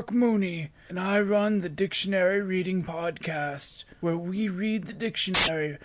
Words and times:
Mark 0.00 0.12
Mooney, 0.12 0.70
and 0.88 0.98
I 0.98 1.20
run 1.20 1.60
the 1.60 1.68
Dictionary 1.68 2.40
Reading 2.40 2.82
Podcast, 2.82 3.84
where 4.00 4.16
we 4.16 4.48
read 4.48 4.84
the 4.84 4.94
dictionary. 4.94 5.76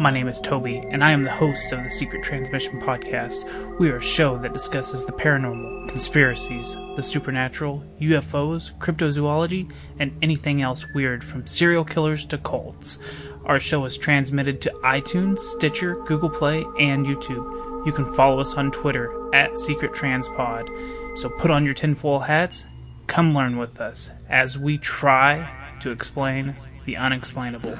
My 0.00 0.10
name 0.10 0.26
is 0.26 0.40
Toby, 0.40 0.78
and 0.78 1.04
I 1.04 1.10
am 1.10 1.24
the 1.24 1.30
host 1.30 1.72
of 1.72 1.84
the 1.84 1.90
Secret 1.90 2.22
Transmission 2.22 2.80
Podcast. 2.80 3.78
We 3.78 3.90
are 3.90 3.98
a 3.98 4.02
show 4.02 4.38
that 4.38 4.54
discusses 4.54 5.04
the 5.04 5.12
paranormal, 5.12 5.90
conspiracies, 5.90 6.74
the 6.96 7.02
supernatural, 7.02 7.84
UFOs, 8.00 8.72
cryptozoology, 8.78 9.70
and 9.98 10.16
anything 10.22 10.62
else 10.62 10.86
weird 10.94 11.22
from 11.22 11.46
serial 11.46 11.84
killers 11.84 12.24
to 12.28 12.38
cults. 12.38 12.98
Our 13.44 13.60
show 13.60 13.84
is 13.84 13.98
transmitted 13.98 14.62
to 14.62 14.70
iTunes, 14.82 15.40
Stitcher, 15.40 16.02
Google 16.06 16.30
Play, 16.30 16.64
and 16.80 17.04
YouTube. 17.04 17.84
You 17.84 17.92
can 17.92 18.10
follow 18.14 18.40
us 18.40 18.54
on 18.54 18.72
Twitter 18.72 19.12
at 19.34 19.58
Secret 19.58 19.92
Transpod. 19.92 20.66
So 21.16 21.30
put 21.30 21.50
on 21.50 21.64
your 21.64 21.72
tinfoil 21.72 22.20
hats, 22.20 22.66
come 23.06 23.34
learn 23.34 23.56
with 23.56 23.80
us 23.80 24.10
as 24.28 24.58
we 24.58 24.76
try 24.76 25.50
to 25.80 25.90
explain 25.90 26.54
the 26.84 26.96
unexplainable. 26.96 27.74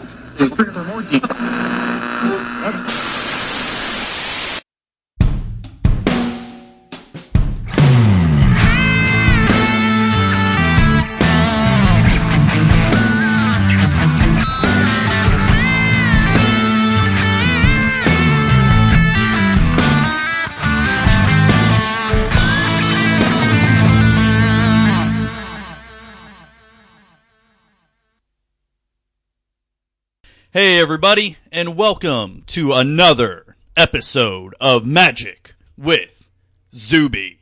Hey, 30.57 30.80
everybody, 30.80 31.37
and 31.52 31.76
welcome 31.76 32.43
to 32.46 32.73
another 32.73 33.57
episode 33.76 34.54
of 34.59 34.87
Magic 34.87 35.54
with 35.76 36.30
Zuby. 36.74 37.40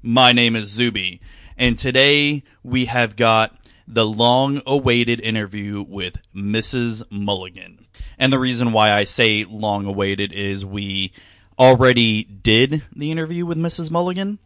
My 0.00 0.32
name 0.32 0.56
is 0.56 0.70
Zuby, 0.70 1.20
and 1.58 1.78
today 1.78 2.44
we 2.64 2.86
have 2.86 3.14
got 3.14 3.54
the 3.86 4.06
long 4.06 4.62
awaited 4.64 5.20
interview 5.20 5.84
with 5.86 6.16
Mrs. 6.34 7.02
Mulligan. 7.10 7.86
And 8.18 8.32
the 8.32 8.38
reason 8.38 8.72
why 8.72 8.90
I 8.90 9.04
say 9.04 9.44
long 9.44 9.84
awaited 9.84 10.32
is 10.32 10.64
we 10.64 11.12
already 11.58 12.24
did 12.24 12.84
the 12.90 13.10
interview 13.10 13.44
with 13.44 13.58
Mrs. 13.58 13.90
Mulligan, 13.90 14.38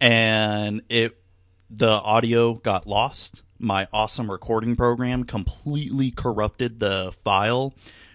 and 0.00 0.80
it 0.88 1.18
the 1.68 1.90
audio 1.90 2.54
got 2.54 2.86
lost. 2.86 3.42
My 3.60 3.88
awesome 3.92 4.30
recording 4.30 4.76
program 4.76 5.24
completely 5.24 6.12
corrupted 6.12 6.78
the 6.78 7.12
file 7.24 7.74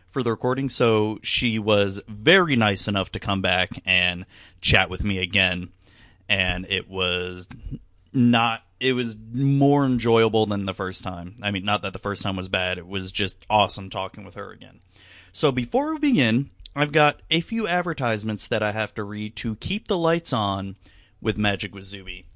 for 0.09 0.23
the 0.23 0.31
recording, 0.31 0.69
so 0.69 1.19
she 1.21 1.59
was 1.59 2.01
very 2.07 2.55
nice 2.55 2.87
enough 2.87 3.11
to 3.11 3.19
come 3.19 3.41
back 3.41 3.81
and 3.85 4.25
chat 4.61 4.89
with 4.89 5.03
me 5.03 5.19
again. 5.19 5.73
And 6.29 6.65
it 6.69 6.89
was 6.89 7.49
not, 8.13 8.63
it 8.79 8.93
was 8.93 9.17
more 9.33 9.85
enjoyable 9.85 10.45
than 10.45 10.65
the 10.65 10.73
first 10.73 11.03
time. 11.03 11.35
I 11.41 11.51
mean, 11.51 11.65
not 11.65 11.81
that 11.81 11.91
the 11.91 11.99
first 11.99 12.21
time 12.21 12.37
was 12.37 12.47
bad, 12.47 12.77
it 12.77 12.87
was 12.87 13.11
just 13.11 13.45
awesome 13.49 13.89
talking 13.89 14.23
with 14.23 14.35
her 14.35 14.49
again. 14.49 14.79
So 15.33 15.51
before 15.51 15.91
we 15.91 15.99
begin, 15.99 16.51
I've 16.73 16.93
got 16.93 17.21
a 17.29 17.41
few 17.41 17.67
advertisements 17.67 18.47
that 18.47 18.63
I 18.63 18.71
have 18.71 18.93
to 18.95 19.03
read 19.03 19.35
to 19.37 19.55
keep 19.57 19.89
the 19.89 19.97
lights 19.97 20.31
on 20.31 20.77
with 21.19 21.37
Magic 21.37 21.75
with 21.75 21.83
Zuby. 21.83 22.27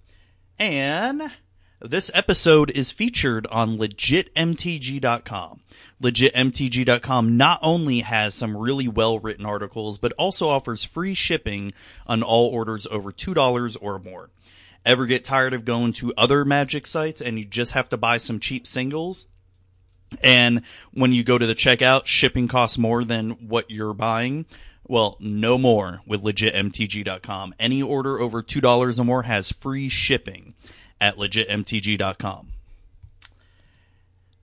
And 0.59 1.31
this 1.79 2.09
episode 2.13 2.71
is 2.71 2.91
featured 2.91 3.45
on 3.47 3.77
legitmtg.com. 3.77 5.59
Legitmtg.com 6.01 7.37
not 7.37 7.59
only 7.61 7.99
has 7.99 8.33
some 8.33 8.57
really 8.57 8.87
well 8.87 9.19
written 9.19 9.45
articles, 9.45 9.97
but 9.97 10.13
also 10.13 10.49
offers 10.49 10.83
free 10.83 11.13
shipping 11.13 11.73
on 12.07 12.23
all 12.23 12.49
orders 12.49 12.87
over 12.87 13.11
$2 13.11 13.77
or 13.79 13.99
more. 13.99 14.29
Ever 14.85 15.05
get 15.05 15.25
tired 15.25 15.53
of 15.53 15.65
going 15.65 15.93
to 15.93 16.13
other 16.17 16.45
magic 16.45 16.87
sites 16.87 17.21
and 17.21 17.37
you 17.37 17.45
just 17.45 17.73
have 17.73 17.89
to 17.89 17.97
buy 17.97 18.17
some 18.17 18.39
cheap 18.39 18.65
singles? 18.65 19.27
And 20.23 20.61
when 20.93 21.13
you 21.13 21.23
go 21.23 21.37
to 21.37 21.45
the 21.45 21.55
checkout, 21.55 22.05
shipping 22.05 22.47
costs 22.47 22.77
more 22.77 23.03
than 23.03 23.31
what 23.47 23.69
you're 23.69 23.93
buying. 23.93 24.45
Well, 24.87 25.17
no 25.19 25.57
more 25.57 26.01
with 26.07 26.23
legitmtg.com. 26.23 27.53
Any 27.59 27.81
order 27.81 28.19
over 28.19 28.41
$2 28.41 28.99
or 28.99 29.03
more 29.03 29.23
has 29.23 29.51
free 29.51 29.89
shipping 29.89 30.53
at 30.99 31.17
legitmtg.com. 31.17 32.53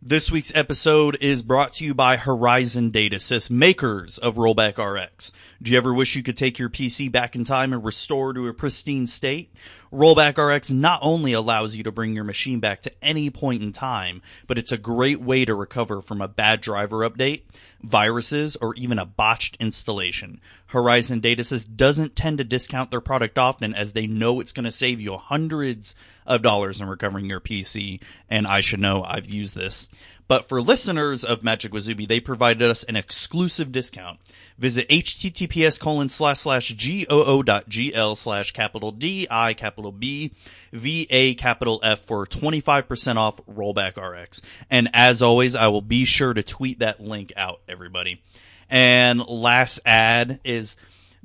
This 0.07 0.31
week's 0.31 0.55
episode 0.55 1.17
is 1.23 1.41
brought 1.41 1.73
to 1.75 1.85
you 1.87 1.95
by 1.95 2.19
Horizon 2.19 2.91
Data 2.91 3.17
Sys, 3.17 3.51
makers 3.51 4.19
of 4.19 4.37
Rollback 4.37 4.77
RX. 4.77 5.33
Do 5.63 5.71
you 5.71 5.79
ever 5.79 5.95
wish 5.95 6.15
you 6.15 6.23
could 6.23 6.37
take 6.37 6.59
your 6.59 6.69
PC 6.69 7.11
back 7.11 7.35
in 7.35 7.43
time 7.43 7.73
and 7.73 7.83
restore 7.83 8.35
to 8.35 8.47
a 8.47 8.53
pristine 8.53 9.07
state? 9.07 9.51
Rollback 9.91 10.37
RX 10.37 10.71
not 10.71 10.99
only 11.01 11.33
allows 11.33 11.75
you 11.75 11.83
to 11.85 11.91
bring 11.91 12.15
your 12.15 12.25
machine 12.25 12.61
back 12.61 12.83
to 12.83 12.93
any 13.03 13.31
point 13.31 13.63
in 13.63 13.73
time, 13.73 14.21
but 14.47 14.59
it's 14.59 14.73
a 14.73 14.77
great 14.77 15.23
way 15.23 15.47
to 15.47 15.55
recover 15.55 16.03
from 16.03 16.21
a 16.21 16.29
bad 16.29 16.61
driver 16.61 16.99
update, 16.99 17.45
viruses, 17.83 18.57
or 18.57 18.75
even 18.75 18.99
a 18.99 19.07
botched 19.07 19.57
installation. 19.59 20.39
Horizon 20.67 21.23
Datasys 21.23 21.67
doesn't 21.77 22.15
tend 22.15 22.37
to 22.37 22.45
discount 22.45 22.91
their 22.91 23.01
product 23.01 23.39
often 23.39 23.73
as 23.73 23.95
they 23.95 24.07
know 24.07 24.39
it's 24.41 24.53
going 24.53 24.65
to 24.65 24.71
save 24.71 25.01
you 25.01 25.17
hundreds 25.17 25.95
of 26.27 26.43
dollars 26.43 26.81
in 26.81 26.89
recovering 26.89 27.27
your 27.27 27.41
PC, 27.41 28.01
and 28.29 28.47
I 28.47 28.61
should 28.61 28.81
know 28.81 29.03
I've 29.03 29.27
used 29.27 29.55
this. 29.55 29.89
But 30.27 30.49
for 30.49 30.62
listeners 30.62 31.23
of 31.23 31.45
Magic 31.45 31.73
with 31.73 31.83
Zuby, 31.83 32.07
they 32.07 32.19
provided 32.19 32.71
us 32.71 32.83
an 32.85 32.97
exclusive 32.97 33.71
discount. 33.73 34.19
Visit 34.57 34.89
https 34.89 35.79
colon 35.79 36.09
slash 36.09 36.41
slash 36.41 36.73
goo.gl 36.73 38.17
slash 38.17 38.53
capital 38.53 38.91
D 38.91 39.27
I 39.31 39.53
capital 39.53 39.93
B 39.93 40.33
V 40.73 41.07
A 41.11 41.35
capital 41.35 41.79
F 41.83 42.01
for 42.01 42.27
25% 42.27 43.17
off 43.17 43.41
Rollback 43.47 43.99
RX. 43.99 44.41
And 44.71 44.89
as 44.95 45.21
always, 45.21 45.55
I 45.55 45.69
will 45.69 45.83
be 45.83 46.06
sure 46.06 46.33
to 46.33 46.43
tweet 46.43 46.79
that 46.79 47.01
link 47.01 47.33
out, 47.37 47.61
everybody. 47.69 48.23
And 48.71 49.27
last 49.27 49.81
ad 49.85 50.41
is 50.43 50.77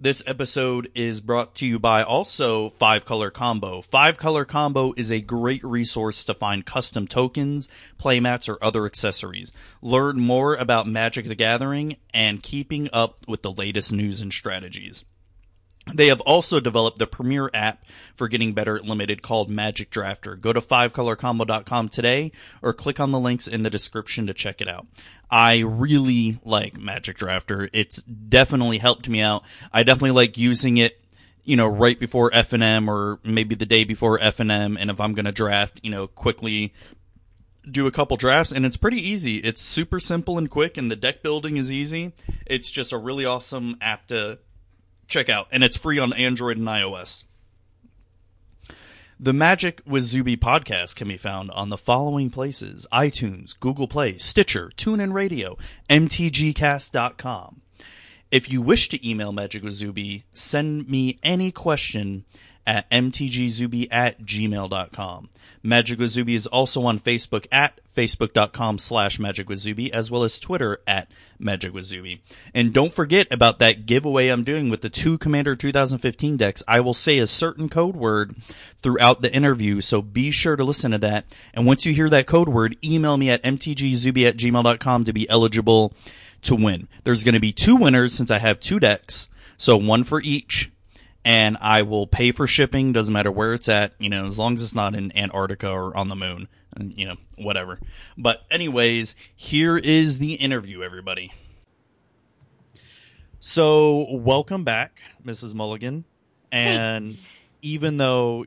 this 0.02 0.24
episode 0.26 0.90
is 0.96 1.20
brought 1.20 1.56
to 1.56 1.66
you 1.66 1.78
by 1.78 2.02
also 2.02 2.70
Five 2.70 3.04
Color 3.04 3.32
Combo. 3.32 3.82
Five 3.82 4.18
Color 4.18 4.46
Combo 4.46 4.94
is 4.96 5.12
a 5.12 5.20
great 5.20 5.64
resource 5.64 6.24
to 6.24 6.34
find 6.34 6.66
custom 6.66 7.06
tokens, 7.06 7.68
playmats, 8.00 8.48
or 8.48 8.58
other 8.64 8.86
accessories. 8.86 9.52
Learn 9.82 10.20
more 10.20 10.56
about 10.56 10.88
Magic 10.88 11.28
the 11.28 11.36
Gathering 11.36 11.98
and 12.14 12.42
keeping 12.42 12.90
up 12.94 13.28
with 13.28 13.42
the 13.42 13.52
latest 13.52 13.92
news 13.92 14.22
and 14.22 14.32
strategies. 14.32 15.04
They 15.94 16.08
have 16.08 16.22
also 16.22 16.60
developed 16.60 17.00
the 17.00 17.08
premier 17.08 17.50
app 17.54 17.84
for 18.16 18.28
getting 18.28 18.54
better 18.54 18.76
at 18.76 18.86
limited 18.86 19.22
called 19.22 19.50
Magic 19.50 19.90
Drafter. 19.90 20.40
Go 20.40 20.54
to 20.54 20.62
fivecolorcombo.com 20.62 21.90
today 21.90 22.32
or 22.62 22.74
click 22.74 23.00
on 23.00 23.12
the 23.12 23.20
links 23.20 23.48
in 23.48 23.64
the 23.64 23.70
description 23.70 24.28
to 24.28 24.34
check 24.34 24.62
it 24.62 24.68
out. 24.68 24.88
I 25.30 25.60
really 25.60 26.40
like 26.44 26.78
Magic 26.78 27.18
Drafter. 27.18 27.70
It's 27.74 28.02
definitely 28.04 28.80
helped 28.80 29.08
me 29.08 29.22
out. 29.22 29.44
I 29.72 29.84
definitely 29.84 30.12
like 30.12 30.38
using 30.38 30.78
it, 30.78 31.04
you 31.44 31.56
know, 31.56 31.68
right 31.68 32.00
before 32.00 32.32
FNM 32.32 32.88
or 32.88 33.20
maybe 33.24 33.56
the 33.56 33.66
day 33.66 33.84
before 33.84 34.18
FNM. 34.20 34.78
And 34.80 34.90
if 34.90 35.00
I'm 35.00 35.14
going 35.14 35.26
to 35.26 35.32
draft, 35.32 35.80
you 35.84 35.92
know, 35.92 36.08
quickly 36.08 36.74
do 37.70 37.86
a 37.86 37.92
couple 37.92 38.18
drafts 38.18 38.52
and 38.52 38.66
it's 38.66 38.78
pretty 38.78 38.98
easy. 38.98 39.38
It's 39.38 39.62
super 39.62 40.00
simple 40.00 40.38
and 40.38 40.50
quick 40.50 40.78
and 40.78 40.90
the 40.90 40.96
deck 40.96 41.22
building 41.22 41.58
is 41.58 41.72
easy. 41.72 42.14
It's 42.46 42.72
just 42.72 42.92
a 42.92 42.98
really 42.98 43.26
awesome 43.26 43.78
app 43.82 44.08
to 44.08 44.40
check 45.10 45.28
out, 45.28 45.48
and 45.52 45.64
it's 45.64 45.78
free 45.78 46.00
on 46.00 46.14
Android 46.14 46.58
and 46.58 46.68
iOS. 46.68 47.26
The 49.20 49.34
Magic 49.34 49.82
with 49.86 50.04
Zuby 50.04 50.38
podcast 50.38 50.96
can 50.96 51.10
be 51.10 51.18
found 51.18 51.52
on 51.52 51.68
the 51.68 51.78
following 51.78 52.30
places 52.30 52.88
iTunes, 52.94 53.60
Google 53.60 53.88
Play, 53.88 54.18
Stitcher, 54.18 54.72
TuneIn 54.78 55.12
Radio, 55.12 55.58
MTGcast.com. 55.90 57.62
If 58.32 58.50
you 58.50 58.62
wish 58.62 58.88
to 58.90 59.10
email 59.10 59.34
Magic 59.34 59.62
with 59.62 59.74
Zuby, 59.74 60.24
send 60.34 60.88
me 60.88 61.20
any 61.22 61.52
question 61.52 62.24
at 62.66 62.90
mtgzuby 62.90 63.88
at 63.92 64.22
gmail.com. 64.22 65.30
Magic 65.62 66.00
with 66.00 66.12
Zuby 66.12 66.36
is 66.36 66.48
also 66.48 66.84
on 66.84 67.00
Facebook 67.00 67.46
at 67.52 67.80
facebook.com 67.94 68.80
slash 68.80 69.20
magic 69.20 69.50
with 69.50 69.60
Zuby, 69.60 69.92
as 69.92 70.10
well 70.10 70.24
as 70.24 70.40
Twitter 70.40 70.80
at 70.88 71.12
magic 71.38 71.74
with 71.74 71.84
Zuby. 71.84 72.22
And 72.54 72.72
don't 72.72 72.94
forget 72.94 73.28
about 73.30 73.60
that 73.60 73.86
giveaway 73.86 74.30
I'm 74.30 74.46
doing 74.46 74.70
with 74.70 74.82
the 74.82 74.90
two 74.90 75.18
Commander 75.18 75.58
2015 75.58 76.38
decks. 76.38 76.64
I 76.66 76.80
will 76.80 76.94
say 76.94 77.20
a 77.20 77.28
certain 77.28 77.68
code 77.68 77.98
word 77.98 78.36
throughout 78.82 79.20
the 79.20 79.34
interview, 79.34 79.82
so 79.82 80.02
be 80.02 80.32
sure 80.32 80.56
to 80.56 80.64
listen 80.64 80.92
to 80.92 80.98
that. 81.00 81.26
And 81.54 81.66
once 81.66 81.86
you 81.86 81.94
hear 81.94 82.10
that 82.10 82.28
code 82.28 82.48
word, 82.48 82.78
email 82.84 83.18
me 83.18 83.30
at 83.30 83.44
mtgzuby 83.44 84.26
at 84.28 84.38
gmail.com 84.38 85.04
to 85.04 85.14
be 85.14 85.30
eligible 85.30 85.94
to 86.44 86.56
win. 86.56 86.88
There's 87.04 87.26
going 87.26 87.34
to 87.34 87.42
be 87.42 87.52
two 87.52 87.76
winners 87.76 88.14
since 88.14 88.32
I 88.32 88.40
have 88.40 88.62
two 88.62 88.80
decks, 88.80 89.28
so 89.58 89.76
one 89.76 90.06
for 90.06 90.22
each 90.22 90.72
and 91.26 91.58
I 91.62 91.82
will 91.82 92.08
pay 92.08 92.32
for 92.32 92.48
shipping. 92.48 92.92
Doesn't 92.92 93.14
matter 93.14 93.32
where 93.32 93.54
it's 93.54 93.70
at, 93.70 93.94
you 94.00 94.10
know, 94.10 94.26
as 94.26 94.38
long 94.38 94.54
as 94.54 94.64
it's 94.64 94.76
not 94.76 94.96
in 94.96 95.16
Antarctica 95.18 95.70
or 95.72 95.96
on 95.96 96.10
the 96.10 96.16
moon, 96.16 96.48
you 96.78 97.06
know, 97.06 97.16
whatever. 97.38 97.80
But 98.18 98.44
anyways, 98.50 99.16
here 99.36 99.78
is 99.78 100.18
the 100.18 100.36
interview, 100.36 100.82
everybody. 100.82 101.34
So, 103.40 104.06
welcome 104.12 104.64
back, 104.64 105.02
Mrs. 105.26 105.54
Mulligan. 105.54 106.04
And 106.52 107.18
even 107.62 107.98
though 107.98 108.46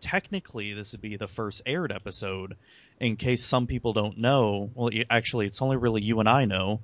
technically 0.00 0.72
this 0.74 0.92
would 0.92 1.00
be 1.00 1.16
the 1.16 1.26
first 1.26 1.62
aired 1.66 1.90
episode, 1.90 2.56
in 3.00 3.16
case 3.16 3.44
some 3.44 3.66
people 3.66 3.92
don't 3.92 4.18
know, 4.18 4.70
well, 4.74 4.90
actually, 5.10 5.46
it's 5.46 5.62
only 5.62 5.76
really 5.76 6.02
you 6.02 6.20
and 6.20 6.28
I 6.28 6.44
know. 6.44 6.80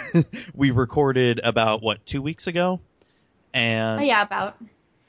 we 0.54 0.70
recorded 0.70 1.40
about 1.42 1.82
what 1.82 2.04
two 2.06 2.22
weeks 2.22 2.46
ago, 2.46 2.80
and 3.54 4.00
Oh, 4.00 4.04
yeah, 4.04 4.22
about. 4.22 4.56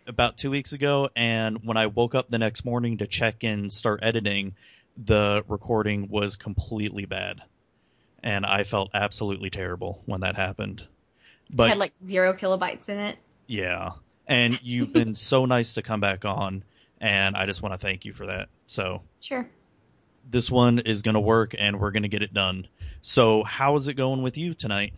about 0.07 0.37
two 0.37 0.49
weeks 0.51 0.73
ago. 0.73 1.09
And 1.15 1.59
when 1.63 1.77
I 1.77 1.87
woke 1.87 2.15
up 2.15 2.29
the 2.29 2.37
next 2.39 2.65
morning 2.65 2.97
to 2.97 3.07
check 3.07 3.43
and 3.43 3.71
start 3.71 3.99
editing, 4.03 4.55
the 4.97 5.43
recording 5.47 6.09
was 6.09 6.35
completely 6.35 7.05
bad, 7.05 7.41
and 8.23 8.45
I 8.45 8.63
felt 8.63 8.89
absolutely 8.93 9.49
terrible 9.49 10.01
when 10.05 10.21
that 10.21 10.35
happened. 10.35 10.85
But 11.49 11.69
had 11.69 11.77
like 11.77 11.93
zero 12.03 12.33
kilobytes 12.33 12.89
in 12.89 12.97
it. 12.97 13.17
yeah. 13.47 13.91
And 14.27 14.61
you've 14.61 14.93
been 14.93 15.15
so 15.15 15.45
nice 15.45 15.73
to 15.75 15.81
come 15.81 15.99
back 16.01 16.23
on, 16.25 16.63
and 17.01 17.35
I 17.35 17.45
just 17.47 17.61
want 17.63 17.73
to 17.73 17.79
thank 17.79 18.05
you 18.05 18.13
for 18.13 18.27
that. 18.27 18.49
So 18.67 19.01
Sure. 19.21 19.49
this 20.29 20.51
one 20.51 20.77
is 20.79 21.01
going 21.01 21.15
to 21.15 21.19
work, 21.19 21.55
and 21.57 21.79
we're 21.79 21.89
going 21.91 22.03
to 22.03 22.09
get 22.09 22.21
it 22.21 22.31
done. 22.33 22.67
So 23.01 23.43
how 23.43 23.75
is 23.77 23.87
it 23.87 23.95
going 23.95 24.21
with 24.21 24.37
you 24.37 24.53
tonight? 24.53 24.93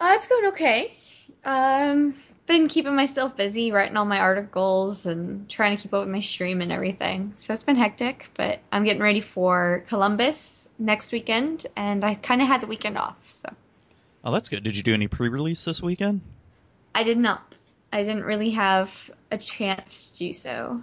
Uh, 0.00 0.10
it's 0.14 0.26
going 0.26 0.44
okay. 0.46 0.98
Um, 1.44 2.14
been 2.46 2.68
keeping 2.68 2.94
myself 2.94 3.36
busy, 3.36 3.72
writing 3.72 3.96
all 3.96 4.04
my 4.04 4.18
articles 4.18 5.06
and 5.06 5.48
trying 5.48 5.76
to 5.76 5.82
keep 5.82 5.94
up 5.94 6.00
with 6.00 6.12
my 6.12 6.20
stream 6.20 6.60
and 6.60 6.72
everything. 6.72 7.32
So 7.36 7.52
it's 7.52 7.64
been 7.64 7.76
hectic, 7.76 8.30
but 8.34 8.60
I'm 8.72 8.84
getting 8.84 9.02
ready 9.02 9.20
for 9.20 9.84
Columbus 9.88 10.68
next 10.78 11.12
weekend, 11.12 11.66
and 11.76 12.04
I 12.04 12.14
kind 12.16 12.42
of 12.42 12.48
had 12.48 12.60
the 12.60 12.66
weekend 12.66 12.98
off, 12.98 13.16
so 13.30 13.48
Oh, 14.24 14.32
that's 14.32 14.48
good. 14.48 14.62
Did 14.62 14.76
you 14.76 14.82
do 14.82 14.94
any 14.94 15.08
pre-release 15.08 15.64
this 15.64 15.82
weekend? 15.82 16.20
I 16.94 17.02
did 17.02 17.18
not. 17.18 17.56
I 17.92 18.02
didn't 18.04 18.24
really 18.24 18.50
have 18.50 19.10
a 19.30 19.38
chance 19.38 20.10
to 20.10 20.18
do 20.18 20.32
so. 20.32 20.82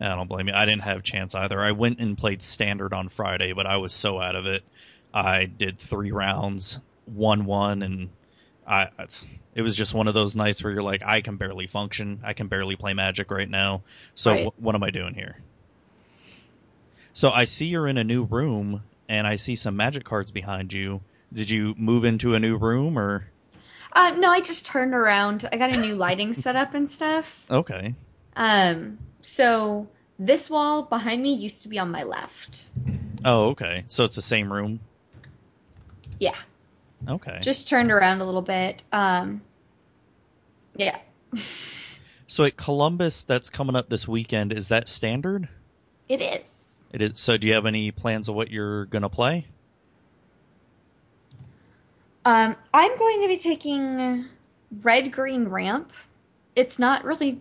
I 0.00 0.14
don't 0.14 0.28
blame 0.28 0.48
you. 0.48 0.54
I 0.54 0.64
didn't 0.64 0.82
have 0.82 1.02
chance 1.02 1.34
either. 1.34 1.60
I 1.60 1.72
went 1.72 1.98
and 1.98 2.16
played 2.16 2.42
standard 2.42 2.92
on 2.92 3.08
Friday, 3.08 3.52
but 3.52 3.66
I 3.66 3.76
was 3.76 3.92
so 3.92 4.20
out 4.20 4.36
of 4.36 4.46
it. 4.46 4.62
I 5.12 5.46
did 5.46 5.78
three 5.78 6.12
rounds, 6.12 6.78
one 7.06 7.44
one, 7.44 7.82
and 7.82 8.10
I. 8.66 8.88
It 9.54 9.62
was 9.62 9.76
just 9.76 9.94
one 9.94 10.08
of 10.08 10.14
those 10.14 10.34
nights 10.34 10.62
where 10.64 10.72
you're 10.72 10.82
like, 10.82 11.02
I 11.04 11.20
can 11.20 11.36
barely 11.36 11.66
function. 11.66 12.20
I 12.24 12.32
can 12.32 12.48
barely 12.48 12.74
play 12.76 12.92
Magic 12.92 13.30
right 13.30 13.48
now. 13.48 13.82
So 14.14 14.32
Right. 14.32 14.46
wh- 14.48 14.62
what 14.62 14.74
am 14.74 14.82
I 14.82 14.90
doing 14.90 15.14
here? 15.14 15.38
So 17.12 17.30
I 17.30 17.44
see 17.44 17.66
you're 17.66 17.86
in 17.86 17.96
a 17.96 18.02
new 18.04 18.24
room, 18.24 18.82
and 19.08 19.26
I 19.26 19.36
see 19.36 19.54
some 19.54 19.76
Magic 19.76 20.04
cards 20.04 20.32
behind 20.32 20.72
you. 20.72 21.02
Did 21.32 21.50
you 21.50 21.74
move 21.78 22.04
into 22.04 22.34
a 22.34 22.40
new 22.40 22.56
room, 22.56 22.98
or 22.98 23.28
Uh, 23.92 24.10
no, 24.18 24.30
I 24.30 24.40
just 24.40 24.66
turned 24.66 24.92
around. 24.92 25.48
I 25.52 25.56
got 25.56 25.70
a 25.70 25.80
new 25.80 25.94
lighting 25.94 26.34
setup 26.44 26.74
and 26.74 26.88
stuff. 26.90 27.44
okay? 27.48 27.94
Um, 28.34 28.98
so 29.22 29.86
this 30.18 30.50
wall 30.50 30.82
behind 30.82 31.22
me 31.22 31.32
used 31.32 31.62
to 31.62 31.68
be 31.68 31.78
on 31.78 31.92
my 31.92 32.02
left. 32.02 32.66
Oh, 33.24 33.50
okay. 33.50 33.84
So 33.86 34.02
it's 34.04 34.16
the 34.16 34.22
same 34.22 34.52
room. 34.52 34.80
Yeah. 36.18 36.34
Okay. 37.08 37.38
just 37.40 37.68
turned 37.68 37.90
around 37.90 38.20
a 38.20 38.24
little 38.24 38.42
bit. 38.42 38.82
Um, 38.92 39.42
yeah, 40.76 40.98
So 42.26 42.44
at 42.44 42.56
Columbus, 42.56 43.24
that's 43.24 43.50
coming 43.50 43.76
up 43.76 43.88
this 43.88 44.08
weekend. 44.08 44.52
Is 44.52 44.68
that 44.68 44.88
standard? 44.88 45.48
it 46.08 46.20
is. 46.20 46.84
It 46.92 47.02
is. 47.02 47.18
So 47.18 47.36
do 47.36 47.46
you 47.46 47.54
have 47.54 47.66
any 47.66 47.90
plans 47.90 48.28
of 48.28 48.34
what 48.34 48.50
you're 48.50 48.86
gonna 48.86 49.08
play? 49.08 49.46
Um, 52.24 52.56
I'm 52.72 52.96
going 52.98 53.20
to 53.22 53.28
be 53.28 53.36
taking 53.36 54.24
red 54.82 55.12
green 55.12 55.48
ramp. 55.48 55.92
It's 56.56 56.78
not 56.78 57.04
really. 57.04 57.40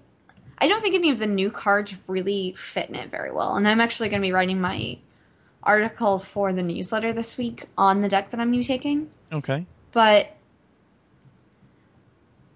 I 0.57 0.67
don't 0.67 0.81
think 0.81 0.95
any 0.95 1.09
of 1.09 1.19
the 1.19 1.27
new 1.27 1.49
cards 1.51 1.95
really 2.07 2.53
fit 2.57 2.89
in 2.89 2.95
it 2.95 3.09
very 3.09 3.31
well, 3.31 3.55
and 3.55 3.67
I'm 3.67 3.81
actually 3.81 4.09
going 4.09 4.21
to 4.21 4.25
be 4.25 4.31
writing 4.31 4.59
my 4.61 4.97
article 5.63 6.19
for 6.19 6.51
the 6.53 6.61
newsletter 6.61 7.13
this 7.13 7.37
week 7.37 7.65
on 7.77 8.01
the 8.01 8.09
deck 8.09 8.29
that 8.31 8.39
I'm 8.39 8.51
going 8.51 8.61
to 8.63 8.67
be 8.67 8.73
taking. 8.73 9.09
Okay. 9.33 9.65
but 9.91 10.35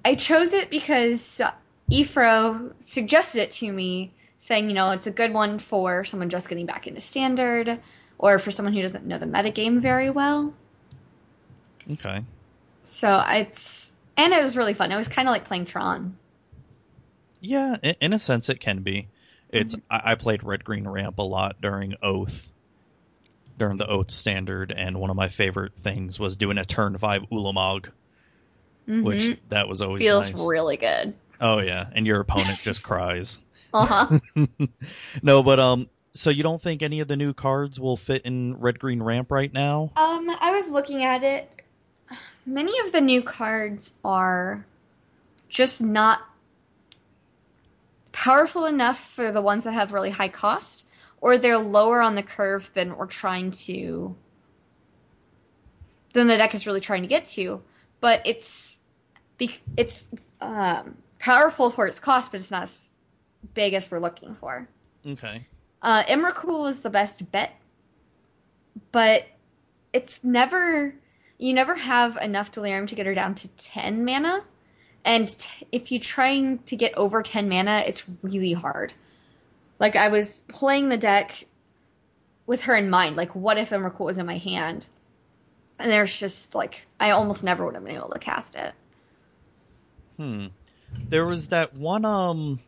I 0.05 0.15
chose 0.15 0.53
it 0.53 0.69
because 0.69 1.41
EFro 1.91 2.73
suggested 2.79 3.41
it 3.41 3.51
to 3.51 3.71
me, 3.71 4.13
saying, 4.37 4.69
you 4.69 4.75
know, 4.75 4.91
it's 4.91 5.07
a 5.07 5.11
good 5.11 5.33
one 5.33 5.59
for 5.59 6.05
someone 6.05 6.29
just 6.29 6.47
getting 6.47 6.65
back 6.65 6.87
into 6.87 7.01
standard 7.01 7.79
or 8.17 8.39
for 8.39 8.51
someone 8.51 8.73
who 8.73 8.81
doesn't 8.81 9.05
know 9.05 9.17
the 9.17 9.25
metagame 9.25 9.81
very 9.81 10.09
well. 10.09 10.53
Okay. 11.91 12.23
So 12.83 13.23
it's 13.27 13.91
and 14.15 14.33
it 14.33 14.41
was 14.41 14.57
really 14.57 14.73
fun. 14.73 14.91
It 14.91 14.97
was 14.97 15.07
kind 15.07 15.27
of 15.27 15.31
like 15.31 15.45
playing 15.45 15.65
Tron. 15.65 16.17
Yeah, 17.39 17.77
in, 17.83 17.95
in 18.01 18.13
a 18.13 18.19
sense, 18.19 18.49
it 18.49 18.59
can 18.59 18.79
be. 18.79 19.07
It's. 19.49 19.75
Mm-hmm. 19.75 20.07
I, 20.07 20.11
I 20.11 20.15
played 20.15 20.43
Red 20.43 20.63
Green 20.63 20.87
Ramp 20.87 21.19
a 21.19 21.23
lot 21.23 21.61
during 21.61 21.95
Oath, 22.01 22.49
during 23.57 23.77
the 23.77 23.89
Oath 23.89 24.11
standard, 24.11 24.71
and 24.71 24.99
one 24.99 25.09
of 25.09 25.15
my 25.15 25.29
favorite 25.29 25.73
things 25.81 26.19
was 26.19 26.37
doing 26.37 26.57
a 26.57 26.65
turn 26.65 26.97
five 26.97 27.23
Ulamog, 27.31 27.89
which 28.85 29.23
Mhm. 29.23 29.39
that 29.49 29.67
was 29.67 29.81
always 29.81 30.01
feels 30.01 30.31
nice. 30.31 30.39
really 30.45 30.77
good. 30.77 31.13
oh 31.41 31.59
yeah, 31.59 31.87
and 31.93 32.05
your 32.07 32.19
opponent 32.19 32.59
just 32.63 32.83
cries. 32.83 33.39
Uh 33.73 33.85
huh. 33.85 34.19
no, 35.21 35.43
but 35.43 35.59
um, 35.59 35.89
so 36.13 36.29
you 36.29 36.41
don't 36.41 36.61
think 36.61 36.81
any 36.81 37.01
of 37.01 37.07
the 37.09 37.17
new 37.17 37.33
cards 37.33 37.79
will 37.79 37.97
fit 37.97 38.21
in 38.23 38.57
Red 38.57 38.79
Green 38.79 39.03
Ramp 39.03 39.29
right 39.29 39.51
now? 39.51 39.91
Um, 39.97 40.29
I 40.39 40.51
was 40.51 40.69
looking 40.71 41.03
at 41.03 41.21
it. 41.21 41.51
Many 42.45 42.79
of 42.79 42.93
the 42.93 43.01
new 43.01 43.21
cards 43.21 43.91
are 44.05 44.65
just 45.49 45.81
not 45.81 46.21
powerful 48.13 48.65
enough 48.65 49.11
for 49.11 49.31
the 49.31 49.41
ones 49.41 49.65
that 49.65 49.73
have 49.73 49.93
really 49.93 50.09
high 50.11 50.29
cost, 50.29 50.86
or 51.21 51.37
they're 51.37 51.57
lower 51.57 52.01
on 52.01 52.15
the 52.15 52.23
curve 52.23 52.71
than 52.73 52.95
we're 52.95 53.05
trying 53.07 53.51
to. 53.51 54.15
than 56.13 56.27
the 56.27 56.37
deck 56.37 56.55
is 56.55 56.65
really 56.65 56.81
trying 56.81 57.01
to 57.01 57.07
get 57.07 57.25
to. 57.25 57.61
But 57.99 58.21
it's 58.25 58.79
it's 59.77 60.07
um, 60.41 60.97
powerful 61.19 61.69
for 61.69 61.87
its 61.87 61.99
cost, 61.99 62.31
but 62.31 62.39
it's 62.39 62.51
not 62.51 62.63
as 62.63 62.89
big 63.53 63.73
as 63.73 63.89
we're 63.89 63.99
looking 63.99 64.35
for. 64.35 64.67
Okay. 65.05 65.45
Uh, 65.81 66.03
Emrakul 66.03 66.67
is 66.67 66.79
the 66.79 66.89
best 66.89 67.31
bet, 67.31 67.53
but 68.91 69.27
it's 69.93 70.23
never 70.23 70.93
you 71.37 71.53
never 71.53 71.75
have 71.75 72.17
enough 72.17 72.51
delirium 72.51 72.87
to 72.87 72.95
get 72.95 73.05
her 73.05 73.13
down 73.13 73.35
to 73.35 73.47
10 73.49 74.03
mana 74.03 74.43
and 75.05 75.27
t- 75.29 75.67
if 75.71 75.91
you're 75.91 76.01
trying 76.01 76.57
to 76.59 76.75
get 76.75 76.93
over 76.95 77.21
10 77.21 77.47
mana 77.47 77.83
it's 77.85 78.05
really 78.23 78.53
hard 78.53 78.93
like 79.79 79.95
i 79.95 80.07
was 80.07 80.43
playing 80.47 80.89
the 80.89 80.97
deck 80.97 81.45
with 82.45 82.61
her 82.63 82.75
in 82.75 82.89
mind 82.89 83.15
like 83.17 83.35
what 83.35 83.57
if 83.57 83.69
Emrakul 83.71 84.05
was 84.05 84.17
in 84.17 84.25
my 84.25 84.37
hand 84.37 84.89
and 85.79 85.91
there's 85.91 86.17
just 86.17 86.55
like 86.55 86.87
i 86.99 87.11
almost 87.11 87.43
never 87.43 87.65
would 87.65 87.75
have 87.75 87.83
been 87.83 87.95
able 87.95 88.09
to 88.09 88.19
cast 88.19 88.55
it 88.55 88.73
Hmm. 90.17 90.47
There 91.09 91.25
was 91.25 91.49
that 91.49 91.75
one 91.75 92.03
um 92.05 92.59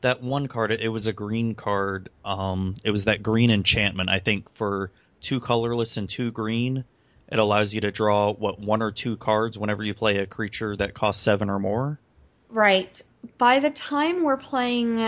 that 0.00 0.22
one 0.22 0.46
card 0.48 0.72
it 0.72 0.88
was 0.88 1.06
a 1.06 1.12
green 1.12 1.54
card. 1.54 2.08
Um 2.24 2.76
it 2.84 2.90
was 2.90 3.04
that 3.06 3.22
green 3.22 3.50
enchantment. 3.50 4.08
I 4.10 4.18
think 4.20 4.48
for 4.54 4.90
two 5.20 5.40
colorless 5.40 5.96
and 5.96 6.08
two 6.08 6.30
green, 6.30 6.84
it 7.28 7.38
allows 7.38 7.74
you 7.74 7.80
to 7.80 7.90
draw 7.90 8.32
what 8.32 8.60
one 8.60 8.82
or 8.82 8.92
two 8.92 9.16
cards 9.16 9.58
whenever 9.58 9.82
you 9.82 9.94
play 9.94 10.18
a 10.18 10.26
creature 10.26 10.76
that 10.76 10.94
costs 10.94 11.22
7 11.22 11.50
or 11.50 11.58
more. 11.58 11.98
right 12.48 13.02
by 13.38 13.58
the 13.58 13.70
time 13.70 14.22
we're 14.22 14.36
playing 14.36 14.98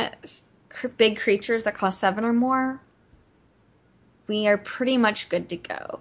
big 0.96 1.18
creatures 1.18 1.64
that 1.64 1.74
cost 1.74 2.00
seven 2.00 2.24
or 2.24 2.32
more 2.32 2.80
we 4.26 4.46
are 4.46 4.58
pretty 4.58 4.96
much 4.96 5.28
good 5.28 5.48
to 5.48 5.56
go 5.56 6.00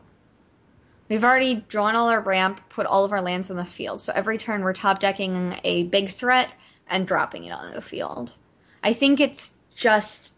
We've 1.10 1.24
already 1.24 1.64
drawn 1.68 1.96
all 1.96 2.10
our 2.10 2.22
ramp, 2.22 2.62
put 2.70 2.86
all 2.86 3.06
of 3.06 3.12
our 3.12 3.22
lands 3.22 3.52
on 3.52 3.58
the 3.58 3.66
field. 3.66 4.02
So 4.02 4.14
every 4.16 4.38
turn 4.38 4.64
we're 4.64 4.74
top 4.74 5.00
decking 5.00 5.60
a 5.64 5.84
big 5.84 6.10
threat 6.10 6.56
and 6.88 7.08
dropping 7.08 7.44
it 7.46 7.52
on 7.52 7.74
the 7.74 7.82
field. 7.82 8.36
I 8.84 8.94
think 8.94 9.20
it's 9.20 9.54
just 9.76 10.34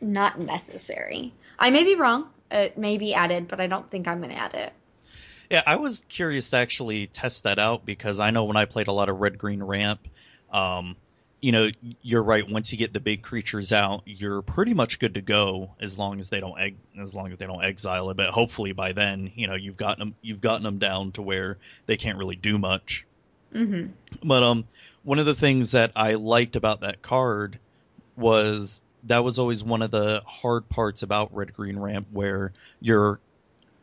not 0.00 0.38
necessary. 0.38 1.34
I 1.58 1.70
may 1.70 1.84
be 1.84 1.94
wrong. 1.94 2.28
It 2.50 2.76
may 2.78 2.96
be 2.96 3.14
added, 3.14 3.48
but 3.48 3.60
I 3.60 3.66
don't 3.66 3.90
think 3.90 4.06
I'm 4.06 4.18
going 4.18 4.30
to 4.30 4.40
add 4.40 4.54
it. 4.54 4.72
Yeah, 5.50 5.62
I 5.66 5.76
was 5.76 6.02
curious 6.08 6.50
to 6.50 6.58
actually 6.58 7.08
test 7.08 7.42
that 7.42 7.58
out 7.58 7.84
because 7.84 8.20
I 8.20 8.30
know 8.30 8.44
when 8.44 8.56
I 8.56 8.66
played 8.66 8.86
a 8.86 8.92
lot 8.92 9.08
of 9.08 9.20
red 9.20 9.36
green 9.36 9.62
ramp, 9.62 10.06
um, 10.52 10.96
you 11.40 11.52
know, 11.52 11.70
you're 12.02 12.22
right. 12.22 12.48
Once 12.48 12.70
you 12.72 12.78
get 12.78 12.92
the 12.92 13.00
big 13.00 13.22
creatures 13.22 13.72
out, 13.72 14.02
you're 14.04 14.42
pretty 14.42 14.74
much 14.74 14.98
good 14.98 15.14
to 15.14 15.22
go 15.22 15.70
as 15.80 15.96
long 15.96 16.18
as 16.18 16.28
they 16.28 16.40
don't 16.40 16.58
egg, 16.58 16.76
as 17.00 17.14
long 17.14 17.32
as 17.32 17.38
they 17.38 17.46
don't 17.46 17.64
exile 17.64 18.10
it. 18.10 18.16
But 18.16 18.30
hopefully 18.30 18.72
by 18.72 18.92
then, 18.92 19.32
you 19.34 19.46
know, 19.46 19.54
you've 19.54 19.76
gotten 19.76 20.00
them, 20.00 20.14
you've 20.20 20.40
gotten 20.40 20.62
them 20.62 20.78
down 20.78 21.12
to 21.12 21.22
where 21.22 21.58
they 21.86 21.96
can't 21.96 22.18
really 22.18 22.36
do 22.36 22.58
much. 22.58 23.06
Mm-hmm. 23.54 23.92
But 24.22 24.42
um, 24.42 24.68
one 25.02 25.18
of 25.18 25.26
the 25.26 25.34
things 25.34 25.72
that 25.72 25.92
I 25.96 26.14
liked 26.14 26.56
about 26.56 26.80
that 26.80 27.02
card 27.02 27.58
was 28.16 28.80
that 29.04 29.24
was 29.24 29.38
always 29.38 29.64
one 29.64 29.82
of 29.82 29.90
the 29.90 30.22
hard 30.26 30.68
parts 30.68 31.02
about 31.02 31.34
red 31.34 31.54
green 31.54 31.78
ramp, 31.78 32.08
where 32.12 32.52
you're 32.80 33.18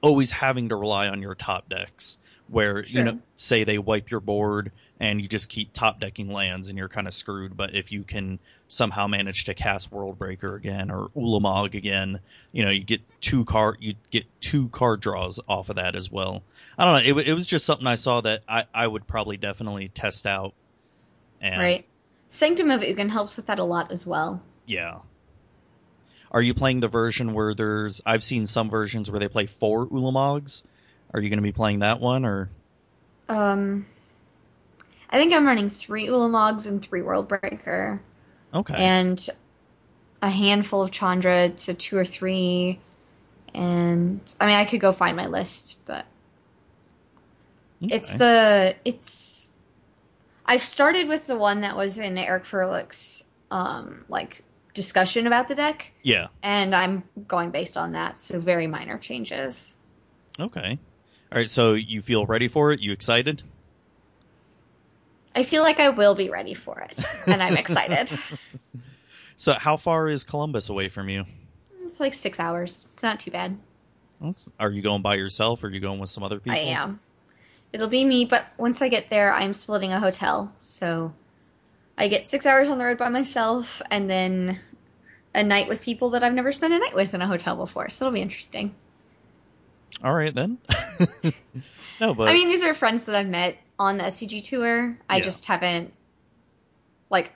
always 0.02 0.30
having 0.32 0.70
to 0.70 0.76
rely 0.76 1.08
on 1.08 1.22
your 1.22 1.36
top 1.36 1.70
decks. 1.70 2.20
Where 2.50 2.84
you 2.84 3.04
know, 3.04 3.20
say 3.36 3.64
they 3.64 3.78
wipe 3.78 4.10
your 4.10 4.22
board 4.22 4.72
and 5.00 5.22
you 5.22 5.28
just 5.28 5.50
keep 5.50 5.74
top 5.74 6.00
decking 6.00 6.32
lands 6.32 6.70
and 6.70 6.78
you're 6.78 6.88
kind 6.90 7.08
of 7.08 7.14
screwed. 7.14 7.56
But 7.58 7.76
if 7.76 7.92
you 7.92 8.04
can 8.04 8.40
somehow 8.68 9.08
manage 9.08 9.46
to 9.46 9.54
cast 9.54 9.92
worldbreaker 9.92 10.56
again 10.56 10.90
or 10.90 11.10
Ulamog 11.16 11.76
again, 11.76 12.20
you 12.52 12.64
know, 12.64 12.72
you 12.72 12.84
get 12.84 13.02
two 13.22 13.44
card 13.46 13.78
you 13.80 13.96
get 14.12 14.26
two 14.40 14.70
card 14.70 15.02
draws 15.02 15.40
off 15.48 15.70
of 15.70 15.76
that 15.76 15.96
as 15.96 16.10
well. 16.12 16.42
I 16.78 16.86
don't 16.86 16.94
know. 16.94 17.18
It, 17.20 17.28
it 17.28 17.34
was 17.34 17.48
just 17.48 17.66
something 17.66 17.86
I 17.88 17.96
saw 17.96 18.22
that 18.22 18.44
I, 18.48 18.66
I 18.74 18.88
would 18.88 19.08
probably 19.08 19.38
definitely 19.38 19.90
test 19.90 20.26
out. 20.26 20.54
And 21.42 21.62
Right. 21.62 21.86
Sanctum 22.30 22.72
of 22.72 22.82
Ugin 22.82 23.10
helps 23.10 23.38
with 23.38 23.48
that 23.48 23.60
a 23.60 23.64
lot 23.64 23.92
as 23.92 24.06
well. 24.06 24.42
yeah. 24.66 25.00
Are 26.30 26.42
you 26.42 26.54
playing 26.54 26.82
the 26.82 26.90
version 26.90 27.34
where 27.34 27.54
there's? 27.54 28.02
I've 28.06 28.24
seen 28.24 28.46
some 28.46 28.70
versions 28.70 29.10
where 29.10 29.20
they 29.20 29.30
play 29.30 29.46
four 29.46 29.88
Ulamogs. 29.88 30.62
Are 31.14 31.22
you 31.22 31.30
going 31.30 31.40
to 31.40 31.44
be 31.44 31.52
playing 31.52 31.80
that 31.80 32.00
one 32.00 32.26
or? 32.26 32.50
Um, 33.30 33.86
I 35.10 35.18
think 35.18 35.34
I'm 35.34 35.46
running 35.46 35.70
three 35.70 36.08
Ulamogs 36.08 36.68
and 36.68 36.82
three 36.82 37.02
Worldbreaker. 37.02 38.00
Okay. 38.54 38.76
and 38.76 39.30
a 40.22 40.30
handful 40.30 40.82
of 40.82 40.92
Chandra 40.92 41.50
to 41.50 41.74
two 41.74 41.98
or 41.98 42.06
three. 42.06 42.80
And 43.54 44.22
I 44.40 44.46
mean, 44.46 44.56
I 44.56 44.66
could 44.66 44.80
go 44.80 44.92
find 44.92 45.16
my 45.16 45.28
list, 45.28 45.78
but 45.86 46.06
it's 47.82 48.14
the 48.14 48.76
it's. 48.86 49.52
I've 50.46 50.64
started 50.64 51.08
with 51.08 51.28
the 51.28 51.38
one 51.38 51.62
that 51.62 51.76
was 51.76 51.98
in 51.98 52.18
Eric 52.18 52.46
Froehlich's 52.46 53.24
um 53.52 54.06
like 54.10 54.44
discussion 54.74 55.28
about 55.28 55.48
the 55.48 55.56
deck, 55.56 55.92
yeah. 56.04 56.28
and 56.44 56.76
I'm 56.76 57.04
going 57.28 57.52
based 57.52 57.78
on 57.78 57.94
that, 57.94 58.18
so 58.18 58.40
very 58.40 58.68
minor 58.68 58.98
changes. 58.98 59.76
Okay. 60.40 60.78
All 61.32 61.38
right. 61.38 61.50
So 61.50 61.74
you 61.74 62.02
feel 62.02 62.26
ready 62.26 62.48
for 62.48 62.72
it? 62.72 62.80
You 62.80 62.92
excited? 62.92 63.44
I 65.36 65.44
feel 65.44 65.62
like 65.62 65.80
I 65.80 65.90
will 65.90 66.16
be 66.16 66.30
ready 66.32 66.56
for 66.56 66.80
it, 66.80 67.00
and 67.28 67.42
I'm 67.44 67.58
excited. 67.58 68.18
So 69.40 69.54
how 69.54 69.78
far 69.78 70.08
is 70.08 70.24
Columbus 70.24 70.70
away 70.70 70.90
from 70.90 71.10
you? 71.10 71.24
It's 71.86 72.00
like 72.00 72.16
six 72.16 72.40
hours. 72.40 72.86
It's 72.90 73.04
not 73.04 73.20
too 73.20 73.30
bad. 73.30 73.56
That's- 74.20 74.50
Are 74.60 74.72
you 74.72 74.82
going 74.82 75.04
by 75.04 75.14
yourself? 75.14 75.64
Or 75.64 75.68
are 75.68 75.70
you 75.70 75.80
going 75.80 76.00
with 76.00 76.10
some 76.10 76.24
other 76.24 76.40
people? 76.40 76.58
I 76.58 76.64
am. 76.64 77.00
It'll 77.72 77.88
be 77.88 78.04
me, 78.04 78.26
but 78.26 78.46
once 78.58 78.82
I 78.82 78.90
get 78.90 79.12
there, 79.12 79.32
I'm 79.32 79.54
splitting 79.54 79.94
a 79.94 80.00
hotel. 80.00 80.52
So 80.58 81.14
I 82.00 82.08
get 82.08 82.28
six 82.28 82.48
hours 82.48 82.68
on 82.68 82.80
the 82.80 82.86
road 82.86 82.98
by 82.98 83.10
myself 83.10 83.80
and 83.92 84.10
then 84.10 84.60
a 85.36 85.44
night 85.44 85.68
with 85.68 85.84
people 85.84 86.10
that 86.10 86.24
I've 86.24 86.34
never 86.34 86.52
spent 86.52 86.74
a 86.74 86.80
night 86.80 86.96
with 86.96 87.14
in 87.14 87.22
a 87.22 87.28
hotel 87.28 87.56
before. 87.58 87.90
So 87.90 88.08
it'll 88.08 88.16
be 88.16 88.22
interesting. 88.24 88.74
All 90.04 90.14
right 90.14 90.34
then. 90.34 90.60
no, 92.00 92.14
but 92.14 92.30
I 92.30 92.34
mean, 92.34 92.50
these 92.50 92.64
are 92.64 92.74
friends 92.74 93.06
that 93.06 93.16
I've 93.16 93.28
met 93.28 93.58
on 93.80 93.98
the 93.98 94.06
SCG 94.06 94.48
tour. 94.48 94.98
I 95.10 95.18
Yeah. 95.18 95.24
just 95.24 95.46
haven't, 95.46 95.94
like, 97.10 97.34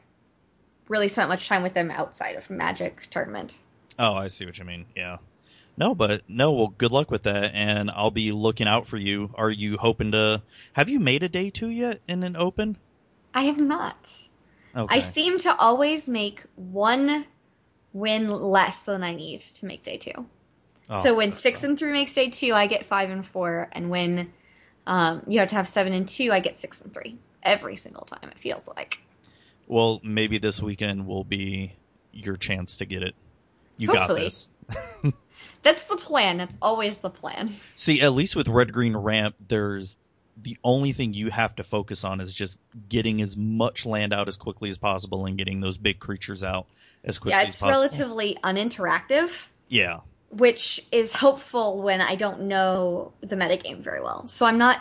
really 0.88 1.08
spent 1.08 1.30
much 1.30 1.48
time 1.48 1.64
with 1.64 1.74
them 1.74 1.90
outside 1.92 2.36
of 2.36 2.50
Magic 2.50 3.08
tournament. 3.10 3.58
Oh, 3.98 4.14
I 4.14 4.28
see 4.28 4.46
what 4.46 4.58
you 4.58 4.66
mean. 4.66 4.86
Yeah. 4.96 5.18
No, 5.78 5.96
but 5.96 6.22
no, 6.28 6.52
well, 6.52 6.68
good 6.78 6.92
luck 6.92 7.10
with 7.10 7.24
that, 7.24 7.54
and 7.56 7.90
I'll 7.90 8.12
be 8.12 8.32
looking 8.32 8.68
out 8.68 8.88
for 8.88 8.98
you. 8.98 9.32
Are 9.36 9.50
you 9.50 9.78
hoping 9.78 10.12
to. 10.12 10.44
Have 10.74 10.90
you 10.90 11.00
made 11.00 11.24
a 11.24 11.30
day 11.30 11.50
two 11.50 11.70
yet 11.70 12.02
in 12.08 12.24
an 12.24 12.36
open? 12.36 12.78
I 13.34 13.44
have 13.44 13.60
not. 13.60 14.12
Okay. 14.76 14.96
I 14.96 15.00
seem 15.00 15.40
to 15.40 15.56
always 15.56 16.08
make 16.08 16.44
one 16.56 17.26
win 17.94 18.30
less 18.30 18.82
than 18.84 19.04
I 19.04 19.16
need 19.16 19.42
to 19.42 19.66
make 19.66 19.84
day 19.84 19.98
two. 19.98 20.28
Oh, 20.92 21.02
so 21.04 21.16
when 21.16 21.32
six 21.34 21.64
and 21.64 21.80
three 21.80 21.94
makes 21.94 22.14
day 22.14 22.30
two, 22.30 22.54
I 22.54 22.68
get 22.68 22.86
five 22.86 23.10
and 23.10 23.26
four, 23.26 23.70
and 23.72 23.90
when 23.90 24.34
um, 24.86 25.24
you 25.28 25.40
have 25.40 25.50
to 25.50 25.56
have 25.56 25.68
seven 25.68 25.94
and 25.94 26.08
two, 26.08 26.32
I 26.32 26.42
get 26.42 26.60
six 26.60 26.82
and 26.82 26.94
three 26.94 27.18
every 27.44 27.78
single 27.78 28.04
time. 28.04 28.30
It 28.30 28.38
feels 28.38 28.68
like. 28.68 29.00
Well, 29.68 30.02
maybe 30.04 30.38
this 30.38 30.62
weekend 30.62 31.08
will 31.08 31.24
be 31.24 31.74
your 32.12 32.36
chance 32.36 32.78
to 32.78 32.86
get 32.86 33.04
it. 33.04 33.16
You 33.78 33.88
got 33.88 34.08
this. 34.10 34.50
That's 35.64 35.88
the 35.88 35.96
plan. 35.96 36.38
That's 36.38 36.58
always 36.62 36.98
the 36.98 37.10
plan. 37.10 37.56
See, 37.76 38.02
at 38.02 38.12
least 38.12 38.36
with 38.36 38.48
Red 38.48 38.74
Green 38.74 38.96
Ramp, 38.96 39.36
there's 39.48 39.98
the 40.42 40.58
only 40.64 40.92
thing 40.92 41.14
you 41.14 41.30
have 41.30 41.56
to 41.56 41.64
focus 41.64 42.04
on 42.04 42.20
is 42.20 42.34
just 42.34 42.58
getting 42.90 43.22
as 43.22 43.38
much 43.38 43.86
land 43.86 44.14
out 44.14 44.28
as 44.28 44.38
quickly 44.38 44.70
as 44.70 44.78
possible 44.78 45.26
and 45.26 45.38
getting 45.38 45.62
those 45.62 45.78
big 45.78 46.00
creatures 46.00 46.44
out 46.44 46.68
as 47.04 47.18
quickly 47.20 47.40
yeah, 47.40 47.48
it's 47.48 47.62
relatively 47.62 48.38
uninteractive, 48.44 49.30
Yeah. 49.68 50.00
Which 50.32 50.84
is 50.92 51.12
helpful 51.12 51.82
when 51.82 52.02
I 52.02 52.16
don't 52.16 52.44
know 52.44 53.12
the 53.22 53.36
metagame 53.36 53.82
very 53.82 54.02
well. 54.02 54.28
So 54.28 54.46
I'm 54.46 54.58
not 54.58 54.80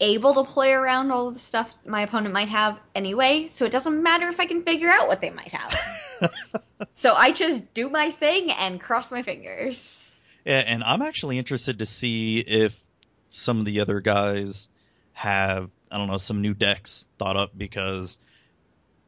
able 0.00 0.34
to 0.34 0.44
play 0.44 0.72
around 0.72 1.10
all 1.10 1.28
of 1.28 1.34
the 1.34 1.40
stuff 1.40 1.78
my 1.86 2.02
opponent 2.02 2.32
might 2.32 2.48
have 2.48 2.78
anyway, 2.94 3.46
so 3.48 3.64
it 3.64 3.72
doesn't 3.72 4.02
matter 4.02 4.28
if 4.28 4.38
I 4.38 4.46
can 4.46 4.62
figure 4.62 4.90
out 4.90 5.08
what 5.08 5.20
they 5.20 5.30
might 5.30 5.52
have. 5.52 6.32
so 6.92 7.14
I 7.14 7.32
just 7.32 7.72
do 7.74 7.88
my 7.88 8.10
thing 8.10 8.50
and 8.50 8.80
cross 8.80 9.10
my 9.10 9.22
fingers. 9.22 10.20
Yeah, 10.44 10.62
and 10.66 10.84
I'm 10.84 11.02
actually 11.02 11.38
interested 11.38 11.78
to 11.80 11.86
see 11.86 12.40
if 12.40 12.80
some 13.28 13.58
of 13.58 13.64
the 13.66 13.80
other 13.80 14.00
guys 14.00 14.68
have 15.12 15.70
I 15.90 15.98
don't 15.98 16.08
know 16.08 16.18
some 16.18 16.42
new 16.42 16.54
decks 16.54 17.06
thought 17.18 17.36
up 17.36 17.56
because 17.56 18.18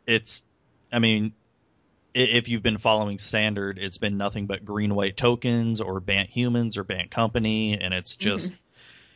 it's 0.07 0.43
I 0.91 0.99
mean 0.99 1.35
if 2.19 2.49
you've 2.49 2.63
been 2.63 2.79
following 2.79 3.19
standard 3.19 3.79
it's 3.79 3.99
been 3.99 4.17
nothing 4.17 4.47
but 4.47 4.65
green 4.65 4.95
white 4.95 5.17
tokens 5.17 5.81
or 5.81 6.01
Bant 6.01 6.29
humans 6.29 6.77
or 6.77 6.85
Bant 6.85 7.11
company 7.11 7.79
and 7.79 7.95
it's 7.95 8.15
mm-hmm. 8.17 8.25
just 8.25 8.55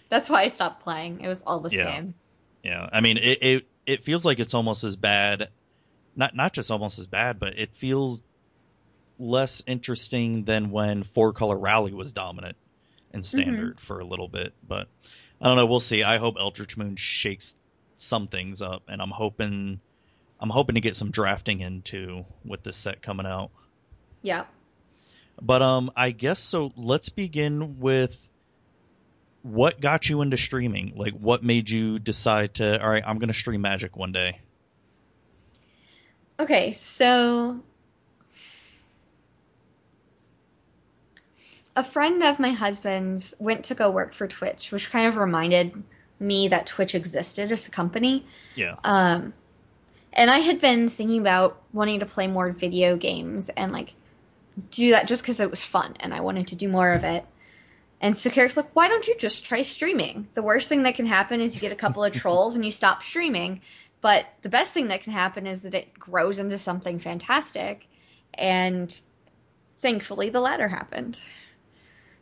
That's 0.09 0.29
why 0.29 0.43
I 0.43 0.49
stopped 0.49 0.83
playing. 0.83 1.21
It 1.21 1.29
was 1.29 1.43
all 1.43 1.61
the 1.61 1.71
Yeah. 1.71 1.85
same. 1.85 2.15
yeah 2.63 2.89
I 2.93 3.01
mean 3.01 3.17
it, 3.19 3.43
it 3.43 3.67
it 3.87 4.05
feels 4.05 4.25
like 4.25 4.39
it's 4.39 4.55
almost 4.55 4.85
as 4.85 4.97
bad 4.97 5.49
not 6.17 6.35
not 6.37 6.53
just 6.53 6.71
almost 6.71 6.99
as 6.99 7.07
bad 7.07 7.39
but 7.39 7.59
it 7.59 7.75
feels 7.75 8.23
less 9.19 9.63
interesting 9.67 10.45
than 10.45 10.71
when 10.71 11.03
four 11.03 11.33
color 11.33 11.57
rally 11.59 11.93
was 11.93 12.13
dominant 12.13 12.57
in 13.13 13.21
mm-hmm. 13.21 13.41
standard 13.41 13.81
for 13.81 14.01
a 14.01 14.05
little 14.05 14.29
bit 14.29 14.53
but 14.67 14.89
i 15.41 15.47
don't 15.47 15.57
know 15.57 15.67
we'll 15.67 15.81
see 15.81 16.03
i 16.03 16.17
hope 16.19 16.37
eldritch 16.39 16.77
moon 16.77 16.97
shakes 16.97 17.55
some 17.97 18.27
things 18.27 18.61
up 18.63 18.83
and 18.89 19.01
i'm 19.01 19.11
hoping 19.11 19.81
i'm 20.43 20.51
hoping 20.51 20.75
to 20.75 20.81
get 20.83 20.95
some 20.95 21.11
drafting 21.11 21.61
into 21.61 22.25
with 22.45 22.63
this 22.63 22.77
set 22.77 23.01
coming 23.01 23.25
out 23.27 23.51
Yeah. 24.21 24.45
but 25.41 25.63
um 25.63 25.91
i 25.97 26.11
guess 26.11 26.39
so 26.39 26.73
let's 26.77 27.09
begin 27.09 27.79
with 27.81 28.19
what 29.43 29.81
got 29.81 30.09
you 30.09 30.21
into 30.21 30.37
streaming 30.37 30.93
like 30.97 31.15
what 31.15 31.43
made 31.43 31.71
you 31.71 31.99
decide 31.99 32.55
to 32.55 32.83
all 32.83 32.91
right 32.91 33.03
i'm 33.07 33.19
gonna 33.19 33.33
stream 33.33 33.63
magic 33.63 33.97
one 33.97 34.13
day 34.13 34.39
Okay, 36.41 36.73
so 36.73 37.61
a 41.77 41.85
friend 41.85 42.23
of 42.23 42.39
my 42.41 42.51
husband's 42.51 43.33
went 43.39 43.65
to 43.67 43.75
go 43.75 43.91
work 43.91 44.13
for 44.13 44.27
Twitch, 44.27 44.73
which 44.73 44.91
kind 44.91 45.07
of 45.07 45.17
reminded 45.17 45.83
me 46.19 46.49
that 46.49 46.67
Twitch 46.67 46.95
existed 46.97 47.53
as 47.53 47.69
a 47.69 47.71
company. 47.71 48.27
yeah 48.57 48.75
Um, 48.83 49.33
and 50.13 50.31
I 50.31 50.39
had 50.39 50.61
been 50.61 50.89
thinking 50.89 51.21
about 51.21 51.63
wanting 51.73 52.01
to 52.01 52.07
play 52.07 52.27
more 52.27 52.51
video 52.53 52.97
games 52.97 53.49
and 53.51 53.73
like 53.73 53.95
do 54.71 54.91
that 54.91 55.09
just 55.09 55.23
because 55.23 55.41
it 55.41 55.51
was 55.51 55.65
fun 55.65 55.95
and 56.01 56.13
I 56.13 56.21
wanted 56.21 56.49
to 56.49 56.57
do 56.57 56.69
more 56.69 56.93
of 56.93 57.05
it. 57.05 57.25
And 58.01 58.17
so 58.17 58.31
Carrick's 58.31 58.57
like, 58.57 58.75
why 58.75 58.89
don't 58.89 59.07
you 59.07 59.17
just 59.17 59.45
try 59.45 59.63
streaming? 59.63 60.29
The 60.35 60.43
worst 60.43 60.69
thing 60.69 60.83
that 60.83 60.97
can 60.97 61.07
happen 61.07 61.41
is 61.41 61.55
you 61.55 61.61
get 61.61 61.73
a 61.73 61.77
couple 61.77 62.05
of 62.05 62.13
trolls 62.15 62.57
and 62.57 62.65
you 62.65 62.71
stop 62.71 63.03
streaming. 63.03 63.61
But 64.01 64.27
the 64.43 64.49
best 64.49 64.75
thing 64.75 64.89
that 64.89 65.03
can 65.03 65.13
happen 65.13 65.47
is 65.47 65.63
that 65.63 65.75
it 65.75 65.95
grows 65.95 66.41
into 66.41 66.59
something 66.59 66.99
fantastic. 66.99 67.87
And 68.35 68.95
thankfully, 69.79 70.31
the 70.31 70.41
latter 70.41 70.69
happened. 70.69 71.21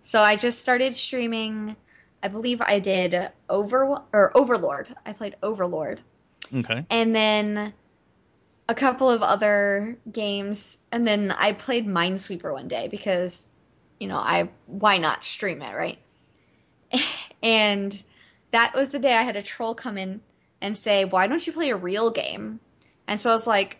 So 0.02 0.20
I 0.20 0.37
just 0.37 0.61
started 0.61 0.94
streaming. 0.94 1.76
I 2.23 2.28
believe 2.28 2.61
I 2.61 2.78
did 2.78 3.30
Over 3.49 4.02
or 4.12 4.37
Overlord. 4.37 4.94
I 5.06 5.14
played 5.14 5.37
Overlord 5.42 6.02
okay. 6.54 6.85
And 6.90 7.14
then 7.14 7.73
a 8.71 8.75
couple 8.75 9.11
of 9.11 9.21
other 9.21 9.99
games. 10.11 10.78
And 10.92 11.07
then 11.07 11.33
i 11.33 11.52
played 11.52 11.87
minesweeper 11.87 12.52
one 12.52 12.69
day 12.69 12.87
because 12.88 13.49
you 13.99 14.07
know 14.07 14.16
i 14.16 14.49
why 14.66 14.97
not 14.97 15.25
stream 15.25 15.61
it 15.61 15.75
right? 15.75 15.99
And 17.42 18.02
that 18.50 18.75
was 18.75 18.90
the 18.90 18.99
day 18.99 19.14
i 19.14 19.23
had 19.23 19.37
a 19.37 19.42
troll 19.42 19.75
come 19.75 19.99
in 19.99 20.21
and 20.61 20.76
say 20.76 21.04
why 21.04 21.26
don't 21.26 21.47
you 21.47 21.52
play 21.52 21.71
a 21.71 21.76
real 21.76 22.11
game? 22.11 22.61
And 23.09 23.21
so 23.21 23.30
i 23.30 23.33
was 23.33 23.47
like 23.47 23.78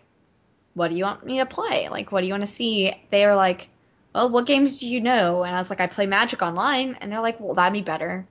what 0.73 0.89
do 0.89 0.95
you 0.95 1.03
want 1.03 1.25
me 1.25 1.37
to 1.37 1.45
play? 1.45 1.89
Like 1.89 2.11
what 2.11 2.21
do 2.21 2.27
you 2.27 2.33
want 2.33 2.43
to 2.43 2.47
see? 2.47 2.93
They 3.11 3.25
were 3.25 3.35
like 3.35 3.69
well 4.13 4.29
what 4.29 4.45
games 4.45 4.81
do 4.81 4.87
you 4.87 4.99
know? 4.99 5.43
And 5.43 5.55
i 5.55 5.57
was 5.57 5.69
like 5.69 5.79
i 5.79 5.87
play 5.87 6.05
magic 6.05 6.41
online. 6.41 6.97
And 6.99 7.11
they're 7.11 7.21
like 7.21 7.39
well 7.39 7.53
that'd 7.53 7.71
be 7.71 7.81
better. 7.81 8.27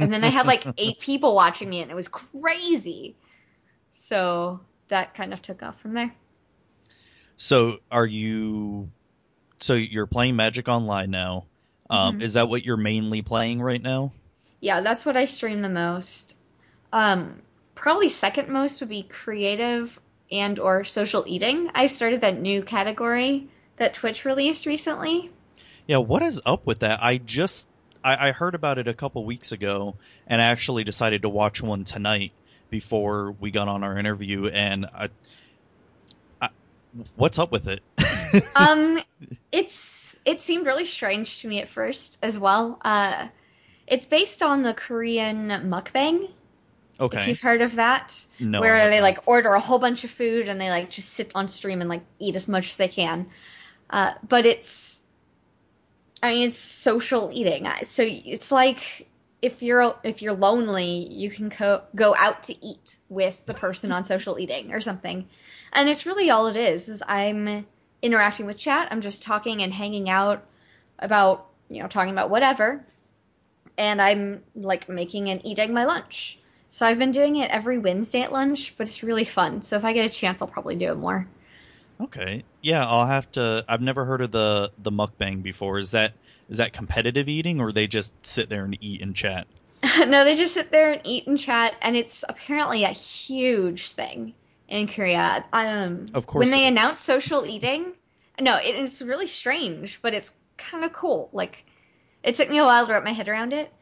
And 0.00 0.12
then 0.12 0.24
I 0.24 0.28
had 0.28 0.46
like 0.46 0.66
eight 0.78 0.98
people 0.98 1.36
watching 1.36 1.68
me 1.68 1.80
and 1.80 1.92
it 1.92 1.94
was 1.94 2.08
crazy 2.08 3.14
So 3.92 4.60
that 4.88 5.14
kind 5.14 5.32
of 5.32 5.40
took 5.40 5.62
off 5.62 5.80
from 5.80 5.94
there. 5.94 6.12
So 7.36 7.78
are 7.90 8.06
you? 8.06 8.90
So 9.60 9.74
you're 9.74 10.06
playing 10.06 10.36
Magic 10.36 10.68
Online 10.68 11.10
now. 11.10 11.46
Um, 11.88 12.18
Mhm. 12.18 12.22
Is 12.22 12.32
that 12.34 12.48
what 12.48 12.64
you're 12.64 12.76
mainly 12.76 13.22
playing 13.22 13.60
right 13.60 13.80
now? 13.80 14.12
Yeah, 14.60 14.80
that's 14.80 15.04
what 15.04 15.16
I 15.16 15.24
stream 15.24 15.60
the 15.62 15.68
most. 15.68 16.36
Um, 16.92 17.42
probably 17.74 18.08
second 18.08 18.48
most 18.48 18.80
would 18.80 18.88
be 18.88 19.02
creative 19.04 20.00
and 20.30 20.58
or 20.58 20.84
social 20.84 21.24
eating. 21.26 21.70
I 21.74 21.86
started 21.86 22.20
that 22.22 22.40
new 22.40 22.62
category 22.62 23.48
that 23.76 23.94
Twitch 23.94 24.24
released 24.24 24.66
recently. 24.66 25.30
Yeah. 25.86 25.98
What 25.98 26.22
is 26.22 26.40
up 26.46 26.66
with 26.66 26.80
that? 26.80 27.02
I 27.02 27.18
just 27.18 27.66
I, 28.04 28.28
I 28.28 28.32
heard 28.32 28.54
about 28.54 28.78
it 28.78 28.88
a 28.88 28.94
couple 28.94 29.24
weeks 29.24 29.52
ago, 29.52 29.96
and 30.26 30.40
I 30.40 30.46
actually 30.46 30.84
decided 30.84 31.22
to 31.22 31.28
watch 31.28 31.62
one 31.62 31.84
tonight 31.84 32.32
before 32.72 33.36
we 33.38 33.52
got 33.52 33.68
on 33.68 33.84
our 33.84 33.96
interview. 33.98 34.46
And 34.46 34.86
I, 34.86 35.10
I 36.40 36.48
what's 37.14 37.38
up 37.38 37.52
with 37.52 37.68
it? 37.68 37.82
um, 38.56 38.98
it's 39.52 40.16
it 40.24 40.40
seemed 40.40 40.66
really 40.66 40.86
strange 40.86 41.42
to 41.42 41.48
me 41.48 41.60
at 41.60 41.68
first 41.68 42.18
as 42.22 42.38
well. 42.38 42.80
Uh, 42.84 43.28
it's 43.86 44.06
based 44.06 44.42
on 44.42 44.62
the 44.62 44.74
Korean 44.74 45.48
mukbang. 45.48 46.28
Okay. 46.98 47.20
If 47.20 47.28
you've 47.28 47.40
heard 47.40 47.60
of 47.60 47.74
that, 47.76 48.26
No. 48.40 48.60
Where 48.60 48.88
they 48.88 49.00
like 49.00 49.28
order 49.28 49.52
a 49.52 49.60
whole 49.60 49.78
bunch 49.78 50.02
of 50.04 50.10
food 50.10 50.48
and 50.48 50.60
they 50.60 50.70
like 50.70 50.88
just 50.88 51.10
sit 51.10 51.30
on 51.34 51.48
stream 51.48 51.80
and 51.80 51.90
like 51.90 52.02
eat 52.18 52.34
as 52.36 52.48
much 52.48 52.70
as 52.70 52.76
they 52.76 52.88
can. 52.88 53.26
Uh, 53.90 54.14
but 54.26 54.46
it's, 54.46 55.00
I 56.22 56.30
mean, 56.30 56.48
it's 56.48 56.58
social 56.58 57.30
eating. 57.34 57.66
So 57.84 58.04
it's 58.06 58.52
like 58.52 59.08
if 59.42 59.60
you're 59.60 59.94
if 60.04 60.22
you're 60.22 60.32
lonely, 60.32 61.12
you 61.12 61.28
can 61.28 61.48
go 61.48 61.82
go 61.94 62.14
out 62.16 62.44
to 62.44 62.64
eat 62.64 62.98
with 63.08 63.44
the 63.44 63.54
person 63.54 63.90
on 63.90 64.04
social 64.04 64.38
eating 64.38 64.72
or 64.72 64.80
something, 64.80 65.28
and 65.72 65.88
it's 65.88 66.06
really 66.06 66.30
all 66.30 66.46
it 66.46 66.56
is. 66.56 66.88
Is 66.88 67.02
I'm 67.06 67.66
interacting 68.00 68.46
with 68.46 68.56
chat. 68.56 68.88
I'm 68.90 69.00
just 69.00 69.22
talking 69.22 69.60
and 69.62 69.72
hanging 69.72 70.08
out 70.08 70.44
about 71.00 71.48
you 71.68 71.82
know 71.82 71.88
talking 71.88 72.12
about 72.12 72.30
whatever, 72.30 72.84
and 73.76 74.00
I'm 74.00 74.44
like 74.54 74.88
making 74.88 75.28
and 75.28 75.44
eating 75.44 75.74
my 75.74 75.84
lunch. 75.84 76.38
So 76.68 76.86
I've 76.86 76.98
been 76.98 77.10
doing 77.10 77.36
it 77.36 77.50
every 77.50 77.78
Wednesday 77.78 78.22
at 78.22 78.32
lunch, 78.32 78.74
but 78.78 78.88
it's 78.88 79.02
really 79.02 79.24
fun. 79.24 79.60
So 79.60 79.76
if 79.76 79.84
I 79.84 79.92
get 79.92 80.06
a 80.06 80.08
chance, 80.08 80.40
I'll 80.40 80.48
probably 80.48 80.76
do 80.76 80.90
it 80.90 80.96
more. 80.96 81.28
Okay. 82.00 82.44
Yeah, 82.62 82.86
I'll 82.86 83.06
have 83.06 83.30
to. 83.32 83.64
I've 83.68 83.82
never 83.82 84.04
heard 84.04 84.20
of 84.20 84.30
the 84.30 84.70
the 84.78 84.92
mukbang 84.92 85.42
before. 85.42 85.78
Is 85.78 85.90
that 85.90 86.14
is 86.48 86.58
that 86.58 86.72
competitive 86.72 87.28
eating, 87.28 87.60
or 87.60 87.72
they 87.72 87.86
just 87.86 88.12
sit 88.24 88.48
there 88.48 88.64
and 88.64 88.76
eat 88.80 89.02
and 89.02 89.14
chat? 89.14 89.46
no, 90.06 90.24
they 90.24 90.36
just 90.36 90.54
sit 90.54 90.70
there 90.70 90.92
and 90.92 91.00
eat 91.04 91.26
and 91.26 91.38
chat, 91.38 91.74
and 91.82 91.96
it's 91.96 92.24
apparently 92.28 92.84
a 92.84 92.90
huge 92.92 93.90
thing 93.90 94.34
in 94.68 94.86
Korea. 94.86 95.44
Um, 95.52 96.06
Of 96.14 96.26
course 96.26 96.44
when 96.44 96.50
they 96.50 96.66
announce 96.66 96.98
social 96.98 97.46
eating, 97.46 97.92
no, 98.40 98.56
it, 98.56 98.74
it's 98.74 99.02
really 99.02 99.26
strange, 99.26 100.00
but 100.02 100.14
it's 100.14 100.32
kind 100.56 100.84
of 100.84 100.92
cool. 100.92 101.30
Like, 101.32 101.64
it 102.22 102.34
took 102.34 102.48
me 102.48 102.58
a 102.58 102.64
while 102.64 102.86
to 102.86 102.92
wrap 102.92 103.04
my 103.04 103.12
head 103.12 103.28
around 103.28 103.52
it, 103.52 103.72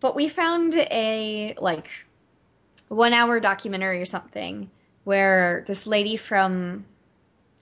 but 0.00 0.16
we 0.16 0.28
found 0.28 0.74
a 0.76 1.54
like 1.60 1.88
one 2.88 3.12
hour 3.12 3.40
documentary 3.40 4.00
or 4.00 4.06
something 4.06 4.70
where 5.04 5.64
this 5.66 5.86
lady 5.86 6.16
from 6.16 6.84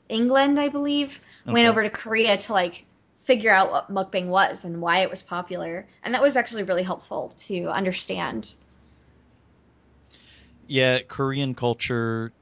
England, 0.08 0.60
I 0.60 0.68
believe, 0.68 1.20
went 1.46 1.68
over 1.68 1.82
to 1.82 1.90
Korea 1.90 2.36
to 2.36 2.52
like 2.52 2.84
figure 3.22 3.52
out 3.52 3.70
what 3.70 3.90
mukbang 3.90 4.26
was 4.26 4.64
and 4.64 4.80
why 4.80 4.98
it 4.98 5.08
was 5.10 5.22
popular. 5.22 5.86
And 6.02 6.12
that 6.12 6.22
was 6.22 6.36
actually 6.36 6.64
really 6.64 6.82
helpful 6.82 7.32
to 7.38 7.68
understand. 7.68 8.54
Yeah, 10.66 11.00
Korean 11.06 11.54
culture 11.54 12.32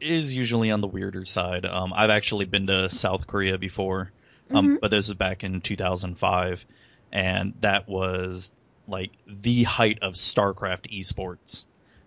is 0.00 0.32
usually 0.34 0.70
on 0.70 0.80
the 0.80 0.86
weirder 0.86 1.24
side. 1.24 1.64
Um, 1.64 1.92
I've 1.94 2.10
actually 2.10 2.44
been 2.44 2.66
to 2.66 2.90
South 2.90 3.26
Korea 3.26 3.58
before, 3.58 4.12
um, 4.50 4.78
but 4.80 4.90
this 4.90 5.08
was 5.08 5.14
back 5.14 5.44
in 5.44 5.60
2005, 5.60 6.64
and 7.10 7.54
that 7.60 7.88
was 7.88 8.52
like 8.86 9.12
the 9.26 9.64
height 9.64 9.98
of 10.02 10.14
StarCraft 10.14 10.92
esports 10.92 11.64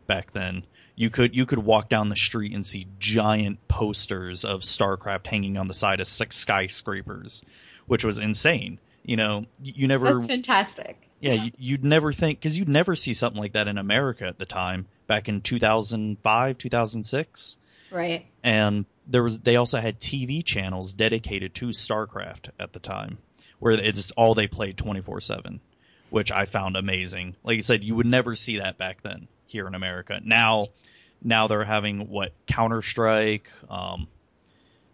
back 0.08 0.32
then. 0.32 0.66
You 0.96 1.10
could 1.10 1.36
you 1.36 1.46
could 1.46 1.60
walk 1.60 1.90
down 1.90 2.10
the 2.10 2.16
street 2.16 2.54
and 2.54 2.66
see 2.66 2.88
giant 3.00 3.66
posters 3.68 4.46
of 4.46 4.62
StarCraft 4.62 5.26
hanging 5.26 5.58
on 5.58 5.68
the 5.68 5.74
side 5.74 6.00
of 6.00 6.08
skyscrapers, 6.08 7.42
which 7.92 8.06
was 8.06 8.20
insane. 8.20 8.80
You 9.04 9.18
know, 9.18 9.46
you, 9.62 9.86
never 9.86 10.14
That's 10.14 10.26
fantastic. 10.26 11.10
yeah, 11.20 11.34
you- 11.34 11.52
you'd 11.58 11.84
never 11.84 12.14
think 12.14 12.40
because 12.40 12.58
you'd 12.58 12.70
never 12.70 12.96
see 12.96 13.14
something 13.14 13.42
like 13.42 13.52
that 13.52 13.68
in 13.68 13.78
America 13.78 14.24
at 14.26 14.38
the 14.40 14.46
time, 14.46 14.88
back 15.08 15.28
in 15.28 15.42
2005, 15.42 16.58
2006, 16.58 17.58
Right. 17.92 18.28
and 18.46 18.86
there 19.08 19.24
was 19.24 19.40
they 19.40 19.58
also 19.58 19.80
had 19.82 20.00
TV 20.00 20.42
channels 20.42 20.94
dedicated 20.94 21.54
to 21.56 21.68
StarCraft 21.74 22.52
at 22.58 22.72
the 22.72 22.80
time, 22.80 23.18
where 23.60 23.74
it's 23.74 24.12
all 24.12 24.36
they 24.36 24.48
played 24.48 24.78
24 24.78 25.20
seven, 25.20 25.60
which 26.12 26.32
I 26.32 26.46
found 26.46 26.78
amazing. 26.78 27.36
Like 27.44 27.58
you 27.58 27.62
said, 27.62 27.84
you 27.84 27.96
would 27.96 28.06
never 28.06 28.38
see 28.38 28.60
that 28.60 28.78
back 28.78 29.02
then 29.02 29.28
here 29.48 29.68
in 29.68 29.76
America. 29.76 30.22
Now, 30.24 30.68
now 31.22 31.48
they're 31.48 31.66
having 31.66 32.08
what 32.08 32.32
Counter 32.48 32.82
Strike. 32.82 33.50
Um, 33.70 34.08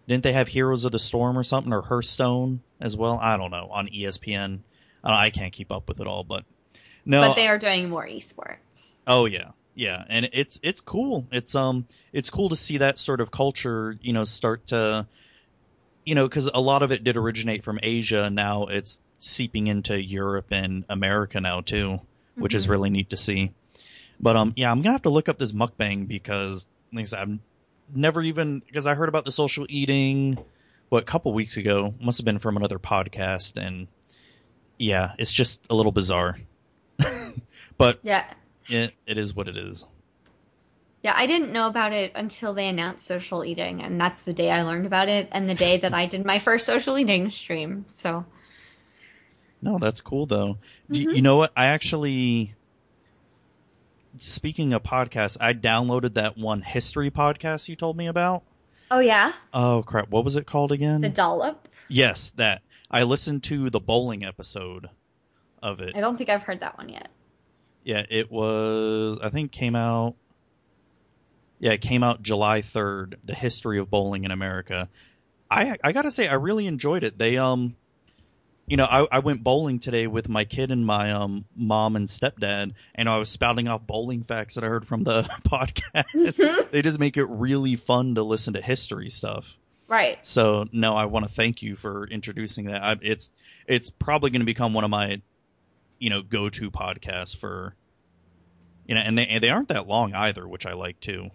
didn't 0.07 0.23
they 0.23 0.33
have 0.33 0.47
Heroes 0.47 0.85
of 0.85 0.91
the 0.91 0.99
Storm 0.99 1.37
or 1.37 1.43
something 1.43 1.73
or 1.73 1.81
Hearthstone 1.81 2.61
as 2.79 2.95
well? 2.95 3.19
I 3.21 3.37
don't 3.37 3.51
know 3.51 3.69
on 3.71 3.87
ESPN. 3.87 4.59
I, 5.03 5.25
I 5.25 5.29
can't 5.29 5.53
keep 5.53 5.71
up 5.71 5.87
with 5.87 5.99
it 5.99 6.07
all, 6.07 6.23
but 6.23 6.43
no, 7.05 7.21
But 7.21 7.35
they 7.35 7.47
are 7.47 7.57
doing 7.57 7.89
more 7.89 8.05
esports. 8.07 8.91
Oh 9.05 9.25
yeah, 9.25 9.51
yeah, 9.75 10.03
and 10.09 10.29
it's 10.33 10.59
it's 10.63 10.81
cool. 10.81 11.27
It's 11.31 11.55
um 11.55 11.85
it's 12.11 12.29
cool 12.29 12.49
to 12.49 12.55
see 12.55 12.77
that 12.77 12.99
sort 12.99 13.21
of 13.21 13.31
culture, 13.31 13.97
you 14.01 14.13
know, 14.13 14.23
start 14.25 14.67
to, 14.67 15.07
you 16.05 16.15
know, 16.15 16.27
because 16.27 16.47
a 16.53 16.59
lot 16.61 16.83
of 16.83 16.91
it 16.91 17.03
did 17.03 17.17
originate 17.17 17.63
from 17.63 17.79
Asia. 17.83 18.29
Now 18.29 18.65
it's 18.67 18.99
seeping 19.19 19.67
into 19.67 20.01
Europe 20.01 20.47
and 20.51 20.83
America 20.89 21.39
now 21.41 21.61
too, 21.61 21.99
which 22.35 22.53
is 22.53 22.67
Mhm. 22.67 22.69
really 22.69 22.89
neat 22.89 23.09
to 23.11 23.17
see. 23.17 23.51
But 24.19 24.35
um, 24.35 24.53
yeah, 24.55 24.71
I'm 24.71 24.81
gonna 24.81 24.93
have 24.93 25.03
to 25.03 25.09
look 25.09 25.29
up 25.29 25.37
this 25.37 25.53
mukbang 25.53 26.07
because, 26.07 26.67
like 26.91 27.03
I 27.03 27.05
said, 27.05 27.19
I've 27.19 27.39
never 27.93 28.21
even 28.21 28.59
because 28.65 28.87
I 28.87 28.95
heard 28.95 29.09
about 29.09 29.25
the 29.25 29.31
social 29.31 29.65
eating, 29.69 30.37
what 30.89 31.03
a 31.03 31.05
couple 31.05 31.33
weeks 31.33 31.57
ago. 31.57 31.93
Must 31.99 32.17
have 32.17 32.25
been 32.25 32.39
from 32.39 32.57
another 32.57 32.79
podcast, 32.79 33.57
and 33.57 33.87
yeah, 34.77 35.13
it's 35.17 35.33
just 35.33 35.61
a 35.69 35.75
little 35.75 35.91
bizarre. 35.91 36.37
but 37.77 37.99
Yeah. 38.03 38.25
it, 38.69 38.93
it 39.05 39.17
is 39.17 39.35
what 39.35 39.47
it 39.47 39.57
is. 39.57 39.85
Yeah, 41.03 41.13
I 41.15 41.25
didn't 41.27 41.53
know 41.53 41.67
about 41.67 41.93
it 41.93 42.11
until 42.15 42.53
they 42.53 42.67
announced 42.67 43.05
social 43.05 43.45
eating, 43.45 43.81
and 43.81 44.01
that's 44.01 44.23
the 44.23 44.33
day 44.33 44.51
I 44.51 44.63
learned 44.63 44.85
about 44.85 45.07
it, 45.09 45.29
and 45.31 45.47
the 45.47 45.53
day 45.55 45.77
that 45.77 45.93
I 45.93 46.05
did 46.05 46.25
my 46.25 46.39
first 46.47 46.65
social 46.65 46.97
eating 46.97 47.29
stream. 47.29 47.85
So, 47.87 48.25
No, 49.61 49.77
that's 49.79 50.01
cool 50.01 50.25
though. 50.25 50.57
Do 50.91 50.99
You, 50.99 51.07
mm-hmm. 51.07 51.15
you 51.15 51.21
know 51.21 51.37
what? 51.37 51.51
I 51.55 51.67
actually, 51.67 52.55
speaking 54.19 54.73
of 54.73 54.83
podcasts, 54.83 55.37
I 55.39 55.53
downloaded 55.53 56.13
that 56.15 56.37
one 56.37 56.61
history 56.61 57.11
podcast 57.11 57.67
you 57.69 57.75
told 57.75 57.97
me 57.97 58.07
about. 58.07 58.43
oh 58.91 58.99
yeah, 58.99 59.33
Oh 59.53 59.83
crap! 59.85 60.09
What 60.09 60.23
was 60.23 60.35
it 60.35 60.45
called 60.47 60.71
again? 60.71 61.01
the 61.01 61.09
dollop. 61.09 61.67
yes, 61.89 62.31
that. 62.37 62.61
I 62.89 63.03
listened 63.03 63.43
to 63.43 63.69
the 63.69 63.81
bowling 63.81 64.23
episode 64.23 64.87
of 65.61 65.81
it. 65.81 65.93
I 65.95 65.99
don't 65.99 66.15
think 66.17 66.29
I've 66.29 66.43
heard 66.43 66.61
that 66.61 66.77
one 66.77 66.87
yet. 66.89 67.09
Yeah, 67.83 68.05
it 68.09 68.31
was. 68.31 69.19
I 69.21 69.29
think 69.29 69.51
came 69.51 69.75
out. 69.75 70.15
Yeah, 71.59 71.71
it 71.71 71.81
came 71.81 72.03
out 72.03 72.21
July 72.21 72.61
third. 72.61 73.17
The 73.25 73.33
history 73.35 73.79
of 73.79 73.89
bowling 73.89 74.23
in 74.23 74.31
America. 74.31 74.89
I 75.51 75.77
I 75.83 75.91
gotta 75.91 76.11
say, 76.11 76.27
I 76.27 76.35
really 76.35 76.67
enjoyed 76.67 77.03
it. 77.03 77.17
They 77.17 77.37
um, 77.37 77.75
you 78.67 78.75
know, 78.75 78.85
I 78.85 79.07
I 79.09 79.19
went 79.19 79.43
bowling 79.43 79.79
today 79.79 80.07
with 80.07 80.27
my 80.27 80.43
kid 80.43 80.71
and 80.71 80.85
my 80.85 81.11
um 81.11 81.45
mom 81.55 81.95
and 81.95 82.07
stepdad, 82.07 82.73
and 82.93 83.09
I 83.09 83.17
was 83.17 83.29
spouting 83.29 83.67
off 83.69 83.87
bowling 83.87 84.23
facts 84.23 84.55
that 84.55 84.63
I 84.63 84.67
heard 84.67 84.85
from 84.85 85.03
the 85.03 85.23
podcast. 85.47 86.69
they 86.71 86.81
just 86.81 86.99
make 86.99 87.15
it 87.15 87.25
really 87.25 87.77
fun 87.77 88.15
to 88.15 88.23
listen 88.23 88.53
to 88.53 88.61
history 88.61 89.09
stuff. 89.09 89.55
Right. 89.87 90.23
So 90.25 90.65
no, 90.73 90.95
I 90.95 91.05
want 91.05 91.25
to 91.25 91.31
thank 91.31 91.61
you 91.61 91.77
for 91.77 92.07
introducing 92.07 92.65
that. 92.65 92.83
I, 92.83 92.97
it's 93.01 93.31
it's 93.67 93.89
probably 93.89 94.31
going 94.31 94.41
to 94.41 94.45
become 94.45 94.73
one 94.73 94.83
of 94.83 94.89
my, 94.89 95.21
you 95.97 96.09
know, 96.09 96.21
go 96.21 96.49
to 96.49 96.69
podcasts 96.69 97.37
for, 97.37 97.73
you 98.85 98.95
know, 98.95 99.01
and 99.01 99.17
they 99.17 99.27
and 99.27 99.41
they 99.41 99.49
aren't 99.49 99.69
that 99.69 99.87
long 99.87 100.13
either, 100.13 100.45
which 100.45 100.65
I 100.65 100.73
like 100.73 100.99
too. 100.99 101.29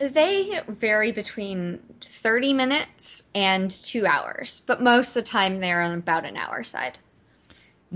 They 0.00 0.60
vary 0.66 1.12
between 1.12 1.78
30 2.00 2.54
minutes 2.54 3.24
and 3.34 3.70
two 3.70 4.06
hours, 4.06 4.62
but 4.66 4.82
most 4.82 5.08
of 5.08 5.22
the 5.22 5.28
time 5.28 5.60
they're 5.60 5.82
on 5.82 5.92
about 5.92 6.24
an 6.24 6.38
hour 6.38 6.64
side. 6.64 6.96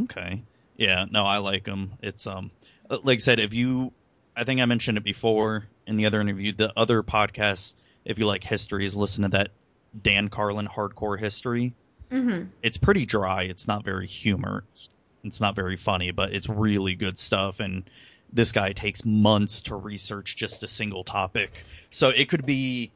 Okay, 0.03 0.43
yeah, 0.77 1.07
no, 1.11 1.25
I 1.25 1.39
like 1.39 1.65
them. 1.65 1.95
It's 2.03 2.27
um, 2.27 2.51
like 2.91 3.17
I 3.17 3.21
said, 3.21 3.41
if 3.41 3.55
you, 3.55 3.93
I 4.37 4.45
think 4.45 4.61
I 4.61 4.67
mentioned 4.67 4.99
it 4.99 5.05
before 5.05 5.67
in 5.87 5.97
the 5.97 6.05
other 6.05 6.21
interview. 6.21 6.53
The 6.53 6.73
other 6.77 7.03
podcasts, 7.03 7.75
if 8.05 8.19
you 8.19 8.27
like 8.27 8.45
histories, 8.45 8.95
listen 8.95 9.23
to 9.23 9.29
that 9.31 9.49
Dan 10.03 10.29
Carlin 10.29 10.69
Hardcore 10.69 11.19
History. 11.19 11.75
Mm-hmm. 12.11 12.49
it's 12.63 12.77
pretty 12.77 13.07
dry. 13.07 13.45
It's 13.45 13.67
not 13.67 13.83
very 13.83 14.07
humor. 14.07 14.65
It's 15.25 15.41
not 15.41 15.57
very 15.57 15.77
funny, 15.77 16.11
but 16.13 16.33
it's 16.33 16.49
really 16.49 16.95
good 16.95 17.19
stuff. 17.19 17.59
And 17.59 17.89
this 18.35 18.53
guy 18.53 18.73
takes 18.73 19.05
months 19.05 19.63
to 19.63 19.77
research 19.77 20.37
just 20.37 20.63
a 20.65 20.69
single 20.69 21.05
topic. 21.05 21.65
So 21.91 22.09
it 22.09 22.29
could 22.29 22.45
be 22.45 22.93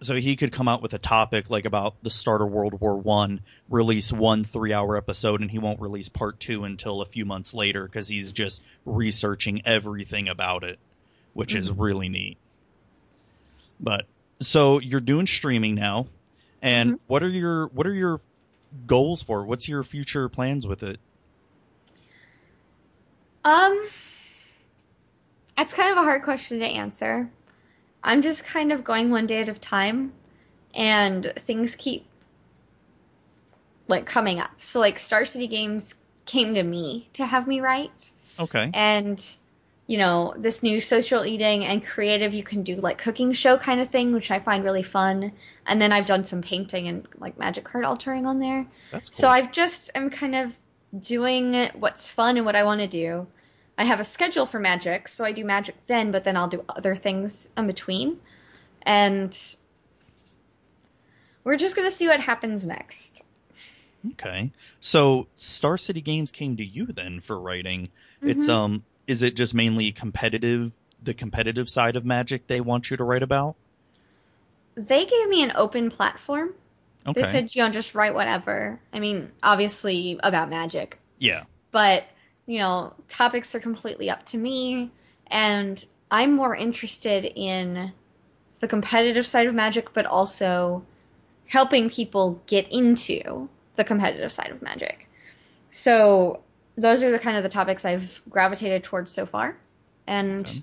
so 0.00 0.14
he 0.14 0.36
could 0.36 0.52
come 0.52 0.68
out 0.68 0.82
with 0.82 0.94
a 0.94 0.98
topic 0.98 1.50
like 1.50 1.64
about 1.64 1.94
the 2.02 2.10
start 2.10 2.42
of 2.42 2.50
World 2.50 2.80
War 2.80 2.96
One, 2.96 3.40
release 3.68 4.12
one 4.12 4.44
three 4.44 4.72
hour 4.72 4.96
episode, 4.96 5.40
and 5.40 5.50
he 5.50 5.58
won't 5.58 5.80
release 5.80 6.08
part 6.08 6.38
two 6.40 6.64
until 6.64 7.00
a 7.00 7.06
few 7.06 7.24
months 7.24 7.54
later 7.54 7.84
because 7.84 8.08
he's 8.08 8.32
just 8.32 8.62
researching 8.84 9.62
everything 9.64 10.28
about 10.28 10.64
it, 10.64 10.78
which 11.32 11.50
mm-hmm. 11.50 11.60
is 11.60 11.72
really 11.72 12.08
neat. 12.08 12.36
But 13.80 14.06
so 14.40 14.80
you're 14.80 15.00
doing 15.00 15.26
streaming 15.26 15.76
now, 15.76 16.08
and 16.60 16.90
mm-hmm. 16.90 17.02
what 17.06 17.22
are 17.22 17.28
your 17.28 17.68
what 17.68 17.86
are 17.86 17.94
your 17.94 18.20
goals 18.86 19.22
for? 19.22 19.44
What's 19.44 19.68
your 19.68 19.84
future 19.84 20.28
plans 20.28 20.66
with 20.66 20.82
it? 20.82 20.98
Um, 23.44 23.88
it's 25.58 25.74
kind 25.74 25.92
of 25.92 25.98
a 25.98 26.02
hard 26.02 26.22
question 26.22 26.58
to 26.60 26.66
answer. 26.66 27.30
I'm 28.02 28.22
just 28.22 28.44
kind 28.44 28.72
of 28.72 28.84
going 28.84 29.10
one 29.10 29.26
day 29.26 29.40
at 29.40 29.48
a 29.48 29.54
time, 29.54 30.12
and 30.74 31.32
things 31.36 31.74
keep 31.74 32.06
like 33.88 34.06
coming 34.06 34.38
up. 34.38 34.50
So 34.58 34.80
like 34.80 34.98
Star 34.98 35.24
City 35.24 35.46
Games 35.46 35.96
came 36.26 36.54
to 36.54 36.62
me 36.62 37.08
to 37.14 37.26
have 37.26 37.48
me 37.48 37.60
write. 37.60 38.10
Okay. 38.38 38.70
And 38.72 39.24
you 39.88 39.96
know, 39.96 40.34
this 40.36 40.62
new 40.62 40.80
social 40.80 41.24
eating 41.24 41.64
and 41.64 41.82
creative 41.84 42.34
you 42.34 42.44
can 42.44 42.62
do 42.62 42.76
like 42.76 42.98
cooking 42.98 43.32
show 43.32 43.56
kind 43.56 43.80
of 43.80 43.88
thing, 43.88 44.12
which 44.12 44.30
I 44.30 44.38
find 44.38 44.62
really 44.62 44.82
fun. 44.82 45.32
And 45.66 45.80
then 45.80 45.92
I've 45.92 46.04
done 46.04 46.24
some 46.24 46.42
painting 46.42 46.88
and 46.88 47.08
like 47.16 47.38
magic 47.38 47.64
card 47.64 47.86
altering 47.86 48.26
on 48.26 48.38
there. 48.38 48.66
That's 48.92 49.08
cool. 49.08 49.16
So 49.16 49.28
I've 49.28 49.50
just 49.50 49.90
I'm 49.94 50.10
kind 50.10 50.34
of 50.34 50.58
doing 51.00 51.70
what's 51.74 52.08
fun 52.10 52.36
and 52.36 52.44
what 52.44 52.54
I 52.54 52.64
want 52.64 52.82
to 52.82 52.86
do. 52.86 53.26
I 53.78 53.84
have 53.84 54.00
a 54.00 54.04
schedule 54.04 54.44
for 54.44 54.58
magic, 54.58 55.06
so 55.06 55.24
I 55.24 55.30
do 55.30 55.44
magic 55.44 55.80
then, 55.86 56.10
but 56.10 56.24
then 56.24 56.36
I'll 56.36 56.48
do 56.48 56.64
other 56.68 56.96
things 56.96 57.48
in 57.56 57.68
between. 57.68 58.18
And 58.82 59.38
we're 61.44 61.56
just 61.56 61.76
going 61.76 61.88
to 61.88 61.96
see 61.96 62.08
what 62.08 62.18
happens 62.18 62.66
next. 62.66 63.22
Okay. 64.12 64.50
So 64.80 65.28
Star 65.36 65.78
City 65.78 66.00
Games 66.00 66.32
came 66.32 66.56
to 66.56 66.64
you 66.64 66.86
then 66.86 67.20
for 67.20 67.38
writing. 67.38 67.88
Mm-hmm. 68.18 68.30
It's 68.30 68.48
um 68.48 68.84
is 69.06 69.22
it 69.22 69.34
just 69.34 69.54
mainly 69.54 69.92
competitive 69.92 70.72
the 71.02 71.14
competitive 71.14 71.70
side 71.70 71.96
of 71.96 72.04
magic 72.04 72.46
they 72.46 72.60
want 72.60 72.90
you 72.90 72.96
to 72.96 73.04
write 73.04 73.22
about? 73.22 73.56
They 74.74 75.04
gave 75.06 75.28
me 75.28 75.42
an 75.42 75.52
open 75.54 75.90
platform. 75.90 76.54
Okay. 77.06 77.22
They 77.22 77.26
said, 77.28 77.54
you 77.54 77.62
know, 77.62 77.70
just 77.70 77.94
write 77.94 78.14
whatever. 78.14 78.78
I 78.92 79.00
mean, 79.00 79.32
obviously 79.42 80.18
about 80.22 80.50
magic. 80.50 80.98
Yeah. 81.18 81.44
But 81.70 82.04
you 82.48 82.58
know, 82.58 82.94
topics 83.08 83.54
are 83.54 83.60
completely 83.60 84.08
up 84.08 84.24
to 84.24 84.38
me. 84.38 84.90
And 85.28 85.84
I'm 86.10 86.32
more 86.32 86.56
interested 86.56 87.30
in 87.36 87.92
the 88.58 88.66
competitive 88.66 89.26
side 89.26 89.46
of 89.46 89.54
magic, 89.54 89.92
but 89.92 90.06
also 90.06 90.82
helping 91.46 91.90
people 91.90 92.40
get 92.46 92.66
into 92.72 93.48
the 93.76 93.84
competitive 93.84 94.32
side 94.32 94.50
of 94.50 94.62
magic. 94.62 95.08
So 95.70 96.40
those 96.76 97.02
are 97.02 97.10
the 97.10 97.18
kind 97.18 97.36
of 97.36 97.42
the 97.42 97.50
topics 97.50 97.84
I've 97.84 98.22
gravitated 98.30 98.82
towards 98.82 99.12
so 99.12 99.26
far. 99.26 99.58
And 100.06 100.48
okay. 100.48 100.60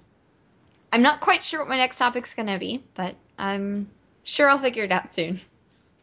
I'm 0.92 1.04
not 1.04 1.20
quite 1.22 1.44
sure 1.44 1.60
what 1.60 1.70
my 1.70 1.78
next 1.78 2.00
topic's 2.00 2.34
going 2.34 2.48
to 2.48 2.58
be, 2.58 2.84
but 2.96 3.16
I'm 3.38 3.92
sure 4.24 4.50
I'll 4.50 4.58
figure 4.58 4.86
it 4.86 4.92
out 4.92 5.14
soon. 5.14 5.40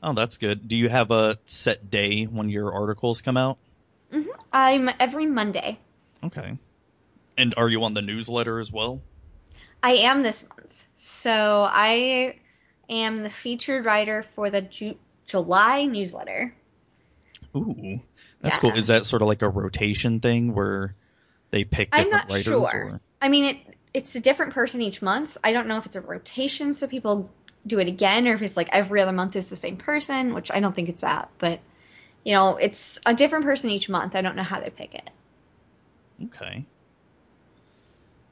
Oh, 0.00 0.12
that's 0.12 0.36
good. 0.36 0.68
Do 0.68 0.76
you 0.76 0.88
have 0.88 1.10
a 1.10 1.38
set 1.44 1.90
day 1.90 2.24
when 2.24 2.50
your 2.50 2.72
articles 2.72 3.20
come 3.20 3.36
out? 3.36 3.58
Mm-hmm. 4.12 4.30
I'm 4.52 4.90
every 5.00 5.26
Monday. 5.26 5.78
Okay. 6.22 6.58
And 7.36 7.54
are 7.56 7.68
you 7.68 7.82
on 7.84 7.94
the 7.94 8.02
newsletter 8.02 8.58
as 8.58 8.70
well? 8.70 9.02
I 9.82 9.94
am 9.94 10.22
this 10.22 10.46
month. 10.48 10.86
So 10.94 11.66
I 11.70 12.36
am 12.88 13.22
the 13.22 13.30
featured 13.30 13.84
writer 13.84 14.22
for 14.22 14.50
the 14.50 14.62
Ju- 14.62 14.98
July 15.26 15.86
newsletter. 15.86 16.54
Ooh, 17.56 18.00
that's 18.40 18.56
yeah. 18.56 18.60
cool. 18.60 18.70
Is 18.72 18.86
that 18.86 19.04
sort 19.04 19.22
of 19.22 19.28
like 19.28 19.42
a 19.42 19.48
rotation 19.48 20.20
thing 20.20 20.54
where 20.54 20.94
they 21.50 21.64
pick 21.64 21.90
different 21.90 22.06
I'm 22.06 22.18
not 22.18 22.30
writers? 22.30 22.44
Sure. 22.44 22.60
Or? 22.62 23.00
I 23.20 23.28
mean, 23.28 23.44
it 23.44 23.76
it's 23.94 24.14
a 24.14 24.20
different 24.20 24.54
person 24.54 24.80
each 24.80 25.02
month. 25.02 25.36
I 25.44 25.52
don't 25.52 25.66
know 25.66 25.76
if 25.76 25.86
it's 25.86 25.96
a 25.96 26.00
rotation, 26.00 26.72
so 26.72 26.86
people 26.86 27.30
do 27.66 27.78
it 27.78 27.88
again, 27.88 28.26
or 28.26 28.32
if 28.32 28.42
it's 28.42 28.56
like 28.56 28.68
every 28.72 29.00
other 29.00 29.12
month 29.12 29.36
is 29.36 29.50
the 29.50 29.56
same 29.56 29.76
person, 29.76 30.34
which 30.34 30.50
I 30.50 30.60
don't 30.60 30.74
think 30.74 30.88
it's 30.88 31.02
that. 31.02 31.30
But 31.38 31.60
you 32.24 32.34
know, 32.34 32.56
it's 32.56 33.00
a 33.06 33.14
different 33.14 33.44
person 33.44 33.70
each 33.70 33.88
month. 33.88 34.14
I 34.14 34.20
don't 34.20 34.36
know 34.36 34.42
how 34.42 34.60
they 34.60 34.70
pick 34.70 34.94
it. 34.94 35.10
Okay. 36.26 36.64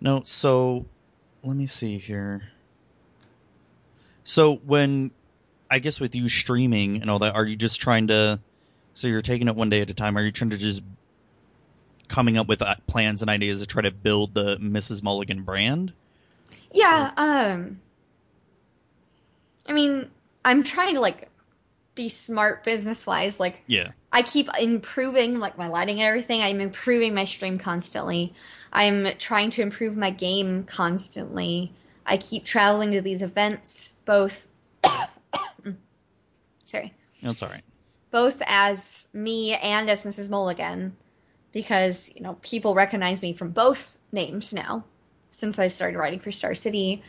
No, 0.01 0.23
so 0.25 0.87
let 1.43 1.57
me 1.57 1.67
see 1.67 1.99
here. 1.99 2.43
So 4.25 4.57
when 4.57 5.11
I 5.71 5.79
guess 5.79 6.01
with 6.01 6.15
you 6.15 6.29
streaming 6.29 7.01
and 7.01 7.11
all 7.11 7.19
that, 7.21 7.35
are 7.35 7.45
you 7.45 7.57
just 7.57 7.81
trying 7.81 8.07
to? 8.09 8.41
So 8.95 9.09
you're 9.09 9.23
taking 9.23 9.49
it 9.49 9.57
one 9.57 9.71
day 9.71 9.81
at 9.81 9.91
a 9.91 9.95
time. 9.95 10.17
Are 10.17 10.23
you 10.23 10.31
trying 10.31 10.51
to 10.51 10.59
just 10.59 10.83
coming 12.09 12.37
up 12.37 12.49
with 12.49 12.61
uh, 12.63 12.75
plans 12.87 13.23
and 13.23 13.31
ideas 13.31 13.61
to 13.61 13.67
try 13.67 13.83
to 13.83 13.91
build 13.91 14.35
the 14.35 14.57
Mrs. 14.59 15.03
Mulligan 15.03 15.43
brand? 15.43 15.93
Yeah. 16.73 17.13
Um. 17.17 17.81
I 19.67 19.73
mean, 19.73 20.11
I'm 20.45 20.63
trying 20.63 20.95
to 20.95 21.01
like 21.01 21.30
be 22.01 22.09
smart 22.09 22.65
business 22.65 23.07
wise. 23.07 23.39
Like, 23.39 23.63
yeah, 23.67 23.91
I 24.11 24.23
keep 24.23 24.49
improving 24.59 25.39
like 25.39 25.59
my 25.59 25.69
lighting 25.69 26.01
and 26.01 26.09
everything. 26.09 26.41
I'm 26.41 26.61
improving 26.61 27.15
my 27.15 27.25
stream 27.25 27.59
constantly. 27.59 28.33
I'm 28.73 29.07
trying 29.19 29.51
to 29.51 29.63
improve 29.63 29.97
my 29.97 30.11
game 30.11 30.65
constantly. 30.65 31.75
I 32.07 32.17
keep 32.17 32.47
traveling 32.47 32.93
to 32.93 33.03
these 33.03 33.21
events, 33.21 33.93
both. 34.07 34.49
sorry. 36.65 36.95
That's 37.23 37.43
all 37.43 37.51
right. 37.51 37.65
Both 38.11 38.41
as 38.47 39.09
me 39.13 39.55
and 39.55 39.91
as 39.91 40.03
Mrs. 40.03 40.31
Mulligan, 40.31 40.97
because 41.53 42.11
you 42.17 42.23
know 42.23 42.39
people 42.41 42.75
recognize 42.75 43.21
me 43.21 43.35
from 43.35 43.51
both 43.51 43.99
names 44.11 44.55
now, 44.55 44.85
since 45.29 45.59
I've 45.59 45.75
started 45.75 45.99
writing 45.99 46.19
for 46.19 46.33
Star 46.33 46.55
City, 46.55 47.03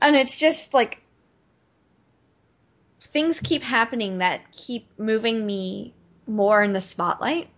and 0.00 0.14
it's 0.14 0.38
just 0.38 0.74
like 0.74 1.02
things 3.00 3.40
keep 3.40 3.62
happening 3.62 4.18
that 4.18 4.52
keep 4.52 4.86
moving 4.98 5.46
me 5.46 5.94
more 6.26 6.62
in 6.62 6.72
the 6.72 6.80
spotlight. 6.80 7.48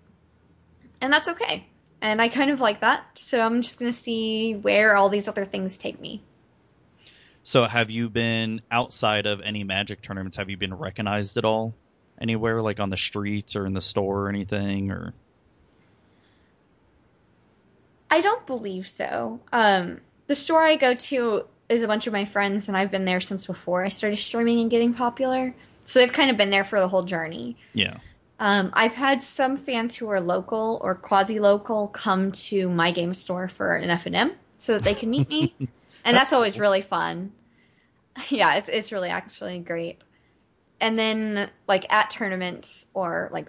And 1.01 1.13
that's 1.13 1.29
okay. 1.29 1.67
And 2.01 2.21
I 2.21 2.29
kind 2.29 2.51
of 2.51 2.61
like 2.61 2.81
that. 2.81 3.05
So 3.15 3.41
I'm 3.41 3.63
just 3.63 3.79
going 3.79 3.93
to 3.93 3.97
see 3.97 4.55
where 4.55 4.97
all 4.97 5.09
these 5.09 5.29
other 5.29 5.45
things 5.45 5.79
take 5.79 6.01
me. 6.01 6.23
So 7.43 7.65
have 7.65 7.91
you 7.91 8.09
been 8.09 8.63
outside 8.71 9.27
of 9.27 9.41
any 9.41 9.65
magic 9.65 10.01
tournaments? 10.01 10.37
Have 10.37 10.49
you 10.49 10.57
been 10.57 10.75
recognized 10.75 11.37
at 11.37 11.45
all 11.45 11.75
anywhere 12.21 12.63
like 12.63 12.79
on 12.79 12.91
the 12.91 12.97
streets 12.97 13.57
or 13.57 13.67
in 13.67 13.75
the 13.75 13.81
store 13.81 14.27
or 14.27 14.29
anything 14.29 14.91
or 14.91 15.13
I 18.11 18.21
don't 18.21 18.47
believe 18.47 18.89
so. 18.89 19.41
Um 19.53 20.01
the 20.29 20.37
store 20.37 20.63
I 20.63 20.77
go 20.77 20.95
to 20.95 21.47
is 21.73 21.83
a 21.83 21.87
bunch 21.87 22.07
of 22.07 22.13
my 22.13 22.25
friends, 22.25 22.69
and 22.69 22.77
I've 22.77 22.91
been 22.91 23.05
there 23.05 23.21
since 23.21 23.47
before 23.47 23.85
I 23.85 23.89
started 23.89 24.17
streaming 24.17 24.61
and 24.61 24.71
getting 24.71 24.95
popular. 24.95 25.55
So 25.85 25.99
they've 25.99 26.13
kind 26.13 26.31
of 26.31 26.37
been 26.37 26.51
there 26.51 26.65
for 26.65 26.81
the 26.81 26.89
whole 26.89 27.03
journey. 27.03 27.57
Yeah. 27.75 27.99
Um, 28.39 28.71
I've 28.73 28.95
had 28.95 29.23
some 29.23 29.57
fans 29.57 29.95
who 29.95 30.09
are 30.09 30.21
local 30.21 30.81
or 30.83 30.95
quasi 30.95 31.39
local 31.39 31.89
come 31.89 32.33
to 32.33 32.69
my 32.69 32.91
game 32.91 33.15
store 33.15 33.49
for 33.49 33.77
an 33.77 33.89
F 33.91 34.07
and 34.07 34.17
M 34.17 34.33
so 34.59 34.75
that 34.75 34.83
they 34.83 34.95
can 34.95 35.11
meet 35.11 35.29
me, 35.29 35.55
and 35.59 35.69
that's, 36.05 36.15
that's 36.15 36.33
always 36.33 36.55
cool. 36.55 36.63
really 36.63 36.83
fun. 36.83 37.33
Yeah, 38.29 38.57
it's 38.57 38.69
it's 38.69 38.93
really 38.93 39.09
actually 39.09 39.59
great. 39.61 40.03
And 40.81 40.99
then 40.99 41.49
like 41.67 41.91
at 41.91 42.11
tournaments 42.11 42.85
or 42.93 43.31
like 43.33 43.47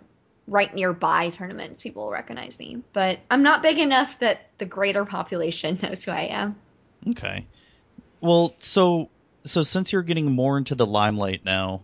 right 0.48 0.74
nearby 0.74 1.30
tournaments, 1.30 1.82
people 1.82 2.04
will 2.04 2.12
recognize 2.12 2.58
me. 2.60 2.82
But 2.94 3.20
I'm 3.30 3.44
not 3.44 3.62
big 3.62 3.78
enough 3.80 4.20
that 4.20 4.50
the 4.60 4.66
greater 4.66 5.04
population 5.06 5.78
knows 5.84 6.04
who 6.04 6.12
I 6.12 6.28
am. 6.28 6.56
Okay. 7.10 7.46
Well, 8.24 8.56
so 8.58 9.10
so 9.44 9.64
since 9.64 9.92
you're 9.92 10.02
getting 10.02 10.32
more 10.32 10.58
into 10.58 10.76
the 10.76 10.86
limelight 10.86 11.44
now, 11.44 11.84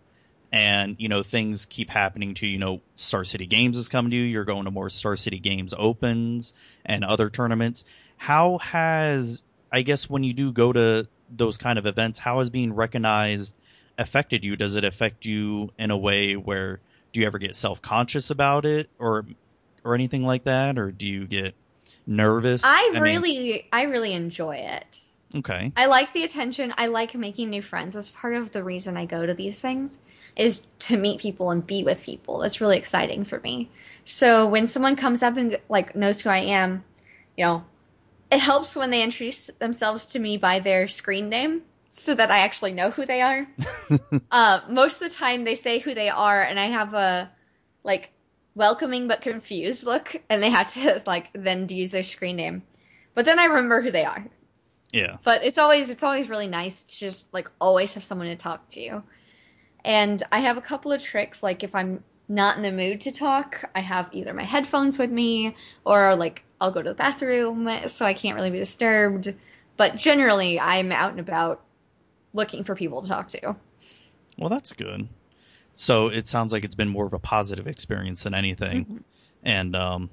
and 0.54 0.96
you 0.98 1.10
know 1.10 1.22
things 1.22 1.66
keep 1.66 1.90
happening 1.90 2.34
to 2.36 2.48
you, 2.48 2.54
you 2.54 2.60
know 2.60 2.80
Star 2.96 3.26
City 3.26 3.46
Games 3.46 3.78
is 3.78 3.90
coming 3.90 4.12
to 4.12 4.16
you. 4.16 4.24
You're 4.24 4.46
going 4.46 4.64
to 4.64 4.72
more 4.72 4.90
Star 4.90 5.18
City 5.18 5.38
Games 5.38 5.74
Opens 5.78 6.54
and 6.86 7.04
other 7.04 7.30
tournaments. 7.30 7.84
How 8.16 8.58
has 8.60 9.44
I 9.70 9.82
guess 9.82 10.10
when 10.10 10.24
you 10.24 10.32
do 10.32 10.54
go 10.54 10.72
to 10.72 11.10
those 11.30 11.58
kind 11.58 11.78
of 11.78 11.86
events, 11.86 12.20
how 12.20 12.40
has 12.40 12.50
being 12.50 12.74
recognized 12.74 13.54
affected 13.98 14.46
you? 14.46 14.56
Does 14.56 14.78
it 14.78 14.86
affect 14.86 15.26
you 15.26 15.74
in 15.78 15.92
a 15.92 15.98
way 15.98 16.38
where 16.38 16.80
do 17.12 17.20
you 17.20 17.26
ever 17.26 17.38
get 17.38 17.54
self 17.54 17.82
conscious 17.82 18.30
about 18.30 18.64
it 18.66 18.90
or 18.98 19.26
or 19.84 19.94
anything 19.94 20.24
like 20.24 20.46
that, 20.46 20.80
or 20.80 20.90
do 20.90 21.06
you 21.06 21.28
get 21.28 21.54
nervous? 22.08 22.64
I, 22.64 22.94
I 22.96 23.00
really 23.00 23.38
mean, 23.38 23.64
I 23.74 23.84
really 23.84 24.14
enjoy 24.14 24.56
it. 24.56 25.02
Okay. 25.36 25.72
I 25.76 25.86
like 25.86 26.14
the 26.14 26.24
attention. 26.24 26.74
I 26.78 26.88
like 26.88 27.14
making 27.16 27.50
new 27.50 27.62
friends. 27.62 27.94
That's 27.94 28.10
part 28.10 28.36
of 28.36 28.52
the 28.52 28.64
reason 28.64 28.98
I 28.98 29.06
go 29.06 29.26
to 29.26 29.34
these 29.34 29.62
things 29.62 30.00
is 30.36 30.64
to 30.80 30.98
meet 30.98 31.22
people 31.22 31.52
and 31.52 31.66
be 31.66 31.84
with 31.84 32.04
people. 32.04 32.40
That's 32.40 32.62
really 32.62 32.78
exciting 32.78 33.26
for 33.26 33.40
me. 33.42 33.70
So 34.06 34.48
when 34.48 34.68
someone 34.68 34.96
comes 34.96 35.22
up 35.22 35.38
and 35.38 35.60
like 35.70 35.96
knows 35.96 36.22
who 36.22 36.30
I 36.30 36.40
am, 36.40 36.84
you 37.38 37.46
know, 37.46 37.64
it 38.32 38.40
helps 38.40 38.76
when 38.76 38.90
they 38.90 39.04
introduce 39.04 39.48
themselves 39.60 40.08
to 40.08 40.20
me 40.20 40.38
by 40.38 40.60
their 40.60 40.88
screen 40.88 41.30
name 41.30 41.64
so 41.90 42.14
that 42.14 42.32
I 42.32 42.40
actually 42.40 42.74
know 42.74 42.92
who 42.92 43.06
they 43.06 43.22
are. 43.22 43.48
uh, 44.32 44.62
most 44.70 45.02
of 45.02 45.10
the 45.10 45.16
time, 45.16 45.44
they 45.44 45.56
say 45.56 45.80
who 45.80 45.94
they 45.94 46.10
are, 46.10 46.42
and 46.42 46.60
I 46.60 46.68
have 46.68 46.94
a 46.94 47.32
like 47.84 48.12
welcoming 48.56 49.08
but 49.08 49.22
confused 49.22 49.84
look, 49.84 50.16
and 50.30 50.42
they 50.42 50.50
have 50.50 50.72
to 50.74 51.02
like 51.08 51.30
then 51.34 51.68
use 51.70 51.92
their 51.92 52.04
screen 52.04 52.36
name. 52.36 52.64
But 53.16 53.26
then 53.26 53.40
I 53.40 53.46
remember 53.46 53.82
who 53.82 53.92
they 53.92 54.06
are. 54.06 54.26
Yeah. 54.92 55.18
But 55.24 55.44
it's 55.44 55.58
always 55.58 55.90
it's 55.90 56.04
always 56.04 56.30
really 56.30 56.48
nice 56.48 56.84
to 56.84 56.98
just 56.98 57.32
like 57.34 57.50
always 57.60 57.94
have 57.94 58.04
someone 58.04 58.28
to 58.28 58.36
talk 58.36 58.68
to. 58.70 59.04
And 59.86 60.22
I 60.32 60.40
have 60.40 60.58
a 60.58 60.62
couple 60.62 60.92
of 60.92 61.02
tricks 61.02 61.44
like 61.44 61.64
if 61.64 61.76
I'm 61.76 62.04
not 62.28 62.58
in 62.58 62.64
the 62.64 62.72
mood 62.72 63.02
to 63.02 63.12
talk, 63.12 63.70
I 63.76 63.80
have 63.82 64.10
either 64.12 64.34
my 64.34 64.44
headphones 64.44 64.98
with 64.98 65.12
me 65.12 65.56
or 65.86 66.16
like 66.16 66.44
I'll 66.62 66.72
go 66.72 66.82
to 66.82 66.90
the 66.90 66.96
bathroom 66.96 67.70
so 67.88 68.06
I 68.06 68.14
can't 68.14 68.36
really 68.36 68.52
be 68.52 68.60
disturbed. 68.60 69.34
But 69.78 69.96
generally, 69.96 70.60
I'm 70.60 70.92
out 70.92 71.12
and 71.12 71.20
about 71.20 71.64
looking 72.34 72.64
for 72.64 72.76
people 72.76 73.02
to 73.02 73.08
talk 73.08 73.30
to. 73.30 73.56
Well, 74.38 74.50
that's 74.50 74.74
good. 74.74 75.08
So 75.74 76.08
it 76.08 76.28
sounds 76.28 76.52
like 76.52 76.64
it's 76.64 76.76
been 76.76 76.90
more 76.90 77.06
of 77.06 77.14
a 77.14 77.20
positive 77.20 77.68
experience 77.68 78.24
than 78.24 78.34
anything. 78.34 78.86
Mm-hmm. 78.86 78.98
And 79.44 79.76
um 79.76 80.10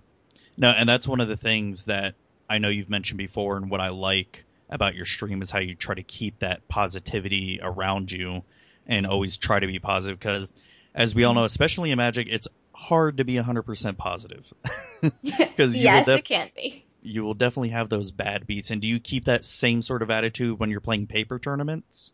no, 0.56 0.70
and 0.70 0.88
that's 0.88 1.08
one 1.08 1.20
of 1.20 1.28
the 1.28 1.36
things 1.36 1.86
that 1.86 2.14
I 2.48 2.58
know 2.58 2.68
you've 2.68 2.88
mentioned 2.88 3.18
before 3.18 3.56
and 3.56 3.70
what 3.70 3.80
I 3.80 3.88
like 3.88 4.44
about 4.68 4.94
your 4.94 5.05
stream 5.07 5.42
is 5.42 5.50
how 5.50 5.59
you 5.59 5.74
try 5.74 5.94
to 5.94 6.02
keep 6.02 6.40
that 6.40 6.66
positivity 6.68 7.61
around 7.62 8.11
you 8.11 8.42
and 8.87 9.07
always 9.07 9.37
try 9.38 9.59
to 9.59 9.66
be 9.66 9.79
positive 9.79 10.18
because 10.18 10.52
as 10.94 11.14
we 11.14 11.24
all 11.24 11.35
know, 11.35 11.44
especially 11.44 11.90
in 11.90 11.98
Magic, 11.98 12.26
it's 12.31 12.48
hard 12.74 13.18
to 13.18 13.24
be 13.24 13.35
100% 13.35 13.96
positive. 13.96 14.52
Because 15.22 15.76
yes, 15.76 16.07
def- 16.07 16.18
it 16.20 16.24
can 16.24 16.50
be. 16.57 16.85
you 17.02 17.22
will 17.22 17.35
definitely 17.35 17.68
have 17.70 17.88
those 17.88 18.11
bad 18.11 18.46
beats. 18.46 18.70
And 18.70 18.81
do 18.81 18.88
you 18.88 18.98
keep 18.98 19.24
that 19.26 19.44
same 19.44 19.83
sort 19.83 20.02
of 20.02 20.11
attitude 20.11 20.59
when 20.59 20.70
you're 20.70 20.81
playing 20.81 21.07
paper 21.07 21.38
tournaments? 21.38 22.12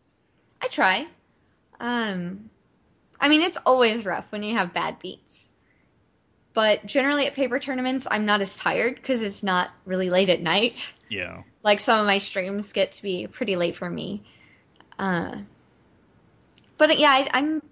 I 0.60 0.68
try. 0.68 1.06
Um, 1.80 2.50
I 3.20 3.28
mean, 3.28 3.40
it's 3.42 3.58
always 3.66 4.04
rough 4.04 4.26
when 4.30 4.42
you 4.42 4.54
have 4.56 4.74
bad 4.74 4.98
beats. 5.00 5.48
But 6.54 6.84
generally 6.86 7.26
at 7.26 7.34
paper 7.34 7.58
tournaments, 7.58 8.06
I'm 8.10 8.26
not 8.26 8.40
as 8.40 8.56
tired 8.56 8.96
because 8.96 9.22
it's 9.22 9.42
not 9.42 9.70
really 9.86 10.10
late 10.10 10.28
at 10.28 10.40
night. 10.42 10.92
Yeah. 11.08 11.42
Like 11.62 11.80
some 11.80 12.00
of 12.00 12.06
my 12.06 12.18
streams 12.18 12.72
get 12.72 12.92
to 12.92 13.02
be 13.02 13.26
pretty 13.26 13.56
late 13.56 13.76
for 13.76 13.88
me. 13.88 14.22
Uh, 14.98 15.36
but 16.78 16.98
yeah, 16.98 17.10
I, 17.10 17.30
I'm. 17.32 17.62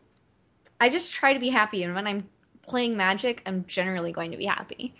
I 0.81 0.89
just 0.89 1.13
try 1.13 1.35
to 1.35 1.41
be 1.41 1.51
happy, 1.51 1.83
and 1.83 1.95
when 1.95 2.07
I'm 2.07 2.29
playing 2.63 2.97
Magic, 2.97 3.43
I'm 3.45 3.67
generally 3.67 4.13
going 4.13 4.31
to 4.31 4.37
be 4.37 4.47
happy. 4.47 4.95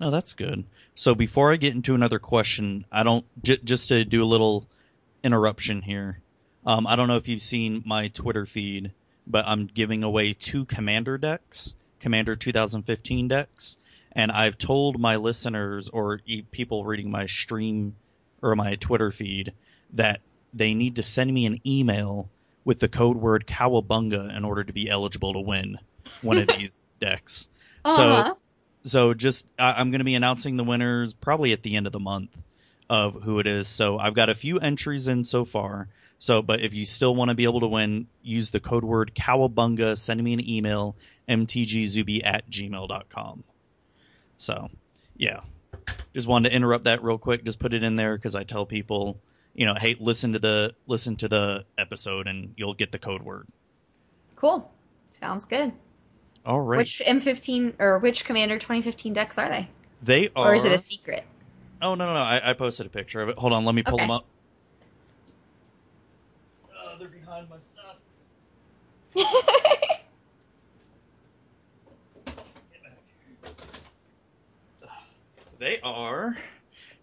No, 0.00 0.10
that's 0.10 0.34
good. 0.34 0.64
So 0.94 1.14
before 1.14 1.52
I 1.52 1.56
get 1.56 1.74
into 1.74 1.94
another 1.94 2.18
question, 2.18 2.84
I 2.92 3.02
don't 3.02 3.24
j- 3.42 3.60
just 3.64 3.88
to 3.88 4.04
do 4.04 4.22
a 4.22 4.26
little 4.26 4.68
interruption 5.22 5.82
here. 5.82 6.20
Um, 6.66 6.86
I 6.86 6.96
don't 6.96 7.08
know 7.08 7.16
if 7.16 7.28
you've 7.28 7.40
seen 7.40 7.82
my 7.86 8.08
Twitter 8.08 8.44
feed, 8.44 8.92
but 9.26 9.46
I'm 9.46 9.66
giving 9.66 10.04
away 10.04 10.34
two 10.34 10.64
Commander 10.64 11.16
decks, 11.16 11.74
Commander 12.00 12.36
2015 12.36 13.28
decks, 13.28 13.77
and 14.12 14.30
I've 14.32 14.58
told 14.58 14.98
my 14.98 15.16
listeners 15.16 15.88
or 15.88 16.20
people 16.50 16.84
reading 16.84 17.10
my 17.10 17.26
stream 17.26 17.96
or 18.42 18.54
my 18.56 18.76
Twitter 18.76 19.10
feed 19.10 19.52
that 19.92 20.20
they 20.54 20.74
need 20.74 20.96
to 20.96 21.02
send 21.02 21.32
me 21.32 21.46
an 21.46 21.60
email 21.66 22.28
with 22.64 22.78
the 22.80 22.88
code 22.88 23.16
word 23.16 23.46
Cowabunga 23.46 24.36
in 24.36 24.44
order 24.44 24.64
to 24.64 24.72
be 24.72 24.88
eligible 24.90 25.32
to 25.32 25.40
win 25.40 25.78
one 26.22 26.38
of 26.38 26.46
these 26.58 26.82
decks. 27.00 27.48
So 27.86 28.02
Uh-huh. 28.12 28.34
so 28.84 29.14
just 29.14 29.46
I, 29.58 29.72
I'm 29.72 29.90
going 29.90 30.00
to 30.00 30.04
be 30.04 30.14
announcing 30.14 30.56
the 30.56 30.64
winners 30.64 31.12
probably 31.12 31.52
at 31.52 31.62
the 31.62 31.76
end 31.76 31.86
of 31.86 31.92
the 31.92 32.00
month 32.00 32.36
of 32.90 33.22
who 33.22 33.38
it 33.38 33.46
is. 33.46 33.68
So 33.68 33.98
I've 33.98 34.14
got 34.14 34.28
a 34.30 34.34
few 34.34 34.58
entries 34.58 35.06
in 35.08 35.24
so 35.24 35.44
far. 35.44 35.88
So, 36.20 36.42
but 36.42 36.60
if 36.60 36.74
you 36.74 36.84
still 36.84 37.14
want 37.14 37.28
to 37.28 37.34
be 37.34 37.44
able 37.44 37.60
to 37.60 37.68
win, 37.68 38.08
use 38.22 38.50
the 38.50 38.58
code 38.60 38.82
word 38.84 39.12
Cowabunga. 39.14 39.96
Send 39.96 40.22
me 40.22 40.32
an 40.32 40.48
email, 40.48 40.96
mtgzuby 41.28 42.22
at 42.24 42.48
gmail.com. 42.50 43.44
So, 44.38 44.68
yeah. 45.16 45.40
Just 46.14 46.26
wanted 46.26 46.48
to 46.48 46.54
interrupt 46.56 46.84
that 46.84 47.02
real 47.02 47.18
quick. 47.18 47.44
Just 47.44 47.58
put 47.58 47.74
it 47.74 47.82
in 47.82 47.96
there 47.96 48.16
because 48.16 48.34
I 48.34 48.44
tell 48.44 48.64
people, 48.64 49.20
you 49.54 49.66
know, 49.66 49.74
hey, 49.74 49.96
listen 50.00 50.32
to 50.32 50.38
the 50.38 50.74
listen 50.86 51.16
to 51.16 51.28
the 51.28 51.66
episode 51.76 52.26
and 52.26 52.54
you'll 52.56 52.74
get 52.74 52.90
the 52.92 52.98
code 52.98 53.22
word. 53.22 53.46
Cool. 54.36 54.70
Sounds 55.10 55.44
good. 55.44 55.72
All 56.46 56.60
right. 56.60 56.78
Which 56.78 57.02
M15 57.06 57.74
or 57.78 57.98
which 57.98 58.24
Commander 58.24 58.58
2015 58.58 59.12
decks 59.12 59.36
are 59.36 59.48
they? 59.50 59.68
they 60.02 60.30
are. 60.34 60.52
Or 60.52 60.54
is 60.54 60.64
it 60.64 60.72
a 60.72 60.78
secret? 60.78 61.24
Oh 61.82 61.94
no 61.94 62.06
no 62.06 62.14
no! 62.14 62.20
I, 62.20 62.50
I 62.50 62.52
posted 62.54 62.86
a 62.86 62.88
picture 62.90 63.20
of 63.20 63.28
it. 63.28 63.38
Hold 63.38 63.52
on, 63.52 63.64
let 63.64 63.74
me 63.74 63.82
pull 63.82 63.94
Okay. 63.94 64.02
them 64.04 64.10
up. 64.10 64.26
Uh, 66.64 66.98
they're 66.98 67.08
behind 67.08 67.48
my 67.48 67.58
stuff. 67.58 67.96
They 75.58 75.80
are 75.82 76.38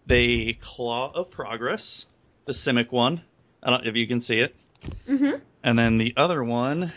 the 0.06 0.54
Claw 0.54 1.12
of 1.14 1.30
Progress, 1.30 2.06
the 2.46 2.52
Simic 2.52 2.90
one. 2.90 3.20
I 3.62 3.70
don't 3.70 3.86
if 3.86 3.96
you 3.96 4.06
can 4.06 4.22
see 4.22 4.40
it, 4.40 4.56
mm-hmm. 5.06 5.38
and 5.62 5.78
then 5.78 5.98
the 5.98 6.14
other 6.16 6.42
one, 6.42 6.90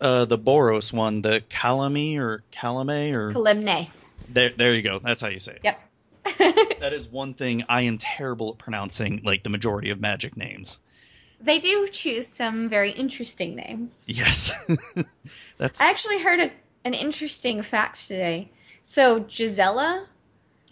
uh, 0.00 0.26
the 0.26 0.38
Boros 0.38 0.92
one, 0.92 1.22
the 1.22 1.42
Calame 1.50 2.18
or 2.18 2.44
Calame 2.52 3.12
or 3.12 3.32
Kalimne. 3.32 3.88
there. 4.28 4.50
There 4.50 4.74
you 4.74 4.82
go. 4.82 5.00
That's 5.00 5.20
how 5.20 5.28
you 5.28 5.40
say 5.40 5.54
it. 5.54 5.60
Yep. 5.64 5.80
That 6.78 6.92
is 6.92 7.08
one 7.08 7.34
thing 7.34 7.64
I 7.68 7.82
am 7.82 7.98
terrible 7.98 8.52
at 8.52 8.58
pronouncing, 8.58 9.22
like 9.24 9.42
the 9.42 9.50
majority 9.50 9.90
of 9.90 10.00
magic 10.00 10.36
names. 10.36 10.78
they 11.40 11.58
do 11.58 11.88
choose 11.88 12.28
some 12.28 12.68
very 12.68 12.92
interesting 12.92 13.56
names. 13.56 13.90
Yes. 14.06 14.52
That's 15.58 15.80
I 15.80 15.90
actually 15.90 16.22
heard 16.22 16.38
a, 16.38 16.52
an 16.84 16.94
interesting 16.94 17.62
fact 17.62 18.06
today. 18.06 18.52
So 18.82 19.20
Gisela 19.20 20.06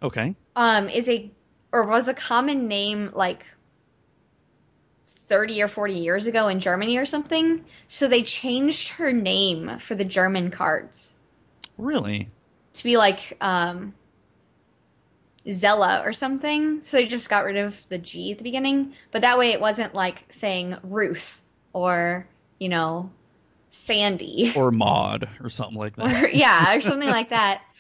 okay. 0.07 0.35
um, 0.57 0.89
is 0.89 1.09
a 1.09 1.31
or 1.73 1.85
was 1.85 2.09
a 2.09 2.15
common 2.15 2.69
name 2.69 3.11
like 3.15 3.47
30 5.07 5.63
or 5.63 5.69
40 5.69 5.95
years 5.95 6.27
ago 6.27 6.49
in 6.49 6.61
Germany 6.61 6.97
or 6.97 7.05
something. 7.05 7.65
So 7.89 8.07
they 8.09 8.23
changed 8.23 8.89
her 8.91 9.13
name 9.13 9.79
for 9.79 9.95
the 9.95 10.05
German 10.05 10.51
cards 10.51 11.17
Really? 11.77 12.29
to 12.75 12.85
be 12.85 12.97
like 12.97 13.37
um, 13.41 13.95
Zella 15.51 16.03
or 16.05 16.13
something. 16.13 16.81
So 16.83 16.97
they 16.97 17.07
just 17.07 17.29
got 17.29 17.45
rid 17.45 17.57
of 17.57 17.89
the 17.89 17.99
G 17.99 18.33
at 18.33 18.39
the 18.39 18.45
beginning. 18.45 18.95
But 19.11 19.23
that 19.23 19.39
way 19.39 19.51
it 19.51 19.61
wasn't 19.61 19.95
like 19.95 20.25
saying 20.29 20.77
Ruth 20.83 21.43
or, 21.73 22.27
you 22.59 22.69
know, 22.69 23.11
Sandy. 23.69 24.53
Or 24.57 24.71
Maud 24.71 25.29
or 25.43 25.51
something 25.51 25.77
like 25.79 25.97
that. 25.97 26.23
Or- 26.25 26.29
yeah, 26.29 26.77
or 26.77 26.81
something 26.81 27.09
like 27.11 27.31
that. 27.31 27.63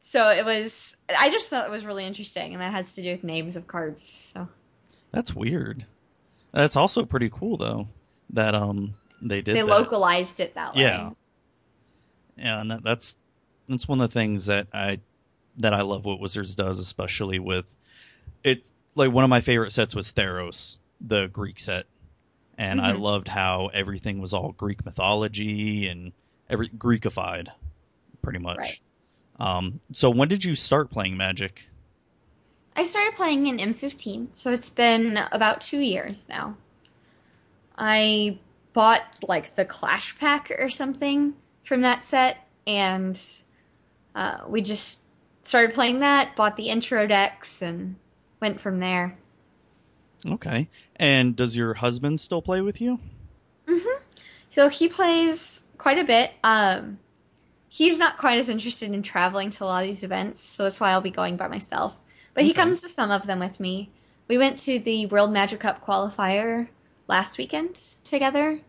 So 0.00 0.30
it 0.30 0.44
was. 0.44 0.94
I 1.18 1.30
just 1.30 1.48
thought 1.48 1.66
it 1.66 1.70
was 1.70 1.84
really 1.84 2.06
interesting, 2.06 2.52
and 2.52 2.62
that 2.62 2.72
has 2.72 2.94
to 2.94 3.02
do 3.02 3.10
with 3.10 3.24
names 3.24 3.56
of 3.56 3.66
cards. 3.66 4.02
So 4.02 4.48
That's 5.12 5.34
weird. 5.34 5.84
That's 6.52 6.76
also 6.76 7.04
pretty 7.04 7.30
cool 7.30 7.56
though 7.56 7.88
that 8.30 8.54
um 8.54 8.94
they 9.20 9.42
did 9.42 9.56
they 9.56 9.62
that. 9.62 9.68
localized 9.68 10.40
it 10.40 10.54
that 10.54 10.74
way. 10.74 10.82
Yeah. 10.82 11.10
Yeah, 12.36 12.60
and 12.60 12.80
that's 12.84 13.16
that's 13.68 13.88
one 13.88 14.00
of 14.00 14.08
the 14.10 14.14
things 14.14 14.46
that 14.46 14.68
I 14.72 15.00
that 15.56 15.74
I 15.74 15.82
love 15.82 16.04
what 16.04 16.20
Wizards 16.20 16.54
does, 16.54 16.78
especially 16.78 17.38
with 17.38 17.66
it. 18.44 18.64
Like 18.94 19.12
one 19.12 19.24
of 19.24 19.30
my 19.30 19.40
favorite 19.40 19.72
sets 19.72 19.94
was 19.94 20.12
Theros, 20.12 20.78
the 21.00 21.26
Greek 21.28 21.60
set, 21.60 21.86
and 22.56 22.80
I 22.80 22.92
Mhm. 22.92 23.00
loved 23.00 23.28
how 23.28 23.68
everything 23.74 24.20
was 24.20 24.32
all 24.34 24.52
Greek 24.52 24.84
mythology 24.84 25.86
and 25.88 26.12
every 26.48 26.68
Greekified, 26.68 27.48
pretty 28.22 28.38
much. 28.38 28.58
Right. 28.58 28.80
Um, 29.38 29.80
so 29.92 30.10
when 30.10 30.28
did 30.28 30.44
you 30.44 30.54
start 30.54 30.90
playing 30.90 31.16
Magic? 31.16 31.64
I 32.76 32.84
started 32.84 33.14
playing 33.14 33.46
in 33.46 33.58
M15, 33.58 34.28
so 34.32 34.52
it's 34.52 34.70
been 34.70 35.18
about 35.32 35.60
two 35.60 35.80
years 35.80 36.28
now. 36.28 36.56
I 37.76 38.38
bought 38.72 39.02
like 39.26 39.54
the 39.56 39.64
Clash 39.64 40.16
pack 40.18 40.52
or 40.58 40.70
something 40.70 41.34
from 41.64 41.82
that 41.82 42.04
set, 42.04 42.48
and 42.66 43.20
uh, 44.14 44.38
we 44.46 44.62
just 44.62 45.00
started 45.42 45.74
playing 45.74 46.00
that. 46.00 46.36
Bought 46.36 46.56
the 46.56 46.68
intro 46.68 47.06
decks 47.06 47.62
and 47.62 47.96
went 48.40 48.60
from 48.60 48.78
there. 48.78 49.16
Okay, 50.26 50.68
and 50.96 51.34
does 51.36 51.56
your 51.56 51.74
husband 51.74 52.20
still 52.20 52.42
play 52.42 52.60
with 52.60 52.80
you? 52.80 52.98
Mm 53.66 53.80
hmm. 53.82 54.02
So 54.50 54.68
he 54.68 54.88
plays 54.88 55.62
quite 55.78 55.98
a 55.98 56.04
bit. 56.04 56.32
Um, 56.42 56.98
he's 57.68 57.98
not 57.98 58.18
quite 58.18 58.38
as 58.38 58.48
interested 58.48 58.92
in 58.92 59.02
traveling 59.02 59.50
to 59.50 59.64
a 59.64 59.66
lot 59.66 59.82
of 59.82 59.88
these 59.88 60.04
events, 60.04 60.42
so 60.42 60.62
that's 60.64 60.80
why 60.80 60.90
I'll 60.90 61.00
be 61.00 61.10
going 61.10 61.36
by 61.36 61.48
myself. 61.48 61.94
But 62.34 62.44
he 62.44 62.52
comes 62.54 62.80
to 62.82 62.88
some 62.88 63.10
of 63.10 63.26
them 63.26 63.38
with 63.40 63.58
me. 63.60 63.90
We 64.28 64.38
went 64.38 64.58
to 64.60 64.78
the 64.78 65.06
World 65.06 65.32
Magic 65.32 65.60
Cup 65.60 65.84
qualifier 65.84 66.68
last 67.08 67.38
weekend 67.38 67.74
together, 68.04 68.60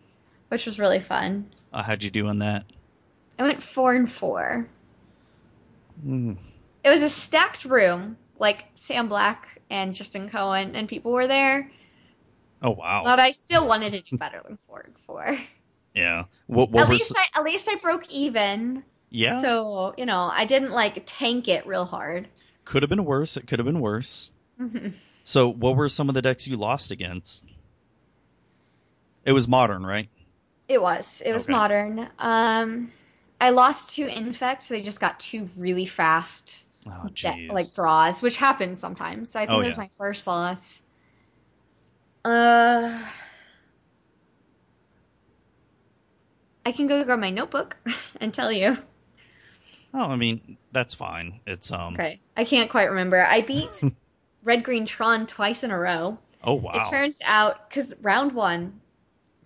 which 0.48 0.66
was 0.66 0.80
really 0.80 1.00
fun. 1.00 1.50
Uh, 1.72 1.84
how'd 1.84 2.02
you 2.04 2.10
do 2.10 2.28
on 2.28 2.40
that? 2.40 2.66
I 3.38 3.44
went 3.44 3.62
four 3.62 3.94
and 3.94 4.12
four. 4.12 4.68
Mm, 6.06 6.38
It 6.84 6.90
was 6.90 7.04
a 7.04 7.10
stacked 7.10 7.66
room 7.66 8.18
like 8.38 8.66
Sam 8.76 9.10
Black 9.10 9.62
and 9.70 9.94
Justin 9.94 10.30
Cohen 10.30 10.76
and 10.76 10.88
people 10.88 11.12
were 11.12 11.28
there. 11.28 11.72
Oh 12.62 12.72
wow. 12.72 13.04
But 13.04 13.20
I 13.20 13.32
still 13.32 13.68
wanted 13.68 13.92
to 13.92 14.02
do 14.02 14.18
better 14.18 14.42
than 14.46 14.58
four 14.68 14.82
and 14.82 14.96
four. 15.06 15.38
yeah. 15.94 16.26
What, 16.48 16.72
what 16.72 16.86
at 16.86 16.90
least 16.90 17.12
s- 17.12 17.18
I 17.36 17.40
at 17.40 17.46
least 17.46 17.68
I 17.70 17.76
broke 17.76 18.10
even. 18.10 18.84
Yeah. 19.10 19.41
So, 19.41 19.93
you 19.98 20.06
know, 20.06 20.30
I 20.34 20.45
didn't 20.45 20.72
like 20.72 21.04
tank 21.06 21.48
it 21.48 21.65
real 21.65 21.86
hard. 21.86 22.28
could 22.65 22.84
have 22.84 22.89
been 22.89 23.06
worse. 23.06 23.38
It 23.38 23.48
could 23.48 23.60
have 23.60 23.65
been 23.65 23.80
worse. 23.80 24.32
Mhm. 24.60 24.93
So, 25.24 25.48
what 25.50 25.76
were 25.76 25.89
some 25.89 26.10
of 26.10 26.15
the 26.15 26.22
decks 26.22 26.48
you 26.48 26.58
lost 26.58 26.91
against? 26.91 27.43
It 29.26 29.32
was 29.34 29.48
modern, 29.48 29.86
right? 29.86 30.10
It 30.67 30.82
was. 30.82 31.22
It 31.26 31.34
was 31.34 31.43
Okay. 31.45 31.52
modern. 31.54 32.10
Um 32.19 32.91
I 33.41 33.52
lost 33.52 33.95
to 33.95 34.06
Infect. 34.06 34.67
They 34.69 34.82
just 34.82 35.00
got 35.00 35.19
two 35.19 35.50
really 35.56 35.86
fast 35.86 36.65
Oh, 36.88 37.10
de- 37.13 37.48
like 37.52 37.74
draws, 37.74 38.22
which 38.22 38.38
happens 38.38 38.80
sometimes. 38.80 39.32
So 39.32 39.39
I 39.39 39.43
think 39.43 39.52
Oh, 39.58 39.62
that 39.62 39.67
was 39.67 39.78
yeah. 39.78 39.84
my 39.84 39.89
first 39.98 40.28
loss. 40.28 40.82
Uh 42.26 43.04
I 46.65 46.72
can 46.72 46.88
go 46.88 47.04
grab 47.04 47.19
my 47.19 47.30
notebook 47.30 47.78
and 48.22 48.34
tell 48.34 48.52
you. 48.52 48.78
Oh, 49.93 50.10
I 50.10 50.15
mean, 50.15 50.58
that's 50.71 50.93
fine. 50.93 51.39
It's 51.47 51.71
um. 51.71 51.93
Okay. 51.95 52.19
I 52.38 52.43
can't 52.45 52.69
quite 52.69 52.89
remember. 52.89 53.25
I 53.25 53.41
beat 53.41 53.82
Red 54.43 54.63
Green 54.63 54.86
Tron 54.86 55.25
twice 55.28 55.63
in 55.63 55.71
a 55.71 55.78
row. 55.80 56.17
Oh 56.43 56.54
wow. 56.54 56.73
It 56.75 56.89
turns 56.89 57.19
out 57.25 57.69
because 57.69 57.93
round 58.02 58.32
one, 58.34 58.80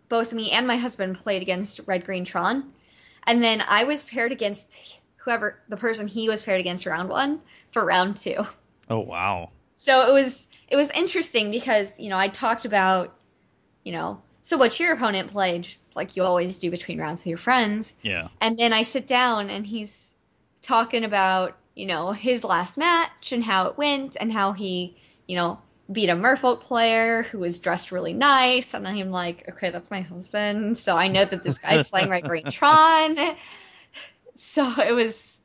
both 0.10 0.34
me 0.34 0.52
and 0.52 0.68
my 0.68 0.78
husband 0.78 1.18
played 1.18 1.42
against 1.42 1.80
Red 1.88 2.06
Green 2.06 2.26
Tron, 2.26 2.72
and 3.26 3.44
then 3.44 3.64
I 3.68 3.84
was 3.86 4.04
paired 4.04 4.32
against 4.32 4.72
whoever 5.18 5.60
the 5.70 5.78
person 5.78 6.08
he 6.08 6.28
was 6.28 6.42
paired 6.42 6.60
against 6.60 6.86
round 6.86 7.10
one 7.10 7.42
for 7.72 7.84
round 7.86 8.18
two. 8.18 8.46
oh 8.90 9.00
wow. 9.00 9.50
So 9.74 10.08
it 10.08 10.14
was 10.14 10.48
it 10.68 10.76
was 10.76 10.90
interesting 10.92 11.50
because 11.50 12.00
you 12.00 12.10
know 12.10 12.18
I 12.18 12.28
talked 12.28 12.66
about 12.66 13.18
you 13.84 13.92
know 13.92 14.22
so 14.44 14.58
what's 14.58 14.80
your 14.80 14.94
opponent 14.94 15.32
play 15.32 15.58
just 15.60 15.84
like 15.96 16.16
you 16.16 16.24
always 16.24 16.60
do 16.60 16.70
between 16.70 17.00
rounds 17.00 17.22
with 17.22 17.28
your 17.28 17.38
friends, 17.38 17.96
Yeah. 18.04 18.28
and 18.42 18.58
then 18.60 18.74
I 18.74 18.84
sit 18.84 19.08
down 19.08 19.50
and 19.50 19.66
he's 19.66 20.12
talking 20.64 21.04
about, 21.04 21.58
you 21.76 21.86
know, 21.86 22.12
his 22.12 22.44
last 22.44 22.78
match 22.78 23.32
and 23.32 23.44
how 23.44 23.68
it 23.68 23.78
went 23.78 24.18
and 24.20 24.32
how 24.32 24.54
he, 24.54 24.98
you 25.28 25.36
know, 25.36 25.60
beat 25.92 26.10
a 26.10 26.16
merfolk 26.16 26.62
player 26.62 27.24
who 27.24 27.40
was 27.40 27.60
dressed 27.60 27.92
really 27.92 28.14
nice. 28.14 28.74
And 28.74 28.88
I'm 28.88 29.12
like, 29.12 29.48
okay, 29.50 29.70
that's 29.70 29.92
my 29.92 30.02
husband. 30.02 30.78
So 30.78 30.98
I 30.98 31.08
know 31.08 31.26
that 31.26 31.44
this 31.44 31.58
guy's 31.58 31.88
playing 31.88 32.10
Red 32.10 32.24
Green 32.24 32.46
Tron. 32.52 33.18
So 34.36 34.74
it 34.82 34.94
was, 34.94 35.40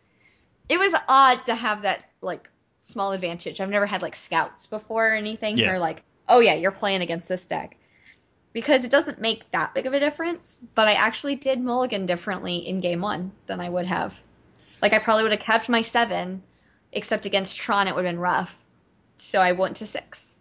it 0.68 0.78
was 0.78 0.94
odd 1.08 1.44
to 1.46 1.54
have 1.54 1.82
that 1.82 2.04
like 2.22 2.48
small 2.80 3.12
advantage. 3.12 3.60
I've 3.60 3.68
never 3.68 3.86
had 3.86 4.00
like 4.00 4.16
scouts 4.16 4.66
before 4.66 5.10
or 5.10 5.14
anything. 5.14 5.58
Yeah. 5.58 5.66
They're 5.66 5.78
like, 5.78 6.04
oh 6.28 6.40
yeah, 6.40 6.54
you're 6.54 6.70
playing 6.70 7.02
against 7.02 7.28
this 7.28 7.44
deck 7.44 7.76
because 8.52 8.84
it 8.84 8.90
doesn't 8.90 9.20
make 9.20 9.50
that 9.50 9.74
big 9.74 9.86
of 9.86 9.92
a 9.92 10.00
difference. 10.00 10.60
But 10.74 10.88
I 10.88 10.92
actually 10.92 11.34
did 11.34 11.60
mulligan 11.60 12.06
differently 12.06 12.58
in 12.58 12.78
game 12.78 13.00
one 13.00 13.32
than 13.46 13.60
I 13.60 13.68
would 13.68 13.86
have. 13.86 14.20
Like 14.80 14.92
I 14.92 14.98
probably 14.98 15.24
would 15.24 15.32
have 15.32 15.40
kept 15.40 15.68
my 15.68 15.82
seven, 15.82 16.42
except 16.92 17.26
against 17.26 17.56
Tron 17.56 17.88
it 17.88 17.94
would 17.94 18.04
have 18.04 18.12
been 18.12 18.20
rough. 18.20 18.56
So 19.16 19.40
I 19.40 19.52
went 19.52 19.76
to 19.76 19.86
six. 19.86 20.36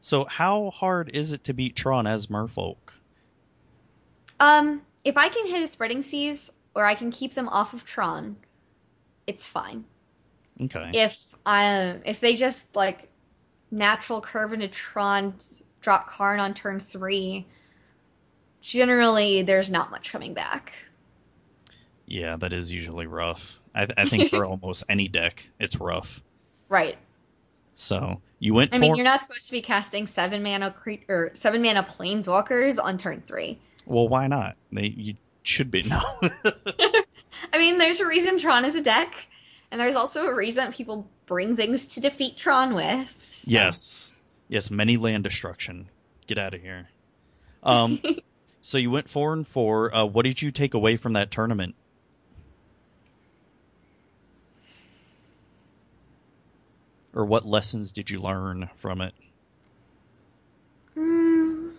So, 0.00 0.26
how 0.26 0.70
hard 0.70 1.10
is 1.14 1.32
it 1.32 1.44
to 1.44 1.54
beat 1.54 1.76
Tron 1.76 2.06
as 2.06 2.26
Merfolk? 2.26 2.76
Um, 4.38 4.82
if 5.04 5.16
I 5.16 5.28
can 5.28 5.46
hit 5.46 5.62
a 5.62 5.66
spreading 5.66 6.02
seas 6.02 6.52
or 6.74 6.84
I 6.84 6.94
can 6.94 7.10
keep 7.10 7.32
them 7.34 7.48
off 7.48 7.72
of 7.72 7.86
Tron, 7.86 8.36
it's 9.26 9.46
fine. 9.46 9.84
Okay. 10.60 10.90
If 10.92 11.34
I 11.46 11.98
if 12.04 12.20
they 12.20 12.36
just 12.36 12.76
like 12.76 13.08
natural 13.70 14.20
curve 14.20 14.52
into 14.52 14.68
Tron, 14.68 15.34
drop 15.80 16.08
Karn 16.10 16.38
on 16.38 16.54
turn 16.54 16.80
three, 16.80 17.46
generally 18.60 19.42
there's 19.42 19.70
not 19.70 19.90
much 19.90 20.12
coming 20.12 20.34
back. 20.34 20.72
Yeah, 22.06 22.36
that 22.36 22.52
is 22.52 22.72
usually 22.72 23.06
rough. 23.06 23.58
I, 23.74 23.88
I 23.96 24.08
think 24.08 24.30
for 24.30 24.44
almost 24.46 24.84
any 24.88 25.08
deck, 25.08 25.44
it's 25.58 25.76
rough. 25.76 26.22
Right. 26.68 26.96
So 27.74 28.20
you 28.38 28.54
went 28.54 28.72
I 28.72 28.76
for 28.76 28.82
mean, 28.82 28.96
you're 28.96 29.04
not 29.04 29.22
supposed 29.22 29.46
to 29.46 29.52
be 29.52 29.60
casting 29.62 30.06
seven 30.06 30.42
mana 30.42 30.70
cre- 30.70 31.04
or 31.08 31.30
seven 31.34 31.62
mana 31.62 31.82
planeswalkers 31.82 32.82
on 32.82 32.98
turn 32.98 33.18
three. 33.18 33.58
well. 33.86 34.08
Why 34.08 34.26
not? 34.28 34.56
They 34.72 34.86
you 34.96 35.14
should 35.42 35.70
be 35.70 35.82
no. 35.82 36.00
I 37.52 37.58
mean, 37.58 37.78
there's 37.78 38.00
a 38.00 38.06
reason 38.06 38.38
Tron 38.38 38.64
is 38.64 38.74
a 38.76 38.80
deck, 38.80 39.14
and 39.70 39.80
there's 39.80 39.96
also 39.96 40.26
a 40.26 40.34
reason 40.34 40.72
people 40.72 41.08
bring 41.26 41.56
things 41.56 41.86
to 41.94 42.00
defeat 42.00 42.36
Tron 42.36 42.74
with. 42.74 43.12
so- 43.30 43.44
yes, 43.50 44.14
yes. 44.48 44.70
Many 44.70 44.96
land 44.96 45.24
destruction. 45.24 45.88
Get 46.26 46.38
out 46.38 46.54
of 46.54 46.60
here. 46.62 46.88
Um. 47.62 48.00
so 48.62 48.78
you 48.78 48.90
went 48.90 49.08
four 49.08 49.32
and 49.32 49.46
four. 49.46 49.94
Uh, 49.94 50.04
what 50.04 50.24
did 50.24 50.40
you 50.40 50.50
take 50.52 50.74
away 50.74 50.96
from 50.96 51.14
that 51.14 51.30
tournament? 51.30 51.74
Or 57.14 57.24
what 57.24 57.46
lessons 57.46 57.92
did 57.92 58.10
you 58.10 58.20
learn 58.20 58.68
from 58.76 59.00
it? 59.00 59.14
Hmm. 60.94 61.70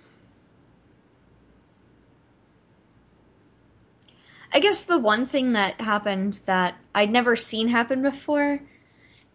I 4.54 4.60
guess 4.60 4.86
the 4.86 4.98
one 4.98 5.26
thing 5.26 5.52
that 5.54 5.82
happened 5.82 6.40
that 6.46 6.76
I'd 6.94 7.12
never 7.12 7.36
seen 7.36 7.68
happen 7.68 8.02
before 8.02 8.62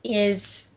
is 0.03 0.69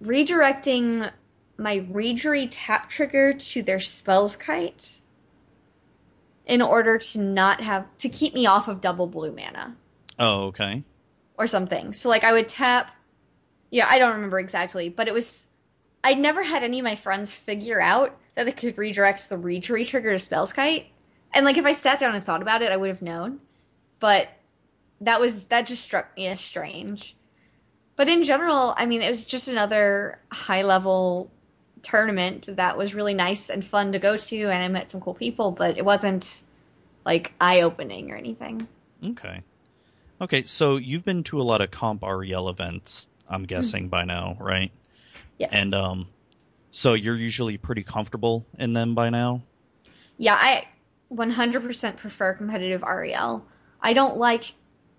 redirecting 0.00 1.10
my 1.58 1.78
Reejerey 1.80 2.48
tap 2.50 2.88
trigger 2.88 3.32
to 3.32 3.62
their 3.62 3.78
Spellskite 3.78 5.00
in 6.46 6.62
order 6.62 6.98
to 6.98 7.18
not 7.18 7.60
have 7.60 7.86
to 7.98 8.08
keep 8.08 8.34
me 8.34 8.46
off 8.46 8.68
of 8.68 8.80
double 8.80 9.08
blue 9.08 9.32
mana 9.32 9.74
Oh, 10.20 10.44
okay. 10.44 10.84
or 11.36 11.48
something. 11.48 11.92
So 11.92 12.08
like 12.08 12.22
I 12.22 12.32
would 12.32 12.48
tap 12.48 12.92
yeah, 13.76 13.86
I 13.90 13.98
don't 13.98 14.14
remember 14.14 14.38
exactly, 14.38 14.88
but 14.88 15.06
it 15.06 15.12
was 15.12 15.46
I'd 16.02 16.18
never 16.18 16.42
had 16.42 16.62
any 16.62 16.78
of 16.78 16.84
my 16.84 16.96
friends 16.96 17.34
figure 17.34 17.78
out 17.78 18.16
that 18.34 18.46
they 18.46 18.52
could 18.52 18.78
redirect 18.78 19.28
the 19.28 19.36
Reejerey 19.36 19.86
trigger 19.86 20.16
to 20.16 20.24
Spellskite. 20.24 20.86
And 21.34 21.44
like 21.44 21.58
if 21.58 21.66
I 21.66 21.74
sat 21.74 21.98
down 21.98 22.14
and 22.14 22.24
thought 22.24 22.40
about 22.40 22.62
it, 22.62 22.72
I 22.72 22.78
would 22.78 22.88
have 22.88 23.02
known. 23.02 23.38
But 24.00 24.28
that 25.02 25.20
was 25.20 25.44
that 25.44 25.66
just 25.66 25.82
struck 25.82 26.16
me 26.16 26.26
as 26.28 26.40
strange. 26.40 27.16
But 27.96 28.08
in 28.08 28.24
general, 28.24 28.72
I 28.78 28.86
mean, 28.86 29.02
it 29.02 29.10
was 29.10 29.26
just 29.26 29.46
another 29.46 30.20
high 30.32 30.62
level 30.62 31.30
tournament 31.82 32.48
that 32.56 32.78
was 32.78 32.94
really 32.94 33.12
nice 33.12 33.50
and 33.50 33.62
fun 33.62 33.92
to 33.92 33.98
go 33.98 34.16
to, 34.16 34.42
and 34.44 34.64
I 34.64 34.68
met 34.68 34.90
some 34.90 35.02
cool 35.02 35.12
people. 35.12 35.50
But 35.50 35.76
it 35.76 35.84
wasn't 35.84 36.40
like 37.04 37.34
eye 37.42 37.60
opening 37.60 38.10
or 38.10 38.16
anything. 38.16 38.66
Okay. 39.04 39.42
Okay, 40.18 40.44
so 40.44 40.76
you've 40.76 41.04
been 41.04 41.24
to 41.24 41.38
a 41.38 41.44
lot 41.44 41.60
of 41.60 41.70
comp 41.70 42.02
REL 42.02 42.48
events, 42.48 43.08
I'm 43.28 43.44
guessing 43.44 43.88
by 43.88 44.04
now, 44.04 44.36
right? 44.40 44.72
Yes. 45.38 45.50
And 45.52 45.74
um 45.74 46.08
so 46.70 46.94
you're 46.94 47.16
usually 47.16 47.56
pretty 47.56 47.82
comfortable 47.82 48.46
in 48.58 48.72
them 48.74 48.94
by 48.94 49.10
now? 49.10 49.42
Yeah, 50.18 50.36
I 50.40 50.64
100% 51.08 51.96
prefer 51.96 52.34
competitive 52.34 52.82
REL. 52.82 53.44
I 53.80 53.92
don't 53.92 54.16
like 54.16 54.54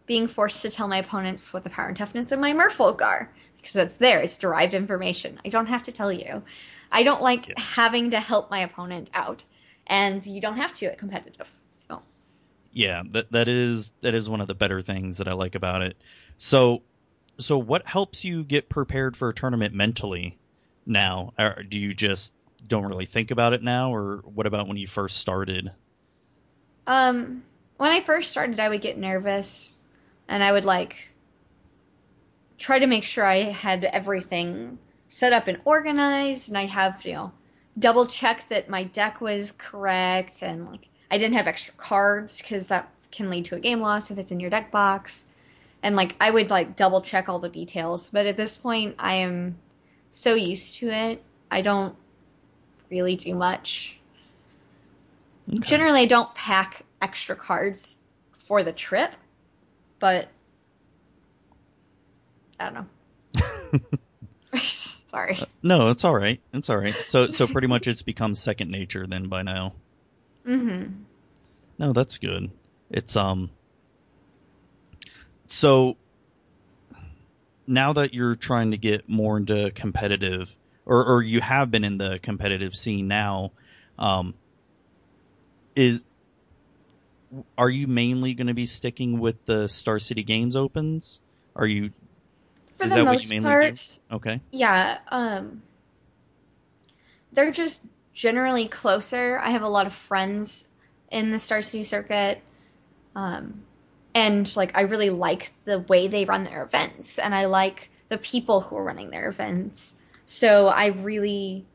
being 0.05 0.27
forced 0.27 0.61
to 0.61 0.69
tell 0.69 0.87
my 0.87 0.97
opponents 0.99 1.53
what 1.53 1.63
the 1.63 1.69
power 1.69 1.87
and 1.87 1.97
toughness 1.97 2.31
of 2.31 2.39
my 2.39 2.53
merfolk 2.53 3.01
are 3.01 3.31
because 3.57 3.73
that's 3.73 3.97
there. 3.97 4.19
It's 4.21 4.37
derived 4.37 4.73
information. 4.73 5.39
I 5.45 5.49
don't 5.49 5.65
have 5.67 5.83
to 5.83 5.91
tell 5.91 6.11
you. 6.11 6.43
I 6.91 7.03
don't 7.03 7.21
like 7.21 7.47
Yeah. 7.47 7.55
having 7.57 8.11
to 8.11 8.19
help 8.19 8.49
my 8.49 8.59
opponent 8.59 9.09
out, 9.13 9.43
and 9.87 10.25
you 10.25 10.39
don't 10.41 10.57
have 10.57 10.73
to 10.75 10.85
at 10.85 10.97
competitive. 10.97 11.51
So 11.71 12.01
Yeah, 12.71 13.03
that 13.11 13.31
that 13.31 13.47
is 13.47 13.91
that 14.01 14.13
is 14.13 14.29
one 14.29 14.41
of 14.41 14.47
the 14.47 14.55
better 14.55 14.81
things 14.81 15.17
that 15.17 15.27
I 15.27 15.33
like 15.33 15.55
about 15.55 15.81
it. 15.81 15.97
So 16.37 16.83
so 17.39 17.57
what 17.57 17.85
helps 17.85 18.25
you 18.25 18.43
get 18.43 18.69
prepared 18.69 19.15
for 19.15 19.29
a 19.29 19.33
tournament 19.33 19.73
mentally 19.73 20.37
now? 20.85 21.33
Or 21.37 21.63
do 21.63 21.79
you 21.79 21.93
just 21.93 22.33
don't 22.67 22.85
really 22.85 23.05
think 23.05 23.31
about 23.31 23.53
it 23.53 23.63
now 23.63 23.93
or 23.93 24.17
what 24.25 24.45
about 24.45 24.67
when 24.67 24.77
you 24.77 24.87
first 24.87 25.17
started? 25.17 25.71
Um, 26.87 27.43
when 27.77 27.91
I 27.91 28.01
first 28.01 28.31
started, 28.31 28.59
I 28.59 28.69
would 28.69 28.81
get 28.81 28.97
nervous, 28.97 29.83
and 30.27 30.43
I 30.43 30.51
would 30.51 30.65
like 30.65 31.11
try 32.57 32.79
to 32.79 32.87
make 32.87 33.03
sure 33.03 33.23
I 33.23 33.43
had 33.43 33.83
everything 33.83 34.79
set 35.09 35.33
up 35.33 35.47
and 35.47 35.59
organized, 35.65 36.49
and 36.49 36.57
I'd 36.57 36.69
have 36.69 37.05
you 37.05 37.13
know 37.13 37.31
double 37.77 38.07
check 38.07 38.47
that 38.49 38.69
my 38.69 38.83
deck 38.83 39.21
was 39.21 39.53
correct, 39.57 40.41
and 40.41 40.67
like 40.67 40.87
I 41.11 41.17
didn't 41.17 41.35
have 41.35 41.47
extra 41.47 41.73
cards 41.75 42.37
because 42.37 42.69
that 42.69 43.07
can 43.11 43.29
lead 43.29 43.45
to 43.45 43.55
a 43.55 43.59
game 43.59 43.81
loss 43.81 44.09
if 44.09 44.17
it's 44.17 44.31
in 44.31 44.39
your 44.39 44.49
deck 44.49 44.71
box, 44.71 45.25
and 45.87 45.95
like 45.95 46.17
I 46.19 46.29
would 46.29 46.49
like 46.49 46.75
double 46.75 47.01
check 47.01 47.29
all 47.29 47.39
the 47.39 47.47
details. 47.47 48.09
But 48.09 48.25
at 48.25 48.35
this 48.35 48.55
point, 48.55 48.95
I 48.99 49.13
am 49.13 49.57
so 50.11 50.35
used 50.35 50.75
to 50.79 50.89
it, 50.89 51.23
I 51.49 51.61
don't 51.61 51.95
really 52.91 53.15
do 53.15 53.33
much. 53.33 53.97
Okay. 55.47 55.59
Generally, 55.59 56.01
I 56.01 56.05
don't 56.05 56.35
pack 56.35 56.83
extra 57.01 57.37
cards 57.37 57.99
for 58.33 58.63
the 58.63 58.73
trip, 58.73 59.13
but 59.99 60.27
I 62.59 62.65
don't 62.65 62.73
know. 62.73 63.79
Sorry. 65.05 65.39
No, 65.63 65.87
it's 65.87 66.03
all 66.03 66.15
right. 66.15 66.41
It's 66.51 66.69
all 66.69 66.77
right. 66.77 66.95
So 67.05 67.27
so 67.27 67.47
pretty 67.47 67.67
much 67.67 67.87
it's 67.87 68.01
become 68.01 68.35
second 68.35 68.69
nature 68.71 69.07
then 69.07 69.29
by 69.29 69.41
now. 69.41 69.71
Mm-hmm. 70.45 71.03
No, 71.79 71.93
that's 71.93 72.17
good. 72.17 72.51
It's 72.91 73.15
um 73.15 73.51
so 75.47 75.97
now 77.65 77.93
that 77.93 78.13
you're 78.13 78.35
trying 78.35 78.71
to 78.71 78.77
get 78.77 79.09
more 79.09 79.37
into 79.37 79.71
competitive 79.71 80.55
or 80.85 81.05
or 81.05 81.21
you 81.21 81.41
have 81.41 81.69
been 81.71 81.83
in 81.83 81.97
the 81.97 82.19
competitive 82.21 82.75
scene 82.75 83.07
now, 83.07 83.51
um 83.99 84.33
is 85.75 86.03
are 87.57 87.69
you 87.69 87.87
mainly 87.87 88.33
going 88.33 88.47
to 88.47 88.53
be 88.53 88.65
sticking 88.65 89.19
with 89.19 89.45
the 89.45 89.67
Star 89.67 89.99
City 89.99 90.23
Games 90.23 90.55
Opens? 90.55 91.19
Are 91.55 91.67
you 91.67 91.91
For 92.71 92.85
Is 92.85 92.91
the 92.91 92.97
that 92.97 93.05
what 93.05 93.13
most 93.13 93.23
you 93.25 93.29
mainly 93.29 93.49
part, 93.49 93.99
okay? 94.11 94.41
yeah. 94.51 94.99
Um, 95.09 95.61
they're 97.33 97.51
just 97.51 97.81
generally 98.13 98.67
closer. 98.67 99.39
I 99.39 99.51
have 99.51 99.61
a 99.61 99.67
lot 99.67 99.85
of 99.85 99.93
friends 99.93 100.67
in 101.11 101.31
the 101.31 101.39
Star 101.39 101.61
City 101.61 101.83
circuit, 101.83 102.41
um, 103.15 103.63
and 104.17 104.55
like 104.55 104.75
I 104.75 104.81
really 104.81 105.11
like 105.11 105.51
the 105.65 105.77
way 105.77 106.07
they 106.07 106.25
run 106.25 106.43
their 106.43 106.63
events, 106.63 107.19
and 107.19 107.35
I 107.35 107.45
like 107.45 107.91
the 108.07 108.17
people 108.17 108.61
who 108.61 108.75
are 108.75 108.83
running 108.83 109.11
their 109.11 109.29
events. 109.29 109.93
So 110.25 110.69
I 110.69 110.87
really 110.87 111.67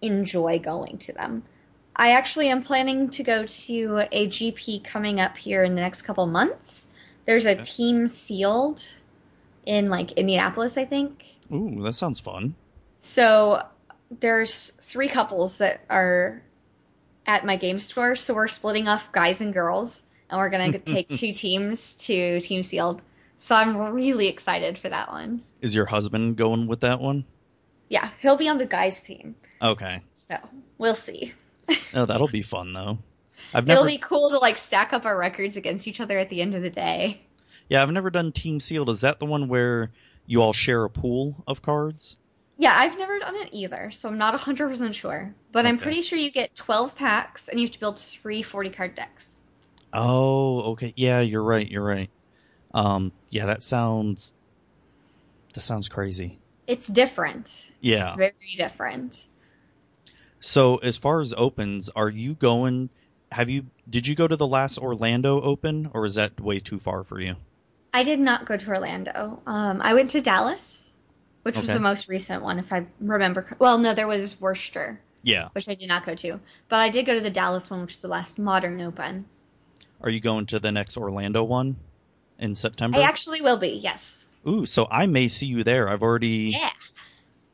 enjoy 0.00 0.60
going 0.60 0.98
to 0.98 1.12
them. 1.12 1.42
I 1.96 2.12
actually 2.12 2.50
am 2.50 2.62
planning 2.62 3.10
to 3.10 3.24
go 3.24 3.44
to 3.44 4.06
a 4.12 4.28
GP 4.28 4.84
coming 4.84 5.18
up 5.18 5.36
here 5.36 5.64
in 5.64 5.74
the 5.74 5.80
next 5.80 6.02
couple 6.02 6.24
months. 6.28 6.86
There's 7.24 7.46
a 7.46 7.56
team 7.56 8.06
sealed 8.06 8.88
in 9.66 9.90
like 9.90 10.12
Indianapolis, 10.12 10.78
I 10.78 10.84
think. 10.84 11.24
Ooh, 11.52 11.82
that 11.82 11.94
sounds 11.94 12.20
fun. 12.20 12.54
So 13.00 13.66
there's 14.20 14.70
three 14.80 15.08
couples 15.08 15.58
that 15.58 15.80
are 15.90 16.42
at 17.26 17.44
my 17.44 17.56
game 17.56 17.80
store. 17.80 18.14
So 18.14 18.34
we're 18.34 18.46
splitting 18.46 18.86
off 18.86 19.10
guys 19.10 19.40
and 19.40 19.52
girls, 19.52 20.04
and 20.30 20.38
we're 20.38 20.50
gonna 20.50 20.78
take 20.78 21.08
two 21.08 21.32
teams 21.32 21.94
to 21.94 22.40
Team 22.40 22.62
Sealed. 22.62 23.02
So 23.36 23.54
I'm 23.54 23.76
really 23.76 24.26
excited 24.26 24.78
for 24.78 24.88
that 24.88 25.10
one. 25.10 25.42
Is 25.60 25.74
your 25.74 25.86
husband 25.86 26.36
going 26.36 26.66
with 26.66 26.80
that 26.80 27.00
one? 27.00 27.24
Yeah, 27.88 28.10
he'll 28.20 28.36
be 28.36 28.48
on 28.48 28.58
the 28.58 28.66
guys 28.66 29.02
team. 29.02 29.36
Okay. 29.62 30.02
So 30.12 30.36
we'll 30.78 30.94
see. 30.94 31.32
Oh, 31.92 32.06
that'll 32.06 32.28
be 32.28 32.40
fun 32.40 32.72
though. 32.72 32.98
I've 33.52 33.66
never... 33.66 33.80
It'll 33.80 33.86
be 33.86 33.98
cool 33.98 34.30
to 34.30 34.38
like 34.38 34.56
stack 34.56 34.94
up 34.94 35.04
our 35.04 35.18
records 35.18 35.56
against 35.56 35.86
each 35.86 36.00
other 36.00 36.18
at 36.18 36.30
the 36.30 36.40
end 36.40 36.54
of 36.54 36.62
the 36.62 36.70
day. 36.70 37.20
Yeah, 37.68 37.82
I've 37.82 37.90
never 37.90 38.10
done 38.10 38.32
Team 38.32 38.58
Sealed. 38.58 38.88
Is 38.88 39.02
that 39.02 39.20
the 39.20 39.26
one 39.26 39.48
where 39.48 39.90
you 40.26 40.40
all 40.40 40.54
share 40.54 40.84
a 40.84 40.90
pool 40.90 41.44
of 41.46 41.60
cards? 41.60 42.16
Yeah, 42.56 42.72
I've 42.74 42.98
never 42.98 43.18
done 43.18 43.36
it 43.36 43.50
either, 43.52 43.90
so 43.90 44.08
I'm 44.08 44.18
not 44.18 44.38
100% 44.38 44.94
sure. 44.94 45.34
But 45.52 45.66
I'm 45.66 45.78
pretty 45.78 46.02
sure 46.02 46.18
you 46.18 46.30
get 46.30 46.54
12 46.54 46.96
packs 46.96 47.48
and 47.48 47.60
you 47.60 47.66
have 47.66 47.74
to 47.74 47.80
build 47.80 47.98
three 47.98 48.42
40 48.42 48.70
card 48.70 48.94
decks. 48.94 49.42
Oh, 49.92 50.72
okay. 50.72 50.92
Yeah, 50.96 51.20
you're 51.20 51.42
right. 51.42 51.68
You're 51.68 51.84
right. 51.84 52.10
Um, 52.74 53.12
yeah, 53.30 53.46
that 53.46 53.62
sounds 53.62 54.32
that 55.54 55.60
sounds 55.62 55.88
crazy. 55.88 56.38
It's 56.66 56.86
different. 56.86 57.70
Yeah. 57.80 58.08
It's 58.08 58.16
very 58.16 58.54
different. 58.56 59.26
So, 60.40 60.76
as 60.76 60.96
far 60.96 61.20
as 61.20 61.34
opens, 61.36 61.88
are 61.96 62.08
you 62.10 62.34
going? 62.34 62.90
Have 63.32 63.50
you? 63.50 63.66
Did 63.88 64.06
you 64.06 64.14
go 64.14 64.28
to 64.28 64.36
the 64.36 64.46
last 64.46 64.78
Orlando 64.78 65.40
Open, 65.40 65.90
or 65.94 66.04
is 66.04 66.14
that 66.14 66.38
way 66.40 66.60
too 66.60 66.78
far 66.78 67.02
for 67.04 67.20
you? 67.20 67.36
I 67.92 68.02
did 68.02 68.20
not 68.20 68.44
go 68.44 68.56
to 68.56 68.68
Orlando. 68.68 69.42
Um, 69.46 69.80
I 69.82 69.94
went 69.94 70.10
to 70.10 70.20
Dallas, 70.20 70.96
which 71.42 71.58
was 71.58 71.68
the 71.68 71.80
most 71.80 72.06
recent 72.08 72.42
one, 72.42 72.58
if 72.58 72.72
I 72.72 72.86
remember. 73.00 73.56
Well, 73.58 73.78
no, 73.78 73.94
there 73.94 74.06
was 74.06 74.38
Worcester, 74.40 75.00
Yeah. 75.22 75.48
which 75.52 75.68
I 75.68 75.74
did 75.74 75.88
not 75.88 76.04
go 76.04 76.14
to. 76.14 76.38
But 76.68 76.80
I 76.80 76.90
did 76.90 77.06
go 77.06 77.14
to 77.14 77.20
the 77.20 77.30
Dallas 77.30 77.70
one, 77.70 77.80
which 77.80 77.94
is 77.94 78.02
the 78.02 78.08
last 78.08 78.38
modern 78.38 78.80
open. 78.82 79.24
Are 80.00 80.10
you 80.10 80.20
going 80.20 80.46
to 80.46 80.58
the 80.58 80.72
next 80.72 80.96
Orlando 80.96 81.42
one 81.44 81.76
in 82.38 82.54
September? 82.54 82.98
I 82.98 83.02
actually 83.02 83.40
will 83.40 83.56
be, 83.58 83.68
yes. 83.70 84.26
Ooh, 84.46 84.64
so 84.64 84.86
I 84.90 85.06
may 85.06 85.28
see 85.28 85.46
you 85.46 85.64
there. 85.64 85.88
I've 85.88 86.02
already 86.02 86.56
Yeah. 86.58 86.70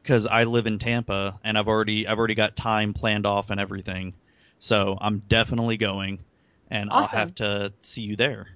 because 0.03 0.27
I 0.27 0.45
live 0.45 0.67
in 0.67 0.79
Tampa 0.79 1.41
and 1.43 1.57
I've 1.57 1.69
already 1.69 2.07
I've 2.07 2.19
already 2.19 2.35
got 2.35 2.57
time 2.57 2.93
planned 2.93 3.27
off 3.27 3.51
and 3.51 3.59
everything. 3.59 4.15
So 4.59 4.97
I'm 5.01 5.21
definitely 5.21 5.77
going, 5.77 6.25
and 6.71 6.91
I'll 6.91 7.07
have 7.07 7.35
to 7.37 7.73
see 7.83 8.03
you 8.03 8.17
there. 8.17 8.49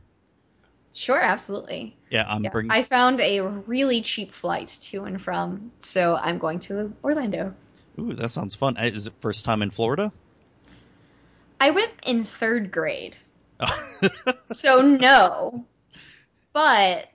Sure, 0.92 1.20
absolutely. 1.20 1.96
Yeah, 2.10 2.24
I'm 2.28 2.44
Yeah. 2.44 2.50
bringing. 2.50 2.70
I 2.70 2.82
found 2.82 3.20
a 3.20 3.40
really 3.40 4.00
cheap 4.02 4.32
flight 4.32 4.68
to 4.82 5.04
and 5.04 5.20
from, 5.20 5.72
so 5.78 6.16
I'm 6.16 6.38
going 6.38 6.60
to 6.60 6.92
Orlando. 7.04 7.54
Ooh, 7.98 8.14
that 8.14 8.28
sounds 8.30 8.54
fun. 8.54 8.76
Uh, 8.76 8.84
Is 8.84 9.06
it 9.06 9.14
first 9.20 9.44
time 9.44 9.60
in 9.62 9.70
Florida? 9.70 10.12
I 11.60 11.70
went 11.70 11.92
in 12.06 12.24
third 12.24 12.70
grade, 12.70 13.16
so 14.52 14.80
no, 14.82 15.64
but 16.52 17.08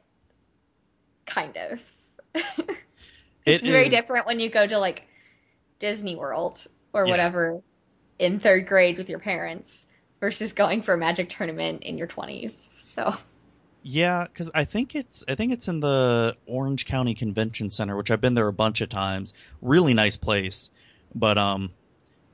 kind 1.26 1.58
of. 1.58 1.80
It 3.46 3.56
it's 3.56 3.68
very 3.68 3.88
is- 3.88 3.92
different 3.92 4.26
when 4.26 4.40
you 4.40 4.50
go 4.50 4.66
to 4.66 4.80
like 4.80 5.06
Disney 5.78 6.16
World 6.16 6.66
or 6.94 7.04
Yeah. 7.06 7.12
whatever 7.12 7.62
in 8.18 8.40
third 8.40 8.68
grade 8.68 8.98
with 8.98 9.10
your 9.10 9.20
parents 9.20 9.86
versus 10.22 10.54
going 10.54 10.82
for 10.82 10.94
a 10.94 10.98
magic 10.98 11.28
tournament 11.28 11.84
in 11.84 11.98
your 11.98 12.08
20s. 12.08 12.52
So, 12.84 13.14
Yeah, 13.82 14.24
because 14.24 14.50
I 14.56 14.64
think 14.64 14.96
it's 14.96 15.26
I 15.28 15.36
think 15.36 15.52
it's 15.52 15.68
in 15.68 15.82
the 15.82 16.38
Orange 16.46 16.86
County 16.86 17.16
Convention 17.16 17.70
Center, 17.70 17.98
which 17.98 18.12
I've 18.12 18.22
been 18.22 18.34
there 18.34 18.48
a 18.48 18.54
bunch 18.54 18.80
of 18.80 18.88
times. 18.88 19.34
Really 19.62 19.94
nice 19.94 20.16
place, 20.16 20.70
but 21.14 21.38
um, 21.38 21.72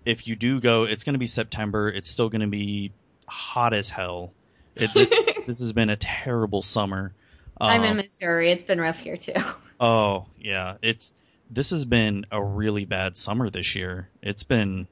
if 0.05 0.27
you 0.27 0.35
do 0.35 0.59
go, 0.59 0.83
it's 0.83 1.03
going 1.03 1.13
to 1.15 1.19
be 1.19 1.25
September. 1.25 1.89
It's 1.89 2.11
still 2.11 2.29
going 2.29 2.41
to 2.41 2.47
be 2.47 2.91
hot 3.29 3.73
as 3.73 3.89
hell. 3.89 4.33
It, 4.75 4.91
it- 4.95 5.45
this 5.47 5.59
has 5.59 5.73
been 5.73 5.89
a 5.89 5.95
terrible 5.97 6.61
summer. 6.61 7.13
I'm 7.61 7.83
in 7.83 7.91
Um, 7.91 7.97
Missouri. 7.97 8.51
It's 8.51 8.63
been 8.63 8.79
rough 8.79 8.99
here 8.99 9.17
too. 9.17 9.33
Oh 9.81 10.25
yeah, 10.37 10.75
it's 10.81 11.13
this 11.49 11.69
has 11.69 11.85
been 11.85 12.25
a 12.31 12.43
really 12.43 12.83
bad 12.83 13.15
summer 13.15 13.49
this 13.49 13.75
year. 13.75 14.09
It's 14.21 14.43
been 14.43 14.89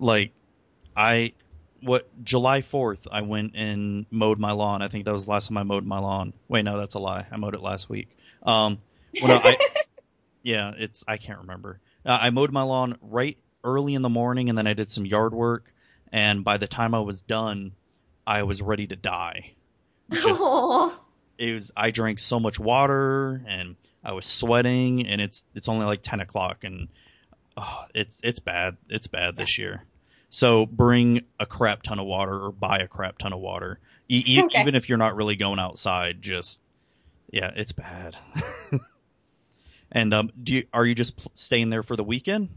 like 0.00 0.32
I 0.96 1.34
what 1.82 2.08
July 2.24 2.62
4th 2.62 3.06
I 3.12 3.22
went 3.22 3.52
and 3.54 4.06
mowed 4.10 4.40
my 4.40 4.50
lawn. 4.50 4.82
I 4.82 4.88
think 4.88 5.04
that 5.04 5.12
was 5.12 5.26
the 5.26 5.30
last 5.30 5.46
time 5.48 5.56
I 5.56 5.62
mowed 5.62 5.84
my 5.86 6.00
lawn. 6.00 6.32
Wait, 6.48 6.64
no, 6.64 6.76
that's 6.78 6.96
a 6.96 6.98
lie. 6.98 7.26
I 7.30 7.36
mowed 7.36 7.54
it 7.54 7.62
last 7.62 7.88
week. 7.88 8.08
Um 8.42 8.78
well, 9.22 9.40
no, 9.40 9.48
I 9.48 9.56
yeah, 10.42 10.72
it's 10.76 11.04
I 11.06 11.16
can't 11.16 11.38
remember. 11.38 11.78
Uh, 12.04 12.18
I 12.20 12.30
mowed 12.30 12.50
my 12.50 12.62
lawn 12.62 12.96
right 13.00 13.38
early 13.62 13.94
in 13.94 14.02
the 14.02 14.08
morning 14.08 14.48
and 14.48 14.58
then 14.58 14.66
I 14.66 14.72
did 14.74 14.90
some 14.90 15.06
yard 15.06 15.32
work 15.32 15.72
and 16.12 16.44
by 16.44 16.58
the 16.58 16.66
time 16.68 16.94
I 16.94 17.00
was 17.00 17.20
done, 17.22 17.72
I 18.26 18.42
was 18.44 18.60
ready 18.62 18.86
to 18.86 18.96
die. 18.96 19.54
Just 20.10 20.44
it 21.38 21.54
was 21.54 21.70
I 21.76 21.90
drank 21.90 22.18
so 22.18 22.38
much 22.38 22.60
water 22.60 23.42
and 23.46 23.76
I 24.04 24.12
was 24.12 24.26
sweating 24.26 25.06
and 25.06 25.20
it's 25.20 25.44
it's 25.54 25.68
only 25.68 25.86
like 25.86 26.02
ten 26.02 26.20
o'clock 26.20 26.64
and 26.64 26.88
oh, 27.56 27.84
it's 27.94 28.18
it's 28.22 28.38
bad 28.38 28.76
it's 28.88 29.06
bad 29.06 29.36
this 29.36 29.56
year. 29.58 29.84
So 30.28 30.66
bring 30.66 31.22
a 31.40 31.46
crap 31.46 31.82
ton 31.82 31.98
of 31.98 32.06
water 32.06 32.44
or 32.44 32.52
buy 32.52 32.78
a 32.78 32.88
crap 32.88 33.18
ton 33.18 33.32
of 33.32 33.40
water, 33.40 33.78
e- 34.08 34.22
e- 34.26 34.42
Okay. 34.44 34.60
even 34.60 34.74
if 34.74 34.88
you're 34.88 34.98
not 34.98 35.16
really 35.16 35.36
going 35.36 35.58
outside. 35.58 36.22
Just 36.22 36.60
yeah, 37.30 37.52
it's 37.56 37.72
bad. 37.72 38.16
and 39.92 40.12
um, 40.14 40.30
do 40.42 40.54
you 40.54 40.66
are 40.72 40.84
you 40.86 40.94
just 40.94 41.16
pl- 41.16 41.32
staying 41.34 41.70
there 41.70 41.82
for 41.82 41.96
the 41.96 42.04
weekend? 42.04 42.50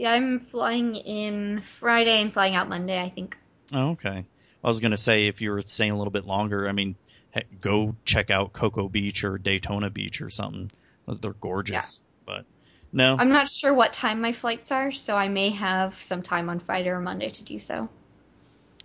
Yeah, 0.00 0.12
I'm 0.12 0.40
flying 0.40 0.96
in 0.96 1.60
Friday 1.60 2.22
and 2.22 2.32
flying 2.32 2.54
out 2.54 2.70
Monday, 2.70 2.98
I 2.98 3.10
think. 3.10 3.36
Oh, 3.70 3.90
okay. 3.90 4.24
I 4.64 4.66
was 4.66 4.80
gonna 4.80 4.96
say 4.96 5.26
if 5.26 5.42
you 5.42 5.50
were 5.50 5.60
staying 5.60 5.90
a 5.90 5.98
little 5.98 6.10
bit 6.10 6.24
longer, 6.24 6.66
I 6.66 6.72
mean, 6.72 6.96
heck, 7.32 7.60
go 7.60 7.94
check 8.06 8.30
out 8.30 8.54
Cocoa 8.54 8.88
Beach 8.88 9.24
or 9.24 9.36
Daytona 9.36 9.90
Beach 9.90 10.22
or 10.22 10.30
something. 10.30 10.70
They're 11.06 11.34
gorgeous. 11.34 12.00
Yeah. 12.00 12.34
But 12.34 12.46
no, 12.94 13.14
I'm 13.18 13.28
not 13.28 13.50
sure 13.50 13.74
what 13.74 13.92
time 13.92 14.22
my 14.22 14.32
flights 14.32 14.72
are, 14.72 14.90
so 14.90 15.16
I 15.16 15.28
may 15.28 15.50
have 15.50 16.00
some 16.00 16.22
time 16.22 16.48
on 16.48 16.60
Friday 16.60 16.88
or 16.88 17.00
Monday 17.00 17.28
to 17.28 17.44
do 17.44 17.58
so. 17.58 17.90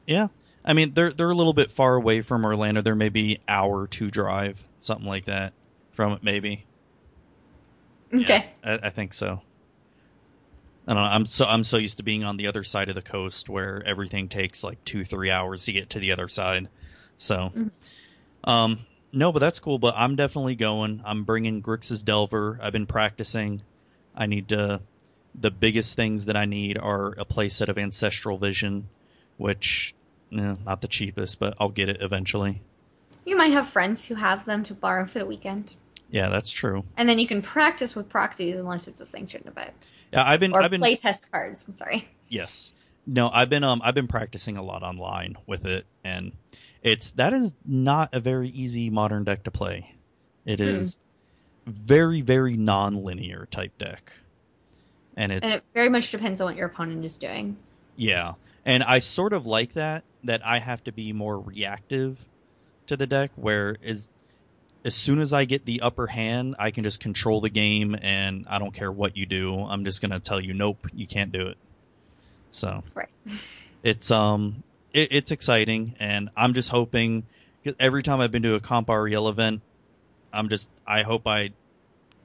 yeah. 0.05 0.27
I 0.65 0.73
mean, 0.73 0.93
they're 0.95 1.13
they're 1.13 1.31
a 1.31 1.35
little 1.35 1.53
bit 1.53 1.71
far 1.71 1.95
away 1.95 2.23
from 2.23 2.43
Orlando. 2.43 2.81
They're 2.81 2.93
maybe 2.93 3.39
hour 3.47 3.83
or 3.83 3.87
two 3.87 4.11
drive, 4.11 4.61
something 4.81 5.07
like 5.07 5.25
that, 5.25 5.53
from 5.93 6.11
it. 6.11 6.23
Maybe. 6.23 6.65
Yeah, 8.11 8.19
Okay. 8.19 8.49
I, 8.65 8.79
I 8.83 8.89
think 8.89 9.13
so. 9.13 9.41
I 10.87 10.93
don't 10.93 11.03
know. 11.03 11.09
I'm 11.09 11.25
so 11.25 11.45
I'm 11.45 11.63
so 11.63 11.77
used 11.77 11.97
to 11.97 12.03
being 12.03 12.23
on 12.23 12.37
the 12.37 12.47
other 12.47 12.63
side 12.63 12.89
of 12.89 12.95
the 12.95 13.01
coast 13.01 13.49
where 13.49 13.81
everything 13.85 14.29
takes 14.29 14.63
like 14.63 14.83
two 14.85 15.03
three 15.03 15.31
hours 15.31 15.65
to 15.65 15.71
get 15.71 15.89
to 15.91 15.99
the 15.99 16.11
other 16.11 16.27
side. 16.27 16.69
So, 17.17 17.51
Mhm. 17.55 17.71
um, 18.43 18.79
no, 19.11 19.31
but 19.31 19.39
that's 19.39 19.59
cool. 19.59 19.79
But 19.79 19.95
I'm 19.97 20.15
definitely 20.15 20.55
going. 20.55 21.01
I'm 21.03 21.23
bringing 21.23 21.63
Grixis 21.63 22.03
Delver. 22.03 22.59
I've 22.61 22.73
been 22.73 22.85
practicing. 22.85 23.61
I 24.15 24.27
need 24.27 24.49
to. 24.49 24.81
The 25.33 25.51
biggest 25.51 25.95
things 25.95 26.25
that 26.25 26.37
I 26.37 26.45
need 26.45 26.77
are 26.77 27.13
a 27.13 27.25
playset 27.25 27.67
of 27.67 27.77
Ancestral 27.77 28.37
Vision, 28.37 28.87
which, 29.37 29.93
eh, 30.31 30.55
not 30.65 30.79
the 30.79 30.87
cheapest, 30.87 31.39
but 31.39 31.55
I'll 31.59 31.69
get 31.69 31.89
it 31.89 32.01
eventually. 32.01 32.61
You 33.25 33.35
might 33.35 33.51
have 33.51 33.67
friends 33.67 34.05
who 34.05 34.15
have 34.15 34.45
them 34.45 34.63
to 34.63 34.73
borrow 34.73 35.05
for 35.05 35.19
the 35.19 35.25
weekend. 35.25 35.75
Yeah, 36.09 36.29
that's 36.29 36.51
true. 36.51 36.85
And 36.95 37.09
then 37.09 37.19
you 37.19 37.27
can 37.27 37.41
practice 37.41 37.95
with 37.95 38.07
proxies 38.07 38.59
unless 38.59 38.87
it's 38.87 39.01
a 39.01 39.05
sanctioned 39.05 39.47
event. 39.47 39.73
Yeah, 40.11 40.23
I've 40.25 40.39
been 40.39 40.53
Or 40.53 40.59
I've 40.59 40.71
been 40.71 40.81
playtest 40.81 41.29
cards. 41.31 41.63
I'm 41.67 41.73
sorry. 41.73 42.09
Yes. 42.27 42.73
No, 43.05 43.29
I've 43.29 43.49
been 43.49 43.63
um 43.63 43.81
I've 43.83 43.95
been 43.95 44.07
practicing 44.07 44.57
a 44.57 44.63
lot 44.63 44.83
online 44.83 45.35
with 45.47 45.65
it 45.65 45.85
and 46.03 46.33
it's 46.81 47.11
that 47.11 47.33
is 47.33 47.53
not 47.65 48.09
a 48.13 48.19
very 48.19 48.49
easy 48.49 48.89
modern 48.89 49.23
deck 49.23 49.43
to 49.43 49.51
play. 49.51 49.95
It 50.45 50.59
Hmm. 50.61 50.61
is 50.61 50.97
very 51.67 52.21
very 52.21 52.57
non-linear 52.57 53.47
type 53.51 53.77
deck. 53.79 54.13
And 55.17 55.31
it's 55.31 55.43
And 55.43 55.53
it 55.53 55.63
very 55.73 55.87
much 55.87 56.11
depends 56.11 56.41
on 56.41 56.47
what 56.47 56.57
your 56.57 56.67
opponent 56.67 57.05
is 57.05 57.17
doing. 57.17 57.55
yeah. 57.95 58.33
And 58.65 58.83
I 58.83 58.99
sort 58.99 59.33
of 59.33 59.45
like 59.45 59.73
that 59.73 60.05
that 60.23 60.45
I 60.45 60.59
have 60.59 60.83
to 60.85 60.91
be 60.91 61.13
more 61.13 61.39
reactive 61.39 62.25
to 62.87 62.97
the 62.97 63.07
deck 63.07 63.31
where 63.35 63.77
is 63.81 64.09
as 64.85 64.95
soon 64.95 65.19
as 65.19 65.33
I 65.33 65.45
get 65.45 65.65
the 65.65 65.81
upper 65.81 66.07
hand, 66.07 66.55
I 66.59 66.71
can 66.71 66.83
just 66.85 67.01
control 67.01 67.41
the 67.41 67.49
game 67.49 67.97
and 68.01 68.45
I 68.47 68.59
don't 68.59 68.73
care 68.73 68.91
what 68.91 69.17
you 69.17 69.25
do. 69.25 69.55
I'm 69.57 69.83
just 69.83 69.99
going 69.99 70.11
to 70.11 70.19
tell 70.21 70.39
you 70.39 70.53
nope, 70.53 70.77
you 70.93 71.07
can't 71.07 71.31
do 71.31 71.47
it. 71.47 71.57
So 72.51 72.83
Right. 72.93 73.09
it's 73.83 74.11
um 74.11 74.63
it, 74.93 75.09
it's 75.11 75.31
exciting 75.31 75.95
and 75.99 76.29
i'm 76.37 76.53
just 76.53 76.69
hoping. 76.69 77.23
every 77.79 78.01
time 78.03 78.19
i've 78.21 78.31
been 78.31 78.43
to 78.43 78.55
a 78.55 78.61
comp 78.61 78.89
rel 78.89 79.27
event 79.27 79.61
i'm 80.31 80.47
just 80.49 80.69
i 80.87 81.01
hope 81.03 81.27
i 81.27 81.49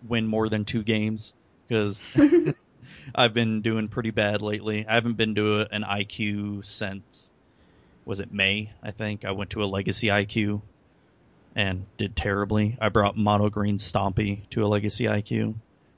win 0.07 0.27
more 0.27 0.49
than 0.49 0.65
two 0.65 0.83
games 0.85 1.35
because 1.69 2.03
i've 3.15 3.35
been 3.35 3.61
doing 3.63 3.89
pretty 3.89 4.11
bad 4.11 4.41
lately 4.43 4.87
i 4.87 4.95
haven't 4.95 5.17
been 5.17 5.35
to 5.35 5.61
a, 5.61 5.67
an 5.73 5.83
iq 5.83 6.65
since 6.65 7.33
was 8.05 8.21
it 8.21 8.31
may 8.33 8.71
i 8.83 8.91
think 8.91 9.25
i 9.25 9.33
went 9.33 9.51
to 9.51 9.63
a 9.63 9.67
legacy 9.67 10.07
iq 10.09 10.63
and 11.55 11.87
did 11.97 12.15
terribly 12.17 12.77
i 12.81 12.89
brought 12.89 13.17
mono 13.17 13.49
green 13.51 13.79
stompy 13.79 14.49
to 14.51 14.65
a 14.65 14.67
legacy 14.67 15.05
iq 15.05 15.55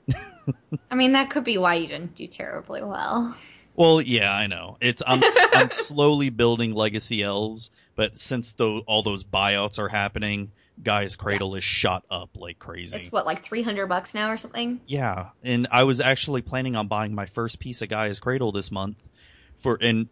I 0.91 0.95
mean, 0.95 1.13
that 1.13 1.29
could 1.29 1.43
be 1.43 1.57
why 1.57 1.75
you 1.75 1.87
didn't 1.87 2.15
do 2.15 2.27
terribly 2.27 2.81
well. 2.81 3.35
Well, 3.75 4.01
yeah, 4.01 4.31
I 4.31 4.47
know. 4.47 4.77
It's 4.81 5.01
I'm 5.05 5.23
I'm 5.53 5.69
slowly 5.69 6.29
building 6.29 6.73
legacy 6.73 7.23
elves, 7.23 7.71
but 7.95 8.17
since 8.17 8.53
tho- 8.53 8.83
all 8.85 9.01
those 9.01 9.23
buyouts 9.23 9.79
are 9.79 9.89
happening, 9.89 10.51
Gaea's 10.81 11.15
Cradle 11.15 11.55
is 11.55 11.63
shot 11.63 12.03
up 12.09 12.31
like 12.35 12.59
crazy. 12.59 12.97
It's 12.97 13.11
what, 13.11 13.25
like 13.25 13.43
300 13.43 13.87
bucks 13.87 14.13
now 14.13 14.29
or 14.29 14.37
something? 14.37 14.81
Yeah, 14.85 15.29
and 15.43 15.67
I 15.71 15.83
was 15.83 15.99
actually 15.99 16.41
planning 16.41 16.75
on 16.75 16.87
buying 16.87 17.15
my 17.15 17.25
first 17.25 17.59
piece 17.59 17.81
of 17.81 17.89
Gaea's 17.89 18.19
Cradle 18.19 18.51
this 18.51 18.71
month 18.71 18.97
for 19.59 19.77
and 19.81 20.09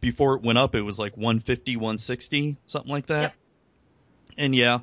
before 0.00 0.36
it 0.36 0.42
went 0.42 0.58
up 0.58 0.74
it 0.74 0.82
was 0.82 0.98
like 0.98 1.16
150, 1.16 1.76
160, 1.76 2.58
something 2.66 2.90
like 2.90 3.06
that. 3.06 3.22
Yep. 3.22 3.34
And 4.38 4.54
yeah, 4.54 4.80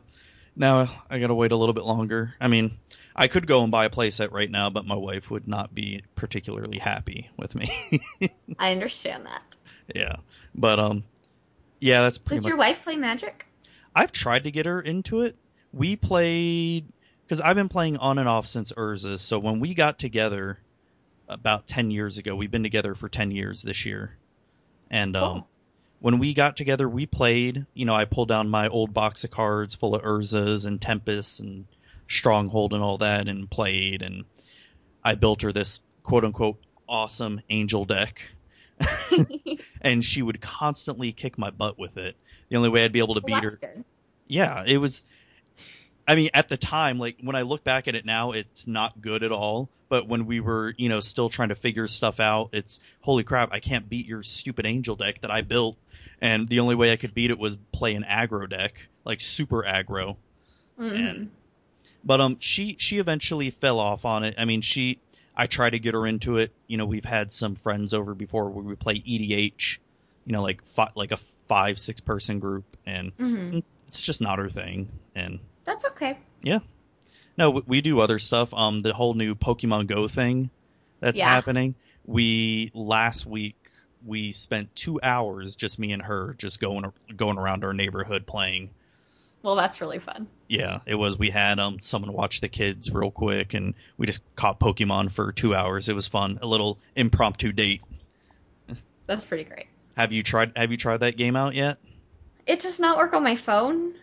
now 0.55 0.89
I 1.09 1.19
got 1.19 1.27
to 1.27 1.35
wait 1.35 1.51
a 1.51 1.55
little 1.55 1.73
bit 1.73 1.83
longer. 1.83 2.33
I 2.39 2.47
mean, 2.47 2.77
I 3.15 3.27
could 3.27 3.47
go 3.47 3.63
and 3.63 3.71
buy 3.71 3.85
a 3.85 3.89
playset 3.89 4.31
right 4.31 4.49
now, 4.49 4.69
but 4.69 4.85
my 4.85 4.95
wife 4.95 5.29
would 5.31 5.47
not 5.47 5.73
be 5.73 6.03
particularly 6.15 6.77
happy 6.79 7.29
with 7.37 7.55
me. 7.55 7.69
I 8.59 8.71
understand 8.71 9.25
that. 9.25 9.41
yeah. 9.93 10.15
But 10.55 10.79
um 10.79 11.03
yeah, 11.79 12.01
that's 12.01 12.17
pretty 12.17 12.37
much 12.37 12.37
Does 12.37 12.45
much 12.45 12.49
your 12.49 12.57
wife 12.57 12.83
play 12.83 12.95
magic? 12.95 13.45
I've 13.95 14.11
tried 14.11 14.43
to 14.45 14.51
get 14.51 14.65
her 14.65 14.81
into 14.81 15.21
it. 15.21 15.35
We 15.73 15.95
played 15.95 16.85
because 17.25 17.41
I've 17.41 17.55
been 17.55 17.69
playing 17.69 17.97
on 17.97 18.17
and 18.17 18.27
off 18.29 18.47
since 18.47 18.71
Urza. 18.71 19.19
So 19.19 19.37
when 19.39 19.59
we 19.59 19.73
got 19.73 19.99
together 19.99 20.59
about 21.27 21.67
ten 21.67 21.91
years 21.91 22.17
ago, 22.17 22.35
we've 22.35 22.51
been 22.51 22.63
together 22.63 22.95
for 22.95 23.09
ten 23.09 23.31
years 23.31 23.61
this 23.61 23.85
year, 23.85 24.15
and 24.89 25.15
um, 25.17 25.37
Oh. 25.39 25.47
When 25.99 26.19
we 26.19 26.33
got 26.33 26.55
together, 26.57 26.87
we 26.87 27.05
played. 27.05 27.65
You 27.73 27.85
know, 27.85 27.95
I 27.95 28.05
pulled 28.05 28.29
down 28.29 28.49
my 28.49 28.67
old 28.67 28.93
box 28.93 29.23
of 29.23 29.31
cards 29.31 29.75
full 29.75 29.95
of 29.95 30.03
Urzas 30.03 30.65
and 30.65 30.81
Tempest 30.81 31.39
and 31.39 31.65
Stronghold 32.07 32.73
and 32.73 32.83
all 32.83 32.97
that, 32.99 33.27
and 33.27 33.49
played. 33.49 34.01
And 34.01 34.25
I 35.03 35.15
built 35.15 35.41
her 35.41 35.51
this 35.51 35.79
quote 36.03 36.23
unquote 36.23 36.57
awesome 36.87 37.41
angel 37.49 37.83
deck 37.83 38.21
and 39.81 40.05
she 40.05 40.21
would 40.21 40.39
constantly 40.41 41.11
kick 41.11 41.37
my 41.37 41.49
butt 41.49 41.77
with 41.77 41.97
it. 41.97 42.15
The 42.49 42.55
only 42.55 42.69
way 42.69 42.83
I'd 42.85 42.93
be 42.93 42.99
able 42.99 43.15
to 43.15 43.21
Well, 43.23 43.41
beat 43.41 43.51
her 43.51 43.57
good. 43.57 43.83
yeah, 44.27 44.63
it 44.65 44.77
was. 44.77 45.03
I 46.07 46.15
mean, 46.15 46.29
at 46.33 46.47
the 46.47 46.55
time, 46.57 46.99
like 46.99 47.17
when 47.21 47.35
I 47.35 47.41
look 47.41 47.63
back 47.63 47.87
at 47.87 47.95
it 47.95 48.05
now, 48.05 48.31
it's 48.31 48.67
not 48.67 49.01
good 49.01 49.23
at 49.23 49.31
all. 49.31 49.69
But 49.89 50.07
when 50.07 50.25
we 50.25 50.39
were, 50.41 50.73
you 50.77 50.89
know, 50.89 50.99
still 50.99 51.29
trying 51.29 51.49
to 51.49 51.55
figure 51.55 51.87
stuff 51.87 52.19
out, 52.19 52.49
it's 52.53 52.79
holy 53.01 53.23
crap! 53.23 53.49
I 53.51 53.59
can't 53.59 53.89
beat 53.89 54.05
your 54.05 54.21
stupid 54.23 54.65
angel 54.65 54.95
deck 54.95 55.21
that 55.21 55.31
I 55.31 55.41
built, 55.41 55.77
and 56.21 56.47
the 56.47 56.59
only 56.59 56.75
way 56.75 56.91
I 56.91 56.95
could 56.95 57.13
beat 57.13 57.31
it 57.31 57.39
was 57.39 57.57
play 57.71 57.95
an 57.95 58.03
aggro 58.03 58.49
deck, 58.49 58.87
like 59.05 59.21
super 59.21 59.63
aggro. 59.63 60.17
Mhm. 60.79 61.09
And 61.09 61.31
but 62.03 62.21
um, 62.21 62.37
she 62.39 62.75
she 62.79 62.99
eventually 62.99 63.49
fell 63.49 63.79
off 63.79 64.05
on 64.05 64.23
it. 64.23 64.35
I 64.37 64.45
mean, 64.45 64.61
she 64.61 64.99
I 65.35 65.47
tried 65.47 65.71
to 65.71 65.79
get 65.79 65.93
her 65.93 66.07
into 66.07 66.37
it. 66.37 66.51
You 66.67 66.77
know, 66.77 66.85
we've 66.85 67.05
had 67.05 67.31
some 67.31 67.55
friends 67.55 67.93
over 67.93 68.13
before 68.15 68.49
where 68.49 68.63
we 68.63 68.75
play 68.75 68.95
EDH, 69.01 69.77
you 70.25 70.33
know, 70.33 70.41
like 70.41 70.63
fi- 70.63 70.91
like 70.95 71.11
a 71.11 71.17
five 71.47 71.79
six 71.79 71.99
person 72.01 72.39
group, 72.39 72.65
and 72.85 73.15
Mhm. 73.17 73.63
it's 73.87 74.01
just 74.01 74.21
not 74.21 74.39
her 74.39 74.49
thing. 74.49 74.89
And 75.15 75.39
That's 75.65 75.85
okay. 75.85 76.17
Yeah. 76.43 76.59
No, 77.37 77.49
we, 77.51 77.61
we 77.67 77.81
do 77.81 77.99
other 77.99 78.19
stuff. 78.19 78.53
Um, 78.53 78.79
the 78.81 78.93
whole 78.93 79.13
new 79.13 79.35
Pokemon 79.35 79.87
Go 79.87 80.07
thing 80.07 80.49
that's 80.99 81.17
Yeah. 81.19 81.29
happening. 81.29 81.75
We 82.05 82.71
last 82.73 83.25
week 83.25 83.66
we 84.07 84.31
spent 84.31 84.75
two 84.75 84.99
hours 85.03 85.55
just 85.55 85.77
me 85.77 85.91
and 85.91 86.01
her 86.01 86.35
just 86.37 86.59
going 86.59 86.91
going 87.15 87.37
around 87.37 87.63
our 87.63 87.73
neighborhood 87.73 88.25
playing. 88.25 88.69
Well, 89.43 89.55
that's 89.55 89.79
really 89.79 89.99
fun. 89.99 90.27
Yeah, 90.47 90.79
it 90.85 90.95
was. 90.95 91.19
We 91.19 91.29
had 91.29 91.59
um 91.59 91.79
someone 91.81 92.13
watch 92.13 92.41
the 92.41 92.49
kids 92.49 92.91
real 92.91 93.11
quick, 93.11 93.53
and 93.53 93.73
we 93.97 94.07
just 94.07 94.23
caught 94.35 94.59
Pokemon 94.59 95.11
for 95.11 95.31
two 95.31 95.53
hours. 95.53 95.89
It 95.89 95.93
was 95.93 96.07
fun. 96.07 96.39
A 96.41 96.47
little 96.47 96.79
impromptu 96.95 97.51
date. 97.51 97.81
That's 99.05 99.23
pretty 99.23 99.43
great. 99.43 99.67
Have 99.95 100.11
you 100.11 100.23
tried? 100.23 100.53
Have 100.55 100.71
you 100.71 100.77
tried 100.77 101.01
that 101.01 101.17
game 101.17 101.35
out 101.35 101.53
yet? 101.53 101.77
It 102.45 102.61
does 102.61 102.79
not 102.79 102.97
work 102.97 103.13
on 103.13 103.23
my 103.23 103.35
phone, 103.35 103.93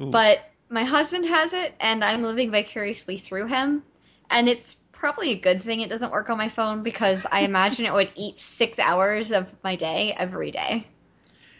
Ooh. 0.00 0.10
but 0.10 0.40
my 0.68 0.84
husband 0.84 1.26
has 1.26 1.52
it, 1.52 1.74
and 1.80 2.04
I'm 2.04 2.22
living 2.22 2.50
vicariously 2.50 3.16
through 3.16 3.46
him. 3.46 3.82
And 4.30 4.48
it's 4.48 4.76
probably 5.04 5.32
a 5.32 5.38
good 5.38 5.60
thing 5.60 5.82
it 5.82 5.90
doesn't 5.90 6.12
work 6.12 6.30
on 6.30 6.38
my 6.38 6.48
phone 6.48 6.82
because 6.82 7.26
I 7.30 7.40
imagine 7.50 7.84
it 7.84 7.92
would 7.92 8.10
eat 8.14 8.38
six 8.38 8.78
hours 8.78 9.32
of 9.32 9.46
my 9.62 9.76
day 9.76 10.14
every 10.18 10.50
day. 10.50 10.86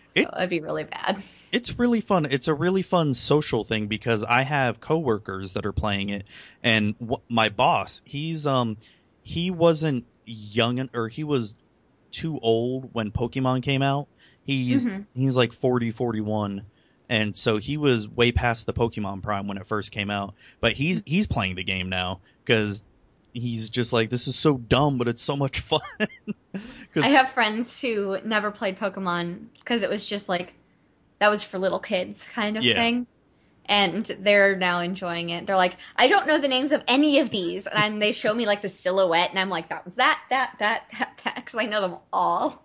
So 0.05 0.21
It- 0.23 0.31
that'd 0.33 0.49
be 0.49 0.61
really 0.61 0.85
bad. 0.85 1.23
it's 1.53 1.79
really 1.79 2.01
fun. 2.01 2.25
It's 2.31 2.49
a 2.49 2.55
really 2.55 2.81
fun 2.81 3.13
social 3.13 3.63
thing 3.63 3.87
because 3.87 4.25
I 4.25 4.43
have 4.43 4.81
coworkers 4.81 5.53
that 5.53 5.67
are 5.67 5.73
playing 5.73 6.09
it, 6.09 6.25
and 6.63 6.99
w- 6.99 7.21
my 7.29 7.51
boss, 7.51 8.01
he's 8.07 8.47
um, 8.47 8.79
he 9.23 9.51
wasn't 9.51 10.07
young 10.25 10.89
or 10.95 11.09
he 11.09 11.23
was 11.23 11.55
too 12.11 12.39
old 12.41 12.95
when 12.95 13.11
Pokemon 13.13 13.63
came 13.63 13.83
out. 13.83 14.09
He's 14.43 14.87
Mhm. 14.87 15.05
he's 15.15 15.37
like 15.37 15.53
40, 15.53 15.91
41. 15.91 16.63
And 17.11 17.37
so 17.37 17.59
he 17.59 17.77
was 17.77 18.09
way 18.09 18.33
past 18.33 18.65
the 18.65 18.73
Pokemon 18.73 19.23
Prime 19.23 19.47
when 19.47 19.59
it 19.59 19.67
first 19.67 19.93
came 19.93 20.11
out, 20.11 20.35
but 20.61 20.73
he's 20.73 21.03
he's 21.05 21.27
playing 21.27 21.57
the 21.57 21.63
game 21.65 21.91
now 21.91 22.21
because 22.45 22.83
he's 23.35 23.69
just 23.69 23.93
like 23.93 24.09
this 24.09 24.27
is 24.27 24.37
so 24.37 24.57
dumb, 24.57 24.97
but 24.97 25.09
it's 25.09 25.23
so 25.23 25.37
much 25.37 25.61
fun. 25.61 25.81
I 26.97 27.09
have 27.09 27.31
friends 27.31 27.81
who 27.81 28.19
never 28.25 28.51
played 28.51 28.79
Pokemon 28.79 29.49
because 29.59 29.83
it 29.83 29.91
was 29.91 30.07
just 30.07 30.29
like 30.29 30.55
that 31.19 31.29
was 31.31 31.43
for 31.43 31.59
little 31.59 31.81
kids 31.81 32.27
kind 32.29 32.57
of 32.57 32.65
Yeah. 32.65 32.75
thing. 32.75 33.07
And 33.67 34.05
they're 34.05 34.57
now 34.57 34.81
enjoying 34.81 35.31
it. 35.31 35.47
They're 35.47 35.57
like, 35.57 35.77
I 35.97 36.07
don't 36.07 36.27
know 36.27 36.39
the 36.39 36.49
names 36.49 36.71
of 36.71 36.83
any 36.87 37.19
of 37.19 37.31
these, 37.31 37.67
and 37.67 38.01
they 38.01 38.13
show 38.13 38.35
me 38.35 38.45
like 38.45 38.61
the 38.61 38.69
silhouette, 38.69 39.31
and 39.31 39.39
I'm 39.39 39.49
like, 39.49 39.71
that 39.71 39.87
was 39.87 39.95
that, 39.95 40.21
that, 40.29 40.57
that, 40.59 40.83
that, 40.99 41.19
that, 41.25 41.37
because 41.37 41.59
I 41.59 41.65
know 41.65 41.81
them 41.81 41.97
all. 42.13 42.63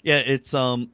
Yeah, 0.00 0.18
it's 0.24 0.54
um, 0.54 0.92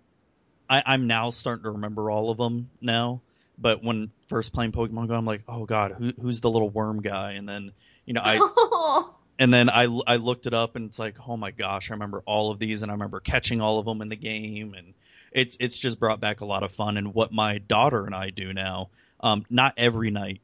I, 0.71 0.83
I'm 0.87 1.07
now 1.07 1.29
starting 1.29 1.65
to 1.65 1.73
remember 1.73 2.11
all 2.11 2.31
of 2.31 2.39
them 2.39 2.71
now. 2.81 3.21
But 3.59 3.85
when 3.85 4.11
first 4.29 4.55
playing 4.55 4.73
Pokemon 4.73 5.09
Go, 5.09 5.15
I'm 5.15 5.27
like, 5.27 5.43
oh 5.47 5.67
god, 5.67 5.93
who, 5.99 6.12
who's 6.21 6.41
the 6.41 6.51
little 6.51 6.71
worm 6.71 7.03
guy? 7.03 7.33
And 7.33 7.47
then 7.49 7.73
you 8.07 8.15
know 8.15 8.23
I 8.25 9.05
and 9.39 9.53
then 9.53 9.69
I 9.69 9.85
I 10.07 10.17
looked 10.17 10.47
it 10.47 10.55
up 10.55 10.77
and 10.77 10.87
it's 10.87 10.99
like, 10.99 11.17
oh 11.29 11.37
my 11.37 11.51
gosh, 11.51 11.91
I 11.91 11.95
remember 11.95 12.23
all 12.27 12.51
of 12.51 12.59
these 12.59 12.83
and 12.83 12.91
I 12.91 12.95
remember 12.95 13.21
catching 13.21 13.61
all 13.61 13.79
of 13.79 13.87
them 13.87 14.01
in 14.03 14.09
the 14.09 14.17
game 14.17 14.75
and 14.75 14.95
it's 15.33 15.57
it's 15.61 15.77
just 15.79 15.99
brought 15.99 16.21
back 16.21 16.41
a 16.41 16.45
lot 16.47 16.63
of 16.63 16.73
fun. 16.73 16.97
And 16.97 17.15
what 17.15 17.33
my 17.33 17.59
daughter 17.59 18.07
and 18.07 18.15
I 18.15 18.31
do 18.31 18.53
now, 18.53 18.91
um, 19.21 19.45
not 19.51 19.75
every 19.77 20.11
night, 20.11 20.41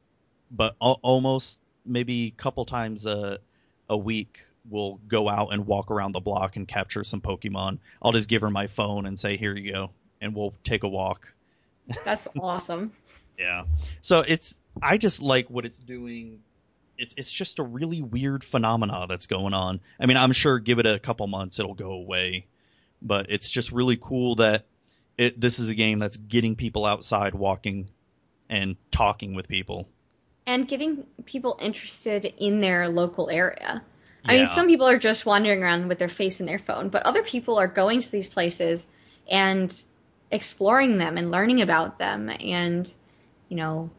but 0.51 0.75
al- 0.83 0.99
almost 1.03 1.61
maybe 1.87 2.27
a 2.27 2.31
couple 2.43 2.65
times 2.65 3.07
a 3.07 3.39
a 3.89 3.97
week. 3.97 4.41
We'll 4.69 5.01
go 5.09 5.29
out 5.29 5.53
and 5.53 5.67
walk 5.67 5.91
around 5.91 6.13
the 6.13 6.21
block 6.21 6.57
and 6.57 6.69
capture 6.69 7.03
some 7.03 7.21
Pokemon. 7.21 7.79
I'll 8.03 8.13
just 8.13 8.29
give 8.29 8.43
her 8.43 8.51
my 8.51 8.67
phone 8.67 9.07
and 9.07 9.19
say, 9.19 9.37
"Here 9.37 9.57
you 9.57 9.73
go," 9.73 9.91
and 10.21 10.35
we'll 10.35 10.55
take 10.65 10.83
a 10.83 10.89
walk. 10.89 11.33
That's 12.05 12.29
awesome. 12.39 12.93
Yeah. 13.39 13.65
So 14.03 14.23
it's 14.29 14.55
I 14.83 14.99
just 14.99 15.23
like 15.23 15.49
what 15.49 15.65
it's 15.65 15.79
doing. 15.79 16.41
It's 17.01 17.15
it's 17.17 17.33
just 17.33 17.59
a 17.59 17.63
really 17.63 18.03
weird 18.03 18.45
phenomena 18.45 19.07
that's 19.09 19.27
going 19.27 19.55
on. 19.55 19.81
I 19.99 20.07
mean, 20.07 20.17
I'm 20.17 20.33
sure 20.33 20.59
give 20.59 20.79
it 20.79 20.87
a 20.87 20.99
couple 20.99 21.27
months 21.27 21.59
it'll 21.59 21.75
go 21.75 21.93
away, 21.93 22.47
but 23.01 23.27
it's 23.31 23.51
just 23.51 23.73
really 23.73 23.97
cool 23.97 24.37
that 24.37 24.67
it 25.17 25.41
this 25.41 25.59
is 25.59 25.71
a 25.71 25.75
game 25.75 25.99
that's 25.99 26.17
getting 26.17 26.55
people 26.57 26.85
outside 26.87 27.35
walking 27.35 27.89
and 28.49 28.77
talking 28.91 29.35
with 29.35 29.49
people. 29.49 29.89
and 30.47 30.67
getting 30.67 31.07
people 31.27 31.57
interested 31.61 32.25
in 32.39 32.61
their 32.61 32.89
local 32.89 33.31
area. 33.31 33.83
I 34.25 34.37
mean, 34.37 34.47
some 34.49 34.67
people 34.67 34.87
are 34.87 34.99
just 34.99 35.25
wandering 35.25 35.63
around 35.63 35.89
with 35.89 35.99
their 35.99 36.09
face 36.09 36.41
in 36.41 36.47
their 36.47 36.59
phone, 36.59 36.89
but 36.91 37.05
other 37.05 37.23
people 37.23 37.59
are 37.59 37.69
going 37.69 38.01
to 38.03 38.11
these 38.11 38.29
places 38.29 38.87
and 39.31 39.75
exploring 40.31 40.99
them 40.99 41.17
and 41.17 41.31
learning 41.31 41.63
about 41.63 41.99
them 41.99 42.29
and, 42.29 42.93
you 43.49 43.57
know, 43.57 43.91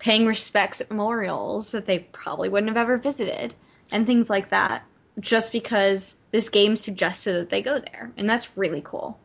paying 0.00 0.26
respects 0.26 0.80
at 0.80 0.90
memorials 0.90 1.70
that 1.70 1.86
they 1.86 2.00
probably 2.00 2.48
wouldn't 2.48 2.70
have 2.70 2.76
ever 2.76 2.96
visited 2.96 3.54
and 3.92 4.06
things 4.06 4.28
like 4.28 4.50
that 4.50 4.82
just 5.20 5.52
because 5.52 6.16
this 6.32 6.48
game 6.48 6.76
suggested 6.76 7.34
that 7.34 7.50
they 7.50 7.62
go 7.62 7.78
there. 7.78 8.10
And 8.16 8.28
that's 8.28 8.56
really 8.56 8.82
cool. 8.84 9.18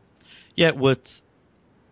Yeah, 0.55 0.71
what's 0.71 1.23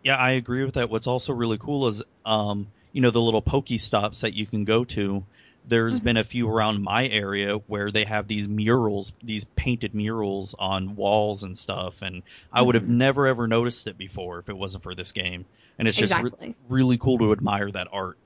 yeah, 0.04 0.18
I 0.18 0.32
agree 0.32 0.66
with 0.66 0.74
that. 0.76 0.90
What's 0.90 1.08
also 1.08 1.34
really 1.34 1.58
cool 1.58 1.88
is 1.88 2.04
um, 2.26 2.68
you 2.92 3.02
know, 3.02 3.10
the 3.10 3.22
little 3.22 3.42
Pokestops 3.42 4.22
that 4.22 4.34
you 4.34 4.46
can 4.46 4.66
go 4.66 4.86
to. 4.86 5.26
There's 5.66 6.02
been 6.02 6.18
a 6.18 6.26
few 6.26 6.50
around 6.50 6.84
my 6.84 7.08
area 7.08 7.56
where 7.68 7.90
they 7.90 8.04
have 8.04 8.28
these 8.28 8.50
murals, 8.50 9.14
these 9.24 9.46
painted 9.46 9.96
murals 9.96 10.56
on 10.60 10.98
walls 10.98 11.44
and 11.44 11.58
stuff, 11.58 12.02
and 12.02 12.22
I 12.52 12.62
would 12.62 12.76
have 12.76 12.90
never 12.90 13.28
ever 13.28 13.48
noticed 13.48 13.88
it 13.88 13.98
before 13.98 14.40
if 14.40 14.50
it 14.50 14.58
wasn't 14.58 14.84
for 14.84 14.94
this 14.94 15.14
game. 15.14 15.46
And 15.80 15.88
it's 15.88 15.98
just 15.98 16.14
re- 16.14 16.54
really 16.68 16.98
cool 16.98 17.18
to 17.20 17.32
admire 17.32 17.72
that 17.72 17.88
art 17.94 18.18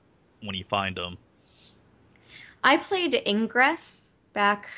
when 0.42 0.54
you 0.54 0.64
find 0.64 0.96
them. 0.96 1.18
I 2.64 2.76
played 2.76 3.20
Ingress 3.26 4.12
back 4.32 4.68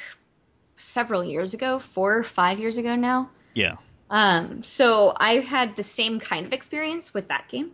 several 0.76 1.24
years 1.24 1.54
ago, 1.54 1.78
four 1.78 2.16
or 2.16 2.22
five 2.22 2.58
years 2.58 2.78
ago 2.78 2.96
now. 2.96 3.30
Yeah. 3.54 3.76
Um, 4.10 4.62
so 4.62 5.14
I 5.16 5.34
had 5.40 5.76
the 5.76 5.82
same 5.82 6.18
kind 6.20 6.46
of 6.46 6.52
experience 6.52 7.14
with 7.14 7.28
that 7.28 7.48
game. 7.48 7.72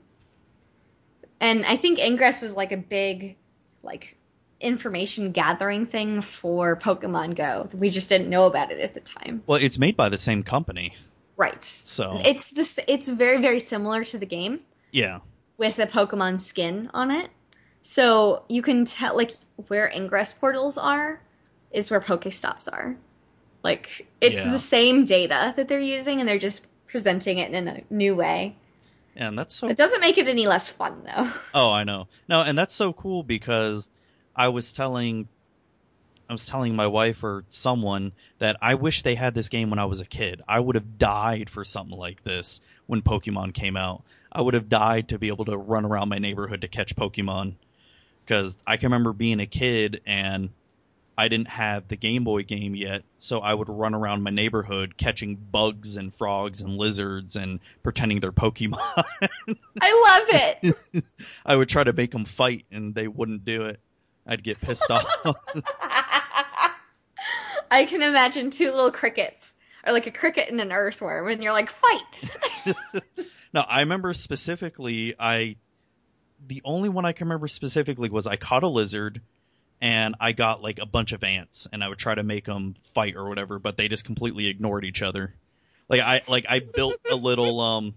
And 1.40 1.64
I 1.66 1.76
think 1.76 1.98
Ingress 1.98 2.40
was 2.40 2.54
like 2.54 2.72
a 2.72 2.76
big, 2.76 3.36
like, 3.82 4.16
information 4.60 5.32
gathering 5.32 5.86
thing 5.86 6.20
for 6.22 6.76
Pokemon 6.76 7.36
Go. 7.36 7.68
We 7.76 7.90
just 7.90 8.08
didn't 8.08 8.30
know 8.30 8.46
about 8.46 8.70
it 8.72 8.80
at 8.80 8.94
the 8.94 9.00
time. 9.00 9.42
Well, 9.46 9.58
it's 9.60 9.78
made 9.78 9.96
by 9.96 10.08
the 10.08 10.18
same 10.18 10.42
company, 10.42 10.94
Right. 11.36 11.62
so 11.62 12.18
It's 12.24 12.50
this. 12.50 12.78
It's 12.88 13.08
very 13.08 13.40
very 13.42 13.60
similar 13.60 14.04
to 14.04 14.16
the 14.18 14.24
game 14.24 14.60
yeah. 14.92 15.20
with 15.58 15.78
a 15.78 15.86
Pokemon 15.86 16.40
skin 16.40 16.90
on 16.94 17.10
it. 17.10 17.28
So 17.82 18.44
you 18.48 18.62
can 18.62 18.84
tell 18.84 19.16
like 19.16 19.32
where 19.68 19.88
Ingress 19.94 20.32
portals 20.32 20.76
are 20.76 21.20
is 21.70 21.90
where 21.90 22.00
Pokestops 22.00 22.68
are. 22.72 22.96
Like 23.62 24.06
it's 24.20 24.36
Yeah. 24.36 24.52
the 24.52 24.58
same 24.58 25.04
data 25.04 25.52
that 25.56 25.68
they're 25.68 25.80
using 25.80 26.20
and 26.20 26.28
they're 26.28 26.38
just 26.38 26.62
presenting 26.86 27.38
it 27.38 27.52
in 27.52 27.68
a 27.68 27.82
new 27.90 28.14
way. 28.14 28.56
And 29.16 29.38
that's 29.38 29.54
so 29.54 29.68
It 29.68 29.76
doesn't 29.76 30.00
make 30.00 30.18
it 30.18 30.28
any 30.28 30.46
less 30.46 30.68
fun 30.68 31.02
though. 31.04 31.30
Oh, 31.54 31.70
I 31.72 31.84
know. 31.84 32.08
No, 32.28 32.42
and 32.42 32.56
that's 32.56 32.74
so 32.74 32.92
cool 32.92 33.22
because 33.22 33.88
I 34.34 34.48
was 34.48 34.72
telling 34.72 35.28
I 36.28 36.32
was 36.32 36.46
telling 36.46 36.74
my 36.74 36.88
wife 36.88 37.22
or 37.22 37.44
someone 37.50 38.12
that 38.38 38.56
I 38.60 38.74
wish 38.74 39.02
they 39.02 39.14
had 39.14 39.34
this 39.34 39.48
game 39.48 39.70
when 39.70 39.78
I 39.78 39.84
was 39.84 40.00
a 40.00 40.06
kid. 40.06 40.42
I 40.48 40.58
would 40.58 40.74
have 40.74 40.98
died 40.98 41.48
for 41.48 41.64
something 41.64 41.96
like 41.96 42.22
this 42.24 42.60
when 42.86 43.00
Pokemon 43.00 43.54
came 43.54 43.76
out. 43.76 44.02
I 44.32 44.40
would 44.42 44.54
have 44.54 44.68
died 44.68 45.08
to 45.08 45.18
be 45.20 45.28
able 45.28 45.44
to 45.44 45.56
run 45.56 45.84
around 45.84 46.08
my 46.08 46.18
neighborhood 46.18 46.60
to 46.62 46.68
catch 46.68 46.96
Pokemon 46.96 47.54
because 48.26 48.58
I 48.66 48.76
can 48.76 48.86
remember 48.86 49.12
being 49.12 49.38
a 49.40 49.46
kid 49.46 50.00
and 50.04 50.50
I 51.16 51.28
didn't 51.28 51.48
have 51.48 51.88
the 51.88 51.96
Game 51.96 52.24
Boy 52.24 52.42
game 52.42 52.74
yet, 52.74 53.04
so 53.16 53.38
I 53.40 53.54
would 53.54 53.68
run 53.70 53.94
around 53.94 54.22
my 54.22 54.30
neighborhood 54.30 54.96
catching 54.98 55.36
bugs 55.36 55.96
and 55.96 56.12
frogs 56.12 56.60
and 56.60 56.76
lizards 56.76 57.36
and 57.36 57.60
pretending 57.82 58.20
they're 58.20 58.32
Pokemon. 58.32 58.78
I 59.80 60.24
love 60.26 60.26
it. 60.62 61.04
I 61.46 61.56
would 61.56 61.68
try 61.70 61.84
to 61.84 61.92
make 61.92 62.10
them 62.10 62.26
fight 62.26 62.66
and 62.70 62.94
they 62.94 63.08
wouldn't 63.08 63.44
do 63.44 63.64
it. 63.66 63.80
I'd 64.26 64.42
get 64.42 64.60
pissed 64.60 64.90
off. 64.90 65.06
I 67.70 67.84
can 67.86 68.02
imagine 68.02 68.50
two 68.50 68.70
little 68.72 68.90
crickets 68.90 69.54
or 69.86 69.92
like 69.92 70.06
a 70.06 70.10
cricket 70.10 70.50
and 70.50 70.60
an 70.60 70.72
earthworm 70.72 71.28
and 71.28 71.42
you're 71.42 71.52
like 71.52 71.70
fight. 71.70 72.74
no, 73.54 73.60
I 73.60 73.80
remember 73.80 74.12
specifically 74.12 75.14
I 75.18 75.56
the 76.46 76.62
only 76.64 76.88
one 76.88 77.04
I 77.04 77.12
can 77.12 77.26
remember 77.26 77.48
specifically 77.48 78.08
was 78.08 78.26
I 78.26 78.36
caught 78.36 78.62
a 78.62 78.68
lizard 78.68 79.20
and 79.80 80.14
I 80.20 80.32
got 80.32 80.62
like 80.62 80.78
a 80.78 80.86
bunch 80.86 81.12
of 81.12 81.22
ants 81.22 81.66
and 81.72 81.82
I 81.82 81.88
would 81.88 81.98
try 81.98 82.14
to 82.14 82.22
make 82.22 82.44
them 82.44 82.76
fight 82.94 83.16
or 83.16 83.28
whatever, 83.28 83.58
but 83.58 83.76
they 83.76 83.88
just 83.88 84.04
completely 84.04 84.48
ignored 84.48 84.84
each 84.84 85.02
other. 85.02 85.34
Like 85.88 86.00
I 86.00 86.22
like 86.28 86.46
I 86.48 86.60
built 86.60 86.96
a 87.10 87.16
little 87.16 87.60
um 87.72 87.94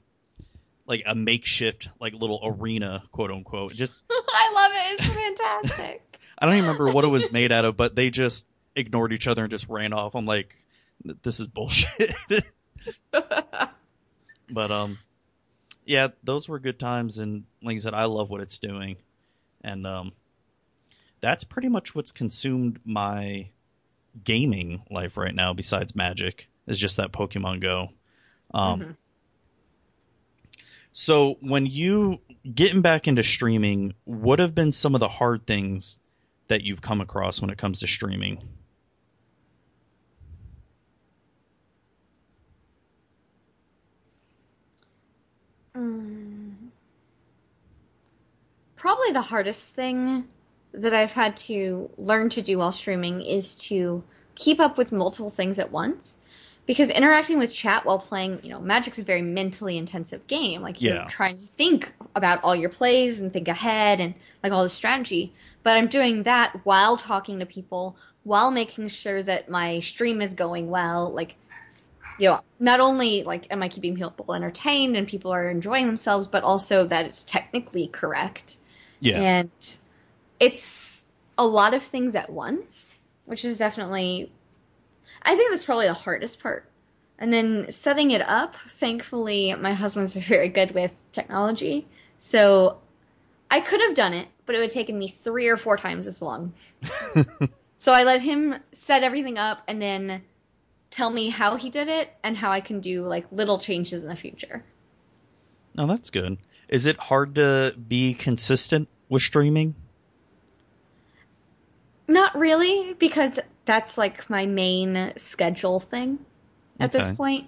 like 0.86 1.04
a 1.06 1.16
makeshift 1.16 1.89
like 2.00 2.14
little 2.14 2.41
arena, 2.43 3.04
quote 3.12 3.32
unquote. 3.32 3.74
Just 3.74 3.95
I 4.10 4.52
love 4.54 4.72
it. 4.74 5.02
It's 5.02 5.14
fantastic. 5.14 6.20
I 6.38 6.45
don't 6.45 6.56
even 6.56 6.70
remember 6.70 6.91
what 6.91 7.04
it 7.04 7.10
was 7.10 7.32
made 7.32 7.52
out 7.52 7.66
of, 7.66 7.76
but 7.76 7.95
they 7.95 8.10
just 8.10 8.45
ignored 8.76 9.12
each 9.12 9.28
other 9.28 9.43
and 9.43 9.52
just 9.52 9.68
ran 9.68 9.91
off. 9.91 10.16
I'm 10.16 10.26
like, 10.26 10.58
this 11.22 11.41
is 11.41 11.47
bullshit. 11.47 12.16
but 13.12 14.72
um, 14.72 14.97
yeah, 15.90 16.10
those 16.24 16.48
were 16.48 16.60
good 16.60 16.80
times, 16.80 17.18
and 17.18 17.46
like 17.64 17.74
I 17.74 17.80
said, 17.80 17.96
I 17.96 18.06
love 18.06 18.30
what 18.30 18.42
it's 18.42 18.60
doing, 18.60 18.98
and 19.64 19.88
um, 19.88 20.12
that's 21.20 21.44
pretty 21.44 21.68
much 21.68 21.96
what's 21.96 22.12
consumed 22.12 22.80
my 22.86 23.50
gaming 24.24 24.84
life 24.92 25.18
right 25.18 25.34
now. 25.34 25.52
Besides 25.52 25.96
Magic, 25.96 26.48
is 26.68 26.78
just 26.78 26.98
that 26.98 27.12
Pokemon 27.12 27.62
Go. 27.62 27.90
Um, 28.54 28.82
Mhm. 28.82 28.96
so 30.92 31.38
when 31.42 31.66
you 31.66 32.20
getting 32.54 32.84
back 32.84 33.08
into 33.08 33.24
streaming, 33.24 33.96
what 34.04 34.38
have 34.38 34.54
been 34.54 34.72
some 34.72 34.94
of 34.94 35.00
the 35.00 35.10
hard 35.10 35.48
things 35.48 35.98
that 36.50 36.64
you've 36.64 36.82
come 36.82 37.02
across 37.02 37.42
when 37.42 37.50
it 37.50 37.58
comes 37.58 37.80
to 37.80 37.88
streaming? 37.88 38.48
Probably 48.80 49.12
the 49.12 49.22
hardest 49.22 49.76
thing 49.76 50.30
that 50.74 50.94
I've 50.94 51.12
had 51.12 51.36
to 51.38 51.92
learn 51.98 52.30
to 52.30 52.42
do 52.42 52.60
while 52.60 52.72
streaming 52.72 53.22
is 53.22 53.58
to 53.64 54.06
keep 54.36 54.60
up 54.62 54.78
with 54.78 54.94
multiple 54.94 55.30
things 55.30 55.60
at 55.60 55.72
once. 55.72 56.18
Because 56.66 56.90
interacting 56.90 57.40
with 57.40 57.54
chat 57.54 57.86
while 57.86 58.00
playing, 58.00 58.40
you 58.44 58.50
know, 58.52 58.62
Magic's 58.62 59.00
a 59.00 59.04
very 59.04 59.22
mentally 59.24 59.78
intensive 59.78 60.28
game. 60.28 60.62
Like 60.62 60.82
you're 60.82 60.96
Yeah. 60.96 61.06
trying 61.08 61.40
to 61.40 61.48
think 61.58 61.94
about 62.16 62.42
all 62.44 62.56
your 62.56 62.70
plays 62.70 63.20
and 63.20 63.34
think 63.34 63.50
ahead 63.50 64.00
and 64.00 64.16
like 64.44 64.54
all 64.54 64.64
the 64.64 64.70
strategy. 64.70 65.36
But 65.64 65.76
I'm 65.78 65.88
doing 65.90 66.24
that 66.24 66.62
while 66.66 66.96
talking 66.96 67.40
to 67.40 67.46
people, 67.46 67.98
while 68.24 68.52
making 68.52 68.88
sure 68.90 69.22
that 69.24 69.50
my 69.50 69.80
stream 69.82 70.22
is 70.22 70.34
going 70.34 70.70
well. 70.70 71.14
Like 71.14 71.38
you 72.20 72.30
know, 72.30 72.42
not 72.60 72.80
only 72.82 73.24
like 73.24 73.48
am 73.52 73.64
I 73.64 73.70
keeping 73.70 73.96
people 73.98 74.34
entertained 74.36 74.96
and 74.96 75.08
people 75.08 75.34
are 75.34 75.50
enjoying 75.50 75.88
themselves, 75.88 76.28
but 76.28 76.44
also 76.44 76.86
that 76.88 77.06
it's 77.08 77.26
technically 77.26 77.90
correct. 77.90 78.59
Yeah, 79.00 79.22
And 79.22 79.52
it's 80.39 81.06
a 81.38 81.45
lot 81.45 81.74
of 81.74 81.84
things 81.84 82.16
at 82.16 82.30
once, 82.30 82.93
which 83.26 83.45
is 83.45 83.58
definitely 83.58 84.32
I 85.22 85.36
think 85.36 85.52
that's 85.52 85.66
probably 85.66 85.88
the 85.88 85.93
hardest 85.93 86.41
part. 86.41 86.66
And 87.18 87.34
then 87.34 87.72
setting 87.72 88.12
it 88.12 88.22
up, 88.22 88.56
thankfully 88.68 89.54
my 89.56 89.74
husband's 89.74 90.16
very 90.34 90.50
good 90.50 90.72
with 90.72 90.95
technology. 91.12 91.88
So 92.18 92.80
I 93.52 93.60
could 93.60 93.82
have 93.82 93.95
done 93.95 94.14
it, 94.14 94.28
but 94.45 94.56
it 94.56 94.60
would 94.60 94.66
have 94.66 94.74
taken 94.74 94.97
me 94.97 95.08
three 95.08 95.47
or 95.47 95.58
four 95.58 95.78
times 95.78 96.08
as 96.08 96.22
long. 96.22 96.54
so 97.78 97.91
I 97.91 98.04
let 98.04 98.22
him 98.22 98.56
set 98.72 99.04
everything 99.04 99.38
up 99.38 99.64
and 99.68 99.82
then 99.82 100.24
tell 100.91 101.10
me 101.10 101.30
how 101.30 101.56
he 101.56 101.70
did 101.70 101.88
it 101.88 102.14
and 102.24 102.38
how 102.38 102.52
I 102.52 102.62
can 102.62 102.80
do 102.80 103.06
like 103.06 103.26
little 103.32 103.60
changes 103.60 104.02
in 104.02 104.08
the 104.08 104.16
future. 104.16 104.64
Oh, 105.78 105.88
that's 105.88 106.10
good. 106.10 106.38
Is 106.70 106.86
it 106.86 106.98
hard 106.98 107.36
to 107.36 107.76
be 107.88 108.14
consistent 108.14 108.88
with 109.10 109.24
streaming? 109.24 109.76
Not 112.08 112.38
really, 112.38 112.94
because 112.94 113.40
that's 113.66 113.98
like 113.98 114.30
my 114.30 114.46
main 114.46 115.14
schedule 115.16 115.80
thing 115.80 116.20
at 116.80 116.92
this 116.92 117.12
point. 117.12 117.48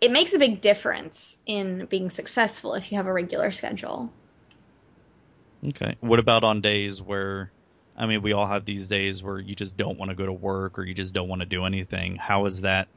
It 0.00 0.10
makes 0.10 0.32
a 0.32 0.38
big 0.38 0.60
difference 0.60 1.36
in 1.46 1.86
being 1.86 2.10
successful 2.10 2.74
if 2.74 2.90
you 2.90 2.96
have 2.96 3.06
a 3.06 3.12
regular 3.12 3.50
schedule. 3.50 4.12
Okay. 5.68 5.94
What 6.00 6.18
about 6.18 6.42
on 6.42 6.60
days 6.60 7.00
where, 7.00 7.52
I 7.96 8.06
mean, 8.06 8.22
we 8.22 8.32
all 8.32 8.46
have 8.46 8.64
these 8.64 8.88
days 8.88 9.22
where 9.22 9.38
you 9.38 9.54
just 9.54 9.76
don't 9.76 9.98
want 9.98 10.10
to 10.10 10.16
go 10.16 10.26
to 10.26 10.32
work 10.32 10.78
or 10.78 10.84
you 10.84 10.94
just 10.94 11.14
don't 11.14 11.28
want 11.28 11.40
to 11.40 11.46
do 11.46 11.64
anything. 11.64 12.16
How 12.16 12.46
is 12.46 12.62
that? 12.62 12.88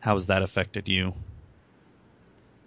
How 0.00 0.14
has 0.14 0.26
that 0.28 0.42
affected 0.42 0.88
you 0.88 1.14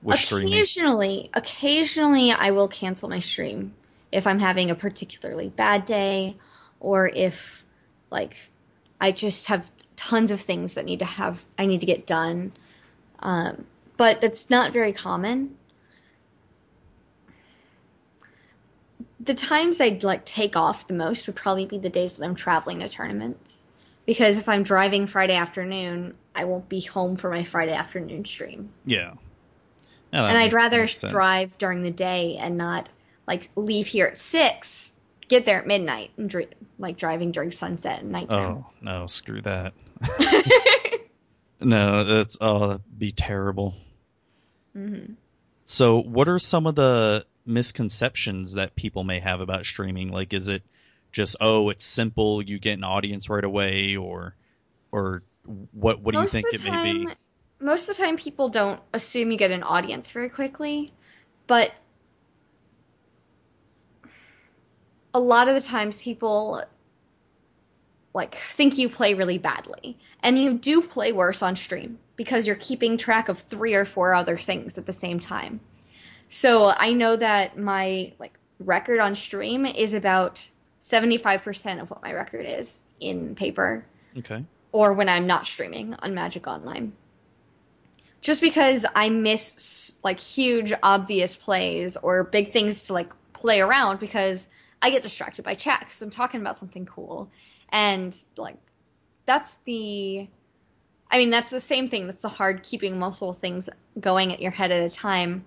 with 0.03 0.19
streaming? 0.19 0.53
occasionally, 0.53 1.29
occasionally 1.33 2.31
I 2.31 2.51
will 2.51 2.67
cancel 2.67 3.09
my 3.09 3.19
stream 3.19 3.73
if 4.11 4.27
I'm 4.27 4.39
having 4.39 4.69
a 4.69 4.75
particularly 4.75 5.49
bad 5.49 5.85
day 5.85 6.37
or 6.79 7.07
if 7.07 7.63
like 8.09 8.35
I 9.01 9.11
just 9.11 9.47
have 9.47 9.71
tons 9.95 10.31
of 10.31 10.41
things 10.41 10.73
that 10.75 10.85
need 10.85 10.99
to 10.99 11.05
have 11.05 11.43
I 11.57 11.65
need 11.65 11.79
to 11.79 11.85
get 11.85 12.05
done. 12.05 12.53
Um, 13.19 13.65
but 13.97 14.21
that's 14.21 14.49
not 14.49 14.73
very 14.73 14.91
common. 14.91 15.55
the 19.23 19.33
times 19.33 19.79
I'd 19.79 20.03
like 20.03 20.25
take 20.25 20.55
off 20.55 20.87
the 20.87 20.93
most 20.93 21.27
would 21.27 21.35
probably 21.35 21.65
be 21.65 21.77
the 21.77 21.89
days 21.89 22.17
that 22.17 22.25
I'm 22.25 22.35
traveling 22.35 22.79
to 22.79 22.89
tournaments. 22.89 23.63
Because 24.05 24.37
if 24.37 24.49
I'm 24.49 24.63
driving 24.63 25.07
Friday 25.07 25.35
afternoon, 25.35 26.15
I 26.35 26.43
won't 26.43 26.67
be 26.67 26.81
home 26.81 27.15
for 27.15 27.29
my 27.29 27.45
Friday 27.45 27.71
afternoon 27.71 28.25
stream. 28.25 28.69
Yeah. 28.85 29.13
That 30.13 30.29
and 30.29 30.37
I'd 30.37 30.53
rather 30.53 30.85
drive 30.85 31.57
during 31.57 31.81
the 31.81 31.89
day 31.89 32.37
and 32.37 32.55
not 32.55 32.89
like 33.27 33.49
leave 33.55 33.87
here 33.87 34.05
at 34.05 34.17
six, 34.17 34.93
get 35.27 35.45
there 35.45 35.59
at 35.59 35.65
midnight, 35.65 36.11
and 36.17 36.29
dri- 36.29 36.49
like 36.77 36.97
driving 36.97 37.31
during 37.31 37.49
sunset 37.49 38.01
and 38.01 38.11
nighttime. 38.11 38.57
Oh 38.57 38.65
no, 38.79 39.07
screw 39.07 39.41
that. 39.41 39.73
no, 41.59 42.03
that's 42.03 42.37
oh, 42.39 42.67
that'd 42.67 42.99
be 42.99 43.11
terrible. 43.11 43.73
hmm 44.73 45.13
So, 45.65 45.99
what 45.99 46.29
are 46.29 46.37
some 46.37 46.67
of 46.67 46.75
the 46.75 47.25
misconceptions 47.47 48.53
that 48.53 48.75
people 48.75 49.03
may 49.03 49.19
have 49.19 49.41
about 49.41 49.65
streaming? 49.65 50.11
Like, 50.11 50.31
is 50.31 50.47
it 50.47 50.61
just 51.11 51.35
oh, 51.41 51.69
it's 51.69 51.85
simple, 51.85 52.39
you 52.43 52.59
get 52.59 52.73
an 52.73 52.83
audience 52.83 53.29
right 53.29 53.43
away, 53.43 53.95
or 53.95 54.35
or 54.91 55.23
what? 55.71 56.01
What 56.01 56.13
do 56.13 56.21
you 56.21 56.27
think 56.27 56.53
it 56.53 56.61
the 56.61 56.71
may 56.71 56.93
be? 57.05 57.07
Most 57.63 57.89
of 57.89 57.95
the 57.95 58.03
time, 58.03 58.17
people 58.17 58.49
don't 58.49 58.79
assume 58.93 59.31
you 59.31 59.37
get 59.37 59.51
an 59.51 59.63
audience 59.63 60.11
very 60.11 60.29
quickly, 60.29 60.93
but 61.47 61.71
a 65.13 65.19
lot 65.19 65.47
of 65.47 65.55
the 65.55 65.61
times 65.61 66.01
people 66.01 66.63
like 68.13 68.35
think 68.35 68.77
you 68.77 68.89
play 68.89 69.13
really 69.13 69.37
badly 69.37 69.97
and 70.21 70.37
you 70.37 70.53
do 70.53 70.81
play 70.81 71.11
worse 71.11 71.41
on 71.41 71.55
stream 71.55 71.97
because 72.15 72.45
you're 72.45 72.55
keeping 72.57 72.97
track 72.97 73.29
of 73.29 73.39
three 73.39 73.73
or 73.73 73.85
four 73.85 74.13
other 74.13 74.37
things 74.37 74.77
at 74.77 74.85
the 74.85 74.93
same 74.93 75.19
time 75.19 75.59
so 76.29 76.73
i 76.77 76.93
know 76.93 77.15
that 77.15 77.57
my 77.57 78.11
like 78.19 78.37
record 78.59 78.99
on 78.99 79.15
stream 79.15 79.65
is 79.65 79.93
about 79.93 80.47
75% 80.83 81.81
of 81.81 81.89
what 81.89 82.01
my 82.01 82.13
record 82.13 82.45
is 82.45 82.83
in 82.99 83.35
paper 83.35 83.85
Okay. 84.17 84.43
or 84.73 84.93
when 84.93 85.07
I'm 85.07 85.25
not 85.25 85.47
streaming 85.47 85.93
on 85.95 86.13
Magic 86.13 86.45
Online. 86.45 86.93
Just 88.23 88.39
because 88.39 88.85
I 88.95 89.09
miss 89.09 89.97
like 90.01 90.17
huge 90.17 90.71
obvious 90.81 91.35
plays 91.35 91.97
or 91.97 92.23
big 92.23 92.53
things 92.53 92.87
to 92.87 92.93
like 92.93 93.11
play 93.33 93.59
around 93.59 93.99
because 93.99 94.47
I 94.81 94.91
get 94.91 95.03
distracted 95.03 95.43
by 95.43 95.55
chat 95.55 95.81
because 95.81 96.01
I'm 96.01 96.09
talking 96.09 96.39
about 96.39 96.55
something 96.55 96.85
cool. 96.85 97.29
And 97.67 98.15
like 98.37 98.55
that's 99.25 99.57
the 99.65 100.29
I 101.11 101.17
mean 101.17 101.31
that's 101.31 101.49
the 101.49 101.59
same 101.59 101.89
thing. 101.89 102.05
That's 102.05 102.21
the 102.21 102.29
hard 102.29 102.63
keeping 102.63 102.97
multiple 102.97 103.33
things 103.33 103.69
going 103.99 104.31
at 104.31 104.41
your 104.41 104.51
head 104.51 104.71
at 104.71 104.89
a 104.89 104.93
time. 104.93 105.43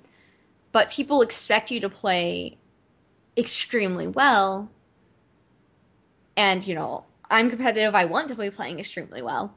But 0.72 0.91
people 0.91 1.22
expect 1.22 1.70
you 1.70 1.81
to 1.81 1.89
play 1.89 2.59
extremely 3.39 4.07
well. 4.07 4.70
And, 6.37 6.62
you 6.66 6.74
know, 6.74 7.05
I'm 7.31 7.49
competitive. 7.49 7.95
I 7.95 8.05
want 8.05 8.29
to 8.29 8.35
be 8.35 8.51
playing 8.51 8.81
extremely 8.81 9.22
well. 9.22 9.55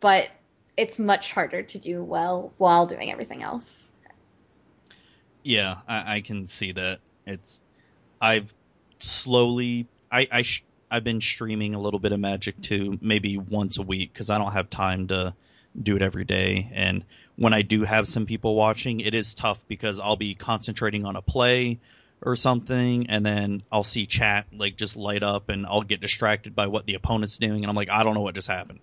But 0.00 0.30
it's 0.78 0.98
much 0.98 1.32
harder 1.32 1.60
to 1.60 1.78
do 1.78 2.02
well 2.04 2.52
while 2.56 2.86
doing 2.86 3.10
everything 3.10 3.42
else. 3.42 3.88
Yeah, 5.42 5.78
I, 5.88 6.16
I 6.16 6.20
can 6.20 6.46
see 6.46 6.72
that. 6.72 7.00
It's 7.26 7.60
I've 8.20 8.54
slowly 9.00 9.88
I 10.10 10.28
I 10.30 10.42
sh- 10.42 10.64
I've 10.90 11.04
been 11.04 11.20
streaming 11.20 11.74
a 11.74 11.80
little 11.80 11.98
bit 11.98 12.12
of 12.12 12.20
Magic 12.20 12.62
too, 12.62 12.96
maybe 13.02 13.36
once 13.36 13.76
a 13.76 13.82
week 13.82 14.12
because 14.12 14.30
I 14.30 14.38
don't 14.38 14.52
have 14.52 14.70
time 14.70 15.08
to 15.08 15.34
do 15.82 15.96
it 15.96 16.02
every 16.02 16.24
day. 16.24 16.70
And 16.72 17.04
when 17.36 17.52
I 17.52 17.62
do 17.62 17.82
have 17.82 18.06
some 18.06 18.24
people 18.24 18.54
watching, 18.54 19.00
it 19.00 19.14
is 19.14 19.34
tough 19.34 19.66
because 19.66 19.98
I'll 19.98 20.16
be 20.16 20.34
concentrating 20.34 21.04
on 21.04 21.16
a 21.16 21.22
play 21.22 21.78
or 22.22 22.36
something, 22.36 23.08
and 23.08 23.24
then 23.24 23.62
I'll 23.70 23.84
see 23.84 24.06
chat 24.06 24.46
like 24.52 24.76
just 24.76 24.96
light 24.96 25.22
up, 25.22 25.48
and 25.48 25.66
I'll 25.66 25.82
get 25.82 26.00
distracted 26.00 26.54
by 26.54 26.66
what 26.66 26.86
the 26.86 26.94
opponent's 26.94 27.36
doing, 27.36 27.62
and 27.62 27.66
I'm 27.66 27.76
like, 27.76 27.90
I 27.90 28.02
don't 28.02 28.14
know 28.14 28.22
what 28.22 28.34
just 28.34 28.48
happened. 28.48 28.80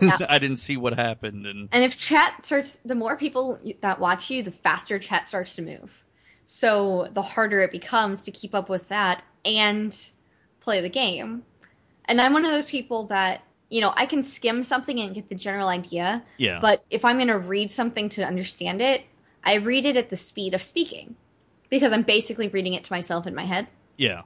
Yeah. 0.00 0.16
I 0.28 0.38
didn't 0.38 0.58
see 0.58 0.76
what 0.76 0.94
happened, 0.94 1.46
and 1.46 1.68
And 1.72 1.84
if 1.84 1.98
chat 1.98 2.44
starts, 2.44 2.78
the 2.84 2.94
more 2.94 3.16
people 3.16 3.58
that 3.80 3.98
watch 3.98 4.30
you, 4.30 4.42
the 4.42 4.52
faster 4.52 4.98
chat 4.98 5.26
starts 5.26 5.56
to 5.56 5.62
move. 5.62 5.92
So 6.44 7.08
the 7.12 7.22
harder 7.22 7.60
it 7.60 7.72
becomes 7.72 8.22
to 8.24 8.30
keep 8.30 8.54
up 8.54 8.68
with 8.68 8.88
that 8.88 9.22
and 9.44 9.96
play 10.60 10.80
the 10.80 10.88
game. 10.88 11.44
And 12.06 12.20
I'm 12.20 12.32
one 12.32 12.44
of 12.44 12.50
those 12.50 12.68
people 12.68 13.06
that, 13.06 13.42
you 13.68 13.80
know, 13.80 13.92
I 13.96 14.06
can 14.06 14.22
skim 14.22 14.64
something 14.64 14.98
and 14.98 15.14
get 15.14 15.28
the 15.28 15.36
general 15.36 15.68
idea, 15.68 16.24
yeah, 16.38 16.58
but 16.60 16.84
if 16.90 17.04
I'm 17.04 17.16
going 17.16 17.28
to 17.28 17.38
read 17.38 17.70
something 17.70 18.08
to 18.10 18.24
understand 18.24 18.80
it, 18.80 19.02
I 19.44 19.54
read 19.54 19.86
it 19.86 19.96
at 19.96 20.10
the 20.10 20.16
speed 20.16 20.54
of 20.54 20.62
speaking 20.62 21.16
because 21.70 21.92
I'm 21.92 22.02
basically 22.02 22.48
reading 22.48 22.74
it 22.74 22.84
to 22.84 22.92
myself 22.92 23.26
in 23.26 23.34
my 23.34 23.44
head. 23.44 23.68
yeah. 23.96 24.22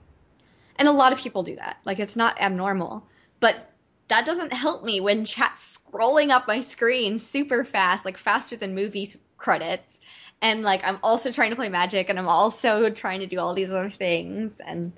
And 0.77 0.89
a 0.89 0.93
lot 0.93 1.13
of 1.13 1.21
people 1.21 1.45
do 1.45 1.55
that. 1.55 1.77
Like 1.85 2.01
it's 2.01 2.17
not 2.17 2.41
abnormal. 2.41 3.07
But 3.39 3.71
that 4.09 4.27
doesn't 4.27 4.53
help 4.53 4.83
me 4.83 5.01
when 5.01 5.25
chat's 5.25 5.79
scrolling 5.79 6.31
up 6.31 6.49
my 6.49 6.63
screen 6.63 7.21
super 7.21 7.65
fast, 7.65 8.05
like 8.05 8.17
faster 8.17 8.57
than 8.57 8.75
movies 8.75 9.17
credits. 9.37 9.99
And 10.43 10.63
like 10.63 10.83
I'm 10.85 10.99
also 11.03 11.31
trying 11.31 11.51
to 11.51 11.57
play 11.57 11.69
magic 11.69 12.09
and 12.09 12.19
I'm 12.19 12.29
also 12.29 12.91
trying 12.91 13.21
to 13.21 13.27
do 13.27 13.39
all 13.39 13.55
these 13.55 13.71
other 13.71 13.91
things 13.91 14.61
and 14.61 14.93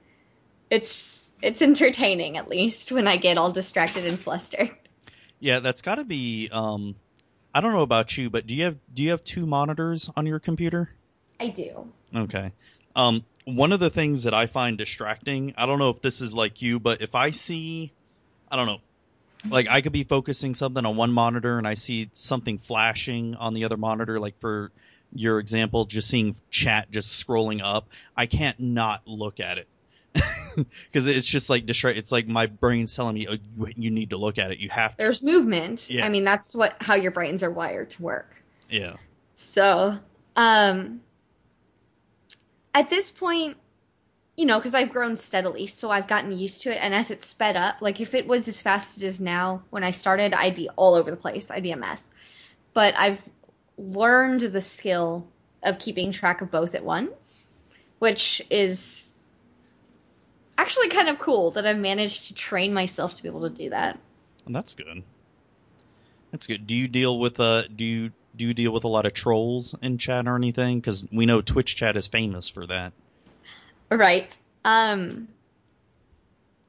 it's 0.70 1.30
it's 1.42 1.60
entertaining 1.60 2.38
at 2.38 2.48
least 2.48 2.90
when 2.90 3.06
I 3.06 3.16
get 3.18 3.36
all 3.36 3.52
distracted 3.52 4.06
and 4.06 4.18
flustered. 4.18 4.70
Yeah, 5.38 5.60
that's 5.60 5.82
got 5.82 5.96
to 5.96 6.04
be. 6.04 6.48
Um, 6.50 6.96
I 7.54 7.60
don't 7.60 7.72
know 7.72 7.82
about 7.82 8.16
you, 8.16 8.30
but 8.30 8.46
do 8.46 8.54
you 8.54 8.64
have 8.64 8.78
do 8.92 9.02
you 9.02 9.10
have 9.10 9.22
two 9.22 9.46
monitors 9.46 10.10
on 10.16 10.26
your 10.26 10.40
computer? 10.40 10.95
I 11.40 11.48
do. 11.48 11.88
Okay. 12.14 12.52
Um, 12.94 13.24
one 13.44 13.72
of 13.72 13.80
the 13.80 13.90
things 13.90 14.24
that 14.24 14.34
I 14.34 14.46
find 14.46 14.76
distracting, 14.78 15.54
I 15.56 15.66
don't 15.66 15.78
know 15.78 15.90
if 15.90 16.00
this 16.00 16.20
is 16.20 16.32
like 16.34 16.62
you, 16.62 16.80
but 16.80 17.00
if 17.02 17.14
I 17.14 17.30
see, 17.30 17.92
I 18.50 18.56
don't 18.56 18.66
know, 18.66 18.80
like 19.50 19.66
I 19.68 19.80
could 19.82 19.92
be 19.92 20.02
focusing 20.04 20.54
something 20.54 20.84
on 20.84 20.96
one 20.96 21.12
monitor 21.12 21.58
and 21.58 21.66
I 21.68 21.74
see 21.74 22.10
something 22.14 22.58
flashing 22.58 23.34
on 23.36 23.54
the 23.54 23.64
other 23.64 23.76
monitor, 23.76 24.18
like 24.18 24.38
for 24.40 24.72
your 25.14 25.38
example, 25.38 25.84
just 25.84 26.08
seeing 26.08 26.34
chat 26.50 26.90
just 26.90 27.24
scrolling 27.26 27.60
up, 27.62 27.88
I 28.16 28.26
can't 28.26 28.58
not 28.58 29.02
look 29.06 29.38
at 29.40 29.58
it. 29.58 29.68
Because 30.90 31.06
it's 31.06 31.26
just 31.26 31.50
like 31.50 31.66
distract. 31.66 31.98
It's 31.98 32.10
like 32.10 32.26
my 32.26 32.46
brain's 32.46 32.96
telling 32.96 33.14
me, 33.14 33.26
oh, 33.28 33.32
you- 33.58 33.72
you 33.76 33.90
need 33.90 34.08
to 34.10 34.16
look 34.16 34.38
at 34.38 34.50
it. 34.52 34.58
You 34.58 34.70
have 34.70 34.92
to. 34.92 34.96
There's 34.96 35.22
movement. 35.22 35.90
Yeah. 35.90 36.06
I 36.06 36.08
mean 36.08 36.24
that's 36.24 36.54
what 36.56 36.76
how 36.80 36.94
your 36.94 37.10
brains 37.10 37.42
are 37.42 37.50
wired 37.50 37.90
to 37.90 38.02
work. 38.02 38.42
Yeah. 38.70 38.96
So, 39.34 39.98
um, 40.34 41.02
at 42.76 42.90
this 42.90 43.10
point, 43.10 43.56
you 44.36 44.44
know, 44.44 44.58
because 44.58 44.74
I've 44.74 44.90
grown 44.90 45.16
steadily, 45.16 45.66
so 45.66 45.90
I've 45.90 46.06
gotten 46.06 46.30
used 46.30 46.60
to 46.62 46.70
it. 46.70 46.78
And 46.82 46.94
as 46.94 47.10
it's 47.10 47.26
sped 47.26 47.56
up, 47.56 47.80
like 47.80 48.02
if 48.02 48.14
it 48.14 48.26
was 48.26 48.46
as 48.48 48.60
fast 48.60 48.96
as 48.96 49.02
it 49.02 49.06
is 49.06 49.18
now 49.18 49.62
when 49.70 49.82
I 49.82 49.90
started, 49.90 50.34
I'd 50.34 50.54
be 50.54 50.68
all 50.76 50.94
over 50.94 51.10
the 51.10 51.16
place. 51.16 51.50
I'd 51.50 51.62
be 51.62 51.72
a 51.72 51.76
mess. 51.76 52.06
But 52.74 52.94
I've 52.98 53.30
learned 53.78 54.42
the 54.42 54.60
skill 54.60 55.26
of 55.62 55.78
keeping 55.78 56.12
track 56.12 56.42
of 56.42 56.50
both 56.50 56.74
at 56.74 56.84
once, 56.84 57.48
which 57.98 58.42
is 58.50 59.14
actually 60.58 60.90
kind 60.90 61.08
of 61.08 61.18
cool 61.18 61.50
that 61.52 61.66
I've 61.66 61.78
managed 61.78 62.26
to 62.26 62.34
train 62.34 62.74
myself 62.74 63.14
to 63.14 63.22
be 63.22 63.28
able 63.30 63.40
to 63.40 63.48
do 63.50 63.70
that. 63.70 63.98
Well, 64.44 64.52
that's 64.52 64.74
good. 64.74 65.02
That's 66.30 66.46
good. 66.46 66.66
Do 66.66 66.74
you 66.74 66.88
deal 66.88 67.18
with 67.18 67.40
uh 67.40 67.68
do 67.68 67.86
you 67.86 68.12
do 68.36 68.46
you 68.46 68.54
deal 68.54 68.72
with 68.72 68.84
a 68.84 68.88
lot 68.88 69.06
of 69.06 69.14
trolls 69.14 69.74
in 69.82 69.98
chat 69.98 70.26
or 70.26 70.36
anything? 70.36 70.80
Because 70.80 71.04
we 71.12 71.26
know 71.26 71.40
Twitch 71.40 71.76
chat 71.76 71.96
is 71.96 72.06
famous 72.06 72.48
for 72.48 72.66
that. 72.66 72.92
Right. 73.90 74.36
Um 74.64 75.28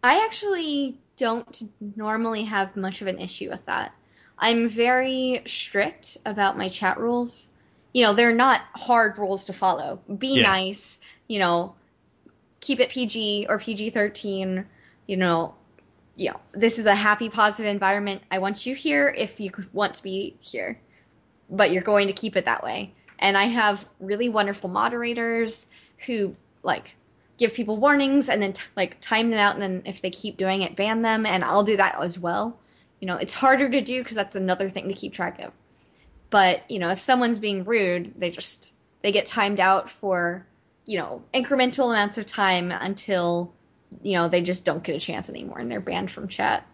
I 0.03 0.23
actually 0.25 0.99
don't 1.17 1.69
normally 1.95 2.43
have 2.43 2.75
much 2.75 3.01
of 3.01 3.07
an 3.07 3.19
issue 3.19 3.49
with 3.49 3.65
that. 3.65 3.93
I'm 4.37 4.69
very 4.69 5.41
strict 5.45 6.17
about 6.25 6.57
my 6.57 6.69
chat 6.69 6.99
rules. 6.99 7.49
You 7.93 8.03
know, 8.03 8.13
they're 8.13 8.33
not 8.35 8.61
hard 8.75 9.17
rules 9.17 9.45
to 9.45 9.53
follow. 9.53 9.99
Be 10.17 10.35
Yeah. 10.35 10.43
nice, 10.43 10.99
you 11.27 11.39
know, 11.39 11.73
keep 12.59 12.79
it 12.79 12.89
PG 12.89 13.47
or 13.49 13.57
PG-13, 13.57 14.65
you 15.07 15.17
know, 15.17 15.55
you 16.15 16.29
know, 16.29 16.39
this 16.51 16.77
is 16.77 16.85
a 16.85 16.95
happy 16.95 17.29
positive 17.29 17.69
environment. 17.71 18.21
I 18.29 18.39
want 18.39 18.65
you 18.65 18.75
here 18.75 19.07
if 19.07 19.39
you 19.39 19.51
want 19.73 19.95
to 19.95 20.03
be 20.03 20.35
here. 20.39 20.79
But 21.49 21.71
you're 21.71 21.83
going 21.83 22.07
to 22.07 22.13
keep 22.13 22.35
it 22.35 22.45
that 22.45 22.63
way. 22.63 22.93
And 23.19 23.37
I 23.37 23.45
have 23.45 23.87
really 23.99 24.29
wonderful 24.29 24.69
moderators 24.69 25.67
who 26.05 26.35
like 26.63 26.95
give 27.37 27.53
people 27.53 27.77
warnings 27.77 28.29
and 28.29 28.41
then 28.41 28.53
t- 28.53 28.63
like 28.75 28.99
time 28.99 29.29
them 29.29 29.39
out 29.39 29.53
and 29.53 29.61
then 29.61 29.81
if 29.85 30.01
they 30.01 30.09
keep 30.09 30.37
doing 30.37 30.61
it 30.61 30.75
ban 30.75 31.01
them 31.01 31.25
and 31.25 31.43
I'll 31.43 31.63
do 31.63 31.77
that 31.77 31.99
as 32.01 32.19
well. 32.19 32.59
You 32.99 33.07
know, 33.07 33.15
it's 33.15 33.33
harder 33.33 33.69
to 33.69 33.81
do 33.81 34.01
because 34.01 34.15
that's 34.15 34.35
another 34.35 34.69
thing 34.69 34.87
to 34.87 34.93
keep 34.93 35.13
track 35.13 35.39
of. 35.39 35.53
But, 36.29 36.69
you 36.69 36.79
know, 36.79 36.89
if 36.89 36.99
someone's 36.99 37.39
being 37.39 37.63
rude, 37.63 38.13
they 38.17 38.29
just 38.29 38.73
they 39.01 39.11
get 39.11 39.25
timed 39.25 39.59
out 39.59 39.89
for, 39.89 40.45
you 40.85 40.97
know, 40.97 41.23
incremental 41.33 41.91
amounts 41.91 42.17
of 42.17 42.25
time 42.25 42.71
until 42.71 43.53
you 44.03 44.13
know, 44.13 44.27
they 44.27 44.41
just 44.41 44.65
don't 44.65 44.83
get 44.83 44.95
a 44.95 44.99
chance 44.99 45.29
anymore 45.29 45.59
and 45.59 45.71
they're 45.71 45.79
banned 45.79 46.11
from 46.11 46.27
chat. 46.27 46.65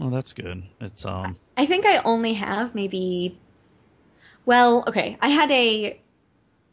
Oh, 0.00 0.10
that's 0.10 0.32
good. 0.32 0.62
It's 0.80 1.04
um 1.04 1.36
I 1.56 1.66
think 1.66 1.86
I 1.86 1.98
only 1.98 2.34
have 2.34 2.74
maybe 2.74 3.38
well, 4.46 4.84
okay, 4.86 5.16
I 5.20 5.28
had 5.28 5.50
a 5.50 6.00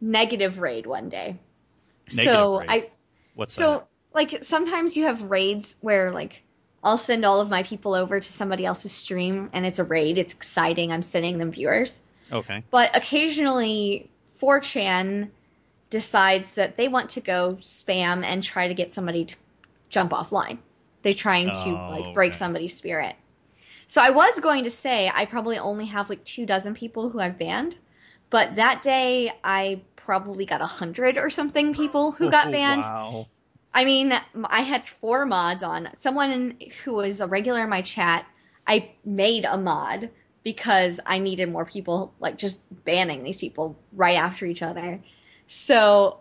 negative 0.01 0.59
raid 0.59 0.85
one 0.85 1.09
day. 1.09 1.37
Negative 2.13 2.33
so 2.33 2.59
raid? 2.59 2.69
I 2.69 2.89
What's 3.35 3.53
so 3.53 3.71
that? 3.71 3.87
like 4.13 4.43
sometimes 4.43 4.97
you 4.97 5.05
have 5.05 5.29
raids 5.29 5.75
where 5.81 6.11
like 6.11 6.43
I'll 6.83 6.97
send 6.97 7.23
all 7.23 7.39
of 7.39 7.49
my 7.49 7.63
people 7.63 7.93
over 7.93 8.19
to 8.19 8.31
somebody 8.31 8.65
else's 8.65 8.91
stream 8.91 9.49
and 9.53 9.65
it's 9.65 9.79
a 9.79 9.83
raid. 9.83 10.17
It's 10.17 10.33
exciting. 10.33 10.91
I'm 10.91 11.03
sending 11.03 11.37
them 11.37 11.51
viewers. 11.51 12.01
Okay. 12.31 12.63
But 12.71 12.95
occasionally 12.95 14.09
4chan 14.33 15.29
decides 15.89 16.51
that 16.51 16.77
they 16.77 16.87
want 16.87 17.11
to 17.11 17.21
go 17.21 17.57
spam 17.61 18.23
and 18.25 18.43
try 18.43 18.67
to 18.67 18.73
get 18.73 18.93
somebody 18.93 19.25
to 19.25 19.35
jump 19.89 20.11
offline. 20.11 20.57
They're 21.03 21.13
trying 21.13 21.53
to 21.63 21.79
Oh, 21.79 21.87
like 21.89 22.13
break 22.13 22.31
okay. 22.31 22.37
somebody's 22.37 22.75
spirit. 22.75 23.15
So 23.87 24.01
I 24.01 24.09
was 24.11 24.39
going 24.39 24.63
to 24.63 24.71
say 24.71 25.11
I 25.13 25.25
probably 25.25 25.57
only 25.57 25.85
have 25.85 26.09
like 26.09 26.23
two 26.23 26.45
dozen 26.45 26.73
people 26.73 27.09
who 27.09 27.19
I've 27.19 27.37
banned, 27.37 27.77
but 28.29 28.55
that 28.55 28.81
day 28.81 29.31
I 29.43 29.83
probably 29.95 30.45
got 30.45 30.61
a 30.61 30.65
hundred 30.65 31.17
or 31.17 31.29
something 31.29 31.73
people 31.73 32.11
who 32.13 32.29
got 32.29 32.47
Oh, 32.47 32.51
banned. 32.51 32.83
Wow. 32.83 33.27
I 33.73 33.85
mean, 33.85 34.13
I 34.45 34.61
had 34.61 34.85
four 34.87 35.25
mods 35.25 35.63
on. 35.63 35.89
Someone 35.95 36.57
who 36.83 36.93
was 36.93 37.21
a 37.21 37.27
regular 37.27 37.63
in 37.63 37.69
my 37.69 37.81
chat, 37.81 38.25
I 38.67 38.93
made 39.05 39.45
a 39.45 39.57
mod 39.57 40.09
because 40.43 40.99
I 41.05 41.19
needed 41.19 41.49
more 41.51 41.65
people, 41.65 42.13
like 42.19 42.37
just 42.37 42.61
banning 42.85 43.23
these 43.23 43.39
people 43.39 43.79
right 43.93 44.17
after 44.17 44.45
each 44.45 44.61
other. 44.61 45.01
So 45.47 46.19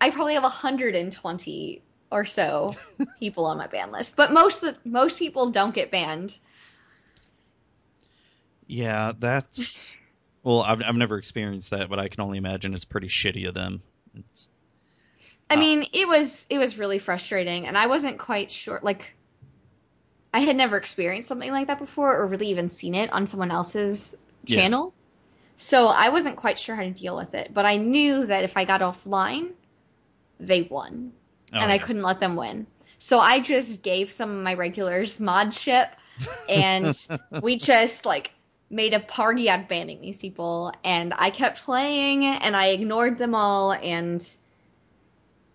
I 0.00 0.10
probably 0.10 0.34
have 0.34 0.42
120 0.42 1.82
or 2.10 2.24
so 2.24 2.74
people 3.18 3.44
on 3.46 3.58
my 3.58 3.66
ban 3.66 3.92
list, 3.92 4.16
but 4.16 4.32
most 4.32 4.62
of 4.62 4.74
the, 4.74 4.88
most 4.88 5.18
people 5.18 5.50
don't 5.50 5.74
get 5.74 5.90
banned. 5.90 6.38
Yeah, 8.66 9.12
that's. 9.18 9.76
Well, 10.42 10.62
I've 10.62 10.82
I've 10.82 10.96
never 10.96 11.18
experienced 11.18 11.70
that, 11.70 11.88
but 11.90 11.98
I 11.98 12.08
can 12.08 12.20
only 12.20 12.38
imagine 12.38 12.72
it's 12.72 12.84
pretty 12.84 13.08
shitty 13.08 13.46
of 13.46 13.54
them. 13.54 13.82
It's, 14.14 14.48
I 15.50 15.56
Ah. 15.56 15.58
mean, 15.58 15.86
it 15.92 16.06
was 16.08 16.46
it 16.48 16.58
was 16.58 16.78
really 16.78 16.98
frustrating, 16.98 17.66
and 17.66 17.76
I 17.76 17.86
wasn't 17.88 18.18
quite 18.18 18.50
sure. 18.50 18.80
Like, 18.82 19.14
I 20.32 20.40
had 20.40 20.56
never 20.56 20.76
experienced 20.76 21.28
something 21.28 21.50
like 21.50 21.66
that 21.66 21.78
before, 21.78 22.16
or 22.16 22.26
really 22.26 22.46
even 22.48 22.68
seen 22.68 22.94
it 22.94 23.12
on 23.12 23.26
someone 23.26 23.50
else's 23.50 24.14
Yeah. 24.44 24.56
channel. 24.56 24.94
So 25.56 25.88
I 25.88 26.08
wasn't 26.08 26.36
quite 26.36 26.58
sure 26.58 26.74
how 26.74 26.82
to 26.84 26.90
deal 26.90 27.16
with 27.16 27.34
it. 27.34 27.52
But 27.52 27.66
I 27.66 27.76
knew 27.76 28.24
that 28.24 28.44
if 28.44 28.56
I 28.56 28.64
got 28.64 28.80
offline, 28.80 29.50
they 30.38 30.62
won, 30.62 31.12
oh, 31.54 31.58
and 31.58 31.72
I 31.72 31.78
couldn't 31.78 32.02
let 32.02 32.20
them 32.20 32.36
win. 32.36 32.66
So 32.98 33.20
I 33.20 33.40
just 33.40 33.82
gave 33.82 34.10
some 34.10 34.30
of 34.30 34.42
my 34.42 34.54
regulars 34.54 35.20
mod 35.20 35.54
ship, 35.54 35.88
and 36.48 36.96
we 37.42 37.56
just 37.56 38.04
like 38.04 38.32
made 38.70 38.94
a 38.94 39.00
party 39.00 39.50
out 39.50 39.60
of 39.60 39.68
banning 39.68 40.00
these 40.00 40.18
people 40.18 40.72
and 40.84 41.12
i 41.18 41.28
kept 41.28 41.60
playing 41.60 42.24
and 42.24 42.54
i 42.54 42.68
ignored 42.68 43.18
them 43.18 43.34
all 43.34 43.72
and 43.72 44.36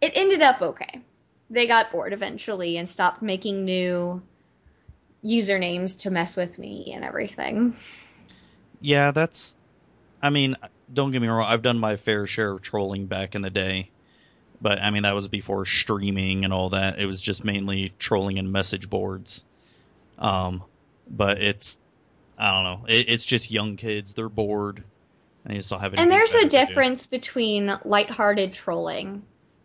it 0.02 0.12
ended 0.16 0.42
up 0.42 0.62
okay 0.62 1.02
they 1.50 1.66
got 1.66 1.90
bored 1.94 2.12
eventually 2.12 2.76
and 2.76 2.90
stopped 2.90 3.22
making 3.22 3.64
new 3.64 4.22
usernames 5.24 5.98
to 5.98 6.12
mess 6.12 6.36
with 6.36 6.60
me 6.60 6.92
and 6.94 7.06
everything 7.06 7.74
Yeah, 8.82 9.12
that's. 9.12 9.56
I 10.22 10.30
mean, 10.30 10.56
don't 10.94 11.12
get 11.12 11.22
me 11.22 11.28
wrong. 11.28 11.46
I've 11.48 11.62
done 11.62 11.80
my 11.80 11.96
fair 11.96 12.28
share 12.28 12.52
of 12.52 12.62
trolling 12.62 13.08
back 13.08 13.34
in 13.34 13.42
the 13.42 13.50
day, 13.50 13.90
but 14.62 14.80
I 14.80 14.90
mean 14.90 15.04
that 15.04 15.16
was 15.16 15.28
before 15.28 15.66
streaming 15.66 16.44
and 16.44 16.54
all 16.54 16.70
that. 16.70 17.00
It 17.00 17.06
was 17.06 17.22
just 17.22 17.44
mainly 17.44 17.94
trolling 18.00 18.38
in 18.38 18.52
message 18.52 18.90
boards. 18.90 19.44
Um, 20.18 20.64
but 21.10 21.42
it's, 21.42 21.80
I 22.38 22.52
don't 22.52 22.64
know. 22.64 22.86
It, 22.88 23.10
it's 23.10 23.26
just 23.26 23.52
young 23.52 23.76
kids. 23.76 24.14
They're 24.14 24.30
bored, 24.30 24.84
and 25.44 25.56
they 25.56 25.62
don't 25.62 25.80
have 25.80 25.94
and 25.96 26.12
there's 26.12 26.34
a 26.34 26.42
to 26.42 26.48
do. 26.48 26.50
difference 26.50 27.06
between 27.06 27.78
lighthearted 27.84 28.54
trolling 28.54 29.24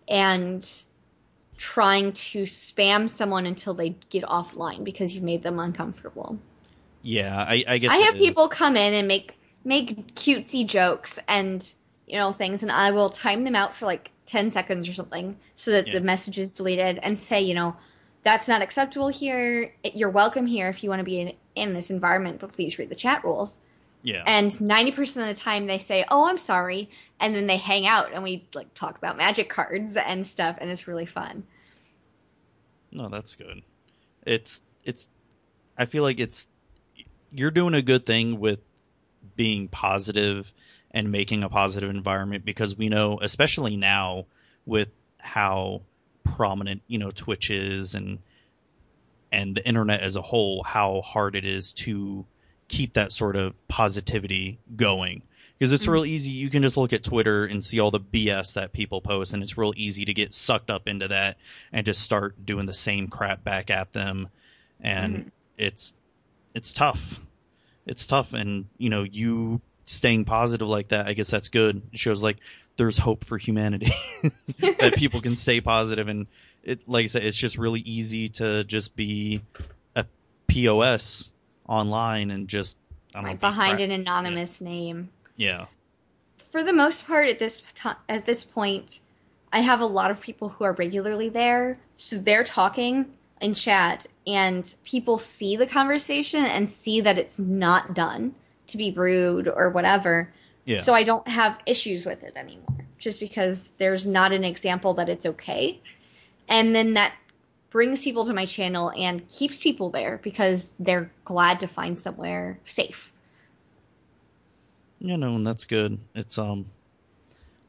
and 0.09 0.69
trying 1.57 2.13
to 2.13 2.45
spam 2.45 3.09
someone 3.09 3.47
until 3.47 3.75
they 3.75 3.91
get 4.09 4.25
offline 4.25 4.83
because 4.83 5.15
you've 5.15 5.25
made 5.25 5.43
them 5.43 5.59
uncomfortable 5.59 6.39
Yeah, 7.03 7.37
I, 7.37 7.65
I 7.69 7.79
guess 7.79 7.93
I 7.93 7.99
have 7.99 8.15
people 8.15 8.49
come 8.49 8.77
in 8.77 8.95
and 8.95 9.07
make 9.07 9.39
make 9.65 10.15
cutesy 10.15 10.67
jokes 10.67 11.19
and 11.29 11.71
you 12.11 12.19
know 12.19 12.33
things, 12.33 12.63
and 12.63 12.73
I 12.73 12.91
will 12.91 13.09
time 13.09 13.45
them 13.45 13.55
out 13.55 13.77
for 13.77 13.87
like 13.87 14.11
ten 14.27 14.51
seconds 14.51 14.89
or 14.89 14.93
something, 14.93 15.37
so 15.55 15.71
that 15.71 15.87
Yeah. 15.87 15.95
the 15.95 16.01
message 16.01 16.39
is 16.39 16.53
deleted, 16.53 16.99
and 17.03 17.19
say, 17.19 17.41
you 17.41 17.55
know, 17.55 17.77
that's 18.23 18.49
not 18.49 18.63
acceptable 18.63 19.09
here. 19.09 19.73
You're 19.83 20.11
welcome 20.11 20.47
here 20.47 20.69
if 20.69 20.83
you 20.83 20.91
want 20.91 21.01
to 21.01 21.05
be 21.05 21.21
in, 21.21 21.33
in 21.55 21.75
this 21.75 21.91
environment, 21.91 22.41
but 22.41 22.53
please 22.53 22.79
read 22.79 22.89
the 22.89 22.95
chat 22.95 23.25
rules. 23.25 23.61
Yeah. 24.03 24.25
And 24.27 24.59
ninety 24.61 24.93
percent 24.93 25.29
of 25.29 25.37
the 25.37 25.41
time, 25.41 25.67
they 25.67 25.79
say, 25.79 26.05
"Oh, 26.11 26.27
I'm 26.27 26.39
sorry," 26.39 26.91
and 27.21 27.35
then 27.35 27.47
they 27.47 27.57
hang 27.59 27.87
out 27.87 28.13
and 28.13 28.23
we 28.23 28.47
like 28.55 28.73
talk 28.75 28.99
about 28.99 29.17
magic 29.17 29.49
cards 29.49 29.97
and 29.97 30.27
stuff, 30.27 30.57
and 30.61 30.71
it's 30.71 30.89
really 30.89 31.07
fun. 31.07 31.45
No, 32.91 33.09
that's 33.09 33.35
good. 33.35 33.63
It's 34.27 34.63
it's 34.85 35.09
I 35.79 35.85
feel 35.85 36.03
like 36.03 36.19
it's 36.19 36.49
you're 37.31 37.51
doing 37.51 37.75
a 37.75 37.83
good 37.83 38.05
thing 38.05 38.41
with 38.41 38.61
being 39.37 39.69
positive 39.69 40.53
and 40.93 41.11
making 41.13 41.43
a 41.43 41.49
positive 41.49 41.91
environment 41.91 42.45
because 42.45 42.77
we 42.77 42.89
know 42.89 43.19
especially 43.23 43.77
now 43.77 44.27
with 44.67 44.89
how 45.19 45.83
prominent, 46.25 46.83
you 46.87 46.99
know, 46.99 47.11
Twitch 47.11 47.51
is 47.51 47.95
and 47.95 48.19
and 49.33 49.57
the 49.57 49.67
internet 49.67 50.01
as 50.01 50.17
a 50.17 50.23
whole 50.23 50.63
how 50.65 51.01
hard 51.03 51.37
it 51.37 51.45
is 51.45 51.73
to 51.73 52.27
keep 52.69 52.95
that 52.95 53.13
sort 53.13 53.37
of 53.37 53.55
positivity 53.69 54.59
going. 54.77 55.23
Because 55.59 55.73
it's 55.73 55.87
Mhm. 55.87 55.93
real 55.93 56.05
easy. 56.07 56.31
You 56.31 56.49
can 56.49 56.63
just 56.63 56.77
look 56.77 56.93
at 56.93 57.03
twitter 57.05 57.45
and 57.45 57.63
see 57.65 57.79
all 57.81 57.91
the 57.91 58.01
bs 58.01 58.55
that 58.55 58.73
people 58.73 59.01
post 59.01 59.33
and 59.35 59.43
it's 59.43 59.59
real 59.59 59.75
easy 59.77 60.05
to 60.05 60.15
get 60.15 60.35
sucked 60.35 60.71
up 60.71 60.89
into 60.89 61.07
that 61.09 61.37
and 61.73 61.85
just 61.85 62.01
start 62.01 62.45
doing 62.47 62.67
the 62.67 62.75
same 62.75 63.09
crap 63.09 63.45
back 63.45 63.71
at 63.71 63.93
them. 63.93 64.29
And 64.81 65.17
Mhm. 65.17 65.31
it's 65.59 65.95
it's 66.55 66.73
tough. 66.73 67.21
It's 67.87 68.07
tough. 68.07 68.33
And 68.33 68.67
you 68.79 68.89
know 68.89 69.03
you 69.03 69.61
staying 69.91 70.25
positive 70.25 70.69
like 70.69 70.89
that 70.89 71.07
i 71.07 71.13
guess 71.13 71.31
that's 71.31 71.49
good. 71.49 71.83
It 71.93 71.99
shows 71.99 72.23
like 72.23 72.37
there's 72.77 72.97
hope 72.97 73.25
for 73.25 73.37
humanity 73.37 73.91
that 74.61 74.95
people 74.97 75.21
can 75.21 75.35
stay 75.35 75.61
positive. 75.61 76.09
And 76.09 76.27
it 76.63 76.89
like 76.89 77.05
i 77.05 77.07
said 77.07 77.25
it's 77.25 77.37
just 77.37 77.59
really 77.59 77.81
easy 77.81 78.29
to 78.31 78.65
just 78.65 78.95
be 78.97 79.43
a 79.97 80.05
pos 80.49 81.33
online 81.69 82.31
and 82.31 82.49
just 82.49 82.77
I 83.15 83.19
don't 83.19 83.29
Like 83.31 83.41
be 83.41 83.47
behind 83.47 83.81
an 83.81 83.91
anonymous 83.91 84.61
name. 84.61 85.11
yeah. 85.37 85.67
For 86.51 86.63
the 86.63 86.73
most 86.73 87.07
part 87.07 87.29
at 87.29 87.39
this 87.39 87.63
at 88.09 88.27
this 88.27 88.45
point 88.45 89.01
i 89.53 89.61
have 89.61 89.81
a 89.81 89.87
lot 89.87 90.11
of 90.11 90.21
people 90.21 90.49
who 90.51 90.65
are 90.65 90.73
regularly 90.73 91.29
there. 91.29 91.79
So 91.97 92.17
they're 92.19 92.45
talking 92.45 93.07
in 93.41 93.55
chat 93.55 94.07
and 94.27 94.75
people 94.85 95.19
see 95.19 95.57
the 95.57 95.67
conversation 95.67 96.45
and 96.45 96.69
see 96.71 97.01
that 97.01 97.19
it's 97.19 97.39
not 97.39 97.95
done 97.95 98.35
to 98.71 98.77
be 98.77 98.91
rude 98.93 99.49
or 99.49 99.71
whatever. 99.71 100.33
Yeah. 100.65 100.83
So 100.83 100.95
i 100.95 101.03
don't 101.03 101.27
have 101.27 101.59
issues 101.67 102.07
with 102.07 102.23
it 102.23 102.37
anymore 102.37 102.87
just 102.99 103.19
because 103.19 103.73
there's 103.73 104.07
not 104.07 104.31
an 104.31 104.45
example 104.45 104.93
that 104.95 105.09
it's 105.09 105.25
okay. 105.25 105.81
And 106.49 106.75
then 106.75 106.95
that 106.95 107.15
brings 107.71 108.05
people 108.05 108.27
to 108.27 108.35
my 108.35 108.45
channel 108.45 108.93
and 108.97 109.27
keeps 109.29 109.59
people 109.59 109.89
there 109.89 110.21
because 110.23 110.75
they're 110.79 111.11
glad 111.25 111.61
to 111.61 111.67
find 111.67 111.99
somewhere 111.99 112.61
safe. 112.67 113.13
You 114.99 115.17
know 115.17 115.35
and 115.35 115.47
that's 115.47 115.65
good. 115.65 115.99
It's 116.15 116.39
um 116.39 116.67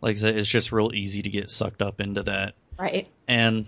like 0.01 0.11
i 0.11 0.19
said 0.19 0.35
it's 0.35 0.49
just 0.49 0.71
real 0.71 0.91
easy 0.93 1.21
to 1.21 1.29
get 1.29 1.49
sucked 1.49 1.81
up 1.81 2.01
into 2.01 2.23
that. 2.23 2.55
Right. 2.77 3.07
And 3.27 3.67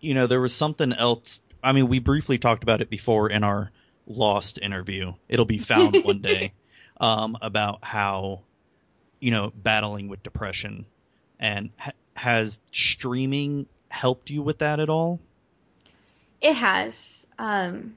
you 0.00 0.14
know 0.14 0.26
there 0.26 0.40
was 0.40 0.54
something 0.54 0.92
else 0.92 1.40
i 1.62 1.72
mean 1.72 1.88
we 1.88 1.98
briefly 1.98 2.38
talked 2.38 2.62
about 2.62 2.80
it 2.80 2.90
before 2.90 3.28
in 3.30 3.42
our 3.44 3.70
lost 4.08 4.58
interview 4.60 5.12
it'll 5.28 5.44
be 5.44 5.58
found 5.58 5.96
one 6.04 6.20
day 6.20 6.52
um 6.98 7.36
about 7.42 7.84
how 7.84 8.40
you 9.20 9.30
know 9.30 9.52
battling 9.54 10.08
with 10.08 10.22
depression 10.22 10.86
and 11.38 11.70
ha- 11.76 11.92
has 12.16 12.58
streaming 12.72 13.66
helped 13.90 14.30
you 14.30 14.42
with 14.42 14.58
that 14.58 14.80
at 14.80 14.88
all 14.88 15.20
It 16.40 16.54
has. 16.54 17.26
Um, 17.38 17.96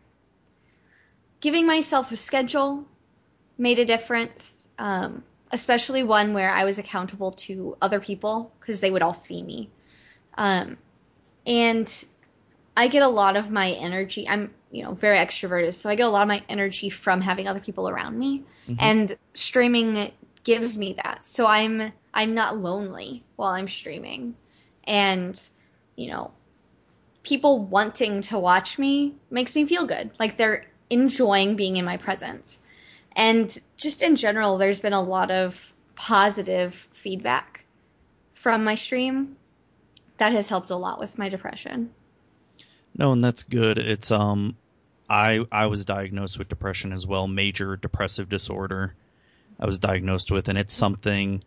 giving 1.42 1.66
myself 1.66 2.12
a 2.12 2.16
schedule 2.16 2.86
made 3.58 3.80
a 3.80 3.86
difference, 3.86 4.70
um, 4.80 5.24
especially 5.52 6.04
one 6.04 6.34
where 6.34 6.52
I 6.52 6.64
was 6.64 6.80
accountable 6.80 7.32
to 7.34 7.78
other 7.82 8.00
people 8.00 8.52
because 8.60 8.80
they 8.82 8.92
would 8.92 9.02
all 9.02 9.14
see 9.14 9.44
me. 9.44 9.70
Um, 10.38 10.78
and 11.46 12.06
I 12.78 12.88
get 12.88 13.04
a 13.04 13.08
lot 13.08 13.36
of 13.36 13.52
my 13.52 13.72
energy. 13.72 14.28
I'm, 14.28 14.54
you 14.72 14.84
know, 14.84 14.94
very 14.94 15.18
extroverted, 15.18 15.74
so 15.74 15.90
I 15.90 15.96
get 15.96 16.06
a 16.06 16.10
lot 16.10 16.24
of 16.24 16.28
my 16.28 16.44
energy 16.50 16.90
from 16.90 17.22
having 17.22 17.48
other 17.48 17.60
people 17.60 17.90
around 17.90 18.18
me, 18.18 18.44
Mhm. 18.70 18.78
and 18.80 19.18
streaming 19.34 20.12
gives 20.44 20.78
me 20.78 20.94
that. 21.04 21.26
So 21.26 21.46
I'm 21.46 21.92
I'm 22.14 22.34
not 22.34 22.58
lonely 22.58 23.24
while 23.36 23.52
I'm 23.52 23.68
streaming, 23.68 24.36
and 24.86 25.40
you 25.96 26.10
know, 26.10 26.32
people 27.24 27.60
wanting 27.60 28.22
to 28.22 28.40
watch 28.40 28.80
me 28.80 29.16
makes 29.30 29.56
me 29.56 29.66
feel 29.66 29.86
good. 29.86 30.12
Like 30.20 30.38
they're 30.38 30.66
enjoying 30.90 31.56
being 31.56 31.78
in 31.78 31.86
my 31.86 31.98
presence. 31.98 32.60
And 33.16 33.58
just 33.78 34.02
in 34.02 34.16
general, 34.16 34.58
there's 34.58 34.80
been 34.80 34.94
a 34.94 35.02
lot 35.02 35.32
of 35.32 35.74
positive 35.96 36.74
feedback 36.94 37.66
from 38.34 38.64
my 38.64 38.76
stream, 38.76 39.36
that 40.18 40.32
has 40.32 40.50
helped 40.50 40.70
a 40.70 40.76
lot 40.76 41.00
with 41.00 41.18
my 41.18 41.30
depression. 41.30 41.92
No, 42.98 43.12
and 43.12 43.24
that's 43.24 43.44
good. 43.44 43.78
It's 43.78 44.12
um 44.12 44.56
I 45.10 45.46
I 45.52 45.68
was 45.68 45.86
diagnosed 45.86 46.38
with 46.38 46.50
depression 46.50 46.92
as 46.92 47.06
well, 47.06 47.28
major 47.28 47.76
depressive 47.76 48.30
disorder. 48.30 48.96
I 49.60 49.66
was 49.66 49.78
diagnosed 49.78 50.32
with 50.32 50.48
and 50.48 50.58
it's 50.58 50.74
something 50.74 51.44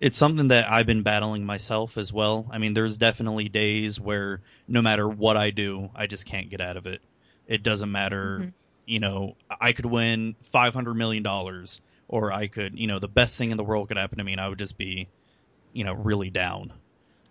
it's 0.00 0.18
something 0.18 0.48
that 0.48 0.70
I've 0.70 0.86
been 0.86 1.02
battling 1.02 1.46
myself 1.46 1.96
as 1.96 2.12
well. 2.12 2.46
I 2.50 2.58
mean, 2.58 2.74
there's 2.74 2.96
definitely 2.96 3.48
days 3.48 3.98
where 3.98 4.42
no 4.68 4.82
matter 4.82 5.08
what 5.08 5.36
I 5.36 5.50
do, 5.50 5.90
I 5.94 6.06
just 6.06 6.26
can't 6.26 6.50
get 6.50 6.60
out 6.60 6.76
of 6.76 6.86
it. 6.86 7.00
It 7.46 7.62
doesn't 7.62 7.90
matter, 7.90 8.40
mm-hmm. 8.40 8.48
you 8.86 9.00
know, 9.00 9.36
I 9.60 9.72
could 9.72 9.86
win 9.86 10.36
500 10.42 10.94
million 10.94 11.22
dollars 11.22 11.80
or 12.08 12.32
I 12.32 12.48
could, 12.48 12.78
you 12.78 12.86
know, 12.86 12.98
the 12.98 13.08
best 13.08 13.38
thing 13.38 13.50
in 13.50 13.56
the 13.56 13.64
world 13.64 13.88
could 13.88 13.96
happen 13.96 14.18
to 14.18 14.24
me 14.24 14.32
and 14.32 14.40
I 14.40 14.48
would 14.48 14.58
just 14.58 14.76
be, 14.76 15.08
you 15.72 15.84
know, 15.84 15.94
really 15.94 16.30
down. 16.30 16.72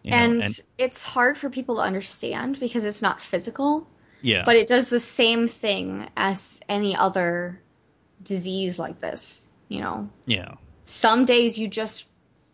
And, 0.06 0.39
know, 0.39 0.45
and 0.45 0.60
it's 0.78 1.04
hard 1.04 1.38
for 1.38 1.49
people 1.49 1.76
to 1.76 1.82
understand 1.82 2.60
because 2.60 2.84
it's 2.86 3.01
not 3.01 3.22
physical. 3.22 3.88
Yeah. 4.22 4.43
But 4.45 4.56
it 4.56 4.68
does 4.68 4.89
the 4.89 4.99
same 4.99 5.47
thing 5.47 6.10
as 6.18 6.60
any 6.70 6.95
other 6.95 7.62
disease 8.24 8.80
like 8.80 8.99
this, 9.01 9.49
you 9.68 9.82
know. 9.82 10.10
Yeah. 10.26 10.54
Some 10.86 11.26
days 11.26 11.58
you 11.58 11.68
just 11.68 12.06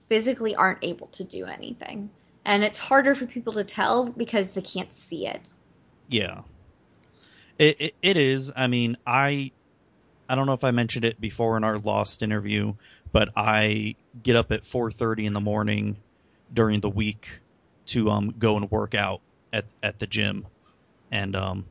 physically 0.08 0.56
aren't 0.56 0.84
able 0.84 1.08
to 1.08 1.24
do 1.24 1.46
anything. 1.46 2.10
And 2.46 2.64
it's 2.64 2.80
harder 2.80 3.14
for 3.14 3.28
people 3.28 3.54
to 3.54 3.64
tell 3.64 4.06
because 4.06 4.54
they 4.54 4.62
can't 4.62 4.94
see 4.94 5.28
it. 5.28 5.54
Yeah. 6.08 6.42
It, 7.60 7.80
it, 7.80 7.96
it 8.02 8.18
is. 8.18 8.52
I 8.56 8.68
mean, 8.68 8.98
I 9.06 9.52
I 10.28 10.36
don't 10.36 10.46
know 10.46 10.54
if 10.54 10.64
I 10.64 10.72
mentioned 10.72 11.06
it 11.06 11.20
before 11.20 11.58
in 11.58 11.64
our 11.64 11.78
lost 11.78 12.22
interview, 12.22 12.74
but 13.12 13.30
I 13.36 13.96
get 14.24 14.36
up 14.36 14.52
at 14.52 14.64
4:30 14.64 15.26
in 15.26 15.34
the 15.34 15.42
morning 15.42 15.98
during 16.54 16.80
the 16.80 16.90
week 16.90 17.42
to 17.88 18.10
um 18.10 18.34
go 18.38 18.58
and 18.58 18.70
work 18.72 18.96
out 18.96 19.22
at 19.52 19.66
at 19.82 20.00
the 20.00 20.08
gym. 20.08 20.48
And 21.12 21.36
um 21.36 21.66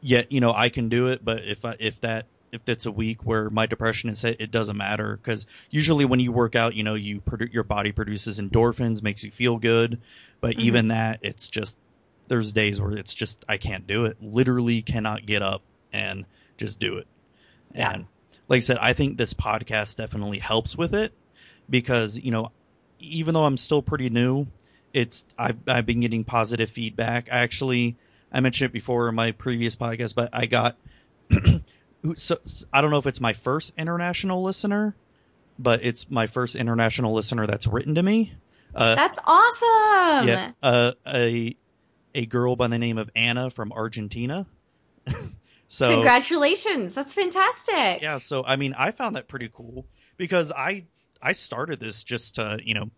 yet, 0.00 0.30
you 0.30 0.40
know, 0.40 0.52
I 0.52 0.68
can 0.68 0.88
do 0.88 1.08
it, 1.08 1.24
but 1.24 1.44
if 1.44 1.64
I, 1.64 1.76
if 1.78 2.00
that 2.00 2.26
if 2.52 2.68
it's 2.68 2.86
a 2.86 2.92
week 2.92 3.24
where 3.24 3.50
my 3.50 3.66
depression 3.66 4.08
is 4.08 4.24
it 4.24 4.50
doesn't 4.50 4.76
matter 4.76 5.16
because 5.16 5.46
usually 5.70 6.04
when 6.04 6.20
you 6.20 6.32
work 6.32 6.54
out, 6.54 6.74
you 6.74 6.84
know, 6.84 6.94
you 6.94 7.20
produ- 7.20 7.52
your 7.52 7.64
body 7.64 7.92
produces 7.92 8.38
endorphins, 8.38 9.02
makes 9.02 9.24
you 9.24 9.30
feel 9.30 9.58
good, 9.58 10.00
but 10.40 10.52
mm-hmm. 10.52 10.62
even 10.62 10.88
that, 10.88 11.20
it's 11.22 11.48
just 11.48 11.76
there's 12.28 12.52
days 12.52 12.80
where 12.80 12.92
it's 12.92 13.14
just 13.14 13.44
I 13.48 13.58
can't 13.58 13.86
do 13.86 14.06
it. 14.06 14.16
Literally 14.20 14.82
cannot 14.82 15.26
get 15.26 15.42
up 15.42 15.62
and 15.92 16.24
just 16.56 16.78
do 16.80 16.98
it. 16.98 17.06
Yeah. 17.74 17.92
And 17.92 18.06
like 18.48 18.58
I 18.58 18.60
said, 18.60 18.78
I 18.78 18.92
think 18.92 19.16
this 19.16 19.34
podcast 19.34 19.96
definitely 19.96 20.38
helps 20.38 20.76
with 20.76 20.94
it 20.94 21.12
because 21.68 22.18
you 22.20 22.30
know, 22.30 22.52
even 22.98 23.34
though 23.34 23.44
I'm 23.44 23.56
still 23.56 23.82
pretty 23.82 24.10
new, 24.10 24.46
it's 24.92 25.24
I've 25.38 25.58
I've 25.66 25.86
been 25.86 26.00
getting 26.00 26.24
positive 26.24 26.70
feedback. 26.70 27.28
I 27.30 27.38
actually 27.38 27.96
I 28.32 28.40
mentioned 28.40 28.70
it 28.70 28.72
before 28.72 29.08
in 29.08 29.14
my 29.14 29.32
previous 29.32 29.76
podcast, 29.76 30.14
but 30.14 30.30
I 30.32 30.46
got 30.46 30.76
so 32.16 32.38
I 32.72 32.80
don't 32.80 32.90
know 32.90 32.98
if 32.98 33.06
it's 33.06 33.20
my 33.20 33.32
first 33.32 33.72
international 33.76 34.42
listener, 34.42 34.96
but 35.58 35.84
it's 35.84 36.10
my 36.10 36.26
first 36.26 36.56
international 36.56 37.12
listener 37.14 37.46
that's 37.46 37.66
written 37.66 37.94
to 37.94 38.02
me. 38.02 38.32
Uh, 38.74 38.94
that's 38.94 39.18
awesome. 39.26 40.28
Yeah, 40.28 40.52
uh, 40.62 40.92
a 41.06 41.56
a 42.14 42.26
girl 42.26 42.56
by 42.56 42.68
the 42.68 42.78
name 42.78 42.98
of 42.98 43.10
Anna 43.14 43.50
from 43.50 43.72
Argentina. 43.72 44.46
so 45.68 45.90
congratulations, 45.90 46.94
that's 46.94 47.14
fantastic. 47.14 48.02
Yeah, 48.02 48.18
so 48.18 48.44
I 48.44 48.56
mean, 48.56 48.74
I 48.76 48.90
found 48.90 49.16
that 49.16 49.28
pretty 49.28 49.50
cool 49.52 49.86
because 50.16 50.52
I 50.52 50.86
I 51.22 51.32
started 51.32 51.80
this 51.80 52.04
just 52.04 52.36
to 52.36 52.58
you 52.62 52.74
know 52.74 52.90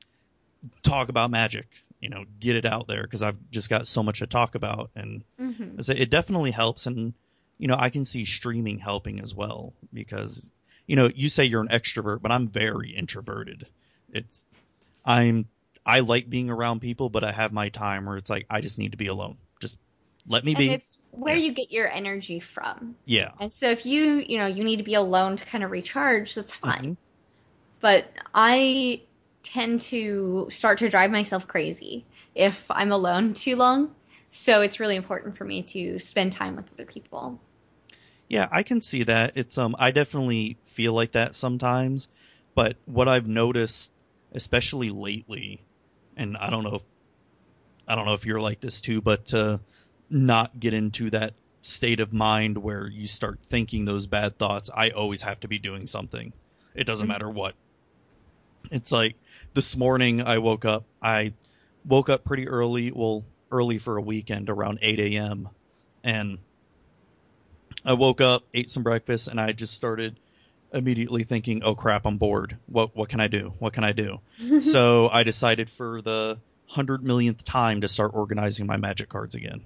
talk 0.82 1.08
about 1.08 1.30
magic, 1.30 1.66
you 2.00 2.08
know, 2.08 2.24
get 2.40 2.56
it 2.56 2.64
out 2.64 2.88
there 2.88 3.02
because 3.02 3.22
I've 3.22 3.38
just 3.50 3.70
got 3.70 3.86
so 3.86 4.02
much 4.02 4.18
to 4.18 4.26
talk 4.26 4.54
about, 4.54 4.90
and 4.94 5.24
mm-hmm. 5.40 5.78
it 5.92 6.10
definitely 6.10 6.50
helps 6.50 6.86
and 6.86 7.14
you 7.58 7.66
know, 7.66 7.76
I 7.76 7.90
can 7.90 8.04
see 8.04 8.24
streaming 8.24 8.78
helping 8.78 9.20
as 9.20 9.34
well 9.34 9.74
because, 9.92 10.50
you 10.86 10.96
know, 10.96 11.10
you 11.14 11.28
say 11.28 11.44
you're 11.44 11.60
an 11.60 11.68
extrovert, 11.68 12.22
but 12.22 12.30
I'm 12.30 12.48
very 12.48 12.90
introverted. 12.90 13.66
It's, 14.12 14.46
I'm, 15.04 15.46
I 15.84 16.00
like 16.00 16.30
being 16.30 16.50
around 16.50 16.80
people, 16.80 17.10
but 17.10 17.24
I 17.24 17.32
have 17.32 17.52
my 17.52 17.68
time 17.68 18.06
where 18.06 18.16
it's 18.16 18.30
like, 18.30 18.46
I 18.48 18.60
just 18.60 18.78
need 18.78 18.92
to 18.92 18.96
be 18.96 19.08
alone. 19.08 19.38
Just 19.60 19.78
let 20.26 20.44
me 20.44 20.52
and 20.52 20.58
be. 20.58 20.70
It's 20.70 20.98
where 21.10 21.34
yeah. 21.34 21.46
you 21.46 21.52
get 21.52 21.72
your 21.72 21.90
energy 21.90 22.38
from. 22.38 22.94
Yeah. 23.04 23.32
And 23.40 23.52
so 23.52 23.68
if 23.68 23.84
you, 23.84 24.24
you 24.26 24.38
know, 24.38 24.46
you 24.46 24.62
need 24.62 24.76
to 24.76 24.84
be 24.84 24.94
alone 24.94 25.36
to 25.36 25.44
kind 25.44 25.64
of 25.64 25.72
recharge, 25.72 26.34
that's 26.34 26.54
fine. 26.54 26.80
Mm-hmm. 26.80 26.92
But 27.80 28.10
I 28.34 29.02
tend 29.42 29.80
to 29.80 30.48
start 30.50 30.78
to 30.78 30.88
drive 30.88 31.10
myself 31.10 31.46
crazy 31.46 32.04
if 32.34 32.64
I'm 32.70 32.92
alone 32.92 33.34
too 33.34 33.56
long. 33.56 33.94
So 34.30 34.60
it's 34.60 34.78
really 34.78 34.96
important 34.96 35.36
for 35.36 35.44
me 35.44 35.62
to 35.64 35.98
spend 35.98 36.32
time 36.32 36.56
with 36.56 36.70
other 36.72 36.84
people. 36.84 37.40
Yeah, 38.28 38.46
I 38.50 38.62
can 38.62 38.80
see 38.80 39.04
that. 39.04 39.32
It's 39.36 39.56
um 39.56 39.74
I 39.78 39.90
definitely 39.90 40.58
feel 40.66 40.92
like 40.92 41.12
that 41.12 41.34
sometimes, 41.34 42.08
but 42.54 42.76
what 42.84 43.08
I've 43.08 43.26
noticed 43.26 43.92
especially 44.32 44.90
lately 44.90 45.62
and 46.16 46.36
I 46.36 46.50
don't 46.50 46.64
know 46.64 46.76
if 46.76 46.82
I 47.86 47.94
don't 47.94 48.04
know 48.04 48.12
if 48.12 48.26
you're 48.26 48.40
like 48.40 48.60
this 48.60 48.82
too, 48.82 49.00
but 49.00 49.26
to 49.26 49.60
not 50.10 50.60
get 50.60 50.74
into 50.74 51.10
that 51.10 51.32
state 51.62 52.00
of 52.00 52.12
mind 52.12 52.58
where 52.58 52.86
you 52.86 53.06
start 53.06 53.38
thinking 53.48 53.84
those 53.84 54.06
bad 54.06 54.38
thoughts, 54.38 54.68
I 54.74 54.90
always 54.90 55.22
have 55.22 55.40
to 55.40 55.48
be 55.48 55.58
doing 55.58 55.86
something. 55.86 56.32
It 56.74 56.84
doesn't 56.84 57.04
mm-hmm. 57.04 57.12
matter 57.12 57.30
what. 57.30 57.54
It's 58.70 58.92
like 58.92 59.16
this 59.54 59.76
morning 59.76 60.22
I 60.22 60.38
woke 60.38 60.64
up 60.64 60.84
I 61.02 61.32
woke 61.84 62.08
up 62.08 62.24
pretty 62.24 62.48
early, 62.48 62.90
well, 62.90 63.24
early 63.50 63.78
for 63.78 63.96
a 63.96 64.02
weekend 64.02 64.50
around 64.50 64.78
eight 64.82 65.00
AM 65.00 65.48
and 66.04 66.38
I 67.84 67.92
woke 67.94 68.20
up, 68.20 68.44
ate 68.52 68.68
some 68.68 68.82
breakfast, 68.82 69.28
and 69.28 69.40
I 69.40 69.52
just 69.52 69.74
started 69.74 70.18
immediately 70.72 71.24
thinking, 71.24 71.62
"Oh 71.62 71.74
crap, 71.74 72.06
I'm 72.06 72.18
bored. 72.18 72.58
What 72.66 72.94
what 72.96 73.08
can 73.08 73.20
I 73.20 73.28
do? 73.28 73.54
What 73.58 73.72
can 73.72 73.84
I 73.84 73.92
do?" 73.92 74.20
so 74.60 75.08
I 75.08 75.22
decided 75.22 75.70
for 75.70 76.02
the 76.02 76.38
hundred 76.66 77.02
millionth 77.02 77.44
time 77.44 77.80
to 77.80 77.88
start 77.88 78.12
organizing 78.14 78.66
my 78.66 78.76
magic 78.76 79.08
cards 79.08 79.34
again, 79.34 79.62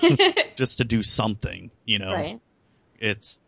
just 0.56 0.78
to 0.78 0.84
do 0.84 1.02
something. 1.02 1.70
You 1.84 2.00
know, 2.00 2.12
right. 2.12 2.40
it's 2.98 3.40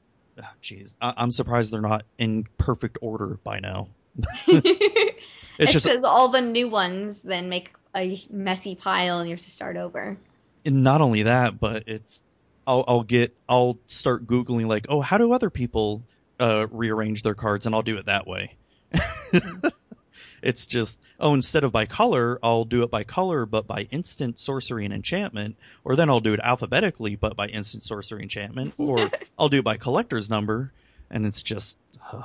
jeez. 0.63 0.95
Ah, 1.01 1.15
I- 1.17 1.23
am 1.23 1.31
surprised 1.31 1.73
they're 1.73 1.81
not 1.81 2.05
in 2.19 2.45
perfect 2.59 2.99
order 3.03 3.39
by 3.45 3.61
now. 3.61 3.89
It's 4.19 5.17
it's 5.59 5.73
just 5.73 5.87
because 5.87 6.05
all 6.05 6.29
the 6.29 6.41
new 6.41 6.69
ones 6.69 7.23
then 7.23 7.49
make 7.49 7.73
a 7.95 8.23
messy 8.31 8.75
pile, 8.75 9.21
and 9.21 9.29
you 9.29 9.37
have 9.37 9.45
to 9.45 9.51
start 9.51 9.77
over. 9.77 10.17
And 10.65 10.83
not 10.83 11.01
only 11.01 11.25
that, 11.25 11.59
but 11.59 11.85
it's 11.87 12.23
I'll, 12.67 12.85
I'll 12.87 13.03
get 13.03 13.37
I'll 13.49 13.79
start 13.87 14.27
googling 14.27 14.67
like 14.67 14.87
oh 14.89 15.01
how 15.01 15.19
do 15.19 15.33
other 15.33 15.51
people 15.51 16.03
uh, 16.39 16.67
rearrange 16.71 17.23
their 17.23 17.35
cards? 17.35 17.67
And 17.67 17.75
I'll 17.75 17.83
do 17.83 17.97
it 17.97 18.07
that 18.07 18.27
way. 18.27 18.57
it's 20.43 20.67
just 20.67 20.99
oh 21.19 21.35
instead 21.35 21.65
of 21.65 21.73
by 21.73 21.87
color 21.87 22.39
I'll 22.43 22.65
do 22.65 22.83
it 22.83 22.91
by 22.91 23.05
color 23.05 23.47
but 23.47 23.67
by 23.67 23.83
instant 23.91 24.39
sorcery 24.39 24.85
and 24.85 24.95
enchantment. 24.95 25.57
Or 25.85 25.97
then 25.97 26.09
I'll 26.09 26.21
do 26.21 26.35
it 26.35 26.41
alphabetically 26.41 27.17
but 27.17 27.37
by 27.37 27.49
instant 27.49 27.85
sorcery 27.85 28.23
enchantment. 28.23 28.75
Or 28.79 29.11
I'll 29.39 29.49
do 29.49 29.59
it 29.59 29.65
by 29.65 29.77
collector's 29.77 30.31
number. 30.31 30.73
And 31.11 31.27
it's 31.27 31.43
just 31.43 31.79
uh, 32.11 32.23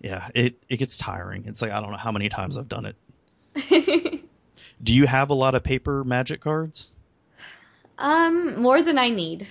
yeah 0.00 0.28
it 0.34 0.62
it 0.68 0.78
gets 0.78 0.98
tiring. 0.98 1.44
It's 1.46 1.62
like 1.62 1.70
I 1.70 1.80
don't 1.80 1.90
know 1.90 1.96
how 1.96 2.12
many 2.12 2.28
times 2.28 2.58
I've 2.58 2.68
done 2.68 2.86
it. 2.86 2.96
do 4.82 4.94
you 4.94 5.06
have 5.06 5.30
a 5.30 5.34
lot 5.34 5.54
of 5.54 5.62
paper 5.62 6.04
magic 6.04 6.40
cards? 6.40 6.90
Um, 7.98 8.60
more 8.60 8.82
than 8.82 8.98
I 8.98 9.08
need. 9.08 9.46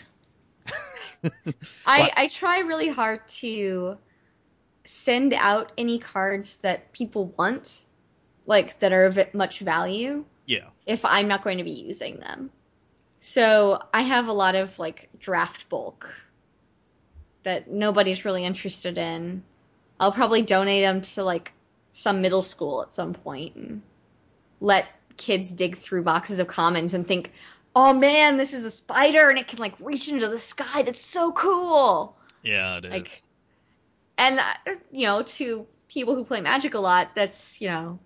I 1.85 2.11
I 2.15 2.27
try 2.27 2.59
really 2.59 2.89
hard 2.89 3.27
to 3.27 3.97
send 4.83 5.33
out 5.33 5.71
any 5.77 5.97
cards 5.97 6.57
that 6.57 6.91
people 6.93 7.33
want, 7.37 7.85
like 8.45 8.79
that 8.79 8.93
are 8.93 9.05
of 9.05 9.19
much 9.33 9.59
value. 9.59 10.25
Yeah. 10.45 10.67
If 10.85 11.03
I'm 11.03 11.27
not 11.27 11.43
going 11.43 11.57
to 11.57 11.63
be 11.63 11.71
using 11.71 12.19
them. 12.19 12.51
So 13.19 13.81
I 13.91 14.01
have 14.01 14.27
a 14.27 14.33
lot 14.33 14.53
of 14.53 14.77
like 14.77 15.09
draft 15.19 15.67
bulk 15.69 16.13
that 17.41 17.69
nobody's 17.69 18.23
really 18.23 18.45
interested 18.45 18.97
in. 18.97 19.43
I'll 19.99 20.11
probably 20.11 20.41
donate 20.41 20.83
them 20.83 21.01
to 21.01 21.23
like 21.23 21.51
some 21.93 22.21
middle 22.21 22.41
school 22.41 22.81
at 22.81 22.91
some 22.91 23.13
point 23.13 23.55
and 23.55 23.81
let 24.61 24.87
kids 25.17 25.51
dig 25.51 25.77
through 25.77 26.03
boxes 26.03 26.39
of 26.39 26.47
commons 26.47 26.93
and 26.93 27.07
think, 27.07 27.31
oh 27.75 27.93
man, 27.93 28.37
this 28.37 28.53
is 28.53 28.63
a 28.63 28.71
spider 28.71 29.29
and 29.29 29.39
it 29.39 29.47
can 29.47 29.59
like 29.59 29.73
reach 29.79 30.07
into 30.09 30.27
the 30.27 30.39
sky. 30.39 30.81
That's 30.81 30.99
so 30.99 31.31
cool. 31.31 32.17
Yeah, 32.43 32.77
it 32.77 32.85
is. 32.85 32.91
Like, 32.91 33.21
and 34.17 34.39
uh, 34.39 34.75
you 34.91 35.05
know, 35.07 35.23
to 35.23 35.65
people 35.87 36.15
who 36.15 36.23
play 36.23 36.41
Magic 36.41 36.73
a 36.73 36.79
lot, 36.79 37.09
that's 37.15 37.61
you 37.61 37.69
know, 37.69 37.99